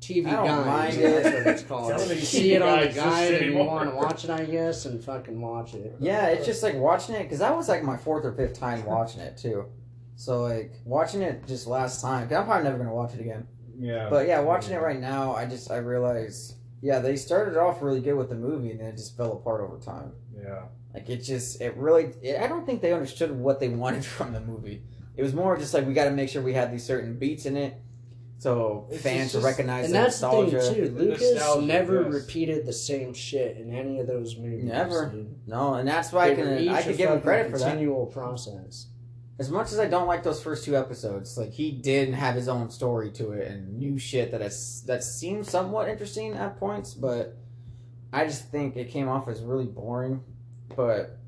TV 0.00 0.24
don't 0.30 0.44
guide. 0.46 0.66
mind 0.66 0.92
That's 1.02 1.26
it. 1.26 1.34
what 1.34 1.46
it's 1.46 1.62
called. 1.62 1.98
You 2.10 2.16
see 2.16 2.52
it 2.54 2.60
on 2.62 2.80
the 2.80 2.88
guide 2.88 3.34
and 3.34 3.52
you 3.52 3.58
want 3.58 3.88
to 3.88 3.96
watch 3.96 4.24
it, 4.24 4.30
I 4.30 4.44
guess, 4.44 4.84
and 4.84 5.02
fucking 5.02 5.40
watch 5.40 5.72
it. 5.74 5.94
yeah, 6.00 6.26
it's 6.26 6.44
just 6.44 6.62
like 6.62 6.74
watching 6.74 7.14
it 7.14 7.22
because 7.22 7.38
that 7.38 7.56
was 7.56 7.68
like 7.68 7.82
my 7.82 7.96
fourth 7.96 8.24
or 8.26 8.32
fifth 8.32 8.58
time 8.58 8.84
watching 8.84 9.20
it 9.20 9.36
too. 9.38 9.64
So 10.16 10.42
like 10.42 10.72
watching 10.84 11.22
it 11.22 11.46
just 11.46 11.66
last 11.66 12.00
time, 12.00 12.22
I'm 12.32 12.44
probably 12.44 12.64
never 12.64 12.78
gonna 12.78 12.94
watch 12.94 13.14
it 13.14 13.20
again. 13.20 13.46
Yeah. 13.78 14.08
But 14.08 14.28
yeah, 14.28 14.40
watching 14.40 14.72
it 14.74 14.80
right 14.80 15.00
now, 15.00 15.34
I 15.34 15.46
just 15.46 15.70
I 15.70 15.78
realize 15.78 16.54
yeah 16.82 16.98
they 16.98 17.16
started 17.16 17.56
off 17.58 17.82
really 17.82 18.00
good 18.00 18.14
with 18.14 18.28
the 18.28 18.34
movie 18.34 18.70
and 18.70 18.80
then 18.80 18.88
it 18.88 18.96
just 18.96 19.16
fell 19.16 19.32
apart 19.32 19.60
over 19.60 19.78
time. 19.78 20.12
Yeah. 20.36 20.64
Like 20.92 21.08
it 21.10 21.18
just 21.18 21.60
it 21.60 21.76
really 21.76 22.12
it, 22.22 22.40
I 22.40 22.46
don't 22.46 22.64
think 22.64 22.80
they 22.82 22.92
understood 22.92 23.32
what 23.32 23.58
they 23.60 23.68
wanted 23.84 24.04
from 24.04 24.32
the 24.32 24.40
movie. 24.40 24.82
It 25.16 25.22
was 25.22 25.34
more 25.34 25.56
just 25.56 25.74
like 25.74 25.86
we 25.86 25.94
got 25.94 26.04
to 26.04 26.10
make 26.10 26.28
sure 26.28 26.42
we 26.42 26.52
had 26.54 26.72
these 26.72 26.84
certain 26.84 27.16
beats 27.18 27.46
in 27.46 27.56
it, 27.56 27.74
so 28.38 28.88
It's 28.90 29.02
fans 29.02 29.32
just- 29.32 29.34
will 29.36 29.42
recognize 29.50 29.86
And 29.86 29.94
the 29.94 29.98
that's 29.98 30.18
the 30.20 30.28
thing 30.30 30.50
too. 30.50 30.90
Lucas 30.96 31.34
nostalgia, 31.34 31.66
never 31.66 32.02
yes. 32.02 32.12
repeated 32.14 32.66
the 32.66 32.72
same 32.72 33.14
shit 33.14 33.56
in 33.56 33.72
any 33.72 34.00
of 34.00 34.06
those 34.08 34.36
movies. 34.36 34.64
Never. 34.64 35.06
dude. 35.10 35.34
No, 35.48 35.74
and 35.74 35.88
that's 35.88 36.12
why 36.12 36.26
I 36.26 36.34
They 36.34 36.42
were 36.42 36.48
can 36.48 36.58
each 36.64 36.70
I 36.70 36.80
a 36.80 36.82
could 36.84 36.96
give 36.96 37.10
him 37.10 37.20
credit 37.20 37.50
for 37.52 37.58
that. 37.58 37.64
Continual 37.68 38.06
process. 38.06 38.86
As 39.38 39.50
much 39.50 39.72
as 39.72 39.80
I 39.80 39.86
don't 39.86 40.06
like 40.06 40.22
those 40.22 40.42
first 40.42 40.64
two 40.64 40.76
episodes, 40.76 41.36
like 41.36 41.52
he 41.52 41.72
did 41.72 42.14
have 42.14 42.36
his 42.36 42.48
own 42.48 42.70
story 42.70 43.10
to 43.12 43.32
it 43.32 43.48
and 43.48 43.78
new 43.78 43.98
shit 43.98 44.30
that 44.30 44.40
has, 44.40 44.82
that 44.86 45.02
seemed 45.02 45.46
somewhat 45.46 45.88
interesting 45.88 46.34
at 46.34 46.58
points, 46.58 46.94
but 46.94 47.36
I 48.12 48.26
just 48.26 48.48
think 48.50 48.76
it 48.76 48.90
came 48.90 49.08
off 49.08 49.26
as 49.26 49.40
really 49.40 49.66
boring. 49.66 50.22
But 50.76 51.18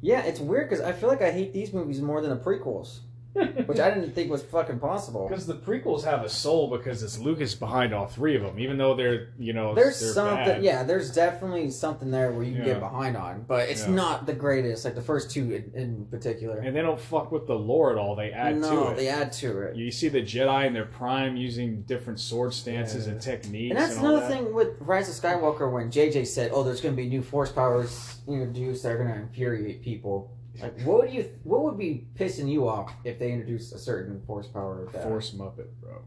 yeah, 0.00 0.22
it's 0.22 0.40
weird 0.40 0.70
because 0.70 0.82
I 0.82 0.92
feel 0.92 1.10
like 1.10 1.20
I 1.20 1.30
hate 1.32 1.52
these 1.52 1.74
movies 1.74 2.00
more 2.00 2.22
than 2.22 2.30
the 2.30 2.36
prequels, 2.36 3.00
which 3.34 3.80
I 3.80 3.90
didn't 3.92 4.12
think 4.14 4.30
was 4.30 4.42
fucking 4.44 4.78
possible. 4.78 5.28
Because 5.28 5.46
the 5.46 5.54
prequels 5.54 6.04
have 6.04 6.22
a 6.22 6.28
soul 6.28 6.68
because 6.70 7.02
it's 7.02 7.18
Lucas 7.18 7.54
behind 7.54 7.92
all 7.92 8.06
three 8.06 8.36
of 8.36 8.42
them, 8.42 8.58
even 8.60 8.78
though 8.78 8.94
they're 8.94 9.30
you 9.38 9.52
know 9.52 9.74
There's 9.74 9.98
they're 10.00 10.12
something, 10.12 10.36
bad. 10.46 10.62
yeah. 10.64 10.84
There's 10.84 11.12
definitely 11.12 11.70
something 11.70 12.10
there 12.10 12.30
where 12.32 12.44
you 12.44 12.52
can 12.52 12.60
Yeah. 12.64 12.74
get 12.74 12.80
behind 12.80 13.16
on, 13.16 13.44
but 13.48 13.68
it's 13.68 13.86
Yeah. 13.86 13.94
not 13.94 14.26
the 14.26 14.34
greatest. 14.34 14.84
Like 14.84 14.94
the 14.94 15.02
first 15.02 15.30
two 15.30 15.52
in, 15.52 15.72
in 15.74 16.06
particular. 16.06 16.58
And 16.58 16.76
they 16.76 16.82
don't 16.82 17.00
fuck 17.00 17.32
with 17.32 17.46
the 17.46 17.54
lore 17.56 17.90
at 17.90 17.98
all. 17.98 18.14
They 18.14 18.30
add 18.30 18.56
no, 18.58 18.84
to 18.86 18.90
it. 18.92 18.96
they 18.96 19.08
add 19.08 19.32
to 19.34 19.62
it. 19.62 19.76
You 19.76 19.90
see 19.90 20.08
the 20.08 20.22
Jedi 20.22 20.66
in 20.66 20.72
their 20.72 20.84
prime 20.86 21.36
using 21.36 21.82
different 21.82 22.20
sword 22.20 22.54
stances 22.54 23.06
Yeah. 23.06 23.12
and 23.14 23.20
techniques. 23.20 23.70
And 23.70 23.78
that's 23.78 23.98
all 23.98 24.06
another 24.06 24.20
that. 24.20 24.30
thing 24.30 24.54
with 24.54 24.68
Rise 24.80 25.08
of 25.08 25.14
Skywalker 25.22 25.70
when 25.72 25.90
JJ 25.90 26.24
said, 26.24 26.50
"Oh, 26.54 26.62
there's 26.62 26.80
going 26.80 26.94
to 26.94 27.02
be 27.02 27.08
new 27.08 27.22
Force 27.22 27.50
powers 27.50 28.20
introduced 28.28 28.82
that 28.84 28.92
are 28.92 28.98
going 28.98 29.08
to 29.12 29.16
infuriate 29.20 29.82
people." 29.82 30.30
Like, 30.60 30.80
what 30.82 30.98
would 31.02 31.12
you? 31.12 31.30
What 31.42 31.62
would 31.64 31.78
be 31.78 32.06
pissing 32.14 32.48
you 32.50 32.68
off 32.68 32.92
if 33.04 33.18
they 33.18 33.32
introduced 33.32 33.74
a 33.74 33.78
certain 33.78 34.20
Force 34.26 34.46
power? 34.46 34.88
That, 34.92 35.02
Force 35.02 35.32
Muppet, 35.32 35.66
bro. 35.80 36.00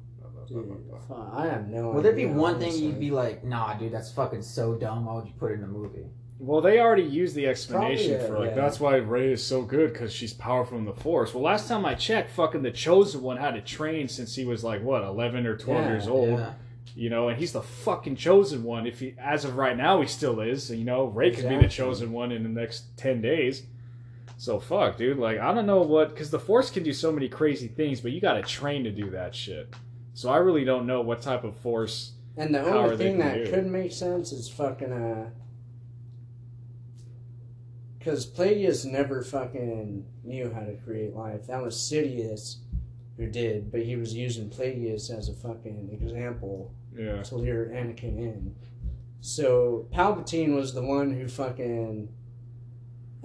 Dude, 0.47 0.71
I 1.33 1.47
have 1.47 1.67
no 1.67 1.89
Would 1.91 2.05
there 2.05 2.13
be 2.13 2.23
idea, 2.23 2.33
one 2.33 2.53
thing 2.57 2.69
honestly. 2.69 2.85
you'd 2.85 2.99
be 3.01 3.11
like, 3.11 3.43
"Nah, 3.43 3.73
dude, 3.73 3.91
that's 3.91 4.13
fucking 4.13 4.41
so 4.43 4.75
dumb. 4.75 5.05
Why 5.05 5.15
would 5.15 5.27
you 5.27 5.33
put 5.37 5.51
it 5.51 5.55
in 5.55 5.63
a 5.63 5.67
movie?" 5.67 6.05
Well, 6.39 6.61
they 6.61 6.79
already 6.79 7.03
used 7.03 7.35
the 7.35 7.47
explanation 7.47 8.11
Probably, 8.19 8.27
for 8.27 8.39
like 8.39 8.55
yeah. 8.55 8.61
that's 8.61 8.79
why 8.79 8.95
Rey 8.95 9.33
is 9.33 9.43
so 9.43 9.63
good 9.63 9.91
because 9.91 10.13
she's 10.13 10.33
powerful 10.33 10.77
in 10.77 10.85
the 10.85 10.93
Force. 10.93 11.33
Well, 11.33 11.43
last 11.43 11.67
time 11.67 11.83
I 11.85 11.95
checked, 11.95 12.31
fucking 12.31 12.61
the 12.61 12.71
Chosen 12.71 13.21
One 13.23 13.35
had 13.35 13.55
to 13.55 13.61
train 13.61 14.07
since 14.07 14.35
he 14.35 14.45
was 14.45 14.63
like 14.63 14.81
what 14.81 15.03
eleven 15.03 15.45
or 15.45 15.57
twelve 15.57 15.83
Yeah, 15.83 15.91
years 15.91 16.07
old. 16.07 16.39
Yeah. 16.39 16.53
You 16.95 17.09
know, 17.09 17.27
and 17.27 17.37
he's 17.37 17.51
the 17.51 17.61
fucking 17.61 18.15
Chosen 18.15 18.63
One. 18.63 18.87
If 18.87 19.01
he, 19.01 19.15
as 19.19 19.43
of 19.43 19.57
right 19.57 19.75
now, 19.75 19.99
he 19.99 20.07
still 20.07 20.39
is. 20.39 20.71
You 20.71 20.85
know, 20.85 21.05
Rey 21.07 21.31
could 21.31 21.49
be 21.49 21.57
the 21.57 21.67
Chosen 21.67 22.13
One 22.13 22.31
in 22.31 22.43
the 22.43 22.49
next 22.49 22.95
ten 22.95 23.19
days. 23.21 23.63
So 24.37 24.59
fuck, 24.59 24.97
dude. 24.97 25.17
Like 25.17 25.39
I 25.39 25.53
don't 25.53 25.65
know 25.65 25.81
what 25.81 26.09
because 26.09 26.29
the 26.29 26.39
Force 26.39 26.69
can 26.69 26.83
do 26.83 26.93
so 26.93 27.11
many 27.11 27.27
crazy 27.27 27.67
things, 27.67 28.01
but 28.01 28.11
you 28.11 28.21
got 28.21 28.33
to 28.33 28.43
train 28.43 28.83
to 28.83 28.91
do 28.91 29.09
that 29.09 29.33
shit. 29.35 29.73
So 30.13 30.29
I 30.29 30.37
really 30.37 30.63
don't 30.63 30.85
know 30.85 31.01
what 31.01 31.21
type 31.21 31.43
of 31.43 31.55
Force. 31.57 32.13
And 32.37 32.53
the 32.53 32.61
only 32.63 32.97
thing 32.97 33.17
that 33.17 33.45
do? 33.45 33.51
could 33.51 33.65
make 33.65 33.91
sense 33.91 34.31
is 34.31 34.47
fucking 34.47 34.91
uh, 34.91 35.29
because 37.97 38.25
Plagueis 38.25 38.85
never 38.85 39.21
fucking 39.23 40.05
knew 40.23 40.51
how 40.53 40.61
to 40.61 40.73
create 40.85 41.15
life. 41.15 41.47
That 41.47 41.61
was 41.61 41.75
Sidious 41.75 42.57
who 43.17 43.27
did, 43.27 43.71
but 43.71 43.81
he 43.81 43.95
was 43.95 44.13
using 44.13 44.49
Plagueis 44.49 45.09
as 45.09 45.29
a 45.29 45.33
fucking 45.33 45.89
example 45.91 46.71
Yeah. 46.95 47.23
to 47.23 47.35
lure 47.35 47.65
Anakin 47.65 48.17
in. 48.19 48.55
So 49.19 49.87
Palpatine 49.91 50.55
was 50.55 50.73
the 50.73 50.83
one 50.83 51.11
who 51.11 51.27
fucking 51.27 52.09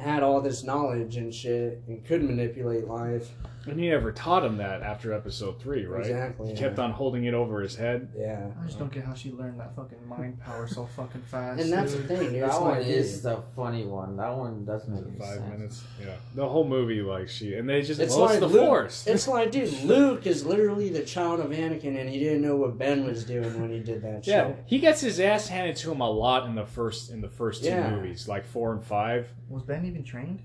had 0.02 0.24
all 0.24 0.40
this 0.40 0.64
knowledge 0.64 1.16
and 1.16 1.32
shit 1.32 1.80
and 1.86 2.04
could 2.04 2.24
manipulate 2.24 2.88
life. 2.88 3.30
And 3.66 3.78
he 3.78 3.88
never 3.88 4.12
taught 4.12 4.44
him 4.44 4.56
that 4.56 4.82
after 4.82 5.12
Episode 5.12 5.60
three, 5.60 5.84
right? 5.86 6.00
Exactly. 6.00 6.48
He 6.48 6.54
yeah. 6.54 6.58
kept 6.60 6.78
on 6.78 6.90
holding 6.92 7.24
it 7.24 7.34
over 7.34 7.60
his 7.60 7.76
head. 7.76 8.10
Yeah. 8.16 8.48
I 8.60 8.66
just 8.66 8.78
don't 8.78 8.92
get 8.92 9.04
how 9.04 9.14
she 9.14 9.30
learned 9.30 9.60
that 9.60 9.76
fucking 9.76 10.06
mind 10.08 10.40
power 10.40 10.66
so 10.66 10.86
fucking 10.96 11.22
fast. 11.22 11.60
And 11.60 11.72
that's 11.72 11.94
the 11.94 12.02
thing. 12.02 12.32
That 12.40 12.60
one 12.60 12.78
like, 12.78 12.86
is 12.86 13.22
the 13.22 13.42
funny 13.54 13.84
one. 13.84 14.16
That 14.16 14.36
one 14.36 14.64
doesn't 14.64 14.92
make 14.92 15.04
any 15.06 15.18
Five 15.18 15.38
sense. 15.38 15.50
minutes. 15.50 15.84
Yeah. 16.00 16.14
The 16.34 16.48
whole 16.48 16.66
movie, 16.66 17.02
like 17.02 17.28
she, 17.28 17.54
and 17.54 17.68
they 17.68 17.82
just 17.82 18.00
It's 18.00 18.14
well, 18.14 18.26
like 18.26 18.30
it's 18.32 18.40
the 18.40 18.46
Luke, 18.46 18.66
Force. 18.66 19.06
It's 19.06 19.28
like, 19.28 19.50
dude, 19.50 19.72
Luke 19.84 20.26
is 20.26 20.44
literally 20.44 20.88
the 20.88 21.02
child 21.02 21.40
of 21.40 21.50
Anakin, 21.50 21.98
and 22.00 22.08
he 22.08 22.18
didn't 22.18 22.42
know 22.42 22.56
what 22.56 22.78
Ben 22.78 23.04
was 23.04 23.24
doing 23.24 23.60
when 23.60 23.70
he 23.70 23.80
did 23.80 24.02
that 24.02 24.26
Yeah, 24.26 24.48
shit. 24.48 24.64
he 24.66 24.78
gets 24.78 25.00
his 25.00 25.20
ass 25.20 25.48
handed 25.48 25.76
to 25.76 25.92
him 25.92 26.00
a 26.00 26.10
lot 26.10 26.46
in 26.46 26.54
the 26.54 26.66
first 26.66 27.10
in 27.10 27.20
the 27.20 27.28
first 27.28 27.62
two 27.62 27.70
Yeah. 27.70 27.90
movies, 27.90 28.26
like 28.28 28.44
four 28.44 28.72
and 28.72 28.82
five. 28.84 29.28
Was 29.48 29.62
Ben 29.62 29.84
even 29.84 30.02
trained? 30.04 30.40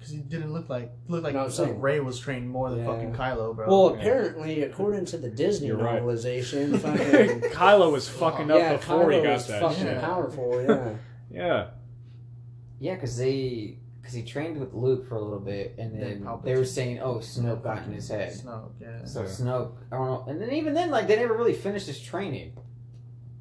Because 0.00 0.14
he 0.14 0.20
didn't 0.22 0.54
look 0.54 0.70
like 0.70 0.90
look 1.08 1.22
like 1.22 1.34
No, 1.34 1.40
I'm 1.40 1.50
uh, 1.50 1.50
Rey 1.74 2.00
was 2.00 2.18
trained 2.18 2.48
more 2.48 2.70
than 2.70 2.78
Yeah. 2.78 2.86
fucking 2.86 3.12
Kylo, 3.12 3.54
bro. 3.54 3.68
Well, 3.68 3.90
Yeah. 3.94 4.00
apparently, 4.00 4.62
according 4.62 5.04
to 5.06 5.18
the 5.18 5.28
Disney 5.28 5.66
You're 5.66 5.76
right. 5.76 6.00
fucking 6.78 7.40
Kylo 7.50 7.92
was 7.92 8.08
fucking 8.08 8.50
up 8.50 8.58
yeah, 8.58 8.76
before 8.76 9.04
Kylo 9.10 9.14
he 9.16 9.22
got 9.22 9.32
was 9.34 9.46
that 9.48 9.60
fucking 9.60 9.76
shit. 9.84 9.86
Yeah. 9.96 10.00
powerful. 10.00 10.64
Yeah, 10.66 10.94
Yeah, 11.30 11.66
Yeah, 12.80 12.94
because 12.94 13.18
they 13.18 13.76
because 14.00 14.14
he 14.14 14.22
trained 14.22 14.58
with 14.58 14.72
Luke 14.72 15.06
for 15.06 15.16
a 15.16 15.20
little 15.22 15.38
bit, 15.38 15.74
and 15.78 15.92
Then 15.92 16.00
then 16.00 16.20
Palpatine. 16.22 16.44
they 16.44 16.56
were 16.56 16.64
saying, 16.64 17.00
"Oh, 17.00 17.16
Snoke 17.16 17.62
got 17.62 17.82
in 17.86 17.92
his 17.92 18.08
head." 18.08 18.32
Snoke, 18.32 18.70
yeah. 18.80 19.04
So 19.04 19.20
Yeah. 19.20 19.26
Snoke, 19.28 19.72
I 19.92 19.96
don't 19.96 20.06
know, 20.06 20.24
and 20.28 20.40
then 20.40 20.50
even 20.52 20.72
then, 20.72 20.90
like 20.90 21.06
they 21.08 21.16
never 21.16 21.34
really 21.34 21.52
finished 21.52 21.86
his 21.86 22.00
training. 22.00 22.54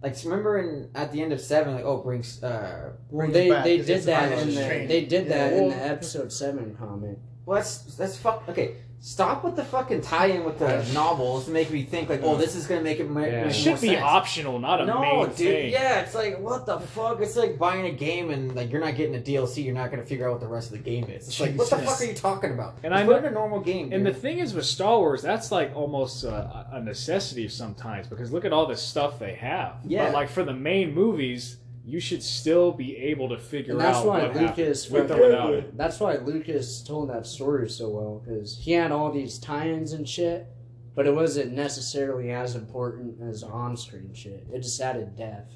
Like 0.01 0.15
remember 0.23 0.59
in 0.59 0.89
at 0.95 1.11
the 1.11 1.21
end 1.21 1.33
of 1.33 1.41
seven, 1.41 1.75
like 1.75 1.83
oh, 1.83 1.97
brings 1.97 2.41
uh, 2.41 2.91
well, 3.09 3.27
Brings 3.27 3.33
they 3.33 3.49
back, 3.49 3.63
they 3.65 3.77
'cause 3.77 3.87
did 3.87 3.97
it's 3.97 4.05
that 4.05 4.31
in 4.31 4.47
the 4.49 4.85
they 4.87 5.05
did 5.05 5.27
that 5.29 5.51
Yeah. 5.53 5.57
in 5.59 5.69
the 5.69 5.75
episode 5.75 6.31
seven 6.31 6.75
comic. 6.79 7.17
well, 7.45 7.57
that's 7.57 7.95
that's 7.95 8.15
fuck. 8.17 8.47
Okay, 8.47 8.75
stop 9.01 9.43
with 9.45 9.55
the 9.55 9.63
fucking 9.63 10.01
tie-in 10.01 10.43
with 10.43 10.59
the 10.59 10.83
novels 10.93 11.45
to 11.45 11.51
make 11.51 11.71
me 11.71 11.83
think 11.83 12.09
like, 12.09 12.21
oh, 12.21 12.35
this 12.35 12.53
is 12.55 12.67
gonna 12.67 12.81
make 12.81 12.99
it. 12.99 13.09
ma- 13.09 13.21
Yeah. 13.21 13.25
make 13.25 13.33
it 13.33 13.43
more 13.43 13.51
should 13.53 13.81
be 13.81 13.87
sense. 13.87 14.01
optional, 14.03 14.59
not 14.59 14.81
a 14.81 14.85
No, 14.85 14.99
main 14.99 15.25
dude. 15.27 15.35
thing. 15.35 15.71
Yeah, 15.71 16.01
it's 16.01 16.13
like 16.13 16.39
what 16.39 16.65
the 16.65 16.79
fuck? 16.79 17.21
It's 17.21 17.35
like 17.37 17.57
buying 17.57 17.85
a 17.85 17.91
game 17.91 18.29
and 18.29 18.53
like 18.55 18.71
you're 18.71 18.81
not 18.81 18.95
getting 18.95 19.15
a 19.15 19.19
DLC. 19.19 19.63
You're 19.63 19.73
not 19.73 19.89
gonna 19.89 20.03
figure 20.05 20.27
out 20.27 20.33
what 20.33 20.41
the 20.41 20.47
rest 20.47 20.71
of 20.71 20.77
the 20.77 20.83
game 20.83 21.05
is. 21.05 21.27
It's 21.27 21.39
like 21.39 21.55
what 21.55 21.69
the 21.69 21.77
fuck 21.77 22.01
are 22.01 22.03
you 22.05 22.13
talking 22.13 22.51
about? 22.51 22.75
And 22.83 22.93
I 22.93 23.03
put 23.05 23.11
know- 23.11 23.17
in 23.19 23.25
a 23.25 23.31
normal 23.31 23.61
game. 23.61 23.93
And 23.93 24.05
the 24.05 24.13
thing 24.13 24.39
is 24.39 24.53
with 24.53 24.65
Star 24.65 24.97
Wars, 24.99 25.21
that's 25.21 25.51
like 25.51 25.73
almost 25.75 26.23
a, 26.25 26.65
a 26.73 26.81
necessity 26.81 27.47
sometimes 27.47 28.07
because 28.07 28.31
look 28.33 28.43
at 28.45 28.51
all 28.51 28.65
the 28.65 28.75
stuff 28.75 29.17
they 29.17 29.35
have. 29.35 29.75
Yeah. 29.85 30.05
But 30.05 30.13
like 30.13 30.29
for 30.29 30.43
the 30.43 30.53
main 30.53 30.93
movies, 30.93 31.57
you 31.89 31.99
should 31.99 32.21
still 32.21 32.71
be 32.71 32.95
able 32.97 33.29
to 33.29 33.37
figure 33.37 33.73
And 33.73 33.81
that's 33.81 33.97
out 33.97 34.05
why 34.05 34.27
what 34.27 34.35
Lucas 34.35 34.89
with 34.89 35.11
or 35.11 35.19
without 35.19 35.53
it. 35.53 35.77
That's 35.77 35.99
why 35.99 36.17
Lucas 36.17 36.83
told 36.83 37.09
that 37.09 37.25
story 37.25 37.67
so 37.69 37.89
well 37.89 38.21
because 38.23 38.59
he 38.59 38.73
had 38.73 38.91
all 38.91 39.11
these 39.11 39.39
tie-ins 39.39 39.93
and 39.93 40.07
shit, 40.07 40.47
but 40.95 41.07
it 41.07 41.15
wasn't 41.15 41.53
necessarily 41.53 42.31
as 42.31 42.55
important 42.55 43.19
as 43.21 43.41
on-screen 43.41 44.13
shit. 44.13 44.45
It 44.53 44.61
just 44.61 44.79
added 44.79 45.17
depth. 45.17 45.55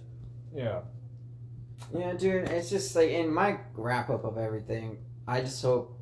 Yeah. 0.56 0.82
Yeah, 1.94 2.14
dude, 2.14 2.50
it's 2.50 2.70
just 2.70 2.96
like 2.96 3.10
in 3.10 3.32
my 3.32 3.60
wrap 3.76 4.10
up 4.10 4.26
of 4.26 4.38
everything, 4.38 4.98
I 5.28 5.42
just 5.42 5.62
hope 5.62 6.00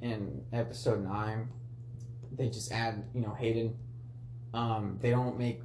in 0.00 0.42
episode 0.52 1.04
nine 1.04 1.48
they 2.36 2.48
just 2.48 2.72
add, 2.72 3.04
you 3.14 3.20
know, 3.20 3.34
Hayden. 3.34 3.76
Um, 4.52 4.98
they 5.00 5.10
don't 5.10 5.38
make 5.38 5.60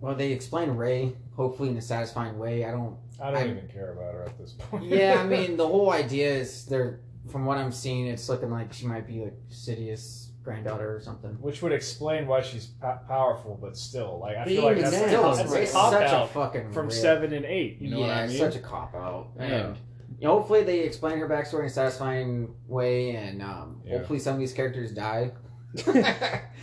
well, 0.00 0.16
they 0.16 0.32
explain 0.32 0.70
Rey 0.70 1.14
hopefully 1.36 1.68
in 1.68 1.76
a 1.76 1.82
satisfying 1.82 2.38
way. 2.38 2.64
I 2.64 2.72
don't. 2.72 2.96
I 3.22 3.30
don't 3.30 3.40
I- 3.42 3.50
even 3.50 3.68
care 3.68 3.92
about 3.92 4.14
her 4.14 4.24
at 4.24 4.38
this 4.38 4.52
point. 4.52 4.84
Yeah, 4.84 5.20
I 5.20 5.26
mean, 5.34 5.56
the 5.56 5.66
whole 5.66 5.90
idea 5.92 6.28
is 6.30 6.66
they're 6.66 7.00
from 7.30 7.44
what 7.46 7.56
I'm 7.56 7.70
seeing, 7.72 8.06
it's 8.08 8.28
looking 8.28 8.50
like 8.50 8.72
she 8.72 8.86
might 8.86 9.06
be 9.06 9.20
like 9.20 9.34
Sidious 9.48 10.28
granddaughter 10.42 10.94
or 10.96 11.00
something. 11.00 11.30
Which 11.40 11.62
would 11.62 11.70
explain 11.72 12.26
why 12.26 12.40
she's 12.40 12.66
po- 12.66 12.98
powerful, 13.06 13.56
but 13.62 13.76
still, 13.76 14.18
like 14.20 14.36
I 14.36 14.44
feel 14.44 14.64
like 14.64 14.78
that's, 14.78 14.96
Still, 14.96 15.30
it's 15.30 15.38
that's 15.52 15.70
a 15.70 15.72
cop 15.72 15.92
such 15.92 16.02
a 16.10 16.16
out 16.16 16.30
fucking 16.30 16.72
From 16.72 16.86
rip. 16.86 16.94
seven 16.94 17.32
and 17.32 17.44
eight, 17.44 17.80
you 17.80 17.90
know 17.90 18.00
yeah, 18.00 18.06
what 18.08 18.16
I 18.16 18.22
it's 18.24 18.32
mean? 18.32 18.40
such 18.40 18.56
a 18.56 18.58
cop 18.60 18.94
out. 18.96 19.28
Yeah. 19.38 19.44
And 19.44 19.76
you 20.18 20.26
know, 20.28 20.34
hopefully 20.38 20.64
they 20.64 20.80
explain 20.80 21.18
her 21.18 21.28
backstory 21.28 21.60
in 21.60 21.66
a 21.66 21.70
satisfying 21.70 22.54
way, 22.66 23.14
and 23.14 23.40
um, 23.40 23.82
Yeah. 23.84 23.98
hopefully 23.98 24.18
some 24.18 24.34
of 24.34 24.40
these 24.40 24.52
characters 24.52 24.90
die. 24.92 25.30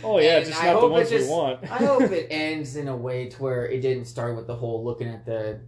oh 0.04 0.18
yeah, 0.20 0.40
just 0.40 0.62
I 0.62 0.72
not 0.72 0.80
the 0.82 0.86
ones 0.88 1.10
we 1.10 1.26
want. 1.26 1.64
I 1.64 1.78
hope 1.78 2.02
it 2.12 2.28
ends 2.30 2.76
in 2.76 2.86
a 2.88 2.96
way 2.96 3.28
to 3.28 3.42
where 3.42 3.66
it 3.66 3.80
didn't 3.80 4.04
start 4.04 4.36
with 4.36 4.46
the 4.46 4.54
whole 4.54 4.84
looking 4.84 5.08
at 5.08 5.26
the 5.26 5.58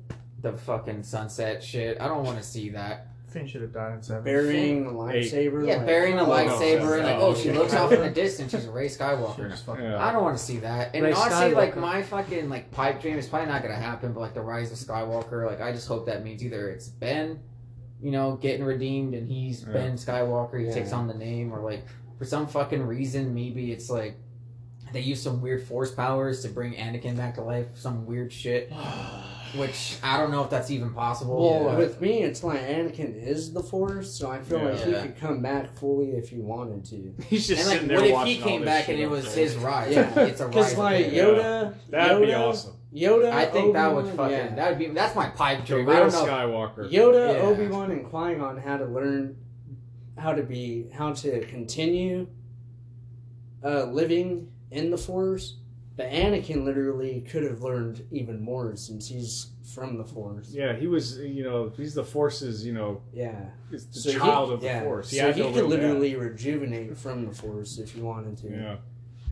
the 0.43 0.53
fucking 0.53 1.03
sunset 1.05 1.62
shit. 1.62 2.01
I 2.01 2.09
don't 2.09 2.24
want 2.24 2.38
to 2.38 2.45
see 2.45 2.70
that. 2.70 3.07
Finn 3.28 3.47
should 3.47 3.62
have 3.62 3.72
died 3.72 3.95
in 3.95 4.03
seven. 4.03 4.24
Burying 4.24 4.84
the 4.84 4.90
lightsaber. 4.93 5.66
Yeah, 5.66 5.76
like- 5.78 5.86
burying 5.86 6.18
a 6.18 6.22
Oh, 6.22 6.26
no, 6.26 6.32
lightsaber 6.32 6.99
and 6.99 7.07
like, 7.07 7.16
no, 7.18 7.22
oh, 7.22 7.34
she 7.34 7.49
okay. 7.49 7.59
looks 7.59 7.72
off 7.72 7.90
in 7.90 8.01
the 8.03 8.11
distance. 8.11 8.53
She's 8.53 8.66
a 8.66 8.70
Rey 8.70 8.88
Skywalker. 8.88 9.59
fucking- 9.64 9.84
Yeah. 9.84 10.05
I 10.07 10.12
don't 10.12 10.22
want 10.22 10.36
to 10.36 10.43
see 10.45 10.59
that. 10.59 10.90
And 10.95 11.03
Rey 11.05 11.12
honestly, 11.14 11.55
like 11.55 11.74
my 11.76 12.03
fucking 12.03 12.51
like 12.51 12.70
pipe 12.72 13.01
dream 13.01 13.16
is 13.16 13.26
probably 13.28 13.49
not 13.49 13.62
gonna 13.62 13.74
happen. 13.74 14.12
But 14.12 14.20
like 14.20 14.34
the 14.34 14.43
rise 14.43 14.70
of 14.70 14.76
Skywalker, 14.76 15.47
like 15.47 15.62
I 15.62 15.72
just 15.72 15.88
hope 15.88 16.05
that 16.07 16.22
means 16.24 16.45
either 16.45 16.68
it's 16.68 16.88
Ben, 16.88 17.40
you 18.03 18.11
know, 18.11 18.36
getting 18.36 18.64
redeemed 18.66 19.14
and 19.14 19.26
he's 19.26 19.62
Yeah. 19.62 19.72
Ben 19.72 19.93
Skywalker. 19.95 20.61
He 20.61 20.66
Yeah. 20.66 20.74
takes 20.74 20.93
on 20.93 21.07
the 21.07 21.14
name, 21.14 21.55
or 21.55 21.61
like 21.61 21.84
for 22.18 22.26
some 22.26 22.47
fucking 22.47 22.82
reason, 22.86 23.32
maybe 23.34 23.72
it's 23.72 23.88
like 23.88 24.16
they 24.93 25.01
use 25.01 25.22
some 25.22 25.40
weird 25.40 25.62
force 25.62 25.90
powers 25.90 26.43
to 26.43 26.49
bring 26.51 26.74
Anakin 26.74 27.16
back 27.16 27.36
to 27.36 27.40
life. 27.43 27.68
Some 27.76 28.05
weird 28.05 28.30
shit, 28.30 28.70
which 29.57 29.96
I 30.03 30.16
don't 30.18 30.30
know 30.30 30.42
if 30.44 30.50
that's 30.50 30.70
even 30.70 30.92
possible. 30.94 31.36
Well, 31.38 31.64
but- 31.70 31.78
with 31.78 32.00
me, 32.00 32.22
it's 32.22 32.42
like 32.42 32.61
Anakin 32.61 33.14
is 33.14 33.53
the 33.53 33.62
Force, 33.62 34.11
so 34.12 34.30
I 34.30 34.40
feel 34.40 34.61
like 34.64 34.80
he 34.80 34.90
Yeah. 34.92 35.03
could 35.03 35.18
come 35.18 35.42
back 35.42 35.76
fully 35.76 36.12
if 36.12 36.30
he 36.30 36.38
wanted 36.38 36.84
to. 36.86 37.14
He's 37.28 37.46
just 37.48 37.61
and 37.61 37.68
like, 37.68 37.74
sitting 37.80 37.88
there 37.88 37.98
what 37.98 38.07
if 38.07 38.12
watching 38.12 38.34
he 38.36 38.40
came 38.42 38.64
back 38.64 38.88
and 38.88 38.98
it 38.98 39.09
was 39.11 39.24
unfold. 39.26 39.38
his 39.38 39.57
rise? 39.57 39.94
Yeah. 39.94 40.20
it's 40.20 40.40
a 40.40 40.48
Because 40.48 40.66
rise. 40.74 40.78
like 40.78 41.07
okay. 41.07 41.16
Yoda, 41.18 41.74
That'd 41.90 42.20
be 42.22 42.26
Yoda- 42.32 42.48
awesome. 42.48 42.72
Yoda, 42.94 43.30
I 43.32 43.46
think 43.46 43.72
that 43.72 43.94
would 43.94 44.05
Obi-Wan, 44.05 44.16
fucking 44.16 44.36
yeah. 44.36 44.55
that 44.55 44.68
would 44.70 44.78
be 44.78 44.86
that's 44.88 45.16
my 45.16 45.28
pipe 45.30 45.61
The 45.61 45.66
dream. 45.66 45.88
I 45.88 45.92
real 46.00 46.11
don't 46.11 46.26
know. 46.26 46.32
Skywalker. 46.32 46.90
Yoda, 46.92 47.34
Yeah. 47.34 47.40
Obi 47.42 47.66
Wan, 47.68 47.90
and 47.90 48.05
Qui 48.05 48.34
Gon 48.34 48.59
had 48.59 48.78
to 48.78 48.84
learn 48.84 49.36
how 50.18 50.34
to 50.34 50.42
be, 50.42 50.88
how 50.92 51.12
to 51.14 51.40
continue 51.46 52.26
uh, 53.64 53.84
living 53.84 54.48
in 54.70 54.90
the 54.90 54.98
Force. 54.98 55.57
But 55.97 56.11
Anakin 56.11 56.64
literally 56.64 57.20
could 57.20 57.43
have 57.43 57.62
learned 57.62 58.07
even 58.11 58.40
more 58.40 58.74
since 58.76 59.09
he's 59.09 59.49
from 59.74 59.99
the 59.99 60.05
Force. 60.05 60.49
Yeah, 60.51 60.74
he 60.74 60.86
was. 60.86 61.18
You 61.18 61.45
know, 61.45 61.72
he's 61.76 61.95
the 61.95 62.03
Force's. 62.05 62.64
You 62.64 62.72
know, 62.72 63.03
Yeah, 63.12 63.51
is 63.70 63.86
the 63.86 64.01
So 64.01 64.11
he- 64.12 64.18
child 64.18 64.53
of 64.53 64.61
the 64.62 64.66
yeah. 64.66 64.82
Force. 64.84 65.11
He 65.11 65.18
so 65.18 65.32
he 65.32 65.40
no 65.40 65.47
could 65.49 65.57
real 65.57 65.68
dad. 65.68 65.80
literally 65.80 66.16
rejuvenate 66.16 66.97
from 66.97 67.26
the 67.26 67.32
Force 67.34 67.78
if 67.78 67.93
he 67.93 68.01
wanted 68.01 68.38
to. 68.38 68.49
Yeah, 68.51 68.76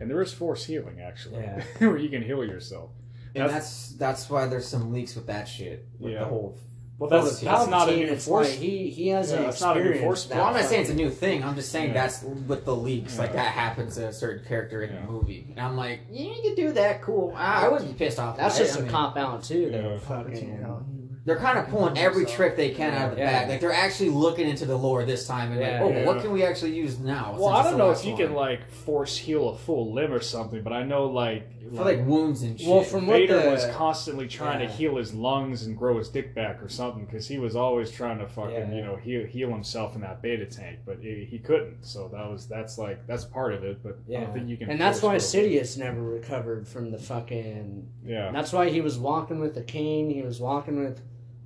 and 0.01 0.11
there 0.11 0.21
is 0.21 0.33
Force 0.35 0.65
healing 0.67 1.01
actually, 1.01 1.41
Yeah. 1.41 1.63
where 1.79 1.97
you 1.97 2.11
can 2.11 2.23
heal 2.23 2.45
yourself. 2.45 2.91
And 3.35 3.49
that's 3.49 3.93
that's 3.93 4.29
why 4.29 4.47
there's 4.47 4.67
some 4.69 4.93
leaks 4.93 5.15
with 5.17 5.27
that 5.29 5.49
shit. 5.49 5.87
With 5.99 6.13
Yeah. 6.13 6.21
the 6.21 6.25
whole. 6.27 6.59
Well, 7.01 7.09
Well, 7.09 7.23
that's 7.25 7.41
that's 7.41 7.67
not 7.69 7.89
a 7.89 7.93
Palpatine, 7.93 8.11
new 8.11 8.17
Force. 8.17 8.51
like 8.51 8.59
he 8.59 8.91
he 8.91 9.09
hasn't 9.09 9.41
Yeah, 9.41 9.47
that's 9.47 9.61
not 9.63 9.79
a 9.79 9.83
new 9.83 9.99
Force. 10.01 10.29
Well, 10.29 10.45
I'm 10.45 10.53
not 10.55 10.65
saying 10.67 10.83
it's 10.83 10.91
a 10.91 10.95
new 10.95 11.09
thing. 11.09 11.43
I'm 11.43 11.55
just 11.55 11.73
saying 11.73 11.89
Yeah. 11.89 11.95
that's 11.95 12.23
with 12.23 12.67
the 12.67 12.77
leaks. 12.77 13.19
Like 13.19 13.33
that 13.33 13.53
happens 13.53 13.95
to 13.97 14.09
a 14.09 14.13
certain 14.13 14.45
character 14.47 14.83
in 14.83 14.93
Yeah. 14.95 15.01
the 15.01 15.11
movie, 15.11 15.47
and 15.57 15.59
I'm 15.67 15.77
like, 15.79 16.01
yeah, 16.11 16.27
you 16.27 16.43
can 16.43 16.55
do 16.57 16.73
that. 16.73 17.01
Cool. 17.01 17.33
I, 17.35 17.65
I 17.65 17.69
wouldn't 17.69 17.91
be 17.97 18.05
pissed 18.05 18.19
off. 18.19 18.37
That's 18.37 18.59
by 18.59 18.65
just 18.65 18.77
I 18.77 18.81
a 18.81 18.83
mean, 18.83 18.93
cop 18.93 19.17
out 19.17 19.43
too. 19.43 19.71
Yeah. 19.73 19.99
Fucking, 19.99 20.59
hell, 20.61 20.85
he- 20.93 20.97
They're 21.25 21.39
kind 21.39 21.59
of 21.59 21.69
pulling 21.69 21.97
every 21.97 22.27
trick 22.27 22.57
they 22.57 22.71
can 22.71 22.93
out 22.93 23.11
of 23.11 23.17
the 23.17 23.23
Yeah. 23.23 23.31
bag. 23.41 23.49
Like 23.49 23.61
they're 23.61 23.73
actually 23.73 24.11
looking 24.11 24.47
into 24.49 24.67
the 24.67 24.77
lore 24.77 25.05
this 25.05 25.27
time 25.27 25.53
and 25.53 25.61
Yeah. 25.61 25.73
like, 25.73 25.81
oh, 25.83 25.89
Yeah. 26.01 26.07
what 26.07 26.21
can 26.21 26.33
we 26.33 26.45
actually 26.45 26.75
use 26.75 26.99
now? 26.99 27.35
Well, 27.39 27.49
I 27.49 27.63
don't 27.63 27.79
know 27.79 27.91
if 27.91 28.05
you 28.05 28.13
one? 28.13 28.21
can 28.23 28.35
like 28.35 28.71
force 28.71 29.17
heal 29.17 29.49
a 29.51 29.57
full 29.57 29.93
limb 29.95 30.13
or 30.13 30.21
something, 30.21 30.63
but 30.63 30.73
I 30.75 30.83
know 30.83 31.07
like 31.07 31.47
for 31.77 31.85
like 31.85 32.07
wounds 32.07 32.43
and 32.43 32.59
shit. 32.59 32.69
Well, 32.69 32.83
from 32.83 33.07
what 33.07 33.15
Vader 33.19 33.43
the- 33.43 33.51
was 33.51 33.67
constantly 33.67 34.27
trying 34.29 34.61
Yeah. 34.61 34.67
to 34.67 34.73
heal 34.73 34.97
his 34.97 35.15
lungs 35.15 35.65
and 35.67 35.77
grow 35.77 35.99
his 35.99 36.09
dick 36.09 36.35
back 36.35 36.63
or 36.63 36.69
something 36.69 37.05
because 37.05 37.29
he 37.29 37.39
was 37.39 37.55
always 37.57 37.91
trying 37.91 38.19
to 38.19 38.27
fucking 38.29 38.53
Yeah. 38.55 38.75
you 38.75 38.83
know 38.83 38.97
heal, 38.97 39.27
heal 39.27 39.51
himself 39.51 39.95
in 39.95 40.01
that 40.03 40.23
bacta 40.23 40.49
tank, 40.49 40.81
but 40.85 40.99
he, 41.01 41.25
he 41.31 41.39
couldn't. 41.39 41.85
So 41.85 42.09
that 42.09 42.29
was 42.31 42.47
that's 42.47 42.79
like 42.79 43.07
that's 43.07 43.25
part 43.25 43.55
of 43.55 43.65
it. 43.65 43.83
But 43.83 43.93
I 43.93 44.13
Yeah. 44.13 44.21
don't 44.25 44.33
think 44.35 44.49
you 44.49 44.57
can. 44.57 44.71
And 44.71 44.81
that's 44.81 45.03
why 45.03 45.13
force 45.19 45.33
growth. 45.33 45.45
Sidious 45.47 45.79
never 45.79 46.03
recovered 46.03 46.67
from 46.69 46.91
the 46.91 46.99
fucking. 46.99 47.89
Yeah. 48.05 48.31
That's 48.33 48.53
why 48.53 48.71
he 48.71 48.81
was 48.81 48.99
walking 48.99 49.41
with 49.41 49.57
a 49.57 49.63
cane. 49.63 50.11
He 50.11 50.23
was 50.23 50.41
walking 50.41 50.83
with 50.85 51.01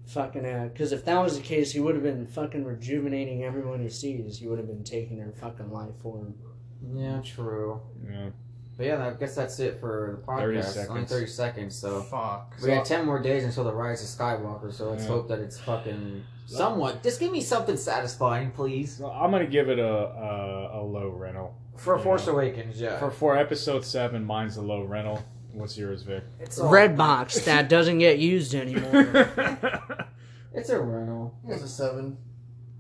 fucking. 0.07 0.45
Uh, 0.45 0.69
because 0.73 0.93
if 0.93 1.05
that 1.07 1.19
was 1.23 1.37
the 1.37 1.43
case, 1.43 1.73
he 1.73 1.81
would 1.81 1.95
have 1.95 2.05
been 2.05 2.27
fucking 2.27 2.65
rejuvenating 2.65 3.43
everyone 3.45 3.81
he 3.81 3.89
sees. 3.89 4.39
He 4.39 4.47
would 4.47 4.59
have 4.59 4.69
been 4.69 4.85
taking 4.85 5.19
their 5.19 5.33
fucking 5.33 5.71
life 5.71 5.97
form. 6.03 6.35
yeah, 6.95 7.21
true. 7.23 7.81
Yeah. 8.07 8.29
But 8.77 8.87
yeah, 8.87 9.07
I 9.07 9.11
guess 9.19 9.35
that's 9.37 9.61
it 9.61 9.79
for 9.81 10.19
the 10.21 10.27
30 10.33 10.57
podcast. 10.59 10.91
Only 10.91 11.05
thirty 11.05 11.27
seconds, 11.29 11.77
so 11.77 12.03
Fuck. 12.03 12.55
we 12.63 12.69
got 12.69 12.85
ten 12.85 13.07
more 13.07 13.21
days 13.21 13.45
until 13.45 13.63
the 13.65 13.73
rise 13.73 14.03
of 14.03 14.09
Skywalker. 14.09 14.73
So 14.73 14.91
let's 14.91 15.05
Yeah. 15.05 15.09
hope 15.11 15.29
that 15.29 15.39
it's 15.39 15.59
fucking 15.61 16.25
somewhat. 16.47 17.03
Just 17.03 17.21
give 17.21 17.31
me 17.31 17.41
something 17.41 17.77
satisfying, 17.77 18.51
please. 18.51 18.97
So 18.97 19.09
I'm 19.11 19.31
gonna 19.31 19.47
give 19.47 19.69
it 19.69 19.79
a 19.79 19.89
a, 19.95 20.81
a 20.81 20.83
low 20.83 21.09
rental 21.11 21.55
For 21.77 21.97
Yeah. 21.97 22.03
Force 22.03 22.27
Awakens, 22.27 22.81
yeah. 22.81 22.99
for 22.99 23.11
for 23.11 23.37
episode 23.37 23.85
seven. 23.85 24.25
Mine's 24.25 24.57
a 24.57 24.63
low 24.63 24.83
rental. 24.83 25.23
What's 25.53 25.79
yours, 25.79 26.03
Vic? 26.03 26.25
it's 26.41 26.59
all- 26.59 26.69
Red 26.69 26.97
box 26.97 27.45
that 27.45 27.69
doesn't 27.69 27.99
get 27.99 28.19
used 28.19 28.55
anymore. 28.57 29.29
It's 30.57 30.69
a 30.71 30.81
rental. 30.81 31.35
It's 31.49 31.63
a 31.65 31.69
seven. 31.69 32.17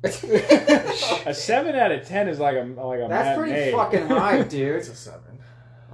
a 0.04 1.34
seven 1.34 1.74
out 1.74 1.90
of 1.92 2.06
ten 2.06 2.28
is 2.28 2.38
like 2.38 2.56
a 2.56 2.60
like 2.80 3.00
a 3.00 3.06
That's 3.08 3.36
pretty 3.38 3.52
matinee. 3.52 3.72
fucking 3.72 4.06
high, 4.08 4.42
dude. 4.48 4.76
It's 4.76 4.88
a 4.88 4.94
seven. 4.94 5.33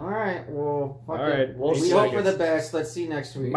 All 0.01 0.07
right, 0.09 0.48
well, 0.48 1.03
fucking, 1.07 1.20
All 1.22 1.30
right, 1.30 1.57
we 1.74 1.88
eight 1.88 1.90
hope 1.92 2.12
for 2.14 2.22
the 2.22 2.38
best. 2.38 2.72
Let's 2.72 2.90
see 2.90 3.03
you 3.03 3.11
next 3.11 3.36
week. 3.36 3.48